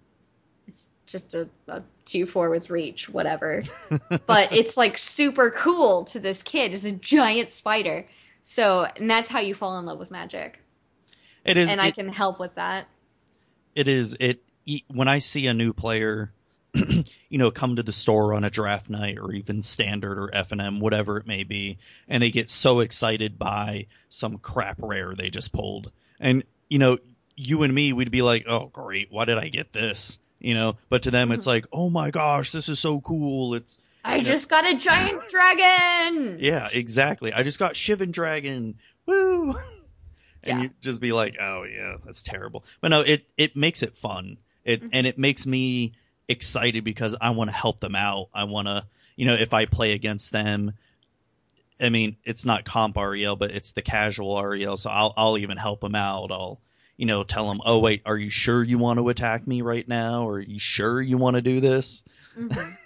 it's 0.67 0.89
just 1.05 1.33
a, 1.33 1.47
a 1.67 1.81
two 2.05 2.25
four 2.25 2.49
with 2.49 2.69
reach, 2.69 3.09
whatever. 3.09 3.63
but 4.27 4.51
it's 4.51 4.77
like 4.77 4.97
super 4.97 5.51
cool 5.51 6.03
to 6.05 6.19
this 6.19 6.43
kid. 6.43 6.73
It's 6.73 6.83
a 6.83 6.91
giant 6.91 7.51
spider. 7.51 8.07
So, 8.41 8.87
and 8.95 9.09
that's 9.09 9.27
how 9.27 9.39
you 9.39 9.53
fall 9.53 9.77
in 9.79 9.85
love 9.85 9.99
with 9.99 10.11
Magic. 10.11 10.59
It 11.45 11.57
is. 11.57 11.69
and 11.69 11.79
I 11.81 11.91
can 11.91 12.09
help 12.09 12.39
with 12.39 12.55
that. 12.55 12.87
it 13.75 13.87
is 13.87 14.15
it 14.19 14.41
when 14.87 15.07
i 15.07 15.19
see 15.19 15.47
a 15.47 15.53
new 15.53 15.73
player 15.73 16.31
you 16.73 17.37
know 17.37 17.49
come 17.51 17.75
to 17.75 17.83
the 17.83 17.93
store 17.93 18.33
on 18.33 18.43
a 18.43 18.49
draft 18.49 18.89
night 18.89 19.17
or 19.17 19.31
even 19.31 19.63
standard 19.63 20.17
or 20.19 20.29
f&m 20.33 20.79
whatever 20.79 21.17
it 21.17 21.25
may 21.25 21.43
be 21.43 21.77
and 22.07 22.21
they 22.21 22.29
get 22.31 22.49
so 22.49 22.79
excited 22.81 23.39
by 23.39 23.85
some 24.09 24.37
crap 24.37 24.77
rare 24.79 25.13
they 25.15 25.29
just 25.29 25.51
pulled 25.53 25.91
and 26.19 26.43
you 26.69 26.77
know 26.77 26.97
you 27.35 27.63
and 27.63 27.73
me 27.73 27.93
we'd 27.93 28.11
be 28.11 28.21
like 28.21 28.45
oh 28.47 28.67
great 28.73 29.11
why 29.11 29.25
did 29.25 29.37
i 29.37 29.47
get 29.49 29.71
this 29.73 30.19
you 30.39 30.53
know 30.53 30.75
but 30.89 31.03
to 31.03 31.11
them 31.11 31.31
it's 31.31 31.43
mm-hmm. 31.43 31.49
like 31.49 31.65
oh 31.71 31.89
my 31.89 32.11
gosh 32.11 32.51
this 32.51 32.69
is 32.69 32.79
so 32.79 32.99
cool 33.01 33.53
it's 33.55 33.77
I 34.03 34.17
Yeah. 34.17 34.23
just 34.23 34.49
got 34.49 34.65
a 34.65 34.75
giant 34.77 35.21
dragon. 35.29 36.37
yeah 36.39 36.69
exactly 36.71 37.33
i 37.33 37.43
just 37.43 37.59
got 37.59 37.73
shivan 37.73 38.11
dragon 38.11 38.75
woo 39.05 39.55
and 40.43 40.57
Yeah. 40.59 40.63
you 40.63 40.69
just 40.81 41.01
be 41.01 41.11
like, 41.11 41.35
"Oh 41.39 41.63
yeah, 41.63 41.97
that's 42.05 42.21
terrible." 42.23 42.63
But 42.81 42.89
no, 42.89 43.01
it 43.01 43.25
it 43.37 43.55
makes 43.55 43.83
it 43.83 43.97
fun. 43.97 44.37
It 44.63 44.81
Mhm. 44.81 44.89
and 44.93 45.07
it 45.07 45.17
makes 45.17 45.45
me 45.45 45.93
excited 46.27 46.83
because 46.83 47.15
I 47.19 47.31
want 47.31 47.49
to 47.49 47.55
help 47.55 47.79
them 47.79 47.95
out. 47.95 48.29
I 48.33 48.43
want 48.43 48.67
to, 48.67 48.85
you 49.15 49.25
know, 49.25 49.33
if 49.33 49.53
I 49.53 49.65
play 49.65 49.93
against 49.93 50.31
them, 50.31 50.73
I 51.81 51.89
mean, 51.89 52.17
it's 52.25 52.45
not 52.45 52.65
comp 52.65 52.97
REL, 52.97 53.35
but 53.35 53.51
it's 53.51 53.71
the 53.71 53.81
casual 53.81 54.41
REL, 54.41 54.77
so 54.77 54.89
I'll 54.89 55.13
I'll 55.17 55.37
even 55.37 55.57
help 55.57 55.81
them 55.81 55.95
out. 55.95 56.31
I'll 56.31 56.59
you 56.97 57.05
know 57.05 57.23
tell 57.23 57.47
them, 57.47 57.61
"Oh 57.65 57.79
wait, 57.79 58.01
are 58.05 58.17
you 58.17 58.29
sure 58.29 58.63
you 58.63 58.77
want 58.77 58.99
to 58.99 59.07
attack 59.09 59.47
me 59.47 59.61
right 59.61 59.87
now? 59.87 60.23
Or 60.27 60.35
are 60.35 60.41
you 60.41 60.59
sure 60.59 61.01
you 61.01 61.17
want 61.17 61.35
to 61.35 61.41
do 61.41 61.59
this?" 61.59 62.03
Mhm. 62.37 62.77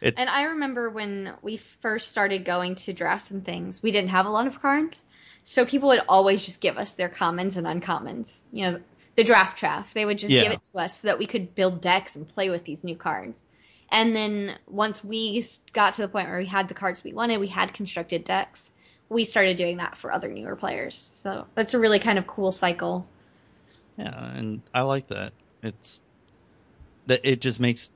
It- 0.00 0.14
and 0.16 0.28
I 0.30 0.44
remember 0.44 0.90
when 0.90 1.34
we 1.42 1.56
first 1.58 2.10
started 2.10 2.44
going 2.44 2.74
to 2.76 2.92
drafts 2.92 3.30
and 3.30 3.44
things, 3.44 3.82
we 3.82 3.90
didn't 3.90 4.10
have 4.10 4.26
a 4.26 4.30
lot 4.30 4.46
of 4.46 4.60
cards. 4.60 5.04
So 5.44 5.64
people 5.64 5.88
would 5.88 6.02
always 6.08 6.44
just 6.44 6.60
give 6.60 6.78
us 6.78 6.94
their 6.94 7.08
commons 7.08 7.56
and 7.56 7.66
uncommons. 7.66 8.42
You 8.50 8.64
know, 8.64 8.80
the 9.16 9.24
draft 9.24 9.58
draft. 9.58 9.94
They 9.94 10.04
would 10.04 10.18
just 10.18 10.32
Yeah. 10.32 10.42
give 10.42 10.52
it 10.52 10.62
to 10.72 10.78
us 10.78 11.00
so 11.00 11.08
that 11.08 11.18
we 11.18 11.26
could 11.26 11.54
build 11.54 11.80
decks 11.80 12.16
and 12.16 12.28
play 12.28 12.50
with 12.50 12.64
these 12.64 12.82
new 12.82 12.96
cards. 12.96 13.44
And 13.90 14.16
then 14.16 14.56
once 14.66 15.04
we 15.04 15.44
got 15.72 15.94
to 15.94 16.02
the 16.02 16.08
point 16.08 16.28
where 16.28 16.38
we 16.38 16.46
had 16.46 16.68
the 16.68 16.74
cards 16.74 17.04
we 17.04 17.12
wanted, 17.12 17.38
we 17.38 17.48
had 17.48 17.74
constructed 17.74 18.24
decks, 18.24 18.70
we 19.08 19.24
started 19.24 19.56
doing 19.56 19.76
that 19.76 19.98
for 19.98 20.12
other 20.12 20.28
newer 20.28 20.56
players. 20.56 20.96
So 20.96 21.46
that's 21.54 21.74
a 21.74 21.78
really 21.78 21.98
kind 21.98 22.18
of 22.18 22.26
cool 22.26 22.50
cycle. 22.50 23.06
Yeah, 23.96 24.36
and 24.36 24.62
I 24.72 24.82
like 24.82 25.08
that. 25.08 25.32
It's 25.62 26.00
that 27.06 27.20
it 27.22 27.40
just 27.40 27.60
makes 27.60 27.90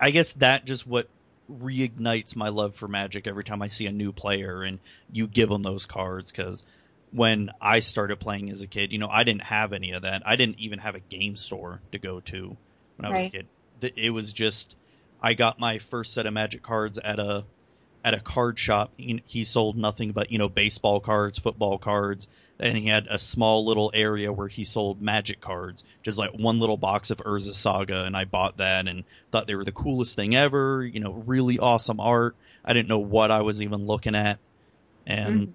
I 0.00 0.10
guess 0.10 0.32
that 0.34 0.64
just 0.64 0.86
what 0.86 1.08
reignites 1.50 2.34
my 2.36 2.48
love 2.48 2.74
for 2.74 2.88
Magic 2.88 3.26
every 3.26 3.44
time 3.44 3.60
I 3.60 3.66
see 3.66 3.86
a 3.86 3.92
new 3.92 4.12
player 4.12 4.62
and 4.62 4.78
you 5.12 5.26
give 5.26 5.50
them 5.50 5.62
those 5.62 5.86
cards 5.86 6.32
cuz 6.32 6.64
when 7.14 7.48
I 7.60 7.78
started 7.78 8.18
playing 8.18 8.50
as 8.50 8.62
a 8.62 8.66
kid, 8.66 8.92
you 8.92 8.98
know, 8.98 9.08
I 9.08 9.22
didn't 9.22 9.44
have 9.44 9.72
any 9.72 9.92
of 9.92 10.02
that. 10.02 10.22
I 10.26 10.34
didn't 10.34 10.58
even 10.58 10.80
have 10.80 10.96
a 10.96 11.00
game 11.00 11.36
store 11.36 11.80
to 11.92 11.98
go 11.98 12.18
to 12.20 12.56
when 12.96 13.06
I 13.06 13.10
was 13.10 13.22
a 13.22 13.30
kid. 13.30 13.48
It 13.96 14.10
was 14.10 14.32
just 14.32 14.76
I 15.20 15.34
got 15.34 15.60
my 15.60 15.78
first 15.78 16.12
set 16.12 16.26
of 16.26 16.32
Magic 16.34 16.62
cards 16.62 16.98
at 16.98 17.18
a 17.20 17.44
at 18.04 18.14
a 18.14 18.20
card 18.20 18.58
shop. 18.58 18.92
He 18.96 19.44
sold 19.44 19.76
nothing 19.76 20.10
but 20.12 20.30
you 20.32 20.38
know 20.38 20.48
baseball 20.48 20.98
cards, 21.00 21.38
football 21.38 21.78
cards, 21.78 22.26
and 22.58 22.76
he 22.76 22.86
had 22.88 23.06
a 23.08 23.18
small 23.18 23.64
little 23.64 23.92
area 23.94 24.32
where 24.32 24.48
he 24.48 24.64
sold 24.64 25.00
Magic 25.00 25.40
cards, 25.40 25.84
just 26.02 26.18
like 26.18 26.32
one 26.32 26.58
little 26.58 26.76
box 26.76 27.10
of 27.10 27.18
Urza 27.18 27.52
Saga, 27.52 28.04
and 28.04 28.16
I 28.16 28.24
bought 28.24 28.56
that 28.56 28.88
and 28.88 29.04
thought 29.30 29.46
they 29.46 29.54
were 29.54 29.64
the 29.64 29.72
coolest 29.72 30.16
thing 30.16 30.34
ever. 30.34 30.84
You 30.84 30.98
know, 31.00 31.12
really 31.12 31.58
awesome 31.60 32.00
art. 32.00 32.36
I 32.64 32.72
didn't 32.72 32.88
know 32.88 32.98
what 32.98 33.30
I 33.30 33.42
was 33.42 33.62
even 33.62 33.86
looking 33.86 34.16
at, 34.16 34.40
and 35.06 35.40
Mhm. 35.40 35.52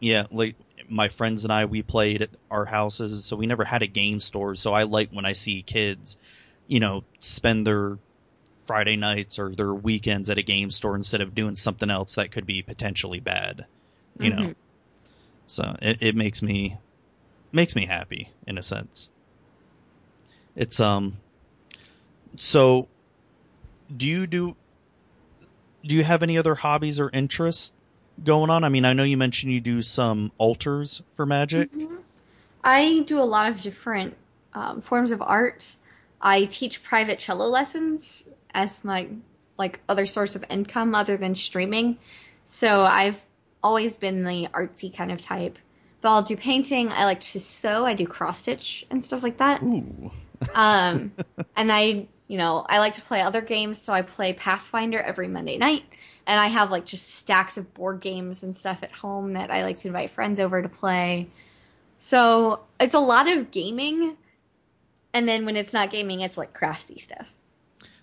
yeah, 0.00 0.24
like 0.30 0.56
my 0.88 1.08
friends 1.08 1.44
and 1.44 1.52
I, 1.52 1.64
we 1.64 1.82
played 1.82 2.22
at 2.22 2.30
our 2.50 2.64
houses, 2.64 3.24
so 3.24 3.36
we 3.36 3.46
never 3.46 3.64
had 3.64 3.82
a 3.82 3.86
game 3.86 4.20
store. 4.20 4.54
So 4.54 4.72
I 4.72 4.84
like 4.84 5.10
when 5.10 5.26
I 5.26 5.32
see 5.32 5.62
kids, 5.62 6.16
you 6.66 6.80
know, 6.80 7.04
spend 7.20 7.66
their 7.66 7.98
Friday 8.66 8.96
nights 8.96 9.38
or 9.38 9.54
their 9.54 9.72
weekends 9.72 10.28
at 10.28 10.38
a 10.38 10.42
game 10.42 10.70
store 10.70 10.96
instead 10.96 11.20
of 11.20 11.34
doing 11.34 11.54
something 11.54 11.90
else 11.90 12.14
that 12.16 12.32
could 12.32 12.46
be 12.46 12.62
potentially 12.62 13.20
bad. 13.20 13.66
You 14.18 14.30
know, 14.30 14.42
Mhm. 14.42 14.54
so 15.46 15.76
it, 15.82 16.02
it 16.02 16.16
makes 16.16 16.42
me 16.42 16.76
makes 17.52 17.76
me 17.76 17.86
happy 17.86 18.30
in 18.46 18.58
a 18.58 18.62
sense. 18.62 19.10
It's 20.56 20.80
um. 20.80 21.18
So, 22.38 22.88
do 23.94 24.06
you 24.06 24.26
do? 24.26 24.56
Do 25.84 25.94
you 25.94 26.02
have 26.02 26.22
any 26.22 26.36
other 26.36 26.54
hobbies 26.56 26.98
or 26.98 27.10
interests 27.10 27.72
going 28.24 28.50
on? 28.50 28.64
I 28.64 28.68
mean, 28.68 28.84
I 28.84 28.92
know 28.92 29.02
you 29.02 29.16
mentioned 29.16 29.52
you 29.52 29.60
do 29.60 29.82
some 29.82 30.32
altars 30.38 31.02
for 31.14 31.26
magic. 31.26 31.72
Mhm. 31.72 31.98
I 32.64 33.02
do 33.06 33.20
a 33.20 33.24
lot 33.24 33.50
of 33.50 33.60
different 33.62 34.16
um, 34.54 34.80
forms 34.80 35.10
of 35.12 35.22
art. 35.22 35.76
I 36.20 36.44
teach 36.46 36.82
private 36.82 37.18
cello 37.18 37.46
lessons 37.46 38.28
as 38.54 38.82
my 38.82 39.08
like 39.58 39.80
other 39.88 40.06
source 40.06 40.34
of 40.36 40.44
income 40.50 40.94
other 40.94 41.16
than 41.16 41.34
streaming. 41.34 41.98
So 42.44 42.82
I've 42.82 43.24
always 43.62 43.96
been 43.96 44.24
the 44.24 44.48
artsy 44.52 44.94
kind 44.94 45.12
of 45.12 45.20
type. 45.20 45.58
But 46.00 46.10
I'll 46.10 46.22
do 46.22 46.36
painting. 46.36 46.90
I 46.92 47.04
like 47.04 47.20
to 47.22 47.40
sew. 47.40 47.84
I 47.84 47.94
do 47.94 48.06
cross 48.06 48.38
stitch 48.40 48.86
and 48.90 49.04
stuff 49.04 49.22
like 49.22 49.38
that. 49.38 49.62
Ooh, 49.62 50.10
Um, 50.54 51.12
and 51.56 51.72
I, 51.72 52.06
you 52.28 52.36
know, 52.38 52.64
I 52.68 52.78
like 52.78 52.92
to 52.94 53.00
play 53.00 53.22
other 53.22 53.40
games, 53.40 53.80
so 53.80 53.92
I 53.92 54.02
play 54.02 54.34
Pathfinder 54.34 54.98
every 54.98 55.28
Monday 55.28 55.56
night. 55.56 55.84
And 56.26 56.40
I 56.40 56.46
have 56.48 56.70
like 56.70 56.84
just 56.84 57.14
stacks 57.14 57.56
of 57.56 57.72
board 57.74 58.00
games 58.00 58.42
and 58.42 58.56
stuff 58.56 58.82
at 58.82 58.90
home 58.90 59.34
that 59.34 59.50
I 59.50 59.62
like 59.62 59.78
to 59.78 59.88
invite 59.88 60.10
friends 60.10 60.40
over 60.40 60.60
to 60.60 60.68
play. 60.68 61.28
So 61.98 62.60
it's 62.80 62.94
a 62.94 62.98
lot 62.98 63.28
of 63.28 63.50
gaming. 63.50 64.16
And 65.14 65.28
then 65.28 65.46
when 65.46 65.56
it's 65.56 65.72
not 65.72 65.90
gaming, 65.90 66.20
it's 66.20 66.36
like 66.36 66.52
craftsy 66.52 67.00
stuff. 67.00 67.26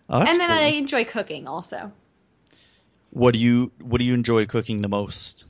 Oh, 0.09 0.19
and 0.19 0.39
then 0.39 0.49
cool. 0.49 0.57
I 0.57 0.61
enjoy 0.69 1.05
cooking 1.05 1.47
also. 1.47 1.91
What 3.11 3.33
do 3.33 3.39
you 3.39 3.71
What 3.81 3.99
do 3.99 4.05
you 4.05 4.13
enjoy 4.13 4.45
cooking 4.45 4.81
the 4.81 4.89
most? 4.89 5.45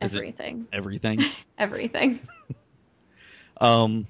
Is 0.00 0.14
Everything. 0.14 0.66
everything? 0.72 1.20
Everything. 1.58 2.20
Um, 3.60 4.08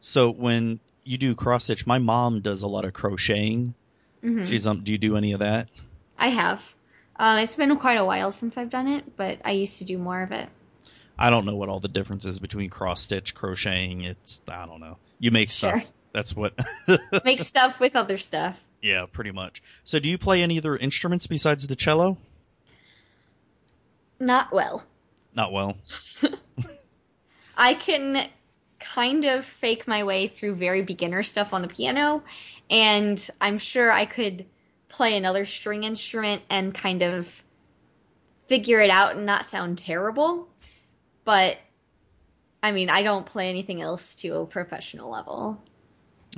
so 0.00 0.30
when 0.30 0.80
you 1.04 1.16
do 1.16 1.36
cross 1.36 1.64
stitch, 1.64 1.86
my 1.86 1.98
mom 1.98 2.40
does 2.40 2.64
a 2.64 2.66
lot 2.66 2.84
of 2.84 2.92
crocheting. 2.92 3.74
hmm 4.22 4.44
She's 4.44 4.66
um. 4.66 4.82
Do 4.82 4.90
you 4.90 4.98
do 4.98 5.16
any 5.16 5.32
of 5.32 5.38
that? 5.38 5.68
I 6.20 6.28
have. 6.28 6.74
Um, 7.16 7.38
it's 7.38 7.56
been 7.56 7.74
quite 7.78 7.96
a 7.96 8.04
while 8.04 8.30
since 8.30 8.56
I've 8.56 8.70
done 8.70 8.86
it, 8.86 9.16
but 9.16 9.40
I 9.44 9.52
used 9.52 9.78
to 9.78 9.84
do 9.84 9.98
more 9.98 10.22
of 10.22 10.30
it. 10.32 10.48
I 11.18 11.30
don't 11.30 11.44
know 11.44 11.56
what 11.56 11.68
all 11.68 11.80
the 11.80 11.88
difference 11.88 12.24
is 12.24 12.38
between 12.38 12.70
cross 12.70 13.02
stitch, 13.02 13.34
crocheting. 13.34 14.02
It's 14.02 14.40
I 14.46 14.66
don't 14.66 14.80
know. 14.80 14.98
You 15.18 15.30
make 15.30 15.50
stuff. 15.50 15.80
Sure. 15.80 15.90
That's 16.12 16.34
what. 16.34 16.58
Make 17.24 17.40
stuff 17.40 17.78
with 17.78 17.94
other 17.94 18.18
stuff. 18.18 18.64
yeah, 18.82 19.06
pretty 19.06 19.30
much. 19.30 19.62
So 19.84 20.00
do 20.00 20.08
you 20.08 20.18
play 20.18 20.42
any 20.42 20.58
other 20.58 20.76
instruments 20.76 21.28
besides 21.28 21.66
the 21.68 21.76
cello? 21.76 22.16
Not 24.18 24.52
well. 24.52 24.82
Not 25.36 25.52
well. 25.52 25.76
I 27.56 27.74
can 27.74 28.28
kind 28.80 29.24
of 29.24 29.44
fake 29.44 29.86
my 29.86 30.02
way 30.02 30.26
through 30.26 30.56
very 30.56 30.82
beginner 30.82 31.22
stuff 31.22 31.52
on 31.52 31.62
the 31.62 31.68
piano, 31.68 32.24
and 32.68 33.24
I'm 33.40 33.58
sure 33.58 33.92
I 33.92 34.06
could 34.06 34.46
play 34.90 35.16
another 35.16 35.44
string 35.46 35.84
instrument 35.84 36.42
and 36.50 36.74
kind 36.74 37.02
of 37.02 37.42
figure 38.46 38.80
it 38.80 38.90
out 38.90 39.16
and 39.16 39.24
not 39.24 39.46
sound 39.46 39.78
terrible. 39.78 40.48
But 41.24 41.56
I 42.62 42.72
mean, 42.72 42.90
I 42.90 43.02
don't 43.02 43.24
play 43.24 43.48
anything 43.48 43.80
else 43.80 44.14
to 44.16 44.36
a 44.36 44.46
professional 44.46 45.10
level. 45.10 45.64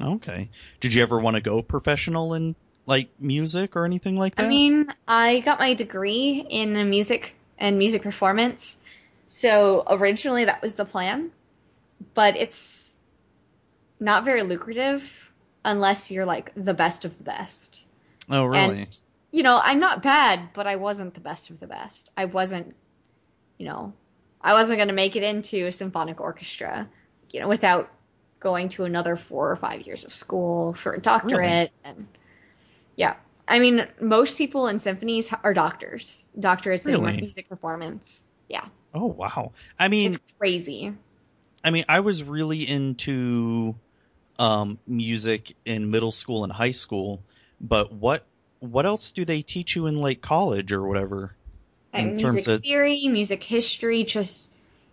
Okay. 0.01 0.49
Did 0.81 0.95
you 0.95 1.03
ever 1.03 1.19
want 1.19 1.37
to 1.37 1.43
go 1.43 1.63
professional 1.63 2.35
in 2.35 2.55
like 2.87 3.09
music 3.19 3.77
or 3.77 3.85
anything 3.85 4.17
like 4.17 4.37
that? 4.37 4.45
I 4.45 4.49
mean, 4.49 4.87
I 5.09 5.41
got 5.41 5.59
my 5.59 5.75
degree 5.75 6.47
in 6.49 6.89
music 6.89 7.37
and 7.59 7.79
music 7.79 8.03
performance. 8.03 8.77
So 9.27 9.85
originally 9.89 10.45
that 10.45 10.63
was 10.63 10.75
the 10.75 10.85
plan, 10.85 11.31
but 12.15 12.37
it's 12.37 12.97
not 13.99 14.25
very 14.25 14.43
lucrative 14.43 15.31
unless 15.65 16.11
you're 16.11 16.27
like 16.27 16.53
the 16.57 16.75
best 16.75 17.05
of 17.05 17.19
the 17.19 17.25
best. 17.25 17.87
Oh, 18.31 18.45
really? 18.45 18.83
And 18.83 19.03
you 19.31 19.43
know, 19.43 19.61
I'm 19.63 19.81
not 19.81 20.03
bad, 20.03 20.51
but 20.53 20.67
I 20.67 20.77
wasn't 20.77 21.15
the 21.15 21.21
best 21.21 21.51
of 21.51 21.59
the 21.61 21.67
best. 21.67 22.11
I 22.17 22.27
wasn't, 22.27 22.75
you 23.59 23.67
know, 23.67 23.93
I 24.43 24.53
wasn't 24.53 24.79
going 24.79 24.89
to 24.89 24.95
make 24.95 25.17
it 25.17 25.23
into 25.23 25.67
a 25.67 25.73
symphonic 25.73 26.21
orchestra, 26.21 26.89
you 27.33 27.41
know, 27.41 27.49
without 27.49 27.91
going 28.41 28.69
to 28.71 28.85
another 28.85 29.17
4 29.17 29.51
or 29.51 29.57
5 29.57 29.83
years 29.83 30.05
of 30.05 30.13
school 30.13 30.75
for 30.75 30.93
a 30.95 31.01
doctorate 31.01 31.73
and 31.85 32.07
yeah. 32.97 33.15
I 33.49 33.59
mean, 33.59 33.87
most 34.01 34.39
people 34.39 34.69
in 34.69 34.79
symphonies 34.79 35.33
are 35.43 35.55
doctors. 35.55 36.25
Doctorates 36.39 36.87
Really? 36.87 37.15
in 37.15 37.21
music 37.21 37.49
performance. 37.49 38.23
Yeah. 38.49 38.67
oh, 38.95 39.07
wow. 39.07 39.53
I 39.79 39.89
mean, 39.89 40.13
It's 40.15 40.33
crazy. 40.39 40.93
I 41.65 41.71
mean, 41.71 41.85
I 41.89 42.01
was 42.01 42.23
really 42.23 42.69
into 42.69 43.75
um, 44.39 44.79
music 44.87 45.55
in 45.65 45.91
middle 45.91 46.13
school 46.13 46.45
and 46.45 46.53
high 46.53 46.71
school, 46.71 47.23
but 47.63 47.93
what 47.93 48.27
what 48.59 48.85
else 48.87 49.11
do 49.11 49.25
they 49.25 49.43
teach 49.43 49.75
you 49.75 49.87
in 49.87 49.97
like 50.01 50.21
college 50.21 50.73
or 50.73 50.87
whatever? 50.87 51.35
In 51.95 52.11
And 52.11 52.21
terms 52.21 52.35
music 52.35 52.55
of- 52.55 52.61
theory, 52.63 53.09
music 53.09 53.43
history, 53.43 54.05
just 54.05 54.49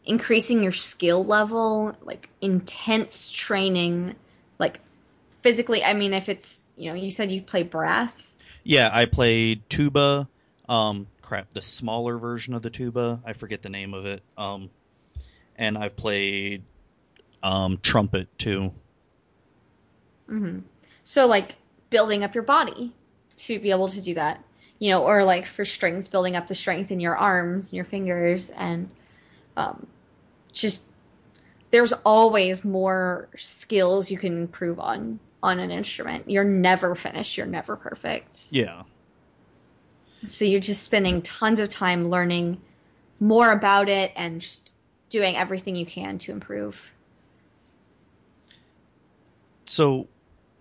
increasing 0.05 0.63
your 0.63 0.71
skill 0.71 1.23
level, 1.23 1.95
like 2.01 2.29
intense 2.41 3.31
training, 3.31 4.15
like 4.57 4.79
physically. 5.37 5.83
I 5.83 5.93
mean, 5.93 6.13
if 6.13 6.29
it's 6.29 6.65
you 6.75 6.89
know, 6.89 6.95
you 6.95 7.11
said 7.11 7.31
you 7.31 7.41
play 7.41 7.63
brass. 7.63 8.35
Yeah, 8.63 8.89
I 8.91 9.05
played 9.05 9.61
tuba. 9.69 10.27
Um, 10.67 11.07
crap, 11.21 11.51
the 11.51 11.61
smaller 11.61 12.17
version 12.17 12.53
of 12.53 12.61
the 12.61 12.69
tuba. 12.69 13.21
I 13.25 13.33
forget 13.33 13.61
the 13.63 13.69
name 13.69 13.93
of 13.93 14.05
it. 14.05 14.21
Um, 14.37 14.69
and 15.55 15.77
I've 15.77 15.95
played 15.95 16.63
um 17.41 17.77
trumpet 17.81 18.27
too. 18.37 18.73
Mm-hmm. 20.29 20.59
So 21.03 21.27
like 21.27 21.55
building 21.89 22.23
up 22.23 22.35
your 22.35 22.43
body 22.43 22.93
to 23.37 23.59
be 23.59 23.71
able 23.71 23.89
to 23.89 24.01
do 24.01 24.13
that, 24.15 24.43
you 24.79 24.89
know, 24.89 25.03
or 25.03 25.23
like 25.23 25.45
for 25.45 25.65
strings, 25.65 26.07
building 26.07 26.35
up 26.35 26.47
the 26.47 26.55
strength 26.55 26.91
in 26.91 26.99
your 26.99 27.15
arms 27.15 27.69
and 27.69 27.73
your 27.73 27.85
fingers, 27.85 28.49
and 28.51 28.89
um, 29.57 29.87
just 30.51 30.83
there's 31.71 31.93
always 31.93 32.63
more 32.63 33.29
skills 33.37 34.09
you 34.09 34.17
can 34.17 34.37
improve 34.37 34.79
on 34.79 35.19
on 35.41 35.59
an 35.59 35.71
instrument. 35.71 36.29
You're 36.29 36.43
never 36.43 36.95
finished. 36.95 37.37
You're 37.37 37.45
never 37.45 37.75
perfect. 37.75 38.47
Yeah. 38.49 38.83
So 40.25 40.43
you're 40.43 40.59
just 40.59 40.83
spending 40.83 41.21
tons 41.21 41.59
of 41.59 41.69
time 41.69 42.09
learning 42.09 42.59
more 43.19 43.51
about 43.51 43.89
it 43.89 44.11
and 44.15 44.41
just 44.41 44.73
doing 45.09 45.35
everything 45.35 45.75
you 45.75 45.85
can 45.85 46.17
to 46.19 46.31
improve. 46.31 46.91
So, 49.65 50.07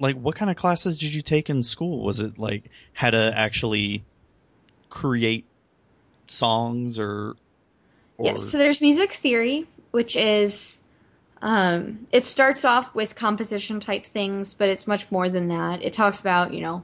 like, 0.01 0.17
what 0.17 0.37
kind 0.37 0.51
of 0.51 0.57
classes 0.57 0.99
did 0.99 1.15
you 1.15 1.23
take 1.23 1.51
in 1.51 1.63
school? 1.63 2.05
Was 2.05 2.21
it 2.21 2.39
like 2.39 2.65
how 2.93 3.11
to 3.11 3.33
actually 3.37 4.05
create 4.91 5.45
songs 6.27 6.99
or? 6.99 7.37
or... 8.17 8.27
Yes, 8.27 8.43
so 8.43 8.59
there's 8.59 8.81
music 8.81 9.13
theory, 9.13 9.67
which 9.91 10.17
is 10.17 10.79
um, 11.41 12.07
it 12.11 12.25
starts 12.25 12.65
off 12.65 12.95
with 12.95 13.15
composition 13.15 13.81
type 13.81 14.07
things, 14.07 14.55
but 14.55 14.69
it's 14.69 14.87
much 14.87 15.11
more 15.11 15.29
than 15.29 15.49
that. 15.49 15.83
It 15.83 15.93
talks 15.93 16.21
about, 16.21 16.53
you 16.53 16.61
know, 16.61 16.83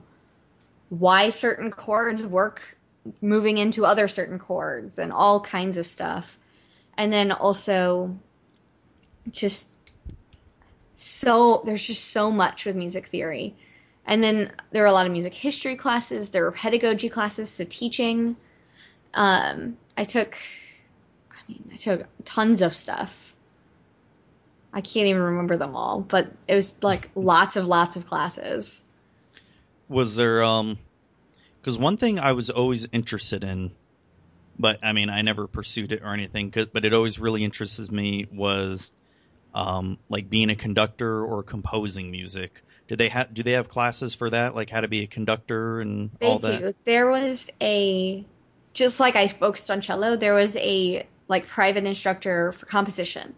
why 0.90 1.30
certain 1.30 1.70
chords 1.70 2.22
work 2.24 2.78
moving 3.20 3.58
into 3.58 3.84
other 3.84 4.08
certain 4.08 4.38
chords 4.38 4.98
and 4.98 5.12
all 5.12 5.40
kinds 5.40 5.76
of 5.76 5.86
stuff. 5.86 6.38
And 6.96 7.12
then 7.12 7.32
also 7.32 8.16
just 9.30 9.70
so 10.94 11.62
there's 11.64 11.86
just 11.86 12.10
so 12.10 12.30
much 12.30 12.64
with 12.64 12.76
music 12.76 13.06
theory. 13.06 13.54
And 14.06 14.22
then 14.22 14.52
there 14.70 14.82
are 14.84 14.88
a 14.88 14.92
lot 14.92 15.06
of 15.06 15.12
music 15.12 15.34
history 15.34 15.76
classes, 15.76 16.30
there 16.30 16.42
were 16.42 16.52
pedagogy 16.52 17.08
classes, 17.08 17.50
so 17.50 17.64
teaching. 17.68 18.36
Um, 19.14 19.76
I 19.96 20.04
took 20.04 20.36
I 21.32 21.36
mean, 21.48 21.70
I 21.72 21.76
took 21.76 22.06
tons 22.24 22.62
of 22.62 22.74
stuff. 22.74 23.34
I 24.72 24.80
can't 24.80 25.06
even 25.06 25.22
remember 25.22 25.56
them 25.56 25.76
all, 25.76 26.00
but 26.00 26.32
it 26.48 26.54
was 26.54 26.82
like 26.82 27.10
lots 27.14 27.56
of 27.56 27.66
lots 27.66 27.96
of 27.96 28.06
classes. 28.06 28.82
Was 29.88 30.16
there 30.16 30.42
um 30.42 30.78
cuz 31.62 31.78
one 31.78 31.96
thing 31.96 32.18
I 32.18 32.32
was 32.32 32.50
always 32.50 32.86
interested 32.92 33.44
in 33.44 33.72
but 34.58 34.78
I 34.82 34.92
mean 34.92 35.10
I 35.10 35.22
never 35.22 35.46
pursued 35.46 35.92
it 35.92 36.02
or 36.02 36.12
anything 36.12 36.50
but 36.50 36.84
it 36.84 36.92
always 36.92 37.18
really 37.18 37.44
interests 37.44 37.90
me 37.90 38.26
was 38.32 38.92
um 39.54 39.98
like 40.08 40.28
being 40.28 40.50
a 40.50 40.56
conductor 40.56 41.24
or 41.24 41.42
composing 41.42 42.10
music. 42.10 42.62
Do 42.88 42.96
they 42.96 43.08
have 43.08 43.32
do 43.32 43.42
they 43.42 43.52
have 43.52 43.68
classes 43.68 44.14
for 44.14 44.28
that 44.30 44.54
like 44.54 44.70
how 44.70 44.80
to 44.80 44.88
be 44.88 45.02
a 45.02 45.06
conductor 45.06 45.80
and 45.80 46.10
They 46.20 46.26
all 46.26 46.38
that? 46.40 46.60
do. 46.60 46.74
There 46.84 47.06
was 47.08 47.50
a 47.60 48.24
just 48.74 49.00
like 49.00 49.16
I 49.16 49.28
focused 49.28 49.70
on 49.70 49.80
cello, 49.80 50.16
there 50.16 50.34
was 50.34 50.56
a 50.56 51.06
like 51.28 51.46
private 51.46 51.84
instructor 51.84 52.52
for 52.52 52.66
composition. 52.66 53.34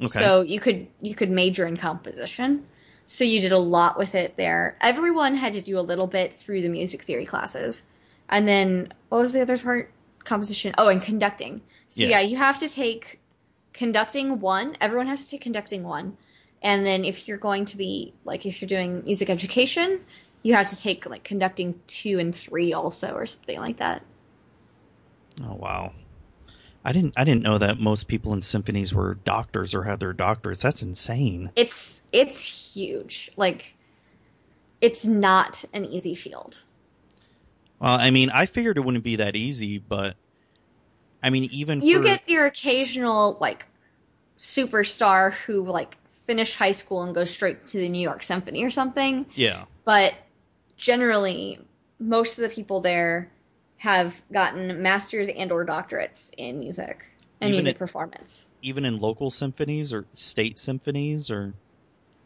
Okay. 0.00 0.20
So 0.20 0.42
you 0.42 0.60
could 0.60 0.86
you 1.00 1.14
could 1.14 1.30
major 1.30 1.66
in 1.66 1.76
composition. 1.76 2.66
So 3.06 3.24
you 3.24 3.40
did 3.40 3.52
a 3.52 3.58
lot 3.58 3.98
with 3.98 4.14
it 4.14 4.36
there. 4.36 4.76
Everyone 4.80 5.36
had 5.36 5.52
to 5.54 5.60
do 5.62 5.78
a 5.78 5.80
little 5.80 6.06
bit 6.08 6.34
through 6.34 6.62
the 6.62 6.68
music 6.68 7.02
theory 7.02 7.24
classes. 7.24 7.84
And 8.28 8.46
then 8.46 8.92
what 9.08 9.18
was 9.20 9.32
the 9.32 9.40
other 9.40 9.56
part? 9.56 9.92
Composition. 10.24 10.74
Oh, 10.76 10.88
and 10.88 11.00
conducting. 11.00 11.62
So 11.88 12.02
Yeah. 12.02 12.08
yeah, 12.08 12.20
you 12.20 12.36
have 12.36 12.58
to 12.60 12.68
take 12.68 13.20
conducting 13.76 14.40
one. 14.40 14.76
Everyone 14.80 15.06
has 15.06 15.24
to 15.24 15.30
take 15.30 15.42
conducting 15.42 15.84
one. 15.84 16.16
And 16.62 16.84
then 16.84 17.04
if 17.04 17.28
you're 17.28 17.38
going 17.38 17.66
to 17.66 17.76
be 17.76 18.14
like 18.24 18.46
if 18.46 18.60
you're 18.60 18.68
doing 18.68 19.04
music 19.04 19.30
education, 19.30 20.00
you 20.42 20.54
have 20.54 20.68
to 20.70 20.80
take 20.80 21.06
like 21.06 21.22
conducting 21.22 21.80
2 21.86 22.18
and 22.18 22.34
3 22.34 22.72
also 22.72 23.12
or 23.14 23.26
something 23.26 23.58
like 23.58 23.76
that. 23.76 24.02
Oh 25.44 25.54
wow. 25.54 25.92
I 26.84 26.92
didn't 26.92 27.14
I 27.16 27.24
didn't 27.24 27.42
know 27.42 27.58
that 27.58 27.78
most 27.78 28.08
people 28.08 28.32
in 28.32 28.42
symphonies 28.42 28.94
were 28.94 29.14
doctors 29.14 29.74
or 29.74 29.82
had 29.82 30.00
their 30.00 30.14
doctorates. 30.14 30.62
That's 30.62 30.82
insane. 30.82 31.50
It's 31.56 32.00
it's 32.12 32.74
huge. 32.74 33.30
Like 33.36 33.74
it's 34.80 35.04
not 35.04 35.64
an 35.72 35.84
easy 35.84 36.14
field. 36.14 36.62
Well, 37.80 37.98
I 37.98 38.10
mean, 38.10 38.30
I 38.30 38.46
figured 38.46 38.78
it 38.78 38.84
wouldn't 38.84 39.04
be 39.04 39.16
that 39.16 39.36
easy, 39.36 39.78
but 39.78 40.16
I 41.22 41.30
mean, 41.30 41.44
even 41.44 41.80
you 41.80 41.98
for, 41.98 42.04
get 42.04 42.28
your 42.28 42.46
occasional 42.46 43.38
like 43.40 43.66
superstar 44.38 45.32
who 45.32 45.62
like 45.64 45.96
finish 46.26 46.54
high 46.56 46.72
school 46.72 47.02
and 47.02 47.14
go 47.14 47.24
straight 47.24 47.66
to 47.68 47.78
the 47.78 47.88
New 47.88 48.00
York 48.00 48.22
Symphony 48.22 48.64
or 48.64 48.70
something, 48.70 49.26
yeah, 49.34 49.64
but 49.84 50.14
generally 50.76 51.58
most 51.98 52.38
of 52.38 52.42
the 52.48 52.54
people 52.54 52.80
there 52.80 53.30
have 53.78 54.22
gotten 54.32 54.82
masters 54.82 55.28
and 55.28 55.52
or 55.52 55.64
doctorates 55.64 56.30
in 56.36 56.58
music 56.58 57.04
and 57.40 57.48
Even 57.48 57.56
music 57.64 57.76
it- 57.76 57.78
performance. 57.78 58.48
even 58.62 58.84
in 58.84 58.98
local 58.98 59.30
symphonies 59.30 59.92
or 59.92 60.06
state 60.12 60.58
symphonies 60.58 61.30
or 61.30 61.54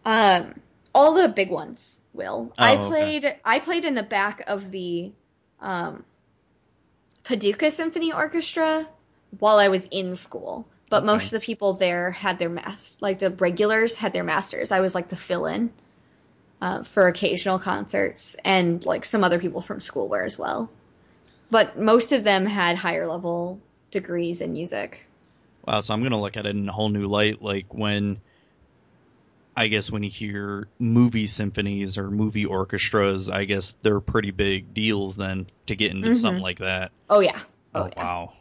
Um 0.04 0.60
all 0.94 1.14
the 1.14 1.28
big 1.28 1.50
ones 1.50 2.00
will. 2.14 2.52
I 2.58 2.74
Oh, 2.74 2.78
okay. 2.86 2.88
played 3.20 3.36
I 3.44 3.58
played 3.60 3.84
in 3.84 3.94
the 3.94 4.02
back 4.02 4.42
of 4.46 4.70
the 4.70 5.12
um 5.60 6.04
Paducah 7.24 7.70
Symphony 7.70 8.12
Orchestra 8.12 8.88
while 9.38 9.59
I 9.59 9.68
was 9.68 9.86
in 9.90 10.16
school. 10.16 10.66
But 10.88 11.05
most 11.05 11.26
of 11.26 11.40
the 11.40 11.40
people 11.40 11.74
there 11.74 12.10
had 12.10 12.38
their 12.38 12.48
mas 12.48 12.97
like 13.01 13.20
the 13.20 13.30
regulars 13.30 13.94
had 13.94 14.12
their 14.12 14.24
masters. 14.24 14.72
I 14.72 14.80
was 14.80 14.94
like 14.94 15.09
the 15.09 15.16
fill-in 15.16 15.72
uh, 16.60 16.82
for 16.82 17.06
occasional 17.06 17.60
concerts, 17.60 18.34
and 18.44 18.84
like 18.84 19.05
some 19.05 19.22
other 19.22 19.38
people 19.38 19.60
from 19.60 19.80
school 19.80 20.09
were 20.09 20.24
as 20.24 20.36
well. 20.36 20.68
But 21.51 21.78
most 21.78 22.10
of 22.10 22.24
them 22.24 22.44
had 22.44 22.76
higher 22.76 23.06
level 23.06 23.60
degrees 23.92 24.40
in 24.40 24.52
music. 24.52 25.06
wow. 25.64 25.80
So 25.80 25.94
I'm 25.94 26.02
gonna 26.02 26.20
look 26.20 26.36
at 26.36 26.44
it 26.44 26.56
in 26.56 26.68
a 26.68 26.72
whole 26.72 26.88
new 26.88 27.06
light. 27.06 27.40
Like 27.40 27.72
when, 27.72 28.20
I 29.56 29.66
guess 29.68 29.90
when 29.90 30.02
you 30.02 30.10
hear 30.10 30.68
movie 30.78 31.27
symphonies 31.27 31.98
or 31.98 32.10
movie 32.10 32.47
orchestras, 32.47 33.28
I 33.28 33.44
guess 33.44 33.77
they're 33.82 34.01
pretty 34.01 34.31
big 34.31 34.72
deals 34.74 35.16
then 35.16 35.47
to 35.66 35.77
get 35.77 35.90
into 35.90 36.10
Mhm. 36.10 36.16
something 36.16 36.43
like 36.43 36.59
that. 36.59 36.93
Oh 37.10 37.20
yeah. 37.20 37.40
Oh, 37.74 37.82
Oh, 37.82 37.90
yeah. 37.97 38.02
wow. 38.02 38.32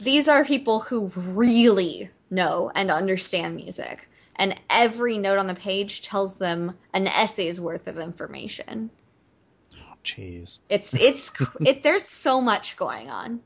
these 0.00 0.28
are 0.28 0.44
people 0.44 0.80
who 0.80 1.10
really 1.16 2.10
know 2.30 2.70
and 2.74 2.90
understand 2.90 3.54
music 3.56 4.08
and 4.36 4.58
every 4.70 5.18
note 5.18 5.38
on 5.38 5.46
the 5.46 5.54
page 5.54 6.02
tells 6.02 6.36
them 6.36 6.76
an 6.94 7.06
essay's 7.06 7.60
worth 7.60 7.86
of 7.86 7.98
information 7.98 8.90
Jeez, 10.04 10.58
it's 10.68 10.94
it's 10.94 11.30
it 11.64 11.82
there's 11.82 12.04
so 12.04 12.40
much 12.40 12.76
going 12.76 13.10
on 13.10 13.40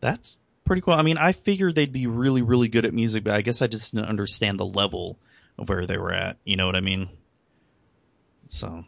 that's 0.00 0.40
pretty 0.64 0.82
cool. 0.82 0.94
I 0.94 1.02
mean, 1.02 1.18
I 1.18 1.32
figured 1.32 1.74
they'd 1.74 1.92
be 1.92 2.06
really, 2.06 2.42
really 2.42 2.68
good 2.68 2.84
at 2.84 2.94
music, 2.94 3.24
but 3.24 3.34
I 3.34 3.42
guess 3.42 3.62
I 3.62 3.66
just 3.66 3.94
didn't 3.94 4.08
understand 4.08 4.58
the 4.60 4.66
level 4.66 5.18
of 5.58 5.68
where 5.68 5.86
they 5.86 5.98
were 5.98 6.12
at. 6.12 6.38
You 6.44 6.56
know 6.56 6.66
what 6.66 6.76
I 6.76 6.80
mean? 6.80 7.08
So, 8.48 8.84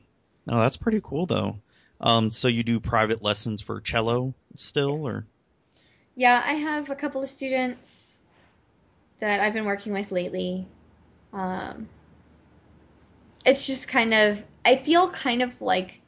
no, 0.47 0.61
that's 0.61 0.77
pretty 0.77 1.01
cool 1.03 1.27
though. 1.27 1.59
Um, 2.01 2.31
so 2.31 2.49
you 2.49 2.63
do 2.63 2.81
private 2.81 3.23
lessons 3.23 3.63
for 3.63 3.81
cello 3.81 4.35
still, 4.57 4.99
Yes. 4.99 5.03
or 5.03 5.27
yeah 6.17 6.43
i 6.47 6.53
have 6.53 6.91
a 6.91 6.95
couple 6.95 7.21
of 7.21 7.29
students 7.29 8.21
that 9.19 9.41
i've 9.41 9.53
been 9.53 9.65
working 9.65 9.93
with 9.93 10.13
lately 10.13 10.65
um 11.33 11.89
it's 13.45 13.67
just 13.67 13.89
kind 13.89 14.15
of 14.15 14.43
i 14.65 14.77
feel 14.77 15.11
kind 15.11 15.43
of 15.43 15.61
like 15.61 16.01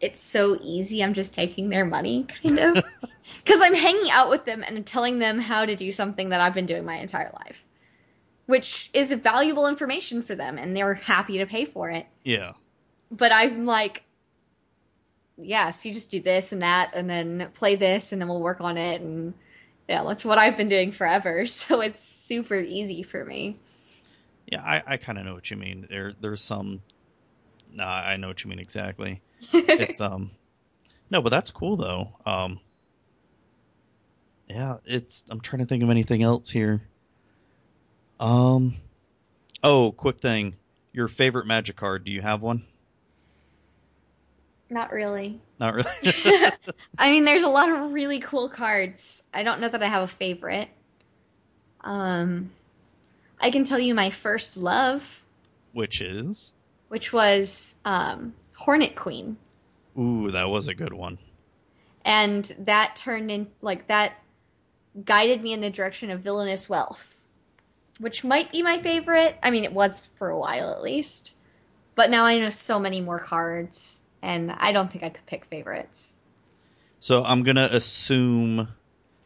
it's 0.00 0.20
so 0.20 0.58
easy 0.62 1.02
i'm 1.02 1.14
just 1.14 1.32
taking 1.32 1.70
their 1.70 1.86
money 1.86 2.26
kind 2.42 2.58
of 2.58 2.84
because 3.44 3.60
i'm 3.60 3.74
hanging 3.74 4.10
out 4.10 4.28
with 4.28 4.44
them 4.44 4.62
and 4.62 4.76
I'm 4.76 4.84
telling 4.84 5.18
them 5.18 5.38
how 5.38 5.64
to 5.64 5.76
do 5.76 5.90
something 5.92 6.30
that 6.30 6.40
i've 6.40 6.54
been 6.54 6.66
doing 6.66 6.84
my 6.84 6.96
entire 6.96 7.30
life 7.34 7.64
which 8.46 8.90
is 8.94 9.12
valuable 9.12 9.66
information 9.66 10.22
for 10.22 10.34
them 10.34 10.58
and 10.58 10.76
they're 10.76 10.94
happy 10.94 11.38
to 11.38 11.46
pay 11.46 11.64
for 11.64 11.90
it 11.90 12.06
yeah, 12.24 12.52
but 13.10 13.32
i'm 13.32 13.66
like 13.66 14.02
yes 15.36 15.84
you 15.84 15.94
just 15.94 16.10
do 16.10 16.20
this 16.20 16.52
and 16.52 16.62
that 16.62 16.90
and 16.94 17.08
then 17.08 17.50
play 17.54 17.76
this 17.76 18.12
and 18.12 18.20
then 18.20 18.28
we'll 18.28 18.42
work 18.42 18.60
on 18.60 18.76
it 18.76 19.00
and 19.00 19.34
yeah 19.88 20.02
that's 20.04 20.24
what 20.24 20.38
i've 20.38 20.56
been 20.56 20.68
doing 20.68 20.92
forever 20.92 21.46
so 21.46 21.80
it's 21.80 22.02
super 22.02 22.56
easy 22.56 23.02
for 23.02 23.24
me 23.24 23.58
yeah. 24.50 24.62
I, 24.62 24.82
I 24.86 24.96
kind 24.96 25.18
of 25.18 25.24
know 25.24 25.34
what 25.34 25.50
you 25.50 25.56
mean. 25.56 25.86
There, 25.88 26.14
there's 26.20 26.42
some. 26.42 26.80
Nah, 27.72 27.84
I 27.84 28.16
know 28.16 28.28
what 28.28 28.42
you 28.44 28.50
mean 28.50 28.58
exactly. 28.58 29.20
It's 29.52 30.00
um, 30.00 30.30
no, 31.10 31.22
but 31.22 31.30
that's 31.30 31.50
cool 31.50 31.76
though. 31.76 32.14
Um, 32.24 32.60
yeah, 34.48 34.76
it's. 34.84 35.24
I'm 35.30 35.40
trying 35.40 35.60
to 35.60 35.66
think 35.66 35.82
of 35.82 35.90
anything 35.90 36.22
else 36.22 36.50
here. 36.50 36.82
Um. 38.20 38.76
Oh, 39.62 39.92
quick 39.92 40.20
thing. 40.20 40.54
Your 40.92 41.08
favorite 41.08 41.46
magic 41.46 41.76
card? 41.76 42.04
Do 42.04 42.12
you 42.12 42.22
have 42.22 42.42
one? 42.42 42.64
Not 44.70 44.92
really. 44.92 45.40
Not 45.58 45.74
really. 45.74 45.90
I 46.98 47.10
mean, 47.10 47.24
there's 47.24 47.42
a 47.42 47.48
lot 47.48 47.68
of 47.70 47.92
really 47.92 48.20
cool 48.20 48.48
cards. 48.48 49.22
I 49.32 49.42
don't 49.42 49.60
know 49.60 49.68
that 49.68 49.82
I 49.82 49.88
have 49.88 50.02
a 50.02 50.06
favorite. 50.08 50.68
Um, 51.80 52.50
I 53.40 53.50
can 53.50 53.64
tell 53.64 53.78
you 53.78 53.94
my 53.94 54.10
first 54.10 54.56
love, 54.56 55.22
Which 55.72 56.00
is? 56.00 56.52
which 56.88 57.12
was 57.12 57.76
um, 57.84 58.34
Hornet 58.56 58.94
Queen, 58.96 59.36
Ooh, 59.98 60.30
that 60.32 60.48
was 60.50 60.68
a 60.68 60.74
good 60.74 60.92
one. 60.92 61.18
and 62.04 62.44
that 62.58 62.96
turned 62.96 63.30
in 63.30 63.46
like 63.62 63.86
that 63.88 64.14
guided 65.04 65.42
me 65.42 65.52
in 65.52 65.60
the 65.60 65.70
direction 65.70 66.10
of 66.10 66.20
Villainous 66.20 66.68
Wealth, 66.68 67.26
which 68.00 68.24
might 68.24 68.52
be 68.52 68.62
my 68.62 68.80
favorite. 68.82 69.36
I 69.42 69.50
mean, 69.50 69.64
it 69.64 69.72
was 69.72 70.08
for 70.14 70.30
a 70.30 70.38
while 70.38 70.70
at 70.70 70.82
least, 70.82 71.34
but 71.94 72.10
now 72.10 72.24
I 72.24 72.38
know 72.38 72.50
so 72.50 72.78
many 72.78 73.00
more 73.00 73.18
cards, 73.18 74.00
and 74.22 74.52
I 74.52 74.72
don't 74.72 74.90
think 74.90 75.04
I 75.04 75.10
could 75.10 75.26
pick 75.26 75.44
favorites. 75.46 76.14
So 77.00 77.24
I'm 77.24 77.42
gonna 77.42 77.68
assume 77.70 78.68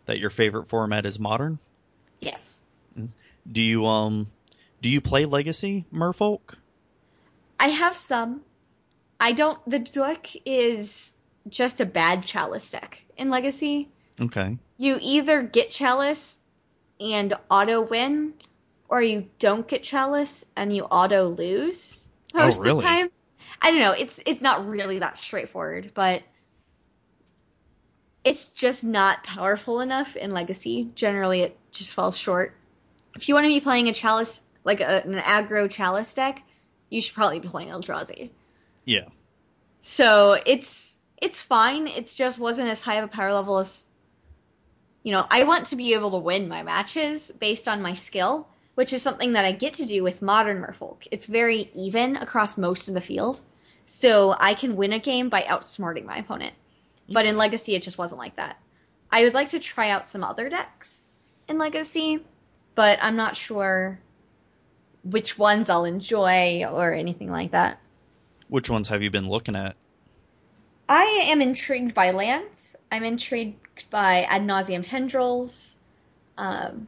that 0.06 0.18
your 0.18 0.30
favorite 0.30 0.66
format 0.66 1.06
is 1.06 1.18
modern. 1.18 1.58
Yes. 2.20 2.60
Do 3.50 3.62
you 3.62 3.86
um 3.86 4.30
do 4.82 4.88
you 4.88 5.00
play 5.00 5.24
Legacy, 5.24 5.86
Merfolk? 5.92 6.56
I 7.60 7.68
have 7.68 7.96
some. 7.96 8.42
I 9.20 9.32
don't. 9.32 9.58
The 9.68 9.78
deck 9.78 10.28
is 10.44 11.12
just 11.48 11.80
a 11.80 11.86
bad 11.86 12.24
Chalice 12.26 12.70
deck 12.70 13.04
in 13.16 13.30
Legacy. 13.30 13.88
Okay. 14.20 14.58
You 14.78 14.98
either 15.00 15.42
get 15.42 15.70
Chalice 15.70 16.38
and 17.00 17.34
auto 17.50 17.80
win, 17.80 18.34
or 18.88 19.02
you 19.02 19.28
don't 19.38 19.66
get 19.66 19.82
Chalice 19.82 20.44
and 20.56 20.74
you 20.74 20.84
auto 20.84 21.28
lose 21.28 22.02
Oh, 22.34 22.44
most 22.44 22.64
of 22.64 22.76
the 22.76 22.82
time. 22.82 23.10
I 23.60 23.70
don't 23.70 23.80
know. 23.80 23.92
It's 23.92 24.20
it's 24.26 24.40
not 24.40 24.66
really 24.66 24.98
that 25.00 25.18
straightforward, 25.18 25.92
but 25.94 26.22
it's 28.24 28.46
just 28.46 28.84
not 28.84 29.24
powerful 29.24 29.80
enough 29.80 30.16
in 30.16 30.32
Legacy. 30.32 30.90
Generally, 30.94 31.42
it 31.42 31.58
just 31.70 31.94
falls 31.94 32.16
short. 32.16 32.54
If 33.16 33.28
you 33.28 33.34
want 33.34 33.44
to 33.44 33.48
be 33.48 33.60
playing 33.60 33.88
a 33.88 33.92
Chalice, 33.92 34.42
like 34.64 34.80
a, 34.80 35.02
an 35.04 35.14
aggro 35.14 35.70
Chalice 35.70 36.14
deck, 36.14 36.42
you 36.88 37.00
should 37.00 37.14
probably 37.14 37.40
be 37.40 37.48
playing 37.48 37.68
Eldrazi. 37.68 38.30
Yeah. 38.84 39.06
So 39.82 40.38
it's 40.46 40.98
it's 41.20 41.40
fine. 41.40 41.86
It 41.86 42.12
just 42.14 42.38
wasn't 42.38 42.68
as 42.68 42.80
high 42.80 42.96
of 42.96 43.04
a 43.04 43.08
power 43.08 43.32
level 43.32 43.58
as 43.58 43.84
you 45.02 45.12
know, 45.12 45.26
I 45.30 45.44
want 45.44 45.66
to 45.66 45.76
be 45.76 45.94
able 45.94 46.10
to 46.12 46.18
win 46.18 46.48
my 46.48 46.62
matches 46.62 47.32
based 47.32 47.66
on 47.66 47.82
my 47.82 47.94
skill, 47.94 48.48
which 48.74 48.92
is 48.92 49.02
something 49.02 49.32
that 49.32 49.44
I 49.44 49.52
get 49.52 49.74
to 49.74 49.86
do 49.86 50.02
with 50.02 50.22
modern 50.22 50.62
Merfolk. 50.62 51.06
It's 51.10 51.26
very 51.26 51.70
even 51.74 52.16
across 52.16 52.56
most 52.56 52.88
of 52.88 52.94
the 52.94 53.00
field. 53.00 53.40
So 53.84 54.36
I 54.38 54.54
can 54.54 54.76
win 54.76 54.92
a 54.92 54.98
game 54.98 55.28
by 55.28 55.42
outsmarting 55.42 56.04
my 56.04 56.18
opponent. 56.18 56.54
But 57.08 57.26
in 57.26 57.36
Legacy 57.36 57.74
it 57.74 57.82
just 57.82 57.98
wasn't 57.98 58.20
like 58.20 58.36
that. 58.36 58.58
I 59.10 59.24
would 59.24 59.34
like 59.34 59.48
to 59.50 59.58
try 59.58 59.90
out 59.90 60.08
some 60.08 60.24
other 60.24 60.48
decks 60.48 61.10
in 61.48 61.58
Legacy, 61.58 62.24
but 62.74 62.98
I'm 63.02 63.16
not 63.16 63.36
sure 63.36 63.98
which 65.04 65.36
ones 65.36 65.68
I'll 65.68 65.84
enjoy 65.84 66.64
or 66.64 66.92
anything 66.92 67.30
like 67.30 67.50
that. 67.50 67.78
Which 68.48 68.70
ones 68.70 68.88
have 68.88 69.02
you 69.02 69.10
been 69.10 69.28
looking 69.28 69.56
at? 69.56 69.76
I 70.88 71.04
am 71.24 71.40
intrigued 71.40 71.94
by 71.94 72.10
lands. 72.10 72.76
I'm 72.90 73.04
intrigued 73.04 73.88
by 73.90 74.22
ad 74.24 74.44
nauseam 74.44 74.82
tendrils. 74.82 75.76
Um, 76.36 76.86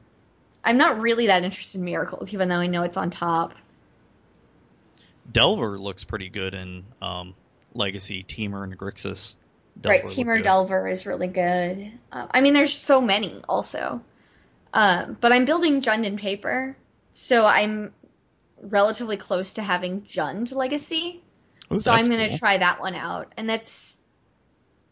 I'm 0.65 0.77
not 0.77 1.01
really 1.01 1.27
that 1.27 1.45
interested 1.45 1.79
in 1.79 1.85
miracles, 1.85 2.33
even 2.33 2.49
though 2.49 2.57
I 2.57 2.67
know 2.67 2.83
it's 2.83 2.97
on 2.97 3.11
top. 3.11 3.55
Delver 5.31 5.79
looks 5.79 6.05
pretty 6.05 6.29
good 6.29 6.55
in 6.55 6.85
um 7.01 7.35
Legacy, 7.75 8.23
Temur 8.23 8.63
and 8.65 8.79
Grixis. 8.79 9.37
right, 9.85 10.05
look 10.05 10.15
Temur. 10.15 10.43
Delver 10.43 10.87
is 10.87 11.07
really 11.07 11.27
good. 11.27 11.91
Um, 12.13 12.29
I 12.31 12.41
mean, 12.41 12.55
there's 12.55 12.73
so 12.73 13.01
many 13.01 13.43
also. 13.49 14.01
Um, 14.73 15.17
but 15.21 15.33
I'm 15.33 15.45
building 15.45 15.81
Jund 15.81 16.05
in 16.05 16.17
paper, 16.17 16.77
so 17.13 17.47
I'm 17.47 17.93
relatively 18.61 19.17
close 19.17 19.55
to 19.55 19.63
having 19.63 20.03
Jund 20.03 20.53
Legacy. 20.53 21.24
Ooh, 21.73 21.79
so 21.79 21.93
I'm 21.93 22.09
going 22.09 22.29
to 22.29 22.29
cool. 22.29 22.39
try 22.39 22.59
that 22.59 22.81
one 22.81 22.95
out. 22.95 23.33
And 23.37 23.49
that's 23.49 23.99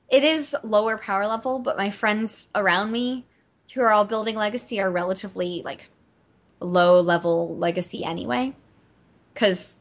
it 0.08 0.24
is 0.24 0.54
lower 0.62 0.96
power 0.98 1.26
level, 1.26 1.58
but 1.58 1.76
my 1.76 1.90
friends 1.90 2.48
around 2.54 2.92
me 2.92 3.26
who 3.74 3.80
are 3.80 3.90
all 3.90 4.04
building 4.04 4.36
legacy 4.36 4.80
are 4.80 4.90
relatively 4.90 5.62
like 5.64 5.88
low 6.60 7.00
level 7.00 7.56
legacy 7.58 8.04
anyway 8.04 8.54
cuz 9.34 9.78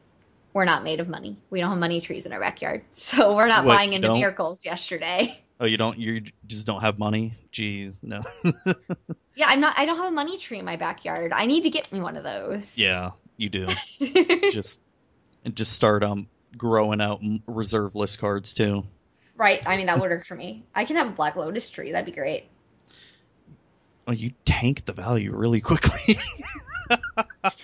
we're 0.54 0.66
not 0.66 0.84
made 0.84 1.00
of 1.00 1.10
money. 1.10 1.38
We 1.50 1.62
don't 1.62 1.70
have 1.72 1.80
money 1.80 2.02
trees 2.02 2.26
in 2.26 2.34
our 2.34 2.40
backyard. 2.40 2.84
So 2.94 3.36
we're 3.36 3.48
not 3.48 3.68
What, 3.68 3.68
buying 3.68 3.94
into 3.94 4.10
don't? 4.10 4.20
miracles 4.20 4.66
yesterday. 4.66 5.40
Oh, 5.60 5.66
you 5.66 5.78
don't? 5.78 5.98
You 5.98 6.22
just 6.48 6.66
don't 6.66 6.82
have 6.82 6.98
money? 6.98 7.34
Jeez, 7.54 8.00
no. 8.02 8.22
Yeah, 9.36 9.48
I'm 9.50 9.60
not 9.60 9.78
I 9.78 9.86
don't 9.86 9.98
have 9.98 10.08
a 10.08 10.12
money 10.12 10.38
tree 10.38 10.60
in 10.60 10.66
my 10.66 10.76
backyard. 10.76 11.32
I 11.34 11.46
need 11.46 11.64
to 11.64 11.70
get 11.70 11.92
me 11.92 12.02
one 12.02 12.18
of 12.18 12.24
those. 12.24 12.78
yeah, 12.78 13.12
you 13.38 13.50
do. 13.50 13.80
just 14.50 14.80
just 15.54 15.74
start 15.74 16.04
um 16.04 16.28
growing 16.58 17.02
out 17.02 17.22
reserve 17.48 17.96
list 17.96 18.20
cards 18.20 18.54
too. 18.54 18.86
right. 19.36 19.66
I 19.68 19.78
mean 19.78 19.88
that 19.88 20.00
would 20.00 20.10
work 20.12 20.26
for 20.26 20.36
me. 20.36 20.66
I 20.76 20.86
can 20.86 20.96
have 20.98 21.08
a 21.08 21.12
black 21.12 21.36
lotus 21.36 21.70
tree. 21.70 21.92
That'd 21.92 22.06
be 22.06 22.12
great. 22.12 22.50
Oh, 24.08 24.12
you 24.14 24.32
tank 24.46 24.86
the 24.86 24.94
value 24.94 25.34
really 25.36 25.62
quickly. 25.62 26.18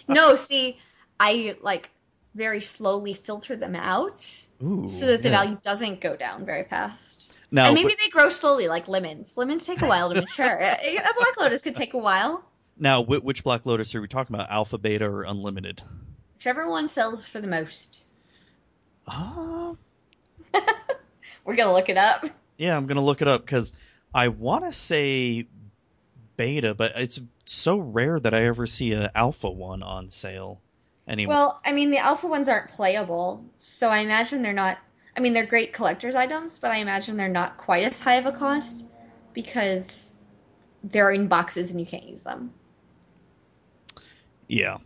No, 0.08 0.36
see, 0.38 0.80
I 1.20 1.56
like 1.62 1.90
very 2.36 2.62
slowly 2.62 3.14
filter 3.14 3.56
them 3.58 3.76
out 3.76 4.24
Ooh, 4.64 4.88
so 4.88 5.06
that 5.08 5.22
the 5.22 5.30
yes. 5.30 5.44
value 5.46 5.58
doesn't 5.64 6.02
go 6.02 6.16
down 6.16 6.46
very 6.46 6.64
fast. 6.64 7.34
And 7.52 7.74
maybe 7.76 7.94
wh- 7.94 7.98
they 8.04 8.10
grow 8.10 8.30
slowly, 8.30 8.68
like 8.70 8.88
lemons. 8.88 9.36
Lemons 9.38 9.66
take 9.66 9.82
a 9.82 9.88
while 9.88 10.14
to 10.14 10.16
mature. 10.22 10.58
a 10.60 10.80
black 11.18 11.38
lotus 11.38 11.62
could 11.62 11.76
take 11.76 11.94
a 11.94 11.98
while. 11.98 12.44
now, 12.78 13.02
which 13.02 13.44
Black 13.44 13.66
Lotus 13.66 13.94
are 13.96 14.02
we 14.02 14.08
talking 14.08 14.34
about? 14.36 14.50
Alpha, 14.50 14.78
Beta, 14.78 15.06
or 15.06 15.24
Unlimited? 15.24 15.82
Whichever 16.36 16.70
one 16.70 16.88
sells 16.88 17.28
for 17.28 17.42
the 17.42 17.48
most. 17.48 18.06
Uh, 19.08 19.74
We're 21.46 21.56
gonna 21.56 21.74
look 21.74 21.90
it 21.90 21.98
up. 21.98 22.26
yeah, 22.58 22.76
I'm 22.76 22.88
gonna 22.88 23.04
look 23.04 23.22
it 23.22 23.28
up 23.28 23.46
because 23.46 23.74
I 24.14 24.28
want 24.28 24.66
to 24.66 24.74
say 24.74 25.48
Beta, 26.36 26.74
but 26.74 26.92
it's 26.96 27.20
so 27.46 27.78
rare 27.78 28.20
that 28.20 28.34
I 28.34 28.46
ever 28.46 28.68
see 28.68 28.94
an 28.94 29.10
Alpha 29.16 29.50
one 29.50 29.82
on 29.82 30.10
sale. 30.10 30.62
Anyway, 31.08 31.30
Well, 31.30 31.62
I 31.66 31.72
mean, 31.72 31.90
the 31.90 32.00
alpha 32.00 32.28
ones 32.28 32.50
aren't 32.50 32.70
playable, 32.70 33.46
so 33.56 33.88
I 33.90 34.00
imagine 34.00 34.42
they're 34.42 34.52
not. 34.52 34.78
I 35.16 35.20
mean, 35.22 35.34
they're 35.34 35.46
great 35.46 35.72
collector's 35.72 36.16
items, 36.16 36.58
but 36.60 36.70
I 36.72 36.78
imagine 36.78 37.16
they're 37.18 37.30
not 37.30 37.58
quite 37.58 37.84
as 37.84 38.00
high 38.00 38.16
of 38.16 38.26
a 38.26 38.32
cost 38.32 38.86
because 39.34 40.18
they're 40.84 41.12
in 41.12 41.28
boxes 41.28 41.72
and 41.72 41.80
you 41.80 41.88
can't 41.88 42.04
use 42.04 42.24
them. 42.24 42.54
Yeah. 44.48 44.78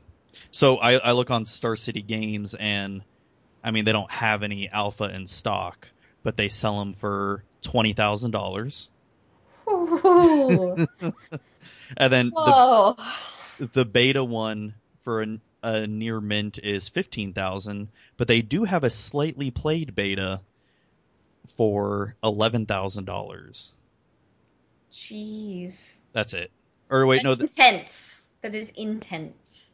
So 0.52 0.78
I, 0.78 0.94
I 0.94 1.12
look 1.12 1.32
on 1.32 1.46
Star 1.46 1.76
City 1.76 2.02
Games, 2.02 2.54
and 2.54 3.04
I 3.64 3.72
mean 3.72 3.86
they 3.86 3.92
don't 3.92 4.12
have 4.12 4.44
any 4.44 4.70
alpha 4.70 5.14
in 5.14 5.28
stock, 5.28 5.88
but 6.24 6.38
they 6.38 6.48
sell 6.48 6.80
them 6.80 6.94
for 6.94 7.44
twenty 7.62 7.94
thousand 7.94 8.32
dollars. 8.32 8.90
And 11.98 12.12
then 12.12 12.28
the 12.28 12.34
Whoa. 12.34 12.96
the 13.60 13.86
beta 13.86 14.24
one 14.24 14.76
for 15.04 15.22
a, 15.22 15.40
a 15.62 15.88
near 15.88 16.22
mint 16.22 16.58
is 16.64 16.90
fifteen 16.90 17.34
thousand, 17.34 17.90
but 18.18 18.28
they 18.28 18.42
do 18.42 18.64
have 18.64 18.84
a 18.84 18.90
slightly 18.90 19.52
played 19.52 19.94
beta 19.96 20.42
for 21.58 22.16
eleven 22.24 22.66
thousand 22.66 23.06
dollars. 23.06 23.72
Jeez. 24.94 25.98
That's 26.14 26.34
it. 26.34 26.52
Or 26.90 27.06
wait, 27.06 27.24
no, 27.24 27.36
That's 27.36 27.54
th- 27.54 27.68
intense. 27.68 28.24
That 28.42 28.56
is 28.56 28.72
intense. 28.76 29.72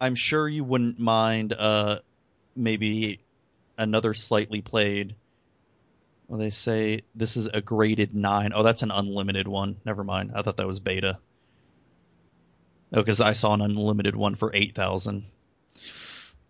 I'm 0.00 0.14
sure 0.14 0.48
you 0.48 0.64
wouldn't 0.64 0.98
mind 0.98 1.52
uh 1.52 2.00
maybe 2.56 3.20
another 3.78 4.14
slightly 4.14 4.60
played. 4.60 5.14
Well, 6.28 6.38
they 6.38 6.50
say 6.50 7.02
this 7.14 7.36
is 7.36 7.46
a 7.48 7.60
graded 7.60 8.14
nine. 8.14 8.52
Oh, 8.54 8.62
that's 8.62 8.82
an 8.82 8.90
unlimited 8.90 9.46
one. 9.46 9.76
Never 9.84 10.04
mind. 10.04 10.32
I 10.34 10.42
thought 10.42 10.56
that 10.56 10.66
was 10.66 10.80
beta. 10.80 11.18
No, 12.90 13.02
because 13.02 13.20
I 13.20 13.32
saw 13.32 13.54
an 13.54 13.60
unlimited 13.60 14.16
one 14.16 14.34
for 14.34 14.54
eight 14.54 14.74
thousand. 14.74 15.24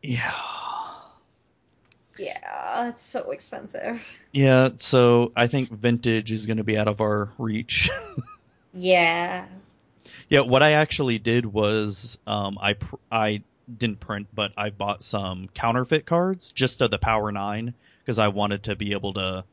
Yeah, 0.02 0.32
Yeah, 2.18 2.88
it's 2.88 3.02
so 3.02 3.30
expensive. 3.30 4.06
yeah. 4.32 4.68
So 4.78 5.32
I 5.34 5.46
think 5.46 5.70
vintage 5.70 6.30
is 6.30 6.46
going 6.46 6.58
to 6.58 6.64
be 6.64 6.76
out 6.78 6.88
of 6.88 7.00
our 7.00 7.30
reach. 7.38 7.90
Yeah. 8.76 9.46
Yeah, 10.28 10.40
what 10.40 10.64
I 10.64 10.72
actually 10.72 11.20
did 11.20 11.46
was 11.46 12.18
um, 12.26 12.58
I 12.60 12.72
pr- 12.72 12.96
I 13.08 13.42
didn't 13.72 14.00
print, 14.00 14.28
but 14.32 14.52
I 14.56 14.70
bought 14.70 15.02
some 15.02 15.48
counterfeit 15.48 16.06
cards 16.06 16.52
just 16.52 16.82
of 16.82 16.90
the 16.90 16.98
Power 16.98 17.32
Nine 17.32 17.74
because 18.00 18.18
I 18.18 18.28
wanted 18.28 18.64
to 18.64 18.76
be 18.76 18.92
able 18.92 19.14
to 19.14 19.44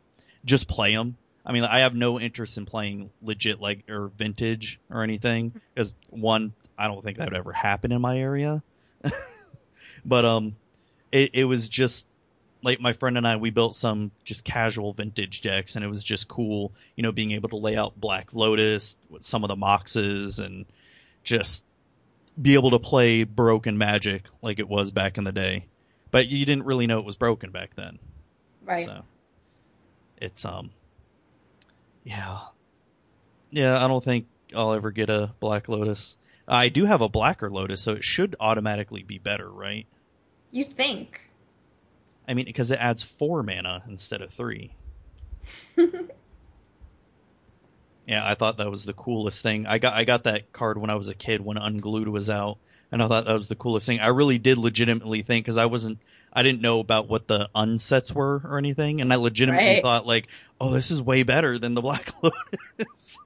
just 0.45 0.67
play 0.67 0.95
them. 0.95 1.17
I 1.45 1.53
mean, 1.53 1.63
I 1.63 1.79
have 1.79 1.95
no 1.95 2.19
interest 2.19 2.57
in 2.57 2.65
playing 2.65 3.09
legit 3.21 3.59
like 3.59 3.89
or 3.89 4.11
vintage 4.17 4.79
or 4.89 5.03
anything 5.03 5.59
because 5.73 5.95
one, 6.09 6.53
I 6.77 6.87
don't 6.87 7.03
think 7.03 7.17
that 7.17 7.29
would 7.29 7.37
ever 7.37 7.51
happen 7.51 7.91
in 7.91 8.01
my 8.01 8.19
area. 8.19 8.61
but 10.05 10.25
um, 10.25 10.55
it 11.11 11.31
it 11.33 11.45
was 11.45 11.67
just 11.67 12.05
like 12.63 12.79
my 12.79 12.93
friend 12.93 13.17
and 13.17 13.27
I 13.27 13.37
we 13.37 13.49
built 13.49 13.75
some 13.75 14.11
just 14.23 14.43
casual 14.43 14.93
vintage 14.93 15.41
decks 15.41 15.75
and 15.75 15.83
it 15.83 15.87
was 15.87 16.03
just 16.03 16.27
cool, 16.27 16.71
you 16.95 17.03
know, 17.03 17.11
being 17.11 17.31
able 17.31 17.49
to 17.49 17.57
lay 17.57 17.75
out 17.75 17.99
Black 17.99 18.33
Lotus 18.33 18.95
with 19.09 19.23
some 19.23 19.43
of 19.43 19.47
the 19.47 19.55
moxes 19.55 20.39
and 20.39 20.65
just 21.23 21.63
be 22.39 22.53
able 22.53 22.71
to 22.71 22.79
play 22.79 23.23
broken 23.23 23.77
magic 23.77 24.25
like 24.41 24.59
it 24.59 24.67
was 24.67 24.91
back 24.91 25.17
in 25.17 25.23
the 25.23 25.31
day. 25.31 25.65
But 26.11 26.27
you 26.27 26.45
didn't 26.45 26.65
really 26.65 26.87
know 26.87 26.99
it 26.99 27.05
was 27.05 27.15
broken 27.15 27.51
back 27.51 27.75
then. 27.75 27.99
Right. 28.63 28.83
So 28.83 29.03
it's 30.17 30.45
um 30.45 30.71
yeah. 32.03 32.39
Yeah, 33.49 33.83
I 33.83 33.87
don't 33.87 34.03
think 34.03 34.27
I'll 34.55 34.73
ever 34.73 34.91
get 34.91 35.09
a 35.09 35.33
Black 35.39 35.67
Lotus. 35.67 36.15
I 36.47 36.69
do 36.69 36.85
have 36.85 37.01
a 37.01 37.09
Blacker 37.09 37.49
Lotus, 37.49 37.81
so 37.81 37.93
it 37.93 38.03
should 38.03 38.35
automatically 38.39 39.03
be 39.03 39.17
better, 39.17 39.49
right? 39.49 39.87
You 40.51 40.63
think? 40.63 41.21
I 42.27 42.33
mean, 42.33 42.45
because 42.45 42.71
it 42.71 42.79
adds 42.79 43.03
four 43.03 43.43
mana 43.43 43.83
instead 43.87 44.21
of 44.21 44.33
three. 44.33 44.73
yeah, 48.05 48.27
I 48.27 48.35
thought 48.35 48.57
that 48.57 48.69
was 48.71 48.85
the 48.85 48.93
coolest 48.93 49.41
thing. 49.43 49.65
I 49.65 49.77
got 49.77 49.93
I 49.93 50.03
got 50.03 50.23
that 50.25 50.51
card 50.51 50.77
when 50.77 50.89
I 50.89 50.95
was 50.95 51.07
a 51.09 51.15
kid 51.15 51.41
when 51.41 51.57
Unglued 51.57 52.07
was 52.07 52.29
out, 52.29 52.57
and 52.91 53.01
I 53.01 53.07
thought 53.07 53.25
that 53.25 53.33
was 53.33 53.47
the 53.47 53.55
coolest 53.55 53.85
thing. 53.85 53.99
I 53.99 54.07
really 54.07 54.37
did 54.37 54.57
legitimately 54.57 55.21
think 55.23 55.45
because 55.45 55.57
I 55.57 55.65
wasn't 55.67 55.99
I 56.33 56.43
didn't 56.43 56.61
know 56.61 56.79
about 56.79 57.07
what 57.09 57.27
the 57.27 57.49
unsets 57.55 58.13
were 58.13 58.41
or 58.45 58.57
anything, 58.57 59.01
and 59.01 59.11
I 59.11 59.17
legitimately 59.17 59.75
Right. 59.75 59.81
thought 59.81 60.05
like, 60.07 60.27
oh, 60.59 60.71
this 60.71 60.91
is 60.91 61.01
way 61.01 61.23
better 61.23 61.57
than 61.59 61.73
the 61.73 61.81
Black 61.83 62.11
Lotus. 62.23 63.17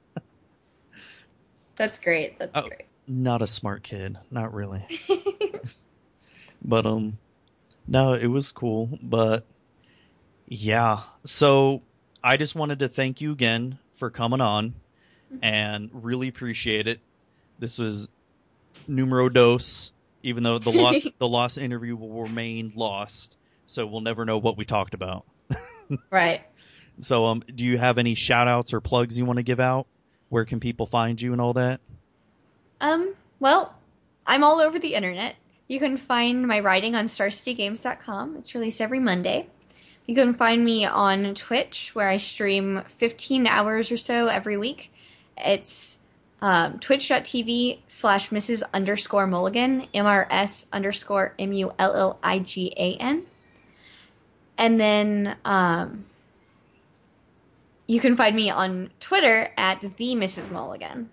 That's 1.75 1.99
great. 1.99 2.39
That's 2.39 2.53
Oh. 2.55 2.67
great. 2.67 2.85
Not 3.07 3.43
a 3.43 3.47
smart 3.47 3.83
kid, 3.83 4.17
not 4.31 4.51
really. 4.51 4.83
but 6.63 6.87
um, 6.87 7.19
no, 7.87 8.13
it 8.13 8.27
was 8.27 8.51
cool. 8.51 8.97
But 9.03 9.45
yeah, 10.47 11.01
so 11.25 11.83
I 12.23 12.37
just 12.37 12.55
wanted 12.55 12.79
to 12.79 12.87
thank 12.87 13.21
you 13.21 13.31
again 13.31 13.77
for 13.95 14.09
coming 14.09 14.41
on, 14.41 14.75
and 15.41 15.89
really 15.93 16.27
appreciate 16.27 16.87
it. 16.87 16.99
This 17.59 17.79
was 17.79 18.07
numero 18.87 19.29
dos, 19.29 19.91
even 20.23 20.43
though 20.43 20.59
the 20.59 20.71
lost 20.71 21.07
the 21.17 21.27
lost 21.27 21.57
interview 21.57 21.95
will 21.95 22.23
remain 22.23 22.71
lost, 22.75 23.37
so 23.65 23.85
we'll 23.87 24.01
never 24.01 24.25
know 24.25 24.37
what 24.37 24.57
we 24.57 24.65
talked 24.65 24.93
about. 24.93 25.25
Right. 26.09 26.41
So 26.97 27.25
um, 27.25 27.43
do 27.53 27.63
you 27.63 27.77
have 27.77 27.97
any 27.97 28.15
shout 28.15 28.47
outs 28.47 28.73
or 28.73 28.81
plugs 28.81 29.19
you 29.19 29.25
want 29.25 29.37
to 29.37 29.43
give 29.43 29.59
out? 29.59 29.85
Where 30.29 30.45
can 30.45 30.59
people 30.59 30.87
find 30.87 31.21
you 31.21 31.31
and 31.31 31.41
all 31.41 31.53
that? 31.53 31.79
Um, 32.81 33.13
well, 33.39 33.75
I'm 34.25 34.43
all 34.43 34.59
over 34.59 34.79
the 34.79 34.95
internet. 34.95 35.35
You 35.67 35.79
can 35.79 35.97
find 35.97 36.47
my 36.47 36.59
writing 36.59 36.95
on 36.95 37.05
starcitygames.com. 37.05 38.37
It's 38.37 38.55
released 38.55 38.81
every 38.81 38.99
Monday. 38.99 39.47
You 40.07 40.15
can 40.15 40.33
find 40.33 40.63
me 40.63 40.85
on 40.85 41.33
Twitch, 41.33 41.91
where 41.93 42.07
I 42.07 42.17
stream 42.17 42.83
15 42.87 43.47
hours 43.47 43.91
or 43.91 43.97
so 43.97 44.27
every 44.27 44.57
week. 44.57 44.91
It's 45.37 45.97
um, 46.41 46.79
twitch.tv 46.79 47.79
slash 47.87 48.29
Mrs. 48.29 48.61
underscore 48.73 49.25
Mulligan, 49.25 49.87
M-R-S 49.93 50.67
underscore 50.71 51.33
M-U-L-L-I-G-A-N. 51.39 53.25
And 54.57 54.79
then 54.79 55.35
um, 55.43 56.05
you 57.87 57.99
can 57.99 58.15
find 58.15 58.35
me 58.35 58.49
on 58.49 58.91
Twitter 58.99 59.49
at 59.57 59.81
the 59.81 60.15
Mrs. 60.15 60.51
Mulligan. 60.51 61.09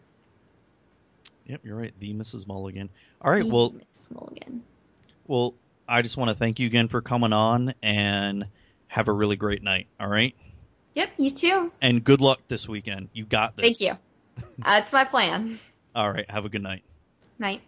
Yep, 1.46 1.60
you're 1.64 1.76
right. 1.76 1.92
The 1.98 2.12
Mrs. 2.14 2.46
Mulligan. 2.46 2.90
All 3.20 3.32
right. 3.32 3.42
The 3.42 3.50
Well, 3.50 3.70
Mrs. 3.70 4.10
Mulligan. 4.12 4.62
well, 5.26 5.54
I 5.88 6.02
just 6.02 6.16
want 6.16 6.30
to 6.30 6.36
thank 6.36 6.60
you 6.60 6.66
again 6.66 6.88
for 6.88 7.00
coming 7.00 7.32
on 7.32 7.74
and 7.82 8.46
have 8.92 9.08
a 9.08 9.12
really 9.12 9.36
great 9.36 9.62
night. 9.62 9.86
All 9.98 10.08
right. 10.08 10.36
Yep, 10.94 11.12
you 11.16 11.30
too. 11.30 11.72
And 11.80 12.04
good 12.04 12.20
luck 12.20 12.40
this 12.48 12.68
weekend. 12.68 13.08
You 13.14 13.24
got 13.24 13.56
this. 13.56 13.78
Thank 13.78 13.80
you. 13.80 14.44
That's 14.58 14.92
my 14.92 15.04
plan. 15.04 15.58
All 15.94 16.12
right. 16.12 16.30
Have 16.30 16.44
a 16.44 16.50
good 16.50 16.62
night. 16.62 16.84
Night. 17.38 17.62